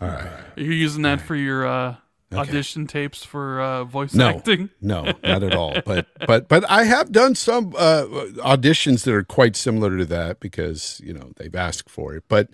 All 0.00 0.08
right. 0.08 0.26
Are 0.56 0.62
you 0.62 0.72
using 0.72 1.02
that 1.02 1.20
for 1.20 1.36
your 1.36 1.66
uh, 1.66 1.96
audition 2.32 2.86
tapes 2.86 3.24
for 3.24 3.60
uh, 3.60 3.84
voice 3.84 4.14
No, 4.14 4.28
acting? 4.28 4.70
no, 4.80 5.04
not 5.24 5.42
at 5.42 5.54
all. 5.54 5.80
But 5.84 6.06
but 6.26 6.48
but 6.48 6.68
I 6.70 6.84
have 6.84 7.12
done 7.12 7.34
some 7.34 7.74
uh, 7.76 8.04
auditions 8.38 9.04
that 9.04 9.14
are 9.14 9.24
quite 9.24 9.56
similar 9.56 9.96
to 9.96 10.04
that 10.06 10.40
because 10.40 11.00
you 11.04 11.12
know 11.12 11.32
they've 11.36 11.54
asked 11.54 11.90
for 11.90 12.14
it. 12.14 12.24
But 12.28 12.48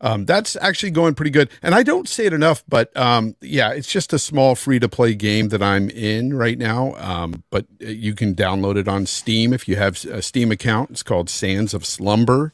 um, 0.00 0.26
that's 0.26 0.56
actually 0.56 0.90
going 0.90 1.14
pretty 1.14 1.30
good. 1.30 1.48
And 1.62 1.74
I 1.74 1.82
don't 1.82 2.08
say 2.08 2.26
it 2.26 2.32
enough, 2.32 2.62
but 2.68 2.94
um, 2.96 3.36
yeah, 3.40 3.70
it's 3.70 3.90
just 3.90 4.12
a 4.12 4.18
small 4.18 4.54
free 4.54 4.78
to 4.78 4.88
play 4.88 5.14
game 5.14 5.48
that 5.48 5.62
I'm 5.62 5.88
in 5.88 6.34
right 6.34 6.58
now. 6.58 6.94
Um, 6.96 7.42
but 7.50 7.66
you 7.80 8.14
can 8.14 8.34
download 8.34 8.76
it 8.76 8.86
on 8.86 9.06
Steam 9.06 9.52
if 9.54 9.66
you 9.66 9.76
have 9.76 10.04
a 10.04 10.20
Steam 10.20 10.50
account. 10.50 10.90
It's 10.90 11.02
called 11.02 11.30
Sands 11.30 11.72
of 11.72 11.86
Slumber. 11.86 12.52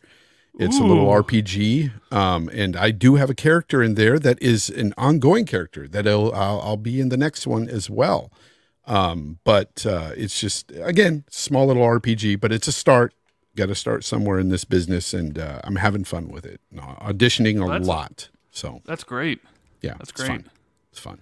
It's 0.59 0.79
a 0.79 0.83
little 0.85 1.07
RPG, 1.07 1.91
um, 2.13 2.51
and 2.53 2.77
I 2.77 2.91
do 2.91 3.15
have 3.15 3.31
a 3.31 3.35
character 3.35 3.83
in 3.83 3.95
there 3.95 4.19
that 4.19 4.43
is 4.43 4.69
an 4.69 4.93
ongoing 4.99 5.47
character 5.47 5.89
that 5.89 6.07
I'll, 6.07 6.33
I'll, 6.35 6.61
I'll 6.61 6.77
be 6.77 7.01
in 7.01 7.09
the 7.09 7.17
next 7.17 7.47
one 7.47 7.69
as 7.69 7.89
well. 7.89 8.31
Um, 8.87 9.39
but 9.45 9.87
uh, 9.87 10.11
it's 10.17 10.39
just 10.41 10.71
again 10.83 11.25
small 11.31 11.67
little 11.67 11.85
RPG, 11.85 12.41
but 12.41 12.53
it's 12.53 12.69
a 12.69 12.73
start. 12.73 13.15
Got 13.57 13.67
to 13.67 13.75
start 13.75 14.05
somewhere 14.05 14.39
in 14.39 14.49
this 14.49 14.65
business, 14.65 15.15
and 15.15 15.39
uh, 15.39 15.61
I'm 15.65 15.77
having 15.77 16.05
fun 16.05 16.29
with 16.29 16.45
it. 16.45 16.61
No, 16.71 16.83
auditioning 17.01 17.61
a 17.63 17.79
lot, 17.85 18.29
so 18.51 18.83
That's 18.85 19.05
great. 19.05 19.41
yeah, 19.83 19.93
That's 19.93 20.11
it's 20.11 20.13
great. 20.13 20.29
fun. 20.29 20.51
It's 20.91 21.01
fun. 21.01 21.19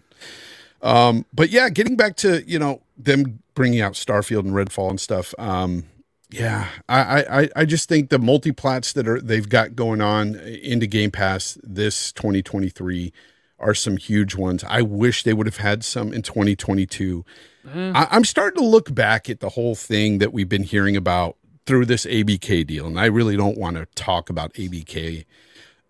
Um, 0.82 1.26
but 1.32 1.50
yeah, 1.50 1.68
getting 1.68 1.96
back 1.96 2.16
to 2.16 2.42
you 2.48 2.58
know 2.58 2.82
them 2.96 3.40
bringing 3.54 3.80
out 3.80 3.92
Starfield 3.92 4.40
and 4.40 4.52
Redfall 4.52 4.90
and 4.90 5.00
stuff. 5.00 5.34
Um, 5.38 5.84
yeah, 6.30 6.68
I, 6.88 7.42
I 7.42 7.48
I 7.56 7.64
just 7.64 7.88
think 7.88 8.10
the 8.10 8.18
multiplats 8.18 8.92
that 8.94 9.08
are 9.08 9.20
they've 9.20 9.48
got 9.48 9.74
going 9.74 10.00
on 10.00 10.34
into 10.36 10.86
Game 10.86 11.10
Pass 11.10 11.58
this 11.62 12.12
2023 12.12 13.12
are 13.58 13.74
some 13.74 13.96
huge 13.96 14.34
ones. 14.34 14.62
I 14.68 14.82
wish 14.82 15.24
they 15.24 15.32
would 15.32 15.46
have 15.46 15.56
had 15.56 15.84
some 15.84 16.12
in 16.12 16.22
2022. 16.22 17.24
Mm-hmm. 17.66 17.96
I, 17.96 18.06
I'm 18.10 18.24
starting 18.24 18.62
to 18.62 18.66
look 18.66 18.94
back 18.94 19.28
at 19.28 19.40
the 19.40 19.50
whole 19.50 19.74
thing 19.74 20.18
that 20.18 20.32
we've 20.32 20.48
been 20.48 20.62
hearing 20.62 20.96
about 20.96 21.36
through 21.66 21.86
this 21.86 22.06
ABK 22.06 22.66
deal, 22.66 22.86
and 22.86 23.00
I 23.00 23.06
really 23.06 23.36
don't 23.36 23.58
want 23.58 23.76
to 23.76 23.86
talk 23.94 24.30
about 24.30 24.52
ABK 24.54 25.24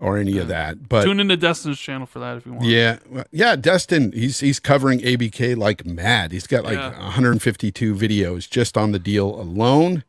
or 0.00 0.16
any 0.16 0.38
of 0.38 0.46
mm. 0.46 0.50
that. 0.50 0.88
But 0.88 1.04
Tune 1.04 1.20
into 1.20 1.36
Destin's 1.36 1.78
channel 1.78 2.06
for 2.06 2.20
that 2.20 2.38
if 2.38 2.46
you 2.46 2.52
want. 2.52 2.64
yeah, 2.64 2.98
yeah, 3.32 3.56
Destin, 3.56 4.12
he's 4.12 4.40
he's 4.40 4.60
covering 4.60 5.00
ABK 5.00 5.56
like 5.56 5.84
mad. 5.84 6.32
He's 6.32 6.46
got 6.46 6.64
like 6.64 6.78
Yeah. 6.78 6.90
152 6.98 7.94
videos 7.94 8.48
just 8.48 8.76
on 8.76 8.92
the 8.92 8.98
deal 8.98 9.40
alone. 9.40 10.04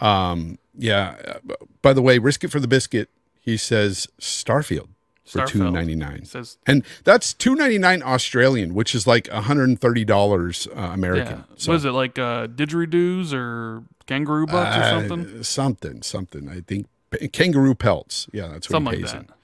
Um, 0.00 0.58
yeah. 0.76 1.16
uh, 1.50 1.54
By 1.82 1.92
the 1.92 2.02
way, 2.02 2.18
risk 2.18 2.44
it 2.44 2.48
for 2.48 2.60
the 2.60 2.68
biscuit. 2.68 3.08
He 3.40 3.56
says 3.56 4.06
Starfield 4.20 4.88
for 5.24 5.40
2.99. 5.40 6.26
Says 6.26 6.58
And 6.66 6.84
that's 7.04 7.32
2.99 7.34 8.02
Australian, 8.02 8.74
which 8.74 8.94
is 8.94 9.06
like 9.06 9.28
130 9.28 10.04
dollars 10.04 10.68
uh, 10.76 10.80
American. 10.92 11.38
yeah. 11.48 11.66
what 11.66 11.74
is 11.76 11.84
it 11.84 11.90
like 11.92 12.18
uh, 12.18 12.46
didgeridoos 12.46 13.32
or 13.32 13.84
kangaroo 14.06 14.46
or 14.46 14.56
Uh, 14.56 14.90
something? 15.08 15.42
something, 15.42 16.02
something. 16.02 16.48
I 16.48 16.60
think 16.60 16.86
kangaroo 17.32 17.74
pelts. 17.74 18.26
Yeah, 18.32 18.48
that's 18.48 18.68
what 18.68 18.76
Something 18.76 18.96
he 18.98 19.02
like 19.04 19.12
that. 19.12 19.34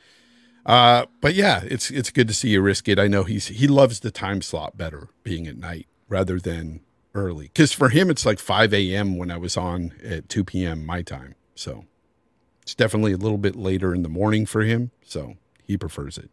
Uh, 0.67 1.05
but 1.21 1.35
yeah, 1.35 1.61
it's 1.65 1.91
it's 1.91 2.11
good 2.11 2.27
to 2.29 2.35
see 2.35 2.49
you 2.49 2.63
risk 2.63 2.89
it. 2.89 2.99
I 2.99 3.07
know 3.07 3.25
he's 3.25 3.49
he 3.49 3.67
loves 3.69 4.01
the 4.01 4.11
time 4.11 4.41
slot 4.41 4.77
better, 4.79 5.09
being 5.23 5.47
at 5.47 5.59
night 5.59 5.87
rather 6.09 6.39
than 6.41 6.81
early. 7.15 7.45
Because 7.45 7.73
for 7.73 7.89
him, 7.89 8.11
it's 8.11 8.27
like 8.27 8.39
5 8.39 8.75
a.m. 8.75 9.17
when 9.17 9.31
I 9.31 9.37
was 9.37 9.57
on 9.57 9.93
at 10.03 10.29
2 10.29 10.45
p.m. 10.45 10.85
my 10.85 11.03
time. 11.03 11.35
So 11.55 11.85
it's 12.63 12.75
definitely 12.75 13.13
a 13.13 13.17
little 13.17 13.39
bit 13.39 13.57
later 13.57 13.95
in 13.95 14.03
the 14.03 14.09
morning 14.09 14.47
for 14.47 14.63
him. 14.63 14.91
So 15.05 15.35
he 15.63 15.77
prefers 15.77 16.19
it. 16.19 16.31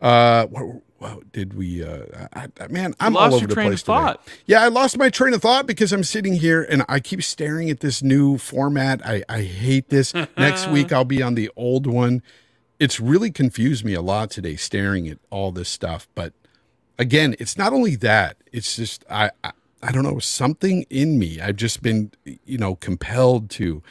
Uh, 0.00 0.46
what, 0.46 0.82
what 0.98 1.32
did 1.32 1.54
we? 1.54 1.84
Uh, 1.84 2.26
I, 2.32 2.48
I, 2.60 2.68
man, 2.68 2.94
I'm 3.00 3.14
lost 3.14 3.32
all 3.32 3.34
over 3.34 3.42
your 3.42 3.48
the 3.48 3.54
train 3.54 3.66
of 3.66 3.70
place 3.72 3.82
today. 3.82 3.92
thought. 3.92 4.28
Yeah, 4.46 4.62
I 4.62 4.68
lost 4.68 4.96
my 4.96 5.10
train 5.10 5.34
of 5.34 5.42
thought 5.42 5.66
because 5.66 5.92
I'm 5.92 6.04
sitting 6.04 6.34
here 6.34 6.62
and 6.62 6.84
I 6.88 7.00
keep 7.00 7.22
staring 7.22 7.70
at 7.70 7.80
this 7.80 8.02
new 8.02 8.38
format. 8.38 9.04
I, 9.06 9.22
I 9.28 9.42
hate 9.42 9.90
this. 9.90 10.14
Next 10.38 10.68
week 10.68 10.92
I'll 10.92 11.04
be 11.04 11.22
on 11.22 11.34
the 11.34 11.50
old 11.56 11.86
one. 11.86 12.22
It's 12.78 12.98
really 12.98 13.30
confused 13.30 13.84
me 13.84 13.92
a 13.92 14.00
lot 14.00 14.30
today 14.30 14.56
staring 14.56 15.06
at 15.06 15.18
all 15.28 15.52
this 15.52 15.68
stuff. 15.68 16.08
But 16.14 16.32
again, 16.98 17.36
it's 17.38 17.58
not 17.58 17.74
only 17.74 17.94
that, 17.96 18.38
it's 18.52 18.76
just 18.76 19.04
I, 19.10 19.30
I 19.44 19.52
I 19.82 19.92
don't 19.92 20.04
know, 20.04 20.18
something 20.18 20.84
in 20.90 21.18
me. 21.18 21.40
I've 21.40 21.56
just 21.56 21.82
been, 21.82 22.12
you 22.44 22.58
know, 22.58 22.76
compelled 22.76 23.50
to 23.52 23.82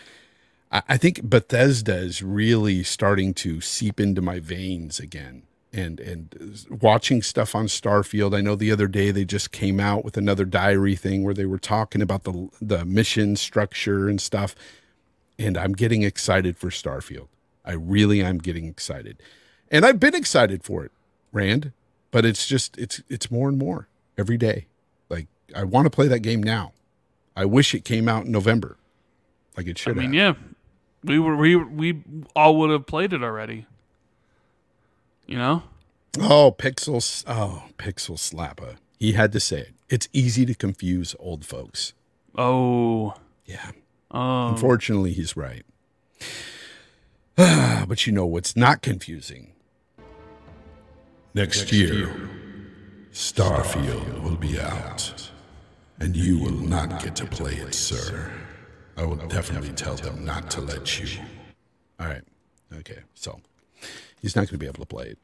I, 0.72 0.84
I 0.90 0.98
think 0.98 1.24
Bethesda 1.24 1.96
is 1.98 2.24
really 2.24 2.84
starting 2.84 3.34
to 3.36 3.62
seep 3.62 4.00
into 4.00 4.22
my 4.22 4.40
veins 4.40 5.00
again. 5.00 5.44
And 5.72 6.00
and 6.00 6.66
watching 6.82 7.22
stuff 7.22 7.54
on 7.54 7.68
Starfield. 7.68 8.36
I 8.36 8.42
know 8.42 8.56
the 8.56 8.72
other 8.72 8.88
day 8.88 9.12
they 9.12 9.24
just 9.24 9.52
came 9.52 9.80
out 9.80 10.04
with 10.04 10.18
another 10.18 10.46
diary 10.46 10.96
thing 10.96 11.24
where 11.24 11.34
they 11.36 11.46
were 11.46 11.60
talking 11.60 12.02
about 12.02 12.24
the 12.24 12.50
the 12.60 12.86
mission 12.86 13.36
structure 13.36 14.10
and 14.10 14.20
stuff. 14.20 14.56
And 15.38 15.58
I'm 15.58 15.74
getting 15.74 16.04
excited 16.04 16.58
for 16.58 16.70
Starfield. 16.72 17.28
I 17.64 17.74
really 17.74 18.24
am 18.24 18.40
getting 18.40 18.66
excited. 18.66 19.22
And 19.72 19.86
I've 19.86 20.00
been 20.00 20.16
excited 20.16 20.64
for 20.64 20.86
it, 20.86 20.92
Rand, 21.32 21.72
but 22.12 22.26
it's 22.26 22.48
just 22.48 22.76
it's 22.80 23.04
it's 23.08 23.30
more 23.30 23.48
and 23.48 23.58
more 23.60 23.88
every 24.18 24.38
day. 24.38 24.66
I 25.56 25.64
want 25.64 25.86
to 25.86 25.90
play 25.90 26.08
that 26.08 26.20
game 26.20 26.42
now. 26.42 26.74
I 27.36 27.46
wish 27.46 27.74
it 27.74 27.86
came 27.86 28.08
out 28.10 28.26
in 28.26 28.32
November. 28.32 28.78
Like 29.56 29.68
it 29.68 29.78
should. 29.78 29.98
I 29.98 30.02
mean, 30.02 30.14
have. 30.14 30.38
yeah, 30.38 30.44
we 31.04 31.20
were 31.20 31.36
we 31.36 31.56
we 31.56 32.02
all 32.36 32.58
would 32.58 32.70
have 32.70 32.86
played 32.86 33.14
it 33.14 33.24
already. 33.24 33.66
You 35.26 35.38
know, 35.38 35.64
Oh, 36.20 36.54
Pixels. 36.58 37.24
Oh, 37.28 37.64
Pixel 37.78 38.16
slapper. 38.18 38.78
He 39.00 39.14
had 39.14 39.32
to 39.34 39.40
say 39.40 39.60
it. 39.62 39.74
It's 39.90 40.08
easy 40.12 40.46
to 40.46 40.54
confuse 40.56 41.16
old 41.20 41.46
folks. 41.46 41.94
oh, 42.38 43.14
Yeah. 43.46 43.72
oh, 44.12 44.50
Unfortunately, 44.50 45.14
he's 45.14 45.36
right. 45.38 45.64
but 47.36 48.06
you 48.06 48.12
know 48.14 48.26
what's 48.26 48.56
not 48.56 48.82
confusing? 48.82 49.54
Next 51.34 51.72
year, 51.72 52.30
Starfield 53.14 54.22
will 54.24 54.36
be 54.36 54.60
out, 54.60 55.30
and 56.00 56.16
you 56.16 56.40
will 56.40 56.52
not 56.52 57.02
get 57.02 57.16
to 57.18 57.26
play 57.26 57.54
it, 57.54 57.74
sir. 57.74 58.32
I 58.98 59.06
will 59.06 59.16
definitely 59.16 59.72
tell 59.72 59.96
them 59.96 60.26
not 60.26 60.50
to 60.52 60.62
let 60.62 61.00
you. 61.00 61.22
All 62.00 62.08
right. 62.08 62.24
Okay. 62.74 63.00
So 63.14 63.40
he's 64.22 64.36
not 64.36 64.42
going 64.42 64.48
to 64.54 64.58
be 64.58 64.68
able 64.68 64.80
to 64.80 64.86
play 64.86 65.08
it. 65.08 65.18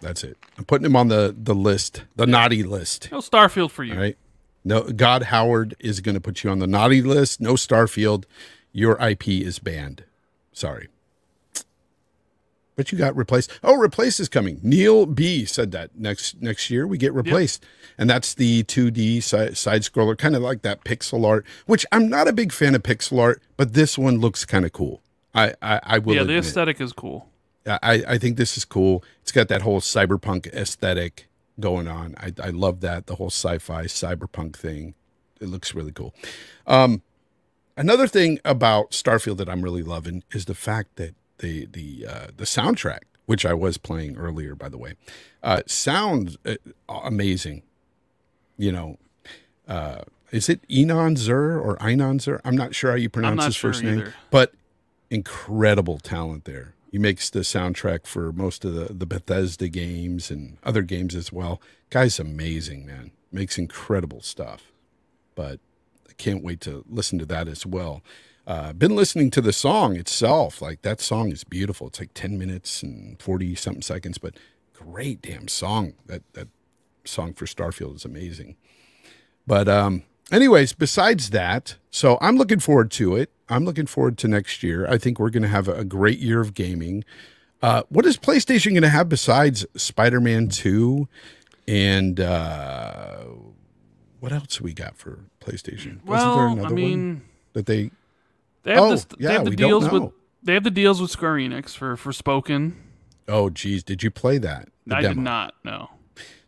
That's 0.00 0.22
it. 0.22 0.36
I'm 0.56 0.64
putting 0.64 0.86
him 0.86 0.94
on 0.94 1.08
the, 1.08 1.34
the 1.36 1.54
list, 1.54 2.04
the 2.14 2.26
naughty 2.26 2.62
list. 2.62 3.10
no 3.10 3.18
Starfield 3.18 3.70
for 3.70 3.82
you. 3.82 3.94
All 3.94 4.00
right. 4.00 4.16
No, 4.64 4.82
God 4.82 5.24
Howard 5.24 5.74
is 5.80 6.00
going 6.00 6.14
to 6.14 6.20
put 6.20 6.44
you 6.44 6.50
on 6.50 6.58
the 6.58 6.66
naughty 6.66 7.02
list. 7.02 7.40
No 7.40 7.54
Starfield. 7.54 8.24
Your 8.72 9.00
IP 9.00 9.28
is 9.28 9.58
banned. 9.58 10.04
Sorry. 10.52 10.88
But 12.78 12.92
you 12.92 12.96
got 12.96 13.16
replaced. 13.16 13.50
Oh, 13.64 13.74
replace 13.74 14.20
is 14.20 14.28
coming. 14.28 14.60
Neil 14.62 15.04
B 15.04 15.44
said 15.44 15.72
that 15.72 15.98
next 15.98 16.40
next 16.40 16.70
year 16.70 16.86
we 16.86 16.96
get 16.96 17.12
replaced, 17.12 17.66
and 17.98 18.08
that's 18.08 18.34
the 18.34 18.62
2D 18.62 19.20
side, 19.20 19.56
side 19.56 19.82
scroller, 19.82 20.16
kind 20.16 20.36
of 20.36 20.42
like 20.42 20.62
that 20.62 20.84
pixel 20.84 21.26
art. 21.26 21.44
Which 21.66 21.84
I'm 21.90 22.08
not 22.08 22.28
a 22.28 22.32
big 22.32 22.52
fan 22.52 22.76
of 22.76 22.84
pixel 22.84 23.20
art, 23.20 23.42
but 23.56 23.74
this 23.74 23.98
one 23.98 24.20
looks 24.20 24.44
kind 24.44 24.64
of 24.64 24.72
cool. 24.72 25.02
I 25.34 25.54
I, 25.60 25.80
I 25.82 25.98
will. 25.98 26.14
Yeah, 26.14 26.22
the 26.22 26.38
aesthetic 26.38 26.80
is 26.80 26.92
cool. 26.92 27.28
I, 27.66 28.04
I 28.06 28.16
think 28.16 28.36
this 28.36 28.56
is 28.56 28.64
cool. 28.64 29.02
It's 29.22 29.32
got 29.32 29.48
that 29.48 29.62
whole 29.62 29.80
cyberpunk 29.80 30.46
aesthetic 30.54 31.26
going 31.58 31.88
on. 31.88 32.14
I, 32.16 32.32
I 32.40 32.50
love 32.50 32.80
that 32.82 33.08
the 33.08 33.16
whole 33.16 33.30
sci-fi 33.30 33.86
cyberpunk 33.86 34.54
thing. 34.54 34.94
It 35.40 35.48
looks 35.48 35.74
really 35.74 35.90
cool. 35.90 36.14
Um, 36.64 37.02
another 37.76 38.06
thing 38.06 38.38
about 38.44 38.92
Starfield 38.92 39.38
that 39.38 39.48
I'm 39.48 39.62
really 39.62 39.82
loving 39.82 40.22
is 40.30 40.44
the 40.44 40.54
fact 40.54 40.94
that 40.94 41.16
the 41.38 41.66
the 41.66 42.06
uh, 42.06 42.26
the 42.36 42.44
soundtrack, 42.44 43.00
which 43.26 43.44
I 43.46 43.54
was 43.54 43.78
playing 43.78 44.16
earlier, 44.16 44.54
by 44.54 44.68
the 44.68 44.78
way, 44.78 44.94
uh, 45.42 45.62
sounds 45.66 46.36
uh, 46.44 46.56
amazing. 46.88 47.62
You 48.56 48.72
know, 48.72 48.98
uh, 49.66 50.02
is 50.30 50.48
it 50.48 50.60
Enon 50.68 51.16
Zur 51.16 51.58
or 51.58 51.76
Einon 51.76 52.20
Zur? 52.20 52.40
I'm 52.44 52.56
not 52.56 52.74
sure 52.74 52.90
how 52.90 52.96
you 52.96 53.08
pronounce 53.08 53.44
his 53.44 53.54
sure 53.56 53.70
first 53.70 53.82
name, 53.84 54.12
but 54.30 54.52
incredible 55.10 55.98
talent 55.98 56.44
there. 56.44 56.74
He 56.90 56.98
makes 56.98 57.28
the 57.28 57.40
soundtrack 57.40 58.06
for 58.06 58.32
most 58.32 58.64
of 58.64 58.72
the, 58.72 58.92
the 58.92 59.06
Bethesda 59.06 59.68
games 59.68 60.30
and 60.30 60.56
other 60.64 60.82
games 60.82 61.14
as 61.14 61.30
well. 61.32 61.60
Guy's 61.90 62.18
amazing, 62.18 62.86
man. 62.86 63.10
Makes 63.30 63.58
incredible 63.58 64.22
stuff. 64.22 64.72
But 65.34 65.60
I 66.08 66.12
can't 66.14 66.42
wait 66.42 66.60
to 66.62 66.84
listen 66.88 67.18
to 67.18 67.26
that 67.26 67.46
as 67.46 67.66
well. 67.66 68.02
Uh, 68.48 68.72
been 68.72 68.96
listening 68.96 69.30
to 69.30 69.42
the 69.42 69.52
song 69.52 69.94
itself. 69.94 70.62
Like 70.62 70.80
that 70.80 71.02
song 71.02 71.30
is 71.30 71.44
beautiful. 71.44 71.88
It's 71.88 72.00
like 72.00 72.14
10 72.14 72.38
minutes 72.38 72.82
and 72.82 73.20
40 73.20 73.54
something 73.54 73.82
seconds, 73.82 74.16
but 74.16 74.38
great 74.72 75.20
damn 75.20 75.48
song. 75.48 75.92
That 76.06 76.22
that 76.32 76.48
song 77.04 77.34
for 77.34 77.44
Starfield 77.44 77.96
is 77.96 78.06
amazing. 78.06 78.56
But 79.46 79.68
um, 79.68 80.02
anyways, 80.32 80.72
besides 80.72 81.28
that, 81.30 81.76
so 81.90 82.16
I'm 82.22 82.38
looking 82.38 82.58
forward 82.58 82.90
to 82.92 83.16
it. 83.16 83.30
I'm 83.50 83.66
looking 83.66 83.84
forward 83.84 84.16
to 84.18 84.28
next 84.28 84.62
year. 84.62 84.88
I 84.88 84.96
think 84.96 85.18
we're 85.18 85.30
going 85.30 85.42
to 85.42 85.48
have 85.48 85.68
a, 85.68 85.84
great 85.84 86.18
year 86.18 86.40
of 86.40 86.54
gaming. 86.54 87.04
Uh, 87.60 87.82
what 87.90 88.06
is 88.06 88.16
PlayStation 88.16 88.70
going 88.70 88.82
to 88.82 88.88
have 88.88 89.10
besides 89.10 89.66
Spider-Man 89.76 90.48
2 90.48 91.06
and 91.66 92.20
uh, 92.20 93.24
what 94.20 94.32
else 94.32 94.58
we 94.58 94.72
got 94.72 94.96
for 94.96 95.20
PlayStation? 95.40 96.00
Well, 96.06 96.64
I 96.64 96.70
mean, 96.70 97.22
that 97.52 97.66
they 97.66 97.90
they 98.62 98.72
have, 98.74 98.82
Oh, 98.82 98.90
this, 98.90 99.06
yeah, 99.18 99.28
they 99.28 99.34
have 99.34 99.44
the 99.44 99.50
deals 99.56 99.90
with 99.90 100.10
they 100.42 100.54
have 100.54 100.64
the 100.64 100.70
deals 100.70 101.00
with 101.00 101.10
Square 101.10 101.34
Enix 101.34 101.74
for 101.76 101.96
Forspoken. 101.96 102.74
Oh 103.26 103.50
geez, 103.50 103.82
did 103.82 104.02
you 104.02 104.10
play 104.10 104.38
that? 104.38 104.68
I 104.90 105.02
demo. 105.02 105.14
did 105.14 105.22
not. 105.22 105.54
No. 105.64 105.90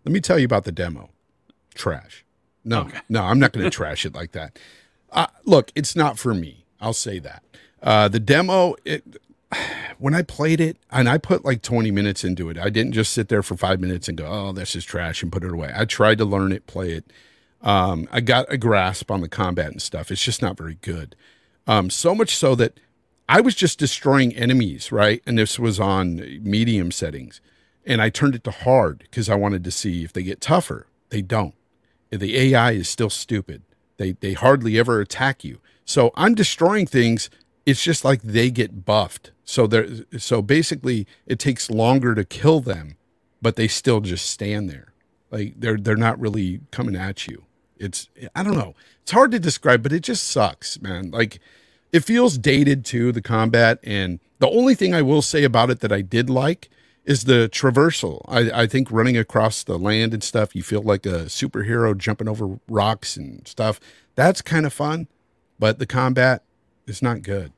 Let 0.04 0.12
me 0.12 0.20
tell 0.20 0.38
you 0.38 0.44
about 0.46 0.64
the 0.64 0.72
demo. 0.72 1.10
Trash. 1.74 2.24
No, 2.64 2.80
Okay. 2.82 3.00
no, 3.08 3.22
I'm 3.24 3.38
not 3.38 3.52
going 3.52 3.64
to 3.68 3.70
trash 3.70 4.04
it 4.06 4.14
like 4.14 4.32
that. 4.32 4.58
Uh, 5.12 5.26
look, 5.44 5.70
it's 5.74 5.94
not 5.96 6.18
for 6.18 6.34
me. 6.34 6.64
I'll 6.80 6.92
say 6.94 7.18
that. 7.18 7.42
Uh, 7.82 8.08
the 8.08 8.20
demo, 8.20 8.76
it, 8.84 9.04
when 9.98 10.14
I 10.14 10.22
played 10.22 10.60
it, 10.60 10.76
and 10.90 11.08
I 11.08 11.18
put 11.18 11.44
like 11.44 11.62
20 11.62 11.90
minutes 11.90 12.24
into 12.24 12.48
it, 12.48 12.58
I 12.58 12.70
didn't 12.70 12.92
just 12.92 13.12
sit 13.12 13.28
there 13.28 13.42
for 13.42 13.56
five 13.56 13.80
minutes 13.80 14.08
and 14.08 14.16
go, 14.16 14.26
"Oh, 14.26 14.52
this 14.52 14.74
is 14.76 14.84
trash," 14.84 15.22
and 15.22 15.30
put 15.32 15.44
it 15.44 15.50
away. 15.52 15.72
I 15.74 15.84
tried 15.84 16.18
to 16.18 16.24
learn 16.24 16.52
it, 16.52 16.66
play 16.66 16.92
it. 16.92 17.12
Um, 17.62 18.08
I 18.10 18.20
got 18.20 18.50
a 18.50 18.56
grasp 18.56 19.10
on 19.10 19.20
the 19.20 19.28
combat 19.28 19.70
and 19.70 19.82
stuff. 19.82 20.10
It's 20.10 20.22
just 20.24 20.40
not 20.40 20.56
very 20.56 20.78
good. 20.80 21.14
Um, 21.66 21.90
so 21.90 22.14
much 22.14 22.36
so 22.36 22.54
that 22.56 22.80
I 23.28 23.40
was 23.40 23.54
just 23.54 23.78
destroying 23.78 24.34
enemies, 24.34 24.90
right? 24.92 25.22
And 25.26 25.38
this 25.38 25.58
was 25.58 25.78
on 25.80 26.16
medium 26.42 26.90
settings. 26.90 27.40
And 27.86 28.02
I 28.02 28.10
turned 28.10 28.34
it 28.34 28.44
to 28.44 28.50
hard 28.50 28.98
because 29.00 29.28
I 29.28 29.36
wanted 29.36 29.64
to 29.64 29.70
see 29.70 30.04
if 30.04 30.12
they 30.12 30.22
get 30.22 30.40
tougher. 30.40 30.86
They 31.10 31.22
don't. 31.22 31.54
The 32.10 32.36
AI 32.36 32.72
is 32.72 32.88
still 32.88 33.10
stupid. 33.10 33.62
They 33.98 34.12
they 34.12 34.32
hardly 34.34 34.78
ever 34.78 35.00
attack 35.00 35.44
you. 35.44 35.60
So 35.84 36.10
I'm 36.16 36.34
destroying 36.34 36.86
things. 36.86 37.30
It's 37.66 37.82
just 37.82 38.04
like 38.04 38.22
they 38.22 38.50
get 38.50 38.84
buffed. 38.84 39.32
So 39.44 39.66
there 39.66 39.86
so 40.18 40.42
basically 40.42 41.06
it 41.26 41.38
takes 41.38 41.70
longer 41.70 42.14
to 42.14 42.24
kill 42.24 42.60
them, 42.60 42.96
but 43.42 43.56
they 43.56 43.68
still 43.68 44.00
just 44.00 44.28
stand 44.28 44.70
there. 44.70 44.92
Like 45.30 45.54
they're 45.58 45.76
they're 45.78 45.96
not 45.96 46.20
really 46.20 46.60
coming 46.72 46.96
at 46.96 47.26
you. 47.28 47.44
It's 47.80 48.08
I 48.36 48.42
don't 48.44 48.56
know. 48.56 48.74
It's 49.02 49.10
hard 49.10 49.32
to 49.32 49.40
describe, 49.40 49.82
but 49.82 49.92
it 49.92 50.00
just 50.02 50.28
sucks, 50.28 50.80
man. 50.80 51.10
Like 51.10 51.40
it 51.92 52.00
feels 52.04 52.38
dated 52.38 52.84
too, 52.84 53.10
the 53.10 53.22
combat. 53.22 53.80
And 53.82 54.20
the 54.38 54.48
only 54.48 54.74
thing 54.76 54.94
I 54.94 55.02
will 55.02 55.22
say 55.22 55.42
about 55.42 55.70
it 55.70 55.80
that 55.80 55.90
I 55.90 56.02
did 56.02 56.30
like 56.30 56.70
is 57.04 57.24
the 57.24 57.48
traversal. 57.52 58.22
I, 58.28 58.62
I 58.62 58.66
think 58.66 58.92
running 58.92 59.16
across 59.16 59.64
the 59.64 59.78
land 59.78 60.12
and 60.14 60.22
stuff, 60.22 60.54
you 60.54 60.62
feel 60.62 60.82
like 60.82 61.06
a 61.06 61.24
superhero 61.24 61.96
jumping 61.96 62.28
over 62.28 62.58
rocks 62.68 63.16
and 63.16 63.48
stuff. 63.48 63.80
That's 64.14 64.42
kind 64.42 64.66
of 64.66 64.72
fun, 64.72 65.08
but 65.58 65.78
the 65.78 65.86
combat 65.86 66.44
is 66.86 67.00
not 67.02 67.22
good. 67.22 67.52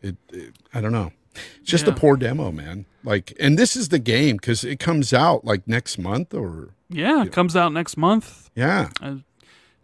It, 0.00 0.16
it 0.32 0.54
I 0.72 0.80
don't 0.80 0.92
know. 0.92 1.10
It's 1.60 1.70
just 1.70 1.86
Yeah. 1.86 1.92
a 1.92 1.96
poor 1.96 2.16
demo, 2.16 2.52
man. 2.52 2.86
Like, 3.02 3.34
and 3.40 3.58
this 3.58 3.74
is 3.74 3.88
the 3.88 3.98
game 3.98 4.36
because 4.36 4.62
it 4.62 4.78
comes 4.78 5.12
out 5.12 5.44
like 5.44 5.66
next 5.66 5.98
month 5.98 6.32
or 6.32 6.70
Yeah, 6.88 7.24
it 7.24 7.32
comes 7.32 7.56
out 7.56 7.72
next 7.72 7.96
month. 7.96 8.50
yeah. 8.54 8.90
Uh, 9.02 9.16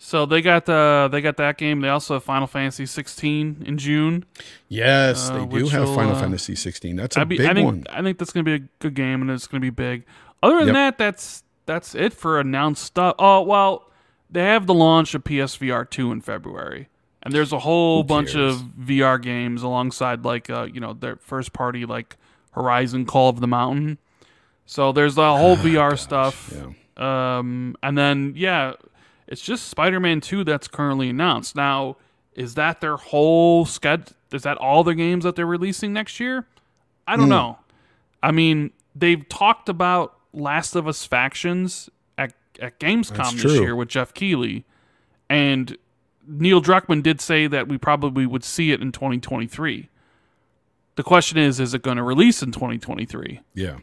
So 0.03 0.25
they 0.25 0.41
got 0.41 0.65
the 0.65 1.11
they 1.13 1.21
got 1.21 1.37
that 1.37 1.59
game. 1.59 1.83
They 1.83 1.91
also 1.91 2.15
have 2.15 2.25
Final 2.25 2.47
Fantasy 2.47 2.87
16 2.87 3.65
in 3.67 3.77
June. 3.77 4.25
Yes, 4.67 5.29
Uh, 5.29 5.45
they 5.45 5.59
do 5.59 5.69
have 5.69 5.95
Final 5.95 6.17
uh, 6.17 6.21
Fantasy 6.21 6.55
16. 6.55 6.97
That's 6.97 7.19
a 7.19 7.27
be, 7.27 7.37
big 7.37 7.47
I 7.47 7.53
think 7.53 7.67
one. 7.67 7.85
I 7.91 8.01
think 8.03 8.17
that's 8.19 8.33
gonna 8.33 8.45
be 8.45 8.55
a 8.55 8.59
good 8.79 8.95
game 8.95 9.21
and 9.21 9.31
it's 9.31 9.47
gonna 9.47 9.61
be 9.61 9.69
big. 9.69 10.05
Other 10.43 10.61
than 10.65 10.69
Yep. 10.69 10.75
that, 10.75 10.99
that's 10.99 11.45
that's 11.67 11.95
it 11.95 12.15
for 12.15 12.41
announced 12.41 12.83
stuff. 12.83 13.15
Oh 13.19 13.43
well, 13.43 13.91
they 14.31 14.43
have 14.45 14.67
the 14.67 14.73
launch 14.73 15.15
of 15.15 15.23
PSVR 15.23 15.85
two 15.91 16.11
in 16.13 16.23
February, 16.23 16.89
and 17.23 17.35
there's 17.35 17.53
a 17.53 17.59
whole 17.59 17.99
Who 17.99 18.09
bunch 18.09 18.35
of 18.35 18.57
VR 18.81 19.21
games 19.21 19.63
alongside 19.63 20.25
like 20.25 20.49
uh, 20.49 20.63
you 20.63 20.81
know 20.81 20.95
their 20.95 21.17
first 21.17 21.53
party 21.53 21.85
like 21.85 22.17
Horizon 22.53 23.05
Call 23.05 23.29
of 23.29 23.41
the 23.41 23.47
Mountain. 23.47 23.99
So 24.65 24.93
there's 24.93 25.19
a 25.19 25.37
whole 25.37 25.57
VR 25.59 25.99
stuff. 25.99 26.55
Yeah. 26.57 26.71
Um, 26.97 27.77
and 27.83 27.99
then 27.99 28.33
yeah, 28.35 28.73
it's 29.31 29.41
just 29.41 29.69
Spider-Man 29.69 30.21
2 30.21 30.45
that's 30.45 30.69
currently 30.69 31.09
announced. 31.09 31.57
Now, 31.57 31.97
is 32.35 32.55
that 32.57 32.81
their 32.81 32.97
whole 32.97 33.65
schedule? 33.65 34.07
Is 34.33 34.43
that 34.43 34.59
all 34.59 34.85
the 34.85 34.95
games 34.95 35.25
that 35.25 35.35
they're 35.37 35.47
releasing 35.47 35.93
next 35.93 36.21
year? 36.21 36.47
I 37.09 37.17
don't 37.17 37.25
Hmm. 37.27 37.31
know. 37.31 37.59
I 38.23 38.31
mean, 38.33 38.71
they've 38.95 39.27
talked 39.29 39.69
about 39.69 40.17
Last 40.33 40.77
of 40.77 40.87
Us 40.87 41.05
factions 41.07 41.89
at 42.19 42.35
at 42.61 42.79
Gamescom 42.79 43.17
That's 43.17 43.33
this 43.33 43.43
true. 43.43 43.61
year 43.63 43.75
with 43.77 43.89
Geoff 43.89 44.13
Keighley, 44.15 44.65
and 45.29 45.77
Neil 46.27 46.61
Druckmann 46.63 47.03
did 47.03 47.21
say 47.21 47.47
that 47.49 47.67
we 47.67 47.79
probably 47.79 48.27
would 48.27 48.45
see 48.45 48.71
it 48.71 48.81
in 48.81 48.93
2023. 48.93 49.89
The 50.97 51.03
question 51.03 51.39
is, 51.39 51.59
is 51.59 51.73
it 51.75 51.83
going 51.83 51.97
to 51.97 52.03
release 52.03 52.43
in 52.43 52.53
2023? 52.53 53.41
Yeah. 53.55 53.79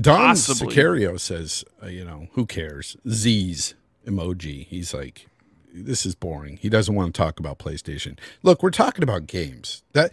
Don 0.00 0.18
Possibly. 0.18 0.74
Sicario 0.74 1.20
says, 1.20 1.64
uh, 1.82 1.86
you 1.86 2.04
know, 2.04 2.26
who 2.32 2.46
cares? 2.46 2.96
Z's 3.08 3.74
emoji. 4.06 4.66
He's 4.66 4.92
like, 4.92 5.26
this 5.72 6.04
is 6.04 6.14
boring. 6.14 6.58
He 6.58 6.68
doesn't 6.68 6.94
want 6.94 7.14
to 7.14 7.18
talk 7.18 7.40
about 7.40 7.58
PlayStation. 7.58 8.18
Look, 8.42 8.62
we're 8.62 8.70
talking 8.70 9.02
about 9.02 9.26
games. 9.26 9.82
That 9.92 10.12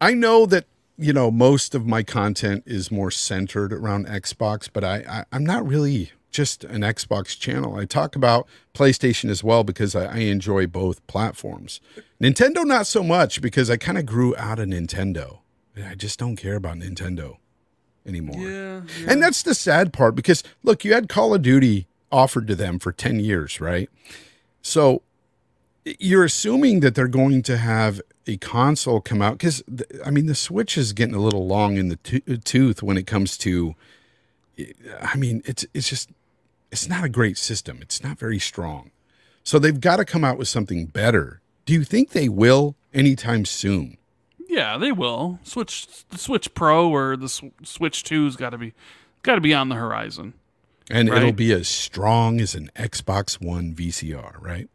I 0.00 0.14
know 0.14 0.46
that 0.46 0.66
you 0.96 1.12
know 1.12 1.30
most 1.30 1.74
of 1.74 1.86
my 1.86 2.02
content 2.02 2.64
is 2.66 2.90
more 2.90 3.10
centered 3.10 3.72
around 3.72 4.06
Xbox, 4.06 4.68
but 4.72 4.84
I, 4.84 4.96
I 5.08 5.24
I'm 5.32 5.46
not 5.46 5.66
really 5.66 6.12
just 6.30 6.64
an 6.64 6.82
Xbox 6.82 7.38
channel. 7.38 7.76
I 7.76 7.84
talk 7.84 8.14
about 8.14 8.46
PlayStation 8.74 9.30
as 9.30 9.42
well 9.42 9.64
because 9.64 9.94
I, 9.94 10.04
I 10.04 10.18
enjoy 10.18 10.66
both 10.66 11.04
platforms. 11.06 11.80
Nintendo 12.20 12.66
not 12.66 12.86
so 12.86 13.02
much 13.02 13.40
because 13.40 13.70
I 13.70 13.76
kind 13.76 13.96
of 13.96 14.04
grew 14.04 14.36
out 14.36 14.58
of 14.58 14.68
Nintendo. 14.68 15.38
I 15.82 15.94
just 15.94 16.18
don't 16.18 16.36
care 16.36 16.56
about 16.56 16.76
Nintendo 16.76 17.36
anymore. 18.04 18.40
Yeah. 18.40 18.80
And 19.06 19.22
that's 19.22 19.42
the 19.42 19.54
sad 19.54 19.92
part 19.92 20.14
because 20.14 20.42
look, 20.62 20.84
you 20.84 20.92
had 20.92 21.08
Call 21.08 21.34
of 21.34 21.42
Duty 21.42 21.86
offered 22.10 22.46
to 22.48 22.54
them 22.54 22.78
for 22.78 22.92
10 22.92 23.20
years, 23.20 23.60
right? 23.60 23.88
So 24.62 25.02
you're 25.84 26.24
assuming 26.24 26.80
that 26.80 26.94
they're 26.94 27.08
going 27.08 27.42
to 27.42 27.56
have 27.56 28.00
a 28.26 28.36
console 28.36 29.00
come 29.00 29.22
out 29.22 29.38
because 29.38 29.62
I 30.04 30.10
mean 30.10 30.26
the 30.26 30.34
Switch 30.34 30.76
is 30.76 30.92
getting 30.92 31.14
a 31.14 31.20
little 31.20 31.46
long 31.46 31.76
in 31.76 31.88
the 31.88 31.96
to- 31.96 32.22
uh, 32.30 32.36
tooth 32.44 32.82
when 32.82 32.96
it 32.98 33.06
comes 33.06 33.38
to. 33.38 33.74
I 35.00 35.16
mean 35.16 35.42
it's 35.46 35.64
it's 35.72 35.88
just 35.88 36.10
it's 36.70 36.88
not 36.88 37.04
a 37.04 37.08
great 37.08 37.38
system. 37.38 37.78
It's 37.80 38.02
not 38.02 38.18
very 38.18 38.38
strong. 38.38 38.90
So 39.44 39.58
they've 39.58 39.80
got 39.80 39.96
to 39.96 40.04
come 40.04 40.24
out 40.24 40.36
with 40.36 40.48
something 40.48 40.86
better. 40.86 41.40
Do 41.64 41.72
you 41.72 41.84
think 41.84 42.10
they 42.10 42.28
will 42.28 42.76
anytime 42.92 43.46
soon? 43.46 43.96
Yeah, 44.46 44.76
they 44.76 44.92
will. 44.92 45.38
Switch 45.42 45.86
the 46.10 46.18
Switch 46.18 46.52
Pro 46.54 46.90
or 46.90 47.16
the 47.16 47.28
Sw- 47.28 47.44
Switch 47.62 48.02
2's 48.04 48.36
got 48.36 48.50
to 48.50 48.58
be 48.58 48.74
got 49.22 49.36
to 49.36 49.40
be 49.40 49.54
on 49.54 49.68
the 49.70 49.74
horizon. 49.76 50.34
And 50.90 51.08
it'll 51.08 51.32
be 51.32 51.52
as 51.52 51.68
strong 51.68 52.40
as 52.40 52.54
an 52.54 52.70
Xbox 52.74 53.40
One 53.40 53.74
VCR, 53.74 54.40
right? 54.40 54.68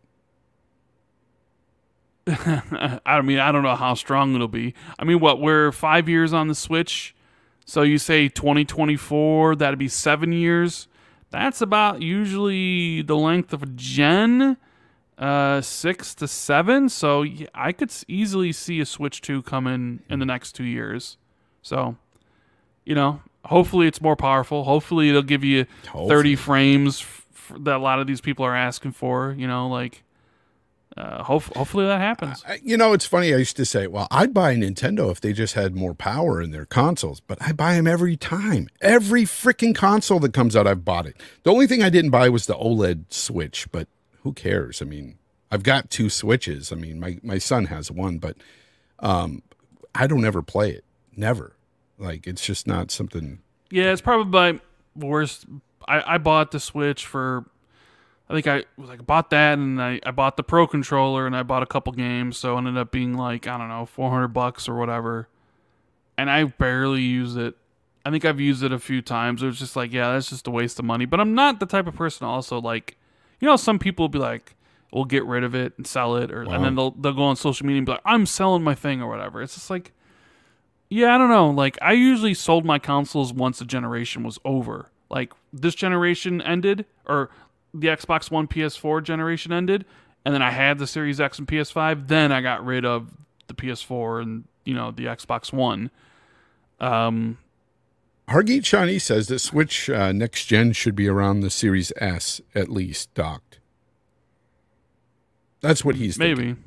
I 3.05 3.21
mean, 3.21 3.39
I 3.39 3.51
don't 3.51 3.63
know 3.63 3.75
how 3.75 3.95
strong 3.95 4.35
it'll 4.35 4.47
be. 4.47 4.73
I 4.97 5.03
mean, 5.03 5.19
what 5.19 5.41
we're 5.41 5.71
five 5.71 6.07
years 6.07 6.31
on 6.31 6.47
the 6.47 6.55
Switch, 6.55 7.15
so 7.65 7.81
you 7.81 7.97
say 7.97 8.29
2024, 8.29 9.55
that'd 9.57 9.79
be 9.79 9.87
seven 9.89 10.31
years. 10.31 10.87
That's 11.31 11.61
about 11.61 12.01
usually 12.01 13.01
the 13.01 13.17
length 13.17 13.51
of 13.51 13.63
a 13.63 13.65
gen, 13.65 14.57
uh, 15.17 15.61
six 15.61 16.15
to 16.15 16.27
seven. 16.27 16.89
So 16.89 17.23
yeah, 17.23 17.47
I 17.53 17.71
could 17.71 17.91
easily 18.07 18.51
see 18.51 18.79
a 18.79 18.85
Switch 18.85 19.19
2 19.19 19.41
coming 19.41 20.01
in 20.09 20.19
the 20.19 20.25
next 20.25 20.53
two 20.53 20.63
years. 20.63 21.17
So, 21.61 21.97
you 22.85 22.95
know, 22.95 23.21
hopefully 23.45 23.87
it's 23.87 24.01
more 24.01 24.15
powerful. 24.15 24.63
Hopefully 24.63 25.09
it'll 25.09 25.21
give 25.21 25.43
you 25.43 25.65
30 25.93 26.35
frames 26.35 27.01
f- 27.01 27.53
that 27.59 27.75
a 27.75 27.79
lot 27.79 27.99
of 27.99 28.07
these 28.07 28.21
people 28.21 28.45
are 28.45 28.55
asking 28.55 28.91
for. 28.93 29.35
You 29.37 29.47
know, 29.47 29.67
like. 29.67 30.03
Uh, 30.95 31.23
hope, 31.23 31.41
hopefully 31.55 31.87
that 31.87 31.99
happens. 31.99 32.43
You 32.61 32.77
know, 32.77 32.93
it's 32.93 33.07
funny. 33.07 33.33
I 33.33 33.37
used 33.37 33.57
to 33.57 33.65
say, 33.65 33.87
well, 33.87 34.07
I'd 34.11 34.31
buy 34.31 34.51
a 34.51 34.55
Nintendo 34.55 35.09
if 35.09 35.19
they 35.19 35.33
just 35.33 35.55
had 35.55 35.75
more 35.75 35.95
power 35.95 36.39
in 36.39 36.51
their 36.51 36.67
consoles, 36.67 37.19
but 37.19 37.39
I 37.41 37.51
buy 37.51 37.73
them 37.73 37.87
every 37.87 38.15
time. 38.15 38.69
Every 38.79 39.23
freaking 39.23 39.73
console 39.73 40.19
that 40.19 40.33
comes 40.33 40.55
out, 40.55 40.67
I've 40.67 40.85
bought 40.85 41.07
it. 41.07 41.19
The 41.41 41.51
only 41.51 41.65
thing 41.65 41.81
I 41.81 41.89
didn't 41.89 42.11
buy 42.11 42.29
was 42.29 42.45
the 42.45 42.53
OLED 42.53 43.05
Switch, 43.11 43.67
but 43.71 43.87
who 44.21 44.33
cares? 44.33 44.83
I 44.83 44.85
mean, 44.85 45.17
I've 45.49 45.63
got 45.63 45.89
two 45.89 46.11
Switches. 46.11 46.71
I 46.71 46.75
mean, 46.75 46.99
my, 46.99 47.17
my 47.23 47.39
son 47.39 47.65
has 47.65 47.89
one, 47.89 48.19
but 48.19 48.37
um, 48.99 49.41
I 49.95 50.05
don't 50.05 50.25
ever 50.25 50.43
play 50.43 50.69
it. 50.73 50.85
Never. 51.15 51.55
Like, 52.03 52.27
it's 52.27 52.45
just 52.45 52.67
not 52.67 52.91
something. 52.91 53.39
Yeah, 53.71 53.91
it's 53.91 54.01
probably 54.01 54.31
my 54.31 54.59
worst. 54.95 55.45
I, 55.87 56.15
I 56.15 56.17
bought 56.17 56.51
the 56.51 56.59
Switch 56.59 57.05
for, 57.05 57.45
I 58.29 58.33
think 58.33 58.47
I 58.47 58.65
was 58.77 58.89
like 58.89 59.05
bought 59.05 59.29
that 59.31 59.57
and 59.57 59.81
I, 59.81 59.99
I 60.05 60.11
bought 60.11 60.37
the 60.37 60.43
Pro 60.43 60.65
controller 60.67 61.25
and 61.27 61.35
I 61.35 61.43
bought 61.43 61.63
a 61.63 61.65
couple 61.65 61.91
games, 61.93 62.37
so 62.37 62.55
it 62.55 62.59
ended 62.59 62.77
up 62.77 62.91
being 62.91 63.15
like 63.15 63.47
I 63.47 63.57
don't 63.57 63.67
know 63.69 63.85
four 63.85 64.09
hundred 64.09 64.29
bucks 64.29 64.69
or 64.69 64.75
whatever, 64.75 65.27
and 66.17 66.29
I 66.29 66.45
barely 66.45 67.01
use 67.01 67.35
it. 67.35 67.55
I 68.05 68.11
think 68.11 68.25
I've 68.25 68.39
used 68.39 68.63
it 68.63 68.71
a 68.71 68.79
few 68.79 69.01
times. 69.01 69.43
It 69.43 69.47
was 69.47 69.59
just 69.59 69.75
like 69.75 69.91
yeah, 69.91 70.13
that's 70.13 70.29
just 70.29 70.47
a 70.47 70.51
waste 70.51 70.79
of 70.79 70.85
money. 70.85 71.05
But 71.05 71.19
I'm 71.19 71.35
not 71.35 71.59
the 71.59 71.65
type 71.65 71.85
of 71.85 71.95
person 71.95 72.25
also 72.25 72.61
like, 72.61 72.97
you 73.39 73.47
know, 73.47 73.55
some 73.55 73.77
people 73.77 74.03
will 74.03 74.09
be 74.09 74.19
like, 74.19 74.55
we'll 74.91 75.05
get 75.05 75.25
rid 75.25 75.43
of 75.43 75.53
it 75.53 75.73
and 75.77 75.85
sell 75.85 76.15
it, 76.15 76.31
or 76.31 76.43
and 76.43 76.63
then 76.63 76.75
they'll 76.75 76.91
they'll 76.91 77.13
go 77.13 77.23
on 77.23 77.35
social 77.35 77.65
media 77.65 77.79
and 77.79 77.85
be 77.85 77.91
like, 77.91 78.01
I'm 78.05 78.25
selling 78.25 78.63
my 78.63 78.75
thing 78.75 79.01
or 79.01 79.09
whatever. 79.09 79.41
It's 79.41 79.55
just 79.55 79.69
like. 79.69 79.91
Yeah, 80.93 81.15
I 81.15 81.17
don't 81.17 81.29
know. 81.29 81.49
Like 81.49 81.75
I 81.81 81.93
usually 81.93 82.35
sold 82.35 82.65
my 82.65 82.77
consoles 82.77 83.33
once 83.33 83.57
the 83.57 83.65
generation 83.65 84.21
was 84.21 84.37
over. 84.45 84.91
Like 85.09 85.33
this 85.51 85.73
generation 85.73 86.39
ended 86.39 86.85
or 87.07 87.31
the 87.73 87.87
Xbox 87.87 88.29
One 88.29 88.47
PS4 88.47 89.01
generation 89.01 89.51
ended 89.51 89.85
and 90.23 90.35
then 90.35 90.43
I 90.43 90.51
had 90.51 90.77
the 90.77 90.85
Series 90.85 91.19
X 91.19 91.39
and 91.39 91.47
PS5, 91.47 92.09
then 92.09 92.31
I 92.31 92.41
got 92.41 92.63
rid 92.63 92.85
of 92.85 93.09
the 93.47 93.55
PS4 93.55 94.21
and, 94.21 94.43
you 94.65 94.75
know, 94.75 94.91
the 94.91 95.05
Xbox 95.05 95.51
One. 95.51 95.89
Um 96.79 97.39
Hargeet 98.29 98.63
Shawnee 98.63 98.99
says 98.99 99.29
that 99.29 99.39
Switch 99.39 99.89
uh, 99.89 100.11
next 100.11 100.45
gen 100.45 100.73
should 100.73 100.95
be 100.95 101.07
around 101.07 101.39
the 101.39 101.49
Series 101.49 101.91
S 101.97 102.39
at 102.53 102.69
least 102.69 103.11
docked. 103.15 103.57
That's 105.59 105.83
what 105.83 105.95
he's 105.95 106.17
thinking. 106.17 106.57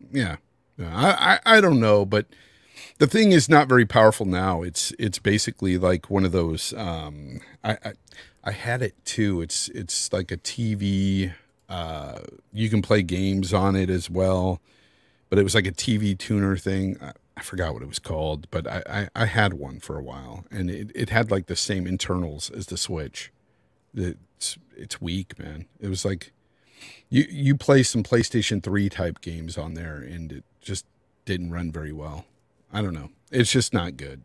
maybe. 0.00 0.18
yeah, 0.18 0.36
Yeah, 0.76 0.90
I, 0.92 1.34
I 1.34 1.58
I 1.58 1.60
don't 1.60 1.78
know, 1.78 2.04
but 2.04 2.26
the 2.98 3.06
thing 3.06 3.32
is 3.32 3.48
not 3.48 3.68
very 3.68 3.86
powerful 3.86 4.26
now. 4.26 4.62
It's 4.62 4.92
it's 4.98 5.18
basically 5.18 5.78
like 5.78 6.10
one 6.10 6.24
of 6.24 6.32
those. 6.32 6.72
Um, 6.74 7.40
I, 7.62 7.72
I 7.84 7.92
I 8.44 8.50
had 8.52 8.82
it 8.82 8.94
too. 9.04 9.40
It's 9.40 9.68
it's 9.68 10.12
like 10.12 10.30
a 10.30 10.36
TV. 10.36 11.32
Uh, 11.68 12.20
you 12.52 12.68
can 12.68 12.82
play 12.82 13.02
games 13.02 13.52
on 13.52 13.74
it 13.74 13.90
as 13.90 14.10
well, 14.10 14.60
but 15.30 15.38
it 15.38 15.42
was 15.42 15.54
like 15.54 15.66
a 15.66 15.72
TV 15.72 16.16
tuner 16.16 16.56
thing. 16.56 16.96
I, 17.02 17.12
I 17.36 17.42
forgot 17.42 17.74
what 17.74 17.82
it 17.82 17.88
was 17.88 17.98
called, 17.98 18.48
but 18.50 18.66
I, 18.66 18.82
I 18.88 19.22
I 19.22 19.26
had 19.26 19.54
one 19.54 19.80
for 19.80 19.98
a 19.98 20.02
while, 20.02 20.44
and 20.50 20.70
it 20.70 20.92
it 20.94 21.10
had 21.10 21.30
like 21.30 21.46
the 21.46 21.56
same 21.56 21.86
internals 21.86 22.50
as 22.50 22.66
the 22.66 22.76
Switch. 22.76 23.32
It's 23.94 24.58
it's 24.76 25.00
weak, 25.00 25.38
man. 25.38 25.66
It 25.80 25.88
was 25.88 26.04
like 26.04 26.32
you 27.08 27.24
you 27.28 27.56
play 27.56 27.82
some 27.82 28.02
PlayStation 28.02 28.62
3 28.62 28.88
type 28.88 29.20
games 29.20 29.56
on 29.56 29.74
there 29.74 29.96
and 29.96 30.32
it 30.32 30.44
just 30.60 30.84
didn't 31.24 31.50
run 31.50 31.70
very 31.70 31.92
well. 31.92 32.24
I 32.74 32.82
don't 32.82 32.94
know. 32.94 33.10
It's 33.30 33.50
just 33.50 33.72
not 33.72 33.96
good. 33.96 34.24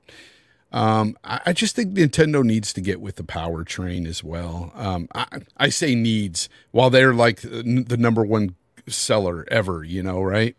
Um, 0.71 1.17
I, 1.23 1.39
I 1.47 1.53
just 1.53 1.76
think 1.76 1.93
Nintendo 1.93 2.43
needs 2.43 2.73
to 2.73 2.81
get 2.81 3.01
with 3.01 3.15
the 3.15 3.23
power 3.23 3.63
train 3.63 4.05
as 4.05 4.23
well. 4.23 4.71
Um, 4.76 5.07
I, 5.15 5.26
I 5.57 5.69
say 5.69 5.95
needs 5.95 6.49
while 6.71 6.89
they're 6.89 7.13
like 7.13 7.41
the 7.41 7.97
number 7.97 8.23
one 8.26 8.55
seller 8.88 9.45
ever, 9.49 9.84
you 9.84 10.03
know, 10.03 10.21
right? 10.21 10.55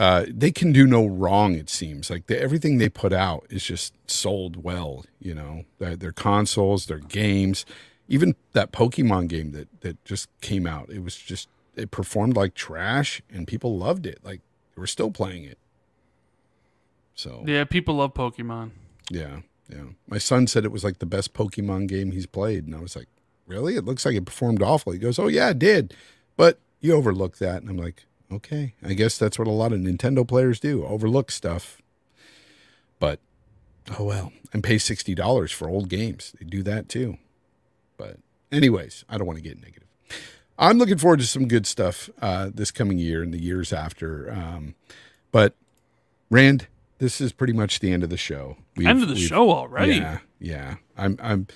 uh, 0.00 0.24
they 0.28 0.50
can 0.50 0.72
do 0.72 0.86
no 0.86 1.06
wrong. 1.06 1.54
It 1.54 1.68
seems 1.68 2.08
like 2.08 2.26
the, 2.26 2.40
everything 2.40 2.78
they 2.78 2.88
put 2.88 3.12
out 3.12 3.46
is 3.50 3.64
just 3.64 3.92
sold 4.10 4.62
well. 4.62 5.04
You 5.18 5.34
know, 5.34 5.64
their, 5.78 5.94
their 5.94 6.12
consoles, 6.12 6.86
their 6.86 6.98
games, 6.98 7.66
even 8.08 8.34
that 8.52 8.72
Pokemon 8.72 9.28
game 9.28 9.52
that 9.52 9.68
that 9.82 10.02
just 10.06 10.28
came 10.40 10.66
out. 10.66 10.88
It 10.88 11.02
was 11.02 11.16
just 11.16 11.48
it 11.76 11.90
performed 11.90 12.34
like 12.34 12.54
trash, 12.54 13.20
and 13.30 13.46
people 13.46 13.76
loved 13.76 14.06
it. 14.06 14.20
Like 14.22 14.40
they 14.74 14.80
were 14.80 14.86
still 14.86 15.10
playing 15.10 15.44
it. 15.44 15.58
So 17.20 17.44
Yeah, 17.46 17.64
people 17.64 17.96
love 17.96 18.14
Pokemon. 18.14 18.70
yeah, 19.10 19.40
yeah. 19.68 19.84
My 20.08 20.16
son 20.16 20.46
said 20.46 20.64
it 20.64 20.72
was 20.72 20.82
like 20.82 21.00
the 21.00 21.06
best 21.06 21.34
Pokemon 21.34 21.86
game 21.86 22.12
he's 22.12 22.24
played, 22.26 22.64
and 22.66 22.74
I 22.74 22.80
was 22.80 22.96
like, 22.96 23.08
really? 23.46 23.76
It 23.76 23.84
looks 23.84 24.06
like 24.06 24.14
it 24.14 24.24
performed 24.24 24.62
awful. 24.62 24.92
He 24.92 24.98
goes, 24.98 25.18
oh 25.18 25.26
yeah, 25.28 25.50
it 25.50 25.58
did, 25.58 25.94
but 26.38 26.58
you 26.80 26.94
overlook 26.94 27.36
that, 27.36 27.60
and 27.60 27.68
I'm 27.68 27.76
like, 27.76 28.06
okay, 28.32 28.72
I 28.82 28.94
guess 28.94 29.18
that's 29.18 29.38
what 29.38 29.46
a 29.46 29.50
lot 29.52 29.74
of 29.74 29.80
Nintendo 29.80 30.26
players 30.26 30.58
do, 30.60 30.82
overlook 30.86 31.30
stuff. 31.30 31.82
But 32.98 33.20
oh 33.98 34.04
well, 34.04 34.32
and 34.54 34.64
pay 34.64 34.78
sixty 34.78 35.14
dollars 35.14 35.52
for 35.52 35.68
old 35.68 35.90
games. 35.90 36.34
They 36.38 36.46
do 36.46 36.62
that 36.62 36.88
too. 36.88 37.18
But 37.98 38.16
anyways, 38.50 39.04
I 39.10 39.18
don't 39.18 39.26
want 39.26 39.36
to 39.38 39.42
get 39.42 39.60
negative. 39.60 39.88
I'm 40.58 40.78
looking 40.78 40.96
forward 40.98 41.20
to 41.20 41.26
some 41.26 41.48
good 41.48 41.66
stuff 41.66 42.08
uh, 42.22 42.50
this 42.54 42.70
coming 42.70 42.96
year 42.98 43.22
and 43.22 43.32
the 43.34 43.42
years 43.42 43.72
after. 43.74 44.32
Um, 44.32 44.74
but 45.32 45.54
Rand, 46.30 46.66
this 47.00 47.20
is 47.20 47.32
pretty 47.32 47.52
much 47.52 47.80
the 47.80 47.92
end 47.92 48.04
of 48.04 48.10
the 48.10 48.16
show. 48.16 48.56
We've- 48.76 48.88
End 48.88 49.02
of 49.02 49.08
the 49.08 49.16
show 49.16 49.50
already. 49.50 49.94
Yeah, 49.96 50.18
yeah. 50.38 50.74
I'm, 50.96 51.18
I'm. 51.20 51.46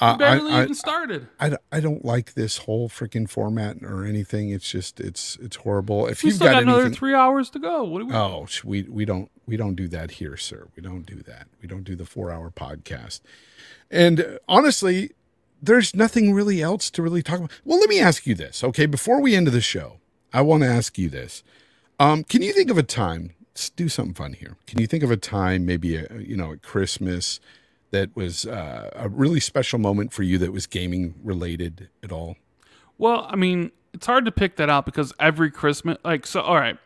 Uh, 0.00 0.16
Barely 0.16 0.50
I, 0.50 0.60
I, 0.60 0.62
even 0.62 0.74
started. 0.74 1.28
I, 1.38 1.56
I 1.70 1.80
don't 1.80 2.04
like 2.04 2.32
this 2.32 2.58
whole 2.58 2.88
freaking 2.88 3.28
format 3.28 3.76
or 3.82 4.04
anything. 4.04 4.48
It's 4.48 4.70
just 4.70 4.98
it's 4.98 5.36
it's 5.42 5.56
horrible. 5.56 6.06
If 6.06 6.22
We 6.22 6.28
you've 6.28 6.36
still 6.36 6.46
got, 6.48 6.52
got, 6.54 6.62
another 6.62 6.80
anything, 6.82 6.96
three 6.96 7.14
hours 7.14 7.50
to 7.50 7.58
go. 7.58 7.84
What 7.84 8.00
do 8.00 8.06
we? 8.06 8.14
oh, 8.14 8.46
we 8.64 8.82
we 8.84 9.04
don't 9.04 9.30
we 9.46 9.58
don't 9.58 9.74
do 9.74 9.88
that 9.88 10.12
here, 10.12 10.38
sir. 10.38 10.68
We 10.74 10.82
don't 10.82 11.04
do 11.04 11.16
that. 11.24 11.48
We 11.60 11.68
don't 11.68 11.84
do 11.84 11.96
the 11.96 12.06
four 12.06 12.30
hour 12.30 12.50
podcast. 12.50 13.20
And 13.90 14.20
uh, 14.20 14.24
honestly, 14.48 15.10
there's 15.60 15.94
nothing 15.94 16.32
really 16.32 16.62
else 16.62 16.90
to 16.92 17.02
really 17.02 17.22
talk 17.22 17.38
about. 17.38 17.50
Well, 17.66 17.78
let 17.78 17.90
me 17.90 18.00
ask 18.00 18.26
you 18.26 18.34
this, 18.34 18.64
okay? 18.64 18.86
Before 18.86 19.20
we 19.20 19.34
end 19.34 19.48
of 19.48 19.52
the 19.52 19.60
show, 19.60 19.98
I 20.32 20.40
want 20.40 20.62
to 20.62 20.68
ask 20.68 20.96
you 20.96 21.10
this. 21.10 21.42
Um, 21.98 22.24
can 22.24 22.40
you 22.40 22.54
think 22.54 22.70
of 22.70 22.78
a 22.78 22.82
time? 22.82 23.34
Let's 23.52 23.70
do 23.70 23.88
something 23.88 24.14
fun 24.14 24.32
here. 24.34 24.56
Can 24.66 24.80
you 24.80 24.86
think 24.86 25.02
of 25.02 25.10
a 25.10 25.16
time, 25.16 25.66
maybe 25.66 25.96
a, 25.96 26.06
you 26.18 26.36
know 26.36 26.52
at 26.52 26.62
Christmas, 26.62 27.40
that 27.90 28.14
was 28.14 28.46
uh, 28.46 28.90
a 28.94 29.08
really 29.08 29.40
special 29.40 29.78
moment 29.78 30.12
for 30.12 30.22
you 30.22 30.38
that 30.38 30.52
was 30.52 30.66
gaming 30.66 31.14
related 31.22 31.88
at 32.02 32.12
all? 32.12 32.36
Well, 32.98 33.26
I 33.28 33.36
mean, 33.36 33.72
it's 33.92 34.06
hard 34.06 34.24
to 34.26 34.32
pick 34.32 34.56
that 34.56 34.70
out 34.70 34.86
because 34.86 35.12
every 35.18 35.50
Christmas, 35.50 35.98
like, 36.04 36.26
so, 36.26 36.40
all 36.40 36.56
right. 36.56 36.78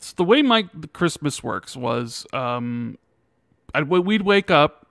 So 0.00 0.14
the 0.16 0.24
way 0.24 0.42
my 0.42 0.68
the 0.74 0.86
Christmas 0.86 1.42
works 1.42 1.76
was, 1.76 2.26
um, 2.32 2.98
I'd, 3.74 3.88
we'd 3.88 4.22
wake 4.22 4.50
up 4.50 4.86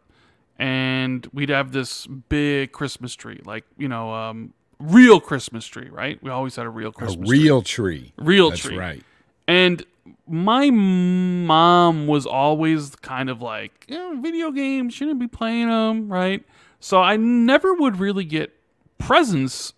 and 0.60 1.26
we'd 1.32 1.50
have 1.50 1.72
this 1.72 2.08
big 2.08 2.74
Christmas 2.74 3.16
tree, 3.16 3.40
like, 3.46 3.64
you 3.78 3.88
know, 3.88 4.14
um, 4.14 4.54
real 4.80 5.22
Christmas 5.22 5.66
tree, 5.66 5.90
right? 5.90 6.22
We 6.22 6.30
always 6.30 6.56
had 6.56 6.66
a 6.66 6.70
real 6.70 6.92
Christmas 6.92 7.28
tree. 7.28 7.40
A 7.40 7.42
real 7.42 7.62
tree. 7.62 8.14
Real 8.18 8.50
That's 8.50 8.62
tree. 8.64 8.78
right. 8.78 9.04
And 9.48 9.86
my 10.28 10.70
mom 10.70 12.08
was 12.08 12.26
always 12.26 12.96
kind 12.98 13.30
of 13.30 13.42
like, 13.42 13.86
know, 13.90 14.20
video 14.22 14.52
games, 14.52 14.94
shouldn't 14.94 15.20
be 15.20 15.28
playing 15.28 15.68
them, 15.68 16.12
right? 16.12 16.44
So 16.80 17.02
I 17.02 17.18
never 17.18 17.74
would 17.74 18.00
really 18.00 18.26
get 18.26 18.54
presents. 18.98 19.74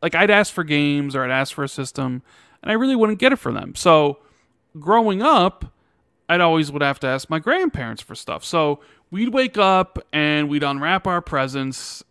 Like 0.00 0.14
I'd 0.14 0.30
ask 0.30 0.52
for 0.52 0.64
games 0.64 1.16
or 1.16 1.24
I'd 1.24 1.30
ask 1.30 1.54
for 1.54 1.64
a 1.64 1.68
system, 1.68 2.22
and 2.62 2.70
I 2.70 2.74
really 2.74 2.96
wouldn't 2.96 3.18
get 3.18 3.32
it 3.32 3.36
for 3.36 3.52
them. 3.52 3.74
So 3.74 4.18
growing 4.78 5.22
up, 5.22 5.72
I'd 6.28 6.40
always 6.40 6.70
would 6.72 6.82
have 6.82 7.00
to 7.00 7.06
ask 7.06 7.28
my 7.28 7.38
grandparents 7.38 8.02
for 8.02 8.14
stuff. 8.14 8.44
So 8.44 8.80
we'd 9.10 9.32
wake 9.32 9.58
up 9.58 9.98
and 10.12 10.48
we'd 10.48 10.62
unwrap 10.62 11.06
our 11.06 11.20
presents, 11.20 12.02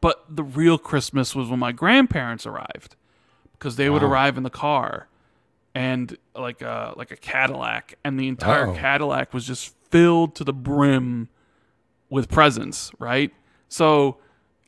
but 0.00 0.24
the 0.28 0.44
real 0.44 0.78
Christmas 0.78 1.34
was 1.34 1.48
when 1.48 1.58
my 1.58 1.72
grandparents 1.72 2.46
arrived 2.46 2.96
because 3.52 3.76
they 3.76 3.90
would 3.90 4.02
arrive 4.02 4.36
in 4.36 4.42
the 4.42 4.50
car 4.50 5.08
and 5.76 6.16
like 6.34 6.62
a 6.62 6.94
like 6.96 7.10
a 7.10 7.16
Cadillac, 7.16 7.98
and 8.02 8.18
the 8.18 8.28
entire 8.28 8.68
Uh-oh. 8.68 8.76
Cadillac 8.76 9.34
was 9.34 9.46
just 9.46 9.74
filled 9.90 10.34
to 10.36 10.42
the 10.42 10.54
brim 10.54 11.28
with 12.08 12.30
presents, 12.30 12.90
right? 12.98 13.30
So, 13.68 14.16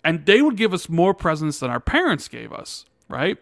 and 0.05 0.27
they 0.27 0.43
would 0.43 0.57
give 0.57 0.75
us 0.75 0.87
more 0.87 1.15
presents 1.15 1.61
than 1.61 1.71
our 1.71 1.81
parents 1.81 2.29
gave 2.29 2.53
us, 2.53 2.85
right? 3.09 3.39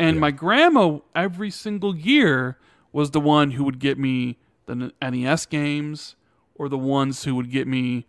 And 0.00 0.18
my 0.18 0.32
grandma 0.32 0.98
every 1.14 1.50
single 1.50 1.96
year 1.96 2.58
was 2.90 3.12
the 3.12 3.20
one 3.20 3.52
who 3.52 3.62
would 3.62 3.78
get 3.78 3.96
me 3.96 4.38
the 4.66 4.92
NES 5.00 5.46
games 5.46 6.16
or 6.56 6.68
the 6.68 6.78
ones 6.78 7.22
who 7.22 7.36
would 7.36 7.52
get 7.52 7.68
me 7.68 8.06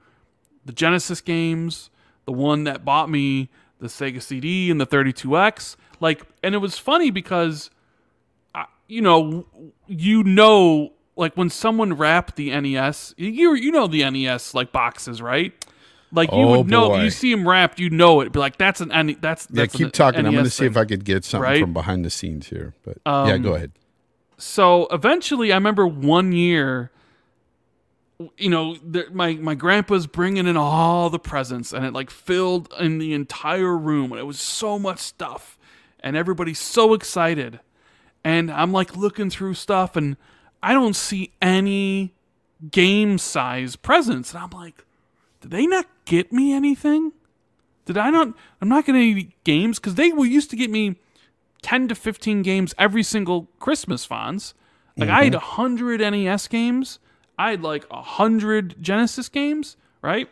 the 0.65 0.73
Genesis 0.73 1.21
games, 1.21 1.91
the 2.25 2.31
one 2.31 2.63
that 2.63 2.83
bought 2.83 3.11
me 3.11 3.49
the 3.77 3.87
Sega 3.87 4.19
CD 4.19 4.71
and 4.71 4.81
the 4.81 4.87
32X. 4.87 5.75
Like, 5.99 6.23
and 6.41 6.55
it 6.55 6.57
was 6.57 6.79
funny 6.79 7.11
because, 7.11 7.69
you 8.94 9.02
know, 9.02 9.45
you 9.88 10.24
know, 10.24 10.94
like 11.15 11.36
when 11.36 11.49
someone 11.49 11.94
wrapped 11.94 12.36
the 12.36 12.49
NES, 12.60 13.14
you 13.18 13.53
you 13.56 13.72
know 13.72 13.88
the 13.88 14.10
NES 14.10 14.53
like 14.53 14.72
boxes, 14.72 15.22
right? 15.22 15.52
Like 16.11 16.32
you 16.32 16.38
Oh, 16.38 16.57
would 16.60 16.68
know, 16.68 16.90
boy. 16.90 17.03
you 17.03 17.10
see 17.10 17.32
them 17.34 17.48
wrapped, 17.48 17.80
you 17.80 17.90
know 17.90 18.22
it. 18.22 18.32
Be 18.32 18.40
like, 18.40 18.57
that's 18.57 18.82
an 18.82 18.90
NES. 18.90 19.18
That's, 19.20 19.48
Yeah, 19.52 19.65
keep 19.65 19.91
talking. 19.94 20.26
I'm 20.28 20.32
going 20.34 20.44
to 20.45 20.49
see 20.52 20.65
if. 20.65 20.78
I 20.78 20.86
could 20.86 21.06
get 21.06 21.26
something 21.26 21.41
Right? 21.44 21.60
from 21.61 21.74
behind 21.74 22.06
the 22.06 22.11
scenes 22.11 22.48
here. 22.49 22.76
But 22.86 22.98
yeah, 23.06 23.38
go 23.40 23.49
Um, 23.52 23.56
ahead. 23.56 23.72
so 24.38 24.88
eventually 24.91 25.52
i 25.52 25.56
remember 25.56 25.88
one 25.88 26.32
year 26.34 26.91
you 28.38 28.49
know 28.49 28.76
the, 28.78 29.06
my 29.11 29.34
my 29.36 29.56
grandpa's 29.56 30.06
bringing 30.07 30.48
in 30.48 30.56
all 30.57 31.10
the 31.10 31.20
presents 31.20 31.74
and 31.74 31.84
it 31.86 31.94
like 31.94 32.10
filled 32.11 32.72
in 32.80 32.98
the 32.99 33.14
entire 33.14 33.76
room 33.78 34.11
and 34.11 34.20
it 34.20 34.26
was 34.26 34.40
so 34.40 34.78
much 34.78 34.99
stuff 34.99 35.57
and 35.99 36.15
everybody's 36.15 36.60
so 36.60 36.94
excited 36.94 37.60
and 38.23 38.51
i'm 38.51 38.71
like 38.71 38.95
looking 38.95 39.29
through 39.29 39.53
stuff 39.53 39.95
and 39.95 40.17
i 40.61 40.73
don't 40.73 40.95
see 40.95 41.31
any 41.41 42.13
game 42.71 43.17
size 43.17 43.75
presents 43.75 44.33
and 44.33 44.43
i'm 44.43 44.49
like 44.49 44.85
did 45.41 45.51
they 45.51 45.65
not 45.65 45.85
get 46.05 46.31
me 46.31 46.53
anything 46.53 47.11
did 47.85 47.97
i 47.97 48.09
not 48.09 48.29
i'm 48.61 48.69
not 48.69 48.85
getting 48.85 49.01
any 49.01 49.35
games 49.43 49.79
because 49.79 49.95
they 49.95 50.11
were 50.11 50.25
used 50.25 50.49
to 50.49 50.55
get 50.55 50.69
me 50.69 50.95
10 51.63 51.87
to 51.87 51.95
15 51.95 52.43
games 52.43 52.75
every 52.77 53.01
single 53.01 53.47
Christmas, 53.57 54.05
Fonz. 54.05 54.53
Like, 54.95 55.09
I 55.09 55.23
had 55.23 55.33
100 55.33 56.01
NES 56.01 56.47
games. 56.47 56.99
I 57.39 57.51
had 57.51 57.63
like 57.63 57.89
100 57.91 58.75
Genesis 58.79 59.27
games, 59.27 59.75
right? 60.03 60.29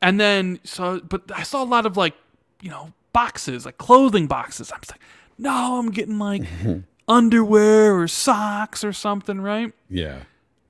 And 0.00 0.20
then, 0.20 0.60
so, 0.62 1.00
but 1.00 1.22
I 1.34 1.42
saw 1.42 1.64
a 1.64 1.66
lot 1.66 1.86
of 1.86 1.96
like, 1.96 2.14
you 2.60 2.70
know, 2.70 2.92
boxes, 3.12 3.66
like 3.66 3.78
clothing 3.78 4.28
boxes. 4.28 4.70
I'm 4.70 4.80
just 4.80 4.92
like, 4.92 5.00
no, 5.38 5.78
I'm 5.78 5.90
getting 5.90 6.18
like 6.18 6.42
underwear 7.08 7.98
or 7.98 8.08
socks 8.08 8.84
or 8.84 8.92
something, 8.92 9.40
right? 9.40 9.72
Yeah. 9.88 10.22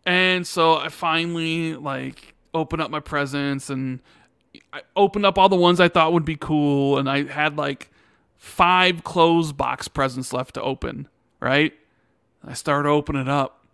And 0.05 0.47
so 0.47 0.77
I 0.77 0.89
finally 0.89 1.75
like 1.75 2.35
open 2.55 2.81
up 2.81 2.91
my 2.91 3.01
presents 3.01 3.71
and 3.71 4.01
I 4.73 4.83
opened 4.97 5.25
up 5.25 5.39
all 5.39 5.49
the 5.49 5.57
ones 5.57 5.81
I 5.81 5.89
thought 5.89 6.13
would 6.13 6.25
be 6.25 6.37
cool 6.37 6.99
and 6.99 7.09
I 7.09 7.25
had 7.25 7.57
like 7.57 7.91
five 8.37 9.05
closed 9.05 9.57
box 9.57 9.89
presents 9.89 10.33
left 10.33 10.55
to 10.55 10.63
open, 10.63 11.09
right? 11.41 11.73
I 12.45 12.55
started 12.55 12.89
opening 12.89 13.23
it 13.23 13.29
up, 13.29 13.65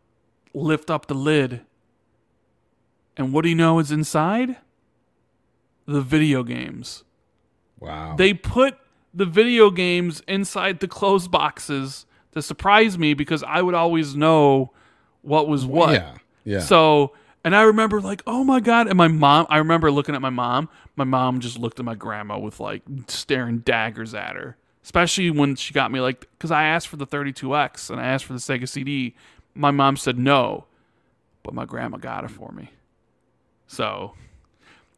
lift 0.53 0.91
up 0.91 1.07
the 1.07 1.15
lid. 1.15 1.63
And 3.17 3.33
what 3.33 3.43
do 3.43 3.49
you 3.49 3.55
know 3.55 3.79
is 3.79 3.91
inside? 3.91 4.57
The 5.87 6.03
video 6.03 6.43
games. 6.43 7.03
Wow. 7.81 8.15
They 8.17 8.35
put 8.35 8.77
the 9.19 9.27
video 9.27 9.71
games 9.71 10.23
inside 10.29 10.81
the 10.81 10.89
closed 10.89 11.31
boxes 11.31 12.07
to 12.33 12.41
surprise 12.41 12.97
me 12.97 13.15
because 13.15 13.43
I 13.43 13.61
would 13.63 13.75
always 13.75 14.15
know 14.15 14.71
what 15.23 15.49
was 15.49 15.67
what. 15.67 15.93
Yeah. 15.93 16.15
Yeah. 16.45 16.61
So, 16.61 17.13
and 17.45 17.55
I 17.55 17.63
remember 17.63 18.01
like, 18.01 18.23
oh 18.27 18.45
my 18.45 18.61
god, 18.61 18.87
and 18.87 18.97
my 18.97 19.09
mom. 19.09 19.47
I 19.51 19.59
remember 19.59 19.91
looking 19.91 20.15
at 20.15 20.23
my 20.23 20.31
mom. 20.31 20.69
My 20.97 21.05
mom 21.05 21.41
just 21.41 21.59
looked 21.59 21.79
at 21.79 21.85
my 21.85 21.97
grandma 21.97 22.39
with 22.39 22.61
like 22.61 22.83
staring 23.09 23.59
daggers 23.59 24.15
at 24.15 24.37
her. 24.37 24.57
Especially 24.85 25.31
when 25.31 25.57
she 25.57 25.75
got 25.75 25.93
me 25.93 26.01
like, 26.01 26.21
because 26.39 26.51
I 26.51 26.65
asked 26.65 26.89
for 26.89 26.97
the 26.97 27.07
32x 27.07 27.91
and 27.91 28.01
I 28.01 28.07
asked 28.07 28.25
for 28.25 28.33
the 28.33 28.39
Sega 28.39 28.67
CD. 28.69 29.15
My 29.55 29.71
mom 29.71 29.97
said 29.97 30.19
no, 30.19 30.67
but 31.43 31.53
my 31.53 31.65
grandma 31.65 31.99
got 31.99 32.25
it 32.25 32.31
for 32.31 32.53
me. 32.53 32.71
So, 33.67 34.15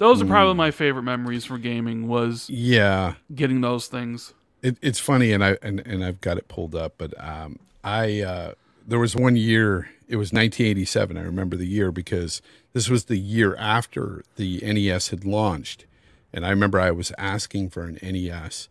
those 0.01 0.23
are 0.23 0.27
probably 0.27 0.55
my 0.55 0.71
favorite 0.71 1.03
memories 1.03 1.45
for 1.45 1.59
gaming. 1.59 2.09
Was 2.09 2.49
yeah. 2.49 3.15
getting 3.35 3.61
those 3.61 3.87
things. 3.87 4.33
It, 4.63 4.79
it's 4.81 4.99
funny, 4.99 5.31
and 5.33 5.45
I 5.45 5.59
and, 5.63 5.81
and 5.81 6.03
I've 6.03 6.21
got 6.23 6.39
it 6.39 6.49
pulled 6.49 6.75
up, 6.75 6.95
but 6.97 7.13
um, 7.23 7.59
I 7.85 8.23
uh, 8.23 8.53
there 8.87 8.99
was 8.99 9.15
one 9.15 9.37
year. 9.37 9.91
It 10.09 10.17
was 10.17 10.33
1987. 10.33 11.17
I 11.17 11.23
remember 11.23 11.57
the 11.57 11.67
year 11.67 11.93
because 11.93 12.41
this 12.73 12.89
was 12.89 13.05
the 13.05 13.19
year 13.19 13.55
after 13.57 14.25
the 14.37 14.61
NES 14.63 15.09
had 15.09 15.25
launched, 15.25 15.85
and 16.33 16.47
I 16.47 16.51
remember 16.51 16.81
I 16.81 16.91
was 16.91 17.13
asking 17.19 17.69
for 17.69 17.85
an 17.85 17.99
NES, 18.03 18.69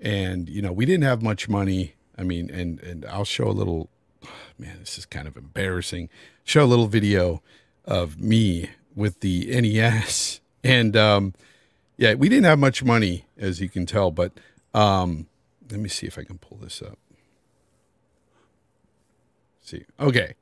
and 0.00 0.48
you 0.48 0.62
know 0.62 0.72
we 0.72 0.86
didn't 0.86 1.04
have 1.04 1.22
much 1.22 1.46
money. 1.46 1.94
I 2.16 2.22
mean, 2.22 2.50
and 2.50 2.80
and 2.80 3.04
I'll 3.04 3.26
show 3.26 3.48
a 3.48 3.52
little 3.52 3.90
man, 4.58 4.78
this 4.80 4.96
is 4.96 5.04
kind 5.04 5.28
of 5.28 5.36
embarrassing. 5.36 6.08
Show 6.42 6.64
a 6.64 6.66
little 6.66 6.86
video 6.86 7.42
of 7.84 8.18
me 8.18 8.70
with 8.94 9.20
the 9.20 9.46
NES, 9.60 10.39
and 10.62 10.96
um, 10.96 11.34
yeah, 11.96 12.14
we 12.14 12.28
didn't 12.28 12.44
have 12.44 12.58
much 12.58 12.82
money, 12.82 13.26
as 13.38 13.60
you 13.60 13.68
can 13.68 13.86
tell, 13.86 14.10
but 14.10 14.32
um, 14.74 15.26
let 15.70 15.80
me 15.80 15.88
see 15.88 16.06
if 16.06 16.18
I 16.18 16.24
can 16.24 16.38
pull 16.38 16.58
this 16.58 16.82
up. 16.82 16.98
See, 19.62 19.84
okay, 19.98 20.34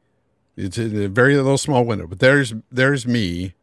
it's 0.57 0.79
in 0.79 1.03
a 1.03 1.09
very 1.09 1.37
little 1.37 1.59
small 1.59 1.85
window, 1.85 2.07
but 2.07 2.19
there's 2.19 2.55
there's 2.71 3.07
me, 3.07 3.55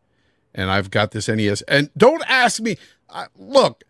and 0.54 0.70
I've 0.70 0.92
got 0.92 1.12
this 1.12 1.28
NES. 1.28 1.62
And 1.64 1.90
don't 1.98 2.24
ask 2.30 2.62
me. 2.62 2.78
I, 3.10 3.28
look, 3.38 3.84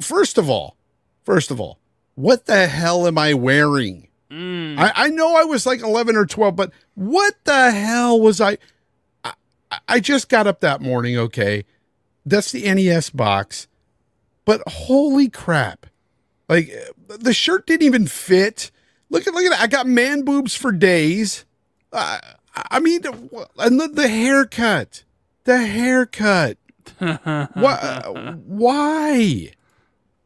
first 0.00 0.38
of 0.38 0.50
all, 0.50 0.76
first 1.24 1.50
of 1.50 1.60
all, 1.60 1.78
what 2.14 2.46
the 2.46 2.66
hell 2.66 3.06
am 3.06 3.18
I 3.18 3.34
wearing? 3.34 4.08
I, 4.78 4.92
I 4.94 5.08
know 5.08 5.36
I 5.36 5.44
was 5.44 5.66
like 5.66 5.80
11 5.80 6.14
or 6.16 6.26
12, 6.26 6.54
but 6.54 6.72
what 6.94 7.34
the 7.44 7.70
hell 7.70 8.20
was 8.20 8.40
I? 8.40 8.58
I, 9.24 9.32
I 9.88 10.00
just 10.00 10.28
got 10.28 10.46
up 10.46 10.60
that 10.60 10.80
morning, 10.80 11.16
okay? 11.18 11.64
That's 12.24 12.52
the 12.52 12.72
NES 12.72 13.10
box, 13.10 13.66
but 14.44 14.62
holy 14.66 15.28
crap. 15.28 15.86
Like 16.48 16.72
the 17.08 17.32
shirt 17.32 17.66
didn't 17.66 17.86
even 17.86 18.06
fit. 18.06 18.70
Look 19.08 19.26
at 19.26 19.34
look 19.34 19.44
at 19.44 19.50
that. 19.50 19.60
I 19.60 19.66
got 19.66 19.86
man 19.86 20.22
boobs 20.22 20.54
for 20.54 20.72
days. 20.72 21.44
Uh, 21.92 22.18
I 22.54 22.80
mean, 22.80 23.02
and 23.58 23.80
the, 23.80 23.88
the 23.88 24.08
haircut, 24.08 25.04
the 25.44 25.58
haircut. 25.64 26.58
Why? 26.98 28.02
Why? 28.46 29.52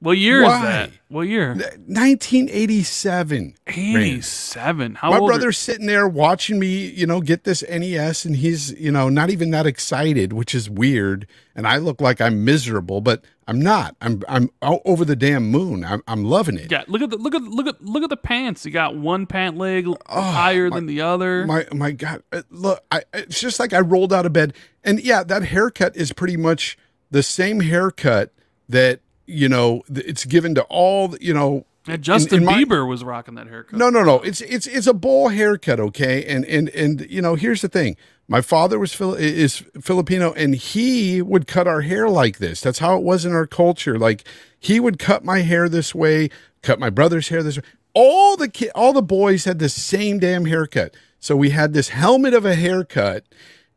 What 0.05 0.19
year 0.19 0.43
Why? 0.43 0.57
is 0.57 0.63
that? 0.63 0.91
What 1.09 1.23
year? 1.29 1.55
1987. 1.55 3.55
Eighty-seven. 3.67 4.97
How 4.97 5.11
My 5.11 5.19
old? 5.19 5.29
brother's 5.29 5.57
sitting 5.57 5.87
there 5.87 6.07
watching 6.07 6.59
me, 6.59 6.89
you 6.91 7.07
know, 7.07 7.23
get 7.23 7.45
this 7.45 7.65
NES, 7.67 8.27
and 8.27 8.37
he's, 8.37 8.73
you 8.73 8.93
know, 8.93 9.09
not 9.09 9.31
even 9.31 9.51
that 9.53 9.65
excited, 9.67 10.35
which 10.35 10.55
is 10.55 10.69
weird. 10.69 11.27
And 11.57 11.67
I 11.67 11.79
look 11.79 12.03
like 12.03 12.21
I'm 12.21 12.45
miserable, 12.45 13.01
but 13.01 13.25
I'm 13.49 13.63
not. 13.63 13.97
I'm 14.03 14.21
I'm 14.29 14.51
over 14.63 15.07
the 15.07 15.17
damn 15.17 15.51
moon. 15.51 15.85
I'm 15.85 16.03
I'm 16.07 16.23
loving 16.25 16.59
it. 16.59 16.71
Yeah, 16.71 16.85
look 16.87 17.01
at 17.01 17.09
the 17.09 17.17
look 17.17 17.35
at 17.35 17.41
look 17.43 17.67
at 17.67 17.83
look 17.83 18.03
at 18.03 18.11
the 18.11 18.17
pants. 18.19 18.67
You 18.67 18.73
got 18.73 18.95
one 18.97 19.25
pant 19.27 19.57
leg 19.57 19.87
higher 20.07 20.69
than 20.69 20.85
the 20.85 21.01
other. 21.01 21.45
Oh, 21.45 21.47
My 21.47 21.67
my 21.73 21.93
God, 21.93 22.23
Uh, 22.31 22.43
look! 22.51 22.85
I, 22.93 23.05
it's 23.15 23.41
just 23.41 23.59
like 23.59 23.73
I 23.73 23.81
rolled 23.81 24.13
out 24.13 24.27
of 24.27 24.35
bed, 24.35 24.53
and 24.85 25.01
yeah, 25.01 25.25
that 25.25 25.45
haircut 25.45 25.97
is 25.97 26.13
pretty 26.13 26.37
much 26.37 26.77
the 27.11 27.23
same 27.23 27.61
haircut 27.61 28.33
that 28.69 29.01
you 29.27 29.49
know 29.49 29.83
it's 29.89 30.25
given 30.25 30.55
to 30.57 30.63
all 30.65 31.09
the- 31.09 31.23
you 31.25 31.35
know. 31.35 31.67
Yeah, 31.87 31.97
Justin 31.99 32.39
in 32.41 32.45
my- 32.47 32.65
Bieber 32.65 32.89
was 32.89 33.05
rocking 33.05 33.35
that 33.35 33.47
haircut. 33.47 33.79
No, 33.79 33.91
no, 33.91 34.03
no. 34.03 34.21
It's 34.21 34.41
it's 34.41 34.67
it's 34.67 34.87
a 34.87 34.95
bowl 34.95 35.29
haircut, 35.29 35.79
okay? 35.81 36.25
And 36.25 36.45
and 36.47 36.69
and 36.71 37.07
you 37.11 37.21
know, 37.21 37.35
here's 37.35 37.61
the 37.61 37.69
thing. 37.69 37.97
My 38.27 38.41
father 38.41 38.79
was 38.79 38.99
is 39.19 39.63
Filipino, 39.83 40.33
and 40.33 40.55
he 40.55 41.21
would 41.21 41.47
cut 41.47 41.67
our 41.69 41.83
hair 41.83 42.09
like 42.09 42.39
this. 42.39 42.63
That's 42.63 42.79
how 42.79 42.97
it 42.97 43.03
was 43.03 43.27
in 43.27 43.33
our 43.33 43.47
culture. 43.47 43.99
Like 43.99 44.25
he 44.59 44.81
would 44.81 44.99
cut 44.99 45.25
my 45.27 45.41
hair 45.41 45.69
this 45.69 45.95
way, 45.95 46.31
cut 46.63 46.79
my 46.79 46.89
brother's 46.89 47.29
hair 47.29 47.43
this 47.43 47.59
way. 47.59 47.65
All 47.93 48.37
the 48.39 48.49
ki- 48.49 48.71
all 48.75 48.95
the 48.95 49.03
boys 49.03 49.45
had 49.45 49.59
the 49.59 49.69
same 49.69 50.19
damn 50.19 50.47
haircut. 50.47 50.97
So 51.21 51.37
we 51.37 51.51
had 51.51 51.75
this 51.75 51.91
helmet 51.91 52.33
of 52.33 52.47
a 52.47 52.55
haircut, 52.55 53.25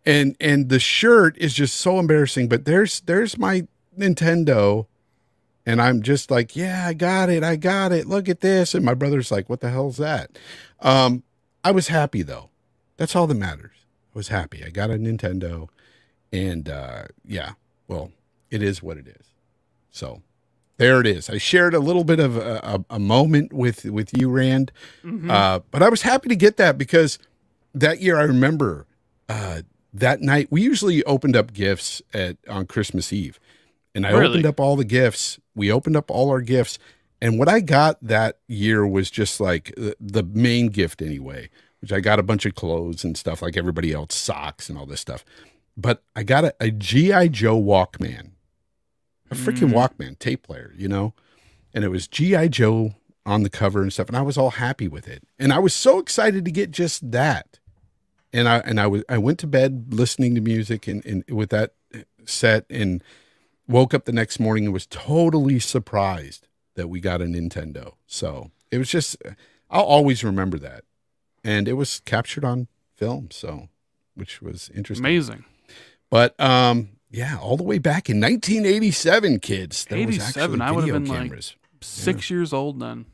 and 0.05 0.37
and 0.39 0.69
the 0.69 0.79
shirt 0.79 1.37
is 1.37 1.53
just 1.53 1.75
so 1.75 1.99
embarrassing. 1.99 2.47
But 2.47 2.63
there's 2.63 3.01
there's 3.01 3.37
my 3.37 3.67
Nintendo. 3.99 4.85
And 5.67 5.81
I'm 5.81 6.01
just 6.01 6.31
like, 6.31 6.55
yeah, 6.55 6.87
I 6.87 6.93
got 6.93 7.29
it. 7.29 7.43
I 7.43 7.57
got 7.57 7.91
it. 7.91 8.07
Look 8.07 8.29
at 8.29 8.39
this. 8.41 8.73
And 8.73 8.85
my 8.85 8.93
brother's 8.93 9.31
like, 9.31 9.49
what 9.49 9.59
the 9.59 9.69
hell's 9.69 9.97
that? 9.97 10.37
Um, 10.79 11.23
I 11.63 11.71
was 11.71 11.89
happy 11.89 12.21
though. 12.23 12.49
That's 12.95 13.15
all 13.15 13.27
that 13.27 13.35
matters. 13.35 13.75
I 14.15 14.17
was 14.17 14.29
happy. 14.29 14.63
I 14.63 14.69
got 14.69 14.89
a 14.89 14.93
Nintendo. 14.93 15.67
And 16.31 16.69
uh, 16.69 17.03
yeah, 17.25 17.51
well, 17.87 18.11
it 18.49 18.63
is 18.63 18.81
what 18.81 18.97
it 18.97 19.07
is. 19.07 19.27
So 19.91 20.21
there 20.77 21.01
it 21.01 21.07
is. 21.07 21.29
I 21.29 21.37
shared 21.37 21.73
a 21.73 21.79
little 21.79 22.03
bit 22.05 22.19
of 22.21 22.37
a, 22.37 22.61
a, 22.89 22.95
a 22.95 22.99
moment 22.99 23.51
with, 23.51 23.83
with 23.85 24.17
you, 24.17 24.29
Rand. 24.29 24.71
Uh, 25.29 25.59
but 25.71 25.83
I 25.83 25.89
was 25.89 26.03
happy 26.03 26.29
to 26.29 26.35
get 26.35 26.55
that 26.57 26.77
because 26.77 27.19
that 27.73 27.99
year 27.99 28.17
I 28.17 28.23
remember 28.23 28.85
uh, 29.27 29.63
that 29.93 30.21
night 30.21 30.47
we 30.49 30.61
usually 30.61 31.03
opened 31.03 31.35
up 31.35 31.51
gifts 31.51 32.01
at 32.13 32.37
on 32.47 32.67
Christmas 32.67 33.11
Eve. 33.11 33.37
And 33.95 34.05
I 34.05 34.11
Really? 34.11 34.27
opened 34.29 34.45
up 34.45 34.59
all 34.59 34.75
the 34.75 34.85
gifts. 34.85 35.39
We 35.57 35.71
opened 35.71 35.97
up 35.97 36.09
all 36.09 36.29
our 36.29 36.41
gifts. 36.41 36.79
And 37.21 37.39
what 37.39 37.49
I 37.49 37.59
got 37.59 37.97
that 38.01 38.37
year 38.47 38.85
was 38.85 39.09
just 39.09 39.39
like 39.39 39.73
the, 39.75 39.95
the 39.99 40.23
main 40.23 40.67
gift 40.67 41.01
anyway, 41.01 41.49
which 41.81 41.91
I 41.91 41.99
got 41.99 42.19
a 42.19 42.23
bunch 42.23 42.45
of 42.45 42.55
clothes 42.55 43.03
and 43.03 43.17
stuff 43.17 43.41
like 43.41 43.57
everybody 43.57 43.91
else, 43.91 44.15
socks 44.15 44.69
and 44.69 44.77
all 44.77 44.85
this 44.85 45.01
stuff. 45.01 45.25
But 45.75 46.03
I 46.15 46.23
got 46.23 46.45
a, 46.45 46.55
a 46.59 46.71
G.I. 46.71 47.29
Joe 47.29 47.59
Walkman, 47.59 48.31
a 49.31 49.35
freaking 49.35 49.71
mm. 49.71 49.73
Walkman 49.73 50.17
tape 50.19 50.43
player, 50.43 50.73
you 50.77 50.87
know? 50.87 51.13
And 51.73 51.83
it 51.83 51.89
was 51.89 52.07
G.I. 52.07 52.47
Joe 52.49 52.95
on 53.25 53.43
the 53.43 53.49
cover 53.49 53.81
and 53.81 53.91
stuff. 53.91 54.07
And 54.07 54.17
I 54.17 54.21
was 54.21 54.37
all 54.37 54.51
happy 54.51 54.87
with 54.87 55.07
it. 55.07 55.23
And 55.37 55.51
I 55.51 55.59
was 55.59 55.73
so 55.73 55.99
excited 55.99 56.45
to 56.45 56.51
get 56.51 56.71
just 56.71 57.11
that. 57.11 57.59
And 58.31 58.47
I, 58.47 58.59
and 58.59 58.79
I 58.79 58.87
was, 58.87 59.03
I 59.09 59.17
went 59.17 59.39
to 59.39 59.47
bed 59.47 59.87
listening 59.89 60.33
to 60.35 60.41
music 60.41 60.87
and, 60.87 61.05
and 61.05 61.23
with 61.29 61.49
that 61.49 61.73
uh, 61.93 61.99
set 62.25 62.65
and 62.69 63.03
woke 63.67 63.93
up 63.93 64.05
the 64.05 64.11
next 64.11 64.39
morning 64.39 64.65
and 64.65 64.73
was 64.73 64.85
totally 64.85 65.59
surprised 65.59 66.47
that 66.75 66.87
we 66.87 66.99
got 66.99 67.21
a 67.21 67.25
Nintendo. 67.25 67.93
So 68.05 68.51
it 68.71 68.77
was 68.77 68.89
just, 68.89 69.17
I'll 69.69 69.83
always 69.83 70.23
remember 70.23 70.57
that. 70.59 70.83
And 71.43 71.67
it 71.67 71.73
was 71.73 72.01
captured 72.05 72.43
on 72.45 72.67
film. 72.95 73.29
So, 73.31 73.69
which 74.15 74.41
was 74.41 74.69
interesting. 74.75 75.05
Amazing. 75.05 75.45
But, 76.09 76.39
um, 76.39 76.89
yeah, 77.09 77.37
all 77.37 77.57
the 77.57 77.63
way 77.63 77.77
back 77.77 78.09
in 78.09 78.19
1987, 78.19 79.39
kids. 79.39 79.85
There 79.85 80.05
was 80.05 80.15
87, 80.17 80.61
actually 80.61 80.61
I 80.61 80.71
would've 80.71 80.85
video 80.85 80.99
been 80.99 81.09
like- 81.09 81.17
cameras. 81.23 81.55
Six 81.81 82.29
years 82.31 82.53
old 82.53 82.79
then. 82.79 83.05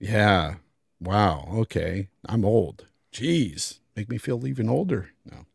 Yeah. 0.00 0.56
Wow. 1.00 1.48
Okay. 1.52 2.08
I'm 2.28 2.44
old. 2.44 2.86
Jeez. 3.12 3.78
Make 3.96 4.08
me 4.08 4.18
feel 4.18 4.46
even 4.46 4.68
older. 4.68 5.10
No. 5.24 5.46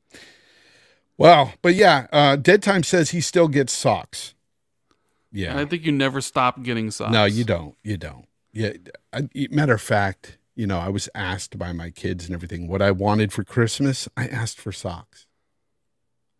Wow. 1.18 1.54
But 1.62 1.76
yeah, 1.76 2.08
uh, 2.12 2.36
Dead 2.36 2.64
Time 2.64 2.84
says 2.84 3.12
he 3.12 3.22
still 3.22 3.48
gets 3.48 3.74
socks. 3.74 4.34
Yeah. 5.32 5.52
And 5.52 5.60
I 5.60 5.66
think 5.66 5.86
you 5.86 5.92
never 5.92 6.22
stop 6.22 6.62
getting 6.64 6.92
socks. 6.92 7.12
No, 7.12 7.26
you 7.26 7.44
don't. 7.44 7.76
You 7.84 7.98
don't. 7.98 8.28
Yeah. 8.52 8.74
I, 9.12 9.28
matter 9.50 9.74
of 9.74 9.82
fact, 9.82 10.38
you 10.56 10.68
know, 10.68 10.80
I 10.80 10.90
was 10.90 11.10
asked 11.16 11.58
by 11.58 11.72
my 11.72 11.90
kids 11.90 12.26
and 12.26 12.34
everything 12.34 12.68
what 12.68 12.82
I 12.82 12.92
wanted 12.92 13.34
for 13.34 13.44
Christmas. 13.44 14.08
I 14.16 14.28
asked 14.28 14.60
for 14.60 14.72
socks. 14.72 15.26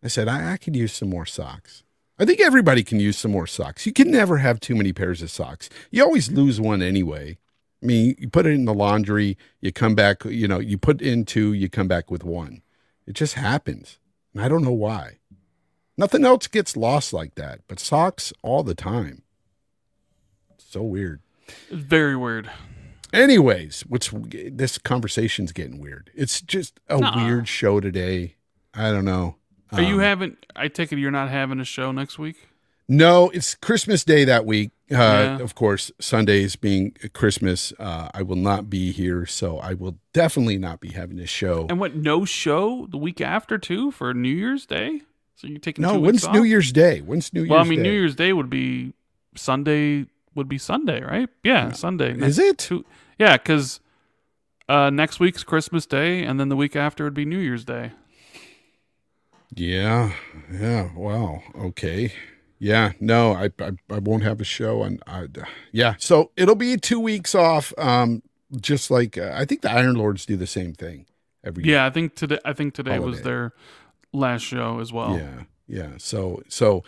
I 0.02 0.08
said, 0.08 0.28
I, 0.28 0.52
I 0.52 0.56
could 0.56 0.76
use 0.76 0.92
some 0.92 1.08
more 1.08 1.26
socks. 1.26 1.82
I 2.18 2.24
think 2.24 2.40
everybody 2.40 2.84
can 2.84 3.00
use 3.00 3.18
some 3.18 3.32
more 3.32 3.46
socks. 3.46 3.86
You 3.86 3.92
can 3.92 4.10
never 4.10 4.36
have 4.36 4.60
too 4.60 4.76
many 4.76 4.92
pairs 4.92 5.22
of 5.22 5.30
socks. 5.30 5.68
You 5.90 6.04
always 6.04 6.30
lose 6.30 6.60
one 6.60 6.80
anyway. 6.82 7.38
I 7.82 7.86
mean, 7.86 8.14
you 8.18 8.28
put 8.30 8.46
it 8.46 8.50
in 8.50 8.66
the 8.66 8.74
laundry, 8.74 9.36
you 9.60 9.72
come 9.72 9.94
back, 9.94 10.24
you 10.24 10.46
know, 10.46 10.58
you 10.60 10.78
put 10.78 11.02
in 11.02 11.24
two, 11.24 11.52
you 11.52 11.68
come 11.68 11.88
back 11.88 12.10
with 12.10 12.22
one. 12.22 12.62
It 13.06 13.14
just 13.14 13.34
happens. 13.34 13.98
And 14.34 14.42
I 14.42 14.48
don't 14.48 14.64
know 14.64 14.72
why. 14.72 15.18
Nothing 15.96 16.24
else 16.24 16.46
gets 16.48 16.76
lost 16.76 17.12
like 17.12 17.36
that, 17.36 17.60
but 17.68 17.78
socks 17.78 18.32
all 18.42 18.62
the 18.64 18.74
time. 18.74 19.22
So 20.58 20.82
weird. 20.82 21.20
It's 21.46 21.82
very 21.82 22.16
weird. 22.16 22.50
Anyways, 23.12 23.82
what's 23.88 24.10
this 24.12 24.76
conversation's 24.76 25.52
getting 25.52 25.78
weird. 25.78 26.10
It's 26.14 26.40
just 26.40 26.80
a 26.88 26.98
Nuh-uh. 26.98 27.24
weird 27.24 27.46
show 27.48 27.78
today. 27.78 28.34
I 28.74 28.90
don't 28.90 29.04
know. 29.04 29.36
Are 29.70 29.82
you 29.82 29.94
Um, 29.94 30.00
having? 30.00 30.36
I 30.56 30.66
take 30.68 30.92
it 30.92 30.98
you're 30.98 31.12
not 31.12 31.28
having 31.30 31.60
a 31.60 31.64
show 31.64 31.92
next 31.92 32.18
week. 32.18 32.48
No, 32.88 33.30
it's 33.30 33.54
Christmas 33.54 34.04
Day 34.04 34.24
that 34.24 34.44
week. 34.44 34.70
Uh, 34.90 34.94
Yeah. 34.94 35.38
Of 35.38 35.54
course, 35.54 35.90
Sundays 35.98 36.56
being 36.56 36.94
Christmas, 37.14 37.72
uh, 37.78 38.10
I 38.12 38.22
will 38.22 38.36
not 38.36 38.68
be 38.68 38.92
here, 38.92 39.24
so 39.24 39.58
I 39.58 39.72
will 39.74 39.96
definitely 40.12 40.58
not 40.58 40.80
be 40.80 40.90
having 40.90 41.18
a 41.18 41.26
show. 41.26 41.66
And 41.70 41.80
what? 41.80 41.96
No 41.96 42.24
show 42.26 42.86
the 42.90 42.98
week 42.98 43.20
after 43.20 43.56
too 43.56 43.90
for 43.90 44.12
New 44.12 44.28
Year's 44.34 44.66
Day. 44.66 45.00
So 45.36 45.46
you're 45.46 45.58
taking 45.58 45.82
No, 45.82 45.98
when's 45.98 46.28
New? 46.28 46.42
Year's 46.44 46.70
Day? 46.72 47.00
When's 47.00 47.32
New 47.32 47.40
Year's 47.40 47.50
Well, 47.50 47.60
I 47.60 47.64
mean, 47.64 47.78
Day? 47.78 47.84
New 47.84 47.92
Year's 47.92 48.14
Day 48.14 48.32
would 48.32 48.50
be 48.50 48.92
Sunday. 49.34 50.06
Would 50.34 50.48
be 50.48 50.58
Sunday, 50.58 51.02
right? 51.02 51.28
Yeah, 51.42 51.72
Sunday. 51.72 52.12
Is 52.18 52.38
it? 52.38 52.58
Two, 52.58 52.84
yeah, 53.18 53.36
because 53.36 53.80
uh, 54.68 54.90
next 54.90 55.20
week's 55.20 55.44
Christmas 55.44 55.86
Day, 55.86 56.22
and 56.22 56.38
then 56.38 56.48
the 56.50 56.56
week 56.56 56.76
after 56.76 57.04
would 57.04 57.14
be 57.14 57.24
New 57.24 57.38
Year's 57.38 57.64
Day. 57.64 57.92
Yeah, 59.54 60.12
yeah. 60.52 60.90
Wow. 60.94 61.42
Okay. 61.56 62.12
Yeah. 62.58 62.92
No, 63.00 63.32
I 63.32 63.50
I, 63.58 63.72
I 63.90 63.98
won't 63.98 64.22
have 64.22 64.40
a 64.40 64.44
show, 64.44 64.82
and 64.82 65.02
I, 65.06 65.26
yeah. 65.72 65.94
So 65.98 66.30
it'll 66.36 66.54
be 66.54 66.76
two 66.76 67.00
weeks 67.00 67.34
off. 67.34 67.72
Um, 67.78 68.22
just 68.60 68.90
like 68.90 69.18
uh, 69.18 69.32
I 69.34 69.44
think 69.44 69.62
the 69.62 69.70
Iron 69.70 69.96
Lords 69.96 70.26
do 70.26 70.36
the 70.36 70.46
same 70.46 70.72
thing 70.74 71.06
every 71.42 71.64
year. 71.64 71.76
Yeah, 71.76 71.86
I 71.86 71.90
think 71.90 72.14
today. 72.14 72.38
I 72.44 72.52
think 72.52 72.74
today 72.74 72.98
was 72.98 73.22
their 73.22 73.52
last 74.12 74.42
show 74.42 74.80
as 74.80 74.92
well. 74.92 75.16
Yeah, 75.16 75.42
yeah. 75.66 75.92
So 75.98 76.42
so 76.48 76.84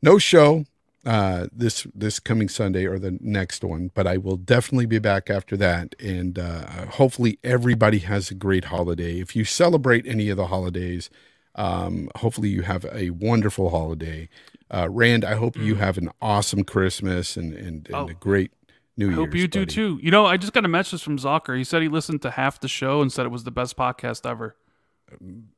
no 0.00 0.18
show. 0.18 0.64
uh, 1.04 1.46
this 1.52 1.86
this 1.94 2.20
coming 2.20 2.48
Sunday 2.48 2.86
or 2.86 2.98
the 2.98 3.18
next 3.20 3.64
one, 3.64 3.90
but 3.94 4.06
I 4.06 4.16
will 4.16 4.36
definitely 4.36 4.86
be 4.86 4.98
back 4.98 5.30
after 5.30 5.56
that. 5.56 5.94
And 5.98 6.38
uh, 6.38 6.86
hopefully, 6.86 7.38
everybody 7.42 7.98
has 8.00 8.30
a 8.30 8.34
great 8.34 8.66
holiday. 8.66 9.20
If 9.20 9.34
you 9.34 9.44
celebrate 9.44 10.06
any 10.06 10.28
of 10.28 10.36
the 10.36 10.46
holidays, 10.46 11.10
um, 11.56 12.08
hopefully 12.16 12.50
you 12.50 12.62
have 12.62 12.86
a 12.92 13.10
wonderful 13.10 13.70
holiday. 13.70 14.28
Uh, 14.72 14.88
Rand, 14.90 15.24
I 15.24 15.34
hope 15.34 15.56
you 15.56 15.74
have 15.76 15.98
an 15.98 16.08
awesome 16.22 16.64
Christmas 16.64 17.36
and 17.36 17.52
and, 17.52 17.66
and 17.66 17.84
Mm. 17.88 17.94
Oh. 17.94 18.08
a 18.08 18.14
great 18.14 18.52
New 18.96 19.06
I 19.06 19.08
Year's. 19.10 19.18
hope 19.18 19.34
you 19.34 19.48
do 19.48 19.66
too. 19.66 19.98
You 20.02 20.10
know, 20.10 20.26
I 20.26 20.36
just 20.36 20.52
got 20.52 20.64
a 20.64 20.68
message 20.68 21.02
from 21.02 21.18
Zocker. 21.18 21.56
He 21.56 21.64
said 21.64 21.82
he 21.82 21.88
listened 21.88 22.22
to 22.22 22.30
half 22.30 22.60
the 22.60 22.68
show 22.68 23.00
and 23.02 23.12
said 23.12 23.26
it 23.26 23.30
was 23.30 23.44
the 23.44 23.50
best 23.50 23.76
podcast 23.76 24.28
ever. 24.28 24.56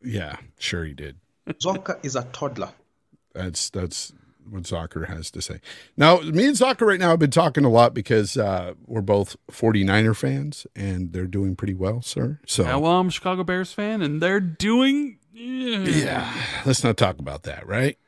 Yeah, 0.03 0.36
sure 0.59 0.85
he 0.85 0.95
did. 0.95 1.16
Zonka 1.49 1.99
is 2.05 2.16
a 2.16 2.24
toddler. 2.32 2.70
That's 3.35 3.70
that's 3.70 4.12
what 4.49 4.65
Zocker 4.65 5.07
has 5.09 5.31
to 5.32 5.41
say. 5.43 5.61
Now, 5.97 6.20
me 6.20 6.47
and 6.47 6.57
Zocker 6.57 6.86
right 6.86 7.01
now 7.01 7.11
have 7.11 7.19
been 7.19 7.31
talking 7.31 7.65
a 7.65 7.69
lot 7.70 7.95
because 7.95 8.36
uh, 8.36 8.74
we're 8.86 9.01
both 9.01 9.36
49er 9.51 10.15
fans 10.16 10.66
and 10.77 11.12
they're 11.12 11.27
doing 11.27 11.57
pretty 11.57 11.74
well, 11.74 12.03
sir. 12.03 12.41
So 12.47 12.65
Yeah, 12.65 12.77
well, 12.77 12.93
I'm 13.01 13.09
a 13.09 13.11
Chicago 13.11 13.43
Bears 13.45 13.73
fan, 13.73 14.03
and 14.03 14.20
they're 14.20 14.41
doing. 14.41 15.19
Yeah. 15.32 15.78
yeah, 15.78 16.35
let's 16.66 16.85
not 16.85 16.97
talk 16.97 17.19
about 17.19 17.43
that, 17.45 17.66
right? 17.66 17.99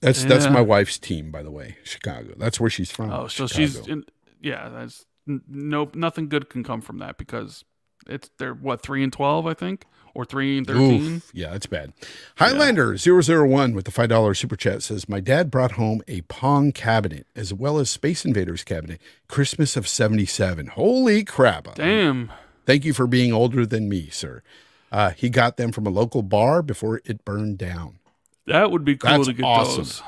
That's 0.00 0.24
that's 0.24 0.48
my 0.48 0.60
wife's 0.60 0.98
team, 0.98 1.30
by 1.30 1.42
the 1.42 1.50
way, 1.50 1.76
Chicago. 1.84 2.34
That's 2.36 2.60
where 2.60 2.70
she's 2.70 2.90
from. 2.90 3.10
Oh, 3.10 3.28
so 3.28 3.46
Chicago. 3.46 3.66
she's 3.66 3.86
in, 3.86 4.04
yeah. 4.40 4.68
That's 4.68 5.06
no 5.26 5.90
nothing 5.94 6.28
good 6.28 6.50
can 6.50 6.62
come 6.62 6.80
from 6.80 6.98
that 6.98 7.16
because 7.18 7.64
it's 8.06 8.30
they're 8.38 8.54
what 8.54 8.82
three 8.82 9.02
and 9.02 9.12
twelve 9.12 9.46
I 9.46 9.54
think 9.54 9.84
or 10.14 10.24
three 10.24 10.58
and 10.58 10.66
thirteen. 10.66 11.16
Oof, 11.16 11.30
yeah, 11.34 11.50
that's 11.50 11.66
bad. 11.66 11.92
Highlander 12.36 12.96
001 12.96 13.74
with 13.74 13.84
the 13.84 13.90
$5 13.90 14.36
super 14.36 14.56
chat 14.56 14.82
says, 14.82 15.10
My 15.10 15.20
dad 15.20 15.50
brought 15.50 15.72
home 15.72 16.00
a 16.08 16.22
Pong 16.22 16.72
cabinet 16.72 17.26
as 17.36 17.52
well 17.52 17.78
as 17.78 17.90
Space 17.90 18.24
Invaders 18.24 18.64
cabinet, 18.64 18.98
Christmas 19.28 19.76
of 19.76 19.86
77. 19.86 20.68
Holy 20.68 21.22
crap. 21.22 21.74
Damn. 21.74 22.32
Thank 22.64 22.86
you 22.86 22.94
for 22.94 23.06
being 23.06 23.32
older 23.32 23.66
than 23.66 23.90
me, 23.90 24.08
sir. 24.08 24.42
Uh, 24.90 25.10
he 25.10 25.28
got 25.28 25.58
them 25.58 25.70
from 25.70 25.86
a 25.86 25.90
local 25.90 26.22
bar 26.22 26.62
before 26.62 27.02
it 27.04 27.24
burned 27.24 27.58
down. 27.58 27.98
That 28.46 28.70
would 28.70 28.84
be 28.84 28.96
cool 28.96 29.10
That's 29.10 29.26
to 29.26 29.32
get 29.32 29.44
awesome. 29.44 29.84
those. 29.84 30.02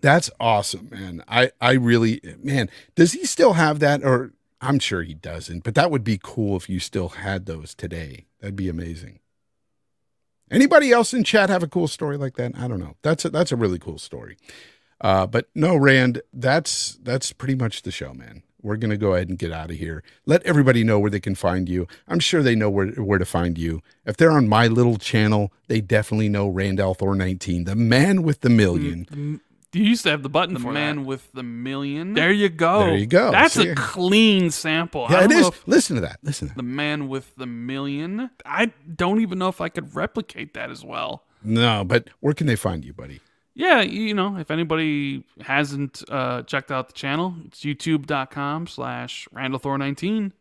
That's 0.00 0.30
awesome, 0.38 0.88
man. 0.90 1.24
I, 1.26 1.50
I 1.60 1.72
really, 1.72 2.20
man, 2.42 2.68
does 2.94 3.12
he 3.12 3.24
still 3.24 3.54
have 3.54 3.78
that? 3.78 4.04
Or 4.04 4.32
I'm 4.60 4.78
sure 4.78 5.02
he 5.02 5.14
doesn't, 5.14 5.64
but 5.64 5.74
that 5.76 5.90
would 5.90 6.04
be 6.04 6.18
cool 6.22 6.56
if 6.56 6.68
you 6.68 6.78
still 6.78 7.10
had 7.10 7.46
those 7.46 7.74
today. 7.74 8.26
That'd 8.40 8.56
be 8.56 8.68
amazing. 8.68 9.20
Anybody 10.50 10.92
else 10.92 11.14
in 11.14 11.24
chat 11.24 11.48
have 11.48 11.62
a 11.62 11.68
cool 11.68 11.88
story 11.88 12.16
like 12.16 12.36
that? 12.36 12.52
I 12.56 12.68
don't 12.68 12.78
know. 12.80 12.96
That's 13.02 13.24
a, 13.24 13.30
that's 13.30 13.50
a 13.50 13.56
really 13.56 13.78
cool 13.78 13.98
story. 13.98 14.36
Uh, 15.00 15.26
but 15.26 15.48
no, 15.54 15.76
Rand, 15.76 16.22
that's 16.32 16.98
that's 17.02 17.32
pretty 17.32 17.54
much 17.54 17.82
the 17.82 17.90
show, 17.90 18.12
man. 18.14 18.42
We're 18.64 18.76
gonna 18.78 18.96
go 18.96 19.12
ahead 19.14 19.28
and 19.28 19.38
get 19.38 19.52
out 19.52 19.70
of 19.70 19.76
here. 19.76 20.02
Let 20.26 20.42
everybody 20.44 20.82
know 20.82 20.98
where 20.98 21.10
they 21.10 21.20
can 21.20 21.34
find 21.34 21.68
you. 21.68 21.86
I'm 22.08 22.18
sure 22.18 22.42
they 22.42 22.54
know 22.56 22.70
where 22.70 22.88
where 22.92 23.18
to 23.18 23.24
find 23.26 23.58
you. 23.58 23.82
If 24.06 24.16
they're 24.16 24.32
on 24.32 24.48
my 24.48 24.66
little 24.66 24.96
channel, 24.96 25.52
they 25.68 25.80
definitely 25.80 26.28
know 26.30 26.48
Randall 26.48 26.94
Thor 26.94 27.14
19, 27.14 27.64
the 27.64 27.76
man 27.76 28.22
with 28.22 28.40
the 28.40 28.48
million. 28.48 29.04
Mm, 29.10 29.16
mm, 29.34 29.40
you 29.74 29.82
used 29.82 30.04
to 30.04 30.10
have 30.10 30.22
the 30.22 30.28
button 30.30 30.54
The 30.54 30.60
for 30.60 30.72
man 30.72 30.96
that. 30.96 31.02
with 31.02 31.30
the 31.32 31.42
million. 31.42 32.14
There 32.14 32.32
you 32.32 32.48
go. 32.48 32.80
There 32.86 32.96
you 32.96 33.06
go. 33.06 33.30
That's 33.32 33.54
See? 33.54 33.68
a 33.68 33.74
clean 33.74 34.50
sample. 34.50 35.08
Yeah, 35.10 35.20
don't 35.20 35.32
it 35.32 35.34
know 35.34 35.40
is. 35.40 35.46
if- 35.48 35.68
Listen 35.68 35.96
to 35.96 36.02
that. 36.02 36.18
Listen. 36.22 36.48
To 36.48 36.54
that. 36.54 36.56
The 36.56 36.62
man 36.62 37.08
with 37.08 37.34
the 37.36 37.46
million. 37.46 38.30
I 38.46 38.72
don't 38.96 39.20
even 39.20 39.38
know 39.38 39.48
if 39.48 39.60
I 39.60 39.68
could 39.68 39.94
replicate 39.94 40.54
that 40.54 40.70
as 40.70 40.82
well. 40.84 41.24
No, 41.42 41.84
but 41.84 42.08
where 42.20 42.32
can 42.32 42.46
they 42.46 42.56
find 42.56 42.82
you, 42.84 42.94
buddy? 42.94 43.20
Yeah, 43.54 43.82
you 43.82 44.14
know, 44.14 44.36
if 44.36 44.50
anybody 44.50 45.22
hasn't 45.40 46.02
uh, 46.08 46.42
checked 46.42 46.72
out 46.72 46.88
the 46.88 46.92
channel, 46.94 47.34
it's 47.46 47.60
youtube.com 47.60 48.66
slash 48.66 49.28
randallthor19. 49.34 50.32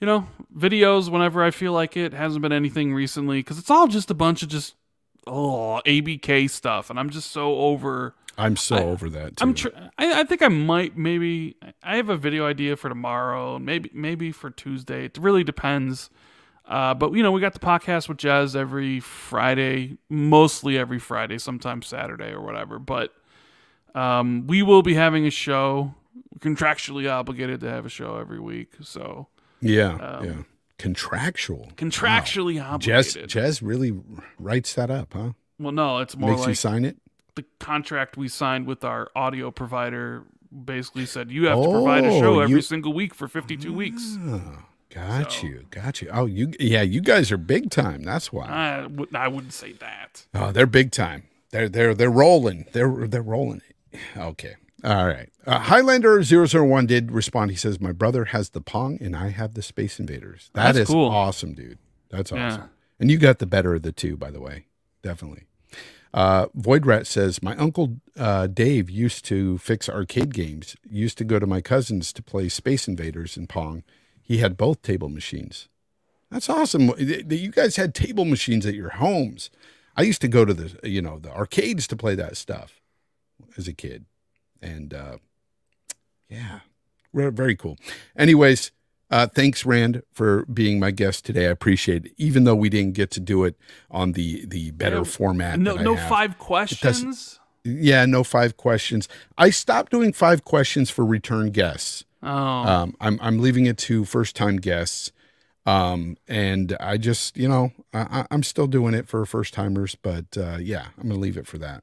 You 0.00 0.06
know, 0.06 0.28
videos 0.54 1.08
whenever 1.08 1.42
I 1.42 1.50
feel 1.50 1.72
like 1.72 1.96
it. 1.96 2.12
Hasn't 2.12 2.42
been 2.42 2.52
anything 2.52 2.92
recently 2.92 3.38
because 3.38 3.58
it's 3.58 3.70
all 3.70 3.86
just 3.86 4.10
a 4.10 4.14
bunch 4.14 4.42
of 4.42 4.48
just, 4.50 4.74
oh, 5.26 5.80
ABK 5.86 6.50
stuff. 6.50 6.90
And 6.90 6.98
I'm 6.98 7.08
just 7.08 7.30
so 7.30 7.54
over. 7.56 8.14
I'm 8.36 8.56
so 8.56 8.76
I- 8.76 8.82
over 8.84 9.08
that. 9.10 9.38
Too. 9.38 9.42
I'm 9.42 9.54
tr- 9.54 9.68
I, 9.96 10.20
I 10.20 10.24
think 10.24 10.42
I 10.42 10.48
might 10.48 10.98
maybe 10.98 11.56
I 11.82 11.96
have 11.96 12.10
a 12.10 12.16
video 12.16 12.46
idea 12.46 12.76
for 12.76 12.90
tomorrow, 12.90 13.58
maybe 13.58 13.90
maybe 13.94 14.32
for 14.32 14.50
Tuesday. 14.50 15.06
It 15.06 15.16
really 15.16 15.44
depends. 15.44 16.10
Uh, 16.66 16.94
but 16.94 17.12
you 17.12 17.22
know, 17.22 17.30
we 17.32 17.40
got 17.40 17.52
the 17.52 17.58
podcast 17.58 18.08
with 18.08 18.16
Jazz 18.18 18.56
every 18.56 18.98
Friday, 19.00 19.98
mostly 20.08 20.78
every 20.78 20.98
Friday, 20.98 21.36
sometimes 21.38 21.86
Saturday 21.86 22.30
or 22.32 22.40
whatever. 22.40 22.78
But 22.78 23.12
um, 23.94 24.46
we 24.46 24.62
will 24.62 24.82
be 24.82 24.94
having 24.94 25.26
a 25.26 25.30
show. 25.30 25.94
We're 26.32 26.50
contractually 26.54 27.10
obligated 27.10 27.60
to 27.60 27.70
have 27.70 27.84
a 27.84 27.88
show 27.90 28.16
every 28.16 28.40
week, 28.40 28.72
so 28.82 29.28
yeah, 29.60 29.94
um, 29.96 30.24
yeah. 30.24 30.32
Contractual. 30.78 31.70
contractually 31.76 32.58
Wow. 32.58 32.74
Obligated. 32.74 33.28
Jez 33.30 33.60
really 33.62 33.92
writes 34.38 34.74
that 34.74 34.90
up, 34.90 35.12
huh? 35.12 35.32
well, 35.58 35.72
no, 35.72 35.98
it's 35.98 36.16
more 36.16 36.30
Makes 36.34 36.46
you 36.48 36.54
sign 36.54 36.84
it. 36.84 36.96
the 37.36 37.44
contract 37.60 38.16
we 38.16 38.26
signed 38.28 38.66
with 38.66 38.84
our 38.84 39.10
audio 39.14 39.50
provider 39.50 40.24
basically 40.64 41.06
said 41.06 41.30
you 41.30 41.46
have 41.46 41.60
to 41.62 41.70
provide 41.70 42.04
a 42.04 42.08
Oh, 42.08 42.20
show 42.20 42.40
every 42.40 42.56
you- 42.56 42.60
single 42.62 42.92
week 42.92 43.14
for 43.14 43.28
52 43.28 43.72
weeks. 43.72 44.16
Got 44.94 45.32
So- 45.32 45.46
you, 45.46 45.64
got 45.70 46.00
you. 46.00 46.08
Oh, 46.12 46.26
you, 46.26 46.52
yeah, 46.60 46.82
you 46.82 47.00
guys 47.00 47.32
are 47.32 47.36
big 47.36 47.70
time. 47.70 48.02
That's 48.02 48.32
why. 48.32 48.46
I, 48.48 48.82
w- 48.82 49.08
I 49.14 49.28
wouldn't 49.28 49.52
say 49.52 49.72
that. 49.72 50.26
Oh, 50.34 50.52
they're 50.52 50.66
big 50.66 50.92
time. 50.92 51.24
They're 51.50 51.68
they're 51.68 51.94
they're 51.94 52.10
rolling. 52.10 52.66
They're 52.72 53.06
they're 53.08 53.22
rolling. 53.22 53.62
Okay. 54.16 54.54
All 54.82 55.06
right. 55.06 55.30
Uh, 55.46 55.58
Highlander 55.60 56.20
001 56.22 56.86
did 56.86 57.10
respond. 57.12 57.50
He 57.50 57.56
says, 57.56 57.80
"My 57.80 57.92
brother 57.92 58.26
has 58.26 58.50
the 58.50 58.60
Pong 58.60 58.98
and 59.00 59.16
I 59.16 59.28
have 59.30 59.54
the 59.54 59.62
Space 59.62 59.98
Invaders." 60.00 60.50
That 60.54 60.72
That's 60.74 60.78
is 60.78 60.88
cool. 60.88 61.08
awesome, 61.08 61.54
dude. 61.54 61.78
That's 62.10 62.30
Yeah. 62.32 62.46
awesome. 62.48 62.70
And 63.00 63.10
you 63.10 63.18
got 63.18 63.38
the 63.38 63.46
better 63.46 63.74
of 63.74 63.82
the 63.82 63.92
two, 63.92 64.16
by 64.16 64.30
the 64.30 64.40
way. 64.40 64.66
Definitely. 65.02 65.44
Uh, 66.12 66.46
Void 66.54 66.86
Rat 66.86 67.06
says, 67.08 67.42
My 67.42 67.56
uncle 67.56 67.96
uh, 68.16 68.46
Dave 68.46 68.88
used 68.88 69.24
to 69.24 69.58
fix 69.58 69.88
arcade 69.88 70.32
games, 70.32 70.76
used 70.88 71.18
to 71.18 71.24
go 71.24 71.40
to 71.40 71.46
my 71.46 71.60
cousin's 71.60 72.12
to 72.12 72.22
play 72.22 72.48
Space 72.48 72.86
Invaders 72.86 73.36
and 73.36 73.48
Pong. 73.48 73.82
He 74.24 74.38
had 74.38 74.56
both 74.56 74.82
table 74.82 75.08
machines. 75.08 75.68
That's 76.30 76.48
awesome 76.48 76.86
that 76.88 77.36
you 77.36 77.50
guys 77.52 77.76
had 77.76 77.94
table 77.94 78.24
machines 78.24 78.66
at 78.66 78.74
your 78.74 78.88
homes. 78.88 79.50
I 79.96 80.02
used 80.02 80.20
to 80.22 80.28
go 80.28 80.44
to 80.44 80.52
the, 80.52 80.88
you 80.88 81.00
know, 81.00 81.18
the 81.20 81.30
arcades 81.30 81.86
to 81.88 81.96
play 81.96 82.16
that 82.16 82.36
stuff 82.36 82.80
as 83.56 83.68
a 83.68 83.72
kid. 83.72 84.06
And 84.60 84.92
uh, 84.92 85.18
yeah, 86.28 86.60
very 87.12 87.54
cool. 87.54 87.76
Anyways, 88.16 88.72
uh, 89.10 89.26
thanks, 89.28 89.64
Rand, 89.64 90.02
for 90.12 90.44
being 90.46 90.80
my 90.80 90.90
guest 90.90 91.24
today. 91.24 91.46
I 91.46 91.50
appreciate 91.50 92.06
it, 92.06 92.12
even 92.16 92.44
though 92.44 92.56
we 92.56 92.68
didn't 92.68 92.94
get 92.94 93.10
to 93.12 93.20
do 93.20 93.44
it 93.44 93.56
on 93.90 94.12
the 94.12 94.44
the 94.46 94.70
better 94.72 94.96
Yeah, 94.96 95.04
format. 95.04 95.60
No, 95.60 95.76
no 95.76 95.94
have. 95.94 96.08
five 96.08 96.38
questions. 96.38 97.38
Yeah, 97.64 98.04
no 98.04 98.24
five 98.24 98.56
questions. 98.56 99.08
I 99.38 99.50
stopped 99.50 99.90
doing 99.90 100.12
five 100.12 100.44
questions 100.44 100.90
for 100.90 101.04
return 101.04 101.50
guests. 101.50 102.04
Oh, 102.22 102.28
Um, 102.28 102.96
I'm 103.00 103.18
I'm 103.22 103.38
leaving 103.38 103.66
it 103.66 103.78
to 103.78 104.04
first 104.04 104.36
time 104.36 104.56
guests. 104.58 105.12
Um, 105.66 106.18
and 106.28 106.76
I 106.78 106.98
just, 106.98 107.38
you 107.38 107.48
know, 107.48 107.72
I, 107.94 108.26
I'm 108.30 108.42
still 108.42 108.66
doing 108.66 108.92
it 108.92 109.08
for 109.08 109.24
first 109.24 109.54
timers, 109.54 109.94
but 109.94 110.36
uh, 110.36 110.58
yeah, 110.60 110.88
I'm 110.98 111.08
gonna 111.08 111.18
leave 111.20 111.38
it 111.38 111.46
for 111.46 111.56
that. 111.58 111.82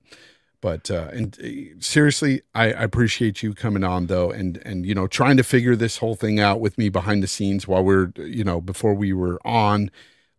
But 0.61 0.91
uh, 0.91 1.07
and 1.11 1.35
uh, 1.43 1.79
seriously, 1.79 2.43
I, 2.53 2.65
I 2.65 2.83
appreciate 2.83 3.41
you 3.41 3.55
coming 3.55 3.83
on 3.83 4.05
though, 4.05 4.29
and 4.29 4.57
and 4.63 4.85
you 4.85 4.93
know, 4.93 5.07
trying 5.07 5.37
to 5.37 5.43
figure 5.43 5.75
this 5.75 5.97
whole 5.97 6.13
thing 6.15 6.39
out 6.39 6.59
with 6.59 6.77
me 6.77 6.89
behind 6.89 7.23
the 7.23 7.27
scenes 7.27 7.67
while 7.67 7.83
we're, 7.83 8.11
you 8.17 8.43
know, 8.43 8.61
before 8.61 8.93
we 8.93 9.13
were 9.13 9.39
on 9.43 9.89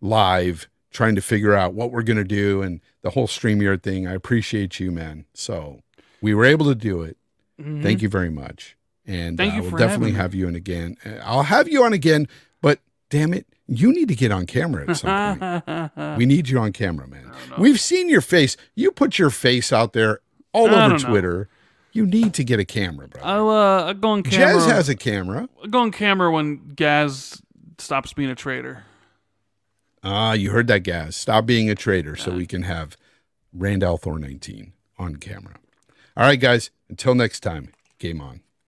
live, 0.01 0.69
trying 0.93 1.15
to 1.15 1.21
figure 1.23 1.55
out 1.55 1.75
what 1.75 1.91
we're 1.91 2.03
gonna 2.03 2.25
do 2.25 2.63
and 2.63 2.81
the 3.03 3.11
whole 3.11 3.27
StreamYard 3.27 3.83
thing. 3.83 4.07
I 4.07 4.13
appreciate 4.13 4.79
you, 4.79 4.91
man. 4.93 5.25
So 5.35 5.81
we 6.21 6.35
were 6.35 6.45
able 6.45 6.67
to 6.67 6.75
do 6.75 7.03
it. 7.03 7.17
mhm. 7.61 7.83
Thank 7.83 8.03
you 8.03 8.09
very 8.09 8.31
much. 8.31 8.77
And 9.07 9.37
Thank 9.37 9.55
uh, 9.55 9.57
you 9.57 9.63
we'll 9.63 9.73
definitely 9.73 10.13
have 10.13 10.35
you 10.35 10.47
on 10.47 10.55
again. 10.55 10.97
Uh, 11.05 11.15
I'll 11.25 11.43
have 11.43 11.69
you 11.69 11.83
on 11.85 11.93
again, 11.93 12.29
but 12.61 12.79
damn 13.11 13.35
it, 13.35 13.47
you 13.67 13.93
need 13.93 14.09
to 14.09 14.15
get 14.15 14.31
on 14.31 14.47
camera 14.47 14.89
at 14.89 14.97
some 14.97 15.39
point. 15.39 16.17
we 16.19 16.27
need 16.27 16.49
you 16.49 16.59
on 16.61 16.73
camera, 16.73 17.09
man. 17.09 17.33
We've 17.59 17.81
seen 17.81 18.09
your 18.09 18.21
face. 18.21 18.57
You 18.77 18.93
put 18.93 19.19
your 19.19 19.31
face 19.31 19.73
out 19.73 19.93
there 19.93 20.21
all 20.53 20.69
I 20.69 20.85
over 20.85 20.89
don't 20.91 21.03
know. 21.03 21.09
Twitter. 21.09 21.49
You 21.95 22.07
need 22.07 22.33
to 22.35 22.45
get 22.45 22.59
a 22.61 22.65
camera, 22.65 23.07
bro. 23.09 23.21
I'll, 23.23 23.51
uh, 23.51 23.85
I'll 23.87 23.95
go 23.95 24.11
on 24.11 24.23
camera. 24.23 24.61
Jez 24.61 24.67
has 24.71 24.89
a 24.89 24.95
camera. 24.95 25.49
I'll 25.63 25.69
go 25.69 25.81
on 25.81 25.91
camera 25.91 26.31
when 26.33 26.69
Gaz 26.75 27.43
stops 27.79 28.13
being 28.15 28.31
a 28.31 28.35
traitor. 28.35 28.85
Ah, 30.05 30.33
you 30.33 30.51
heard 30.51 30.67
that, 30.67 30.81
Gaz. 30.81 31.17
Stop 31.17 31.47
being 31.47 31.71
a 31.71 31.75
traitor 31.75 32.17
so 32.17 32.33
we 32.33 32.47
can 32.47 32.63
have 32.63 32.97
Randall 33.53 33.97
Thor 33.97 34.19
19 34.19 34.73
on 34.99 35.17
camera. 35.17 35.55
All 36.17 36.25
right, 36.25 36.41
guys. 36.41 36.71
Until 36.89 37.15
next 37.15 37.41
time, 37.41 37.73
game 37.99 38.21
on. 38.21 38.42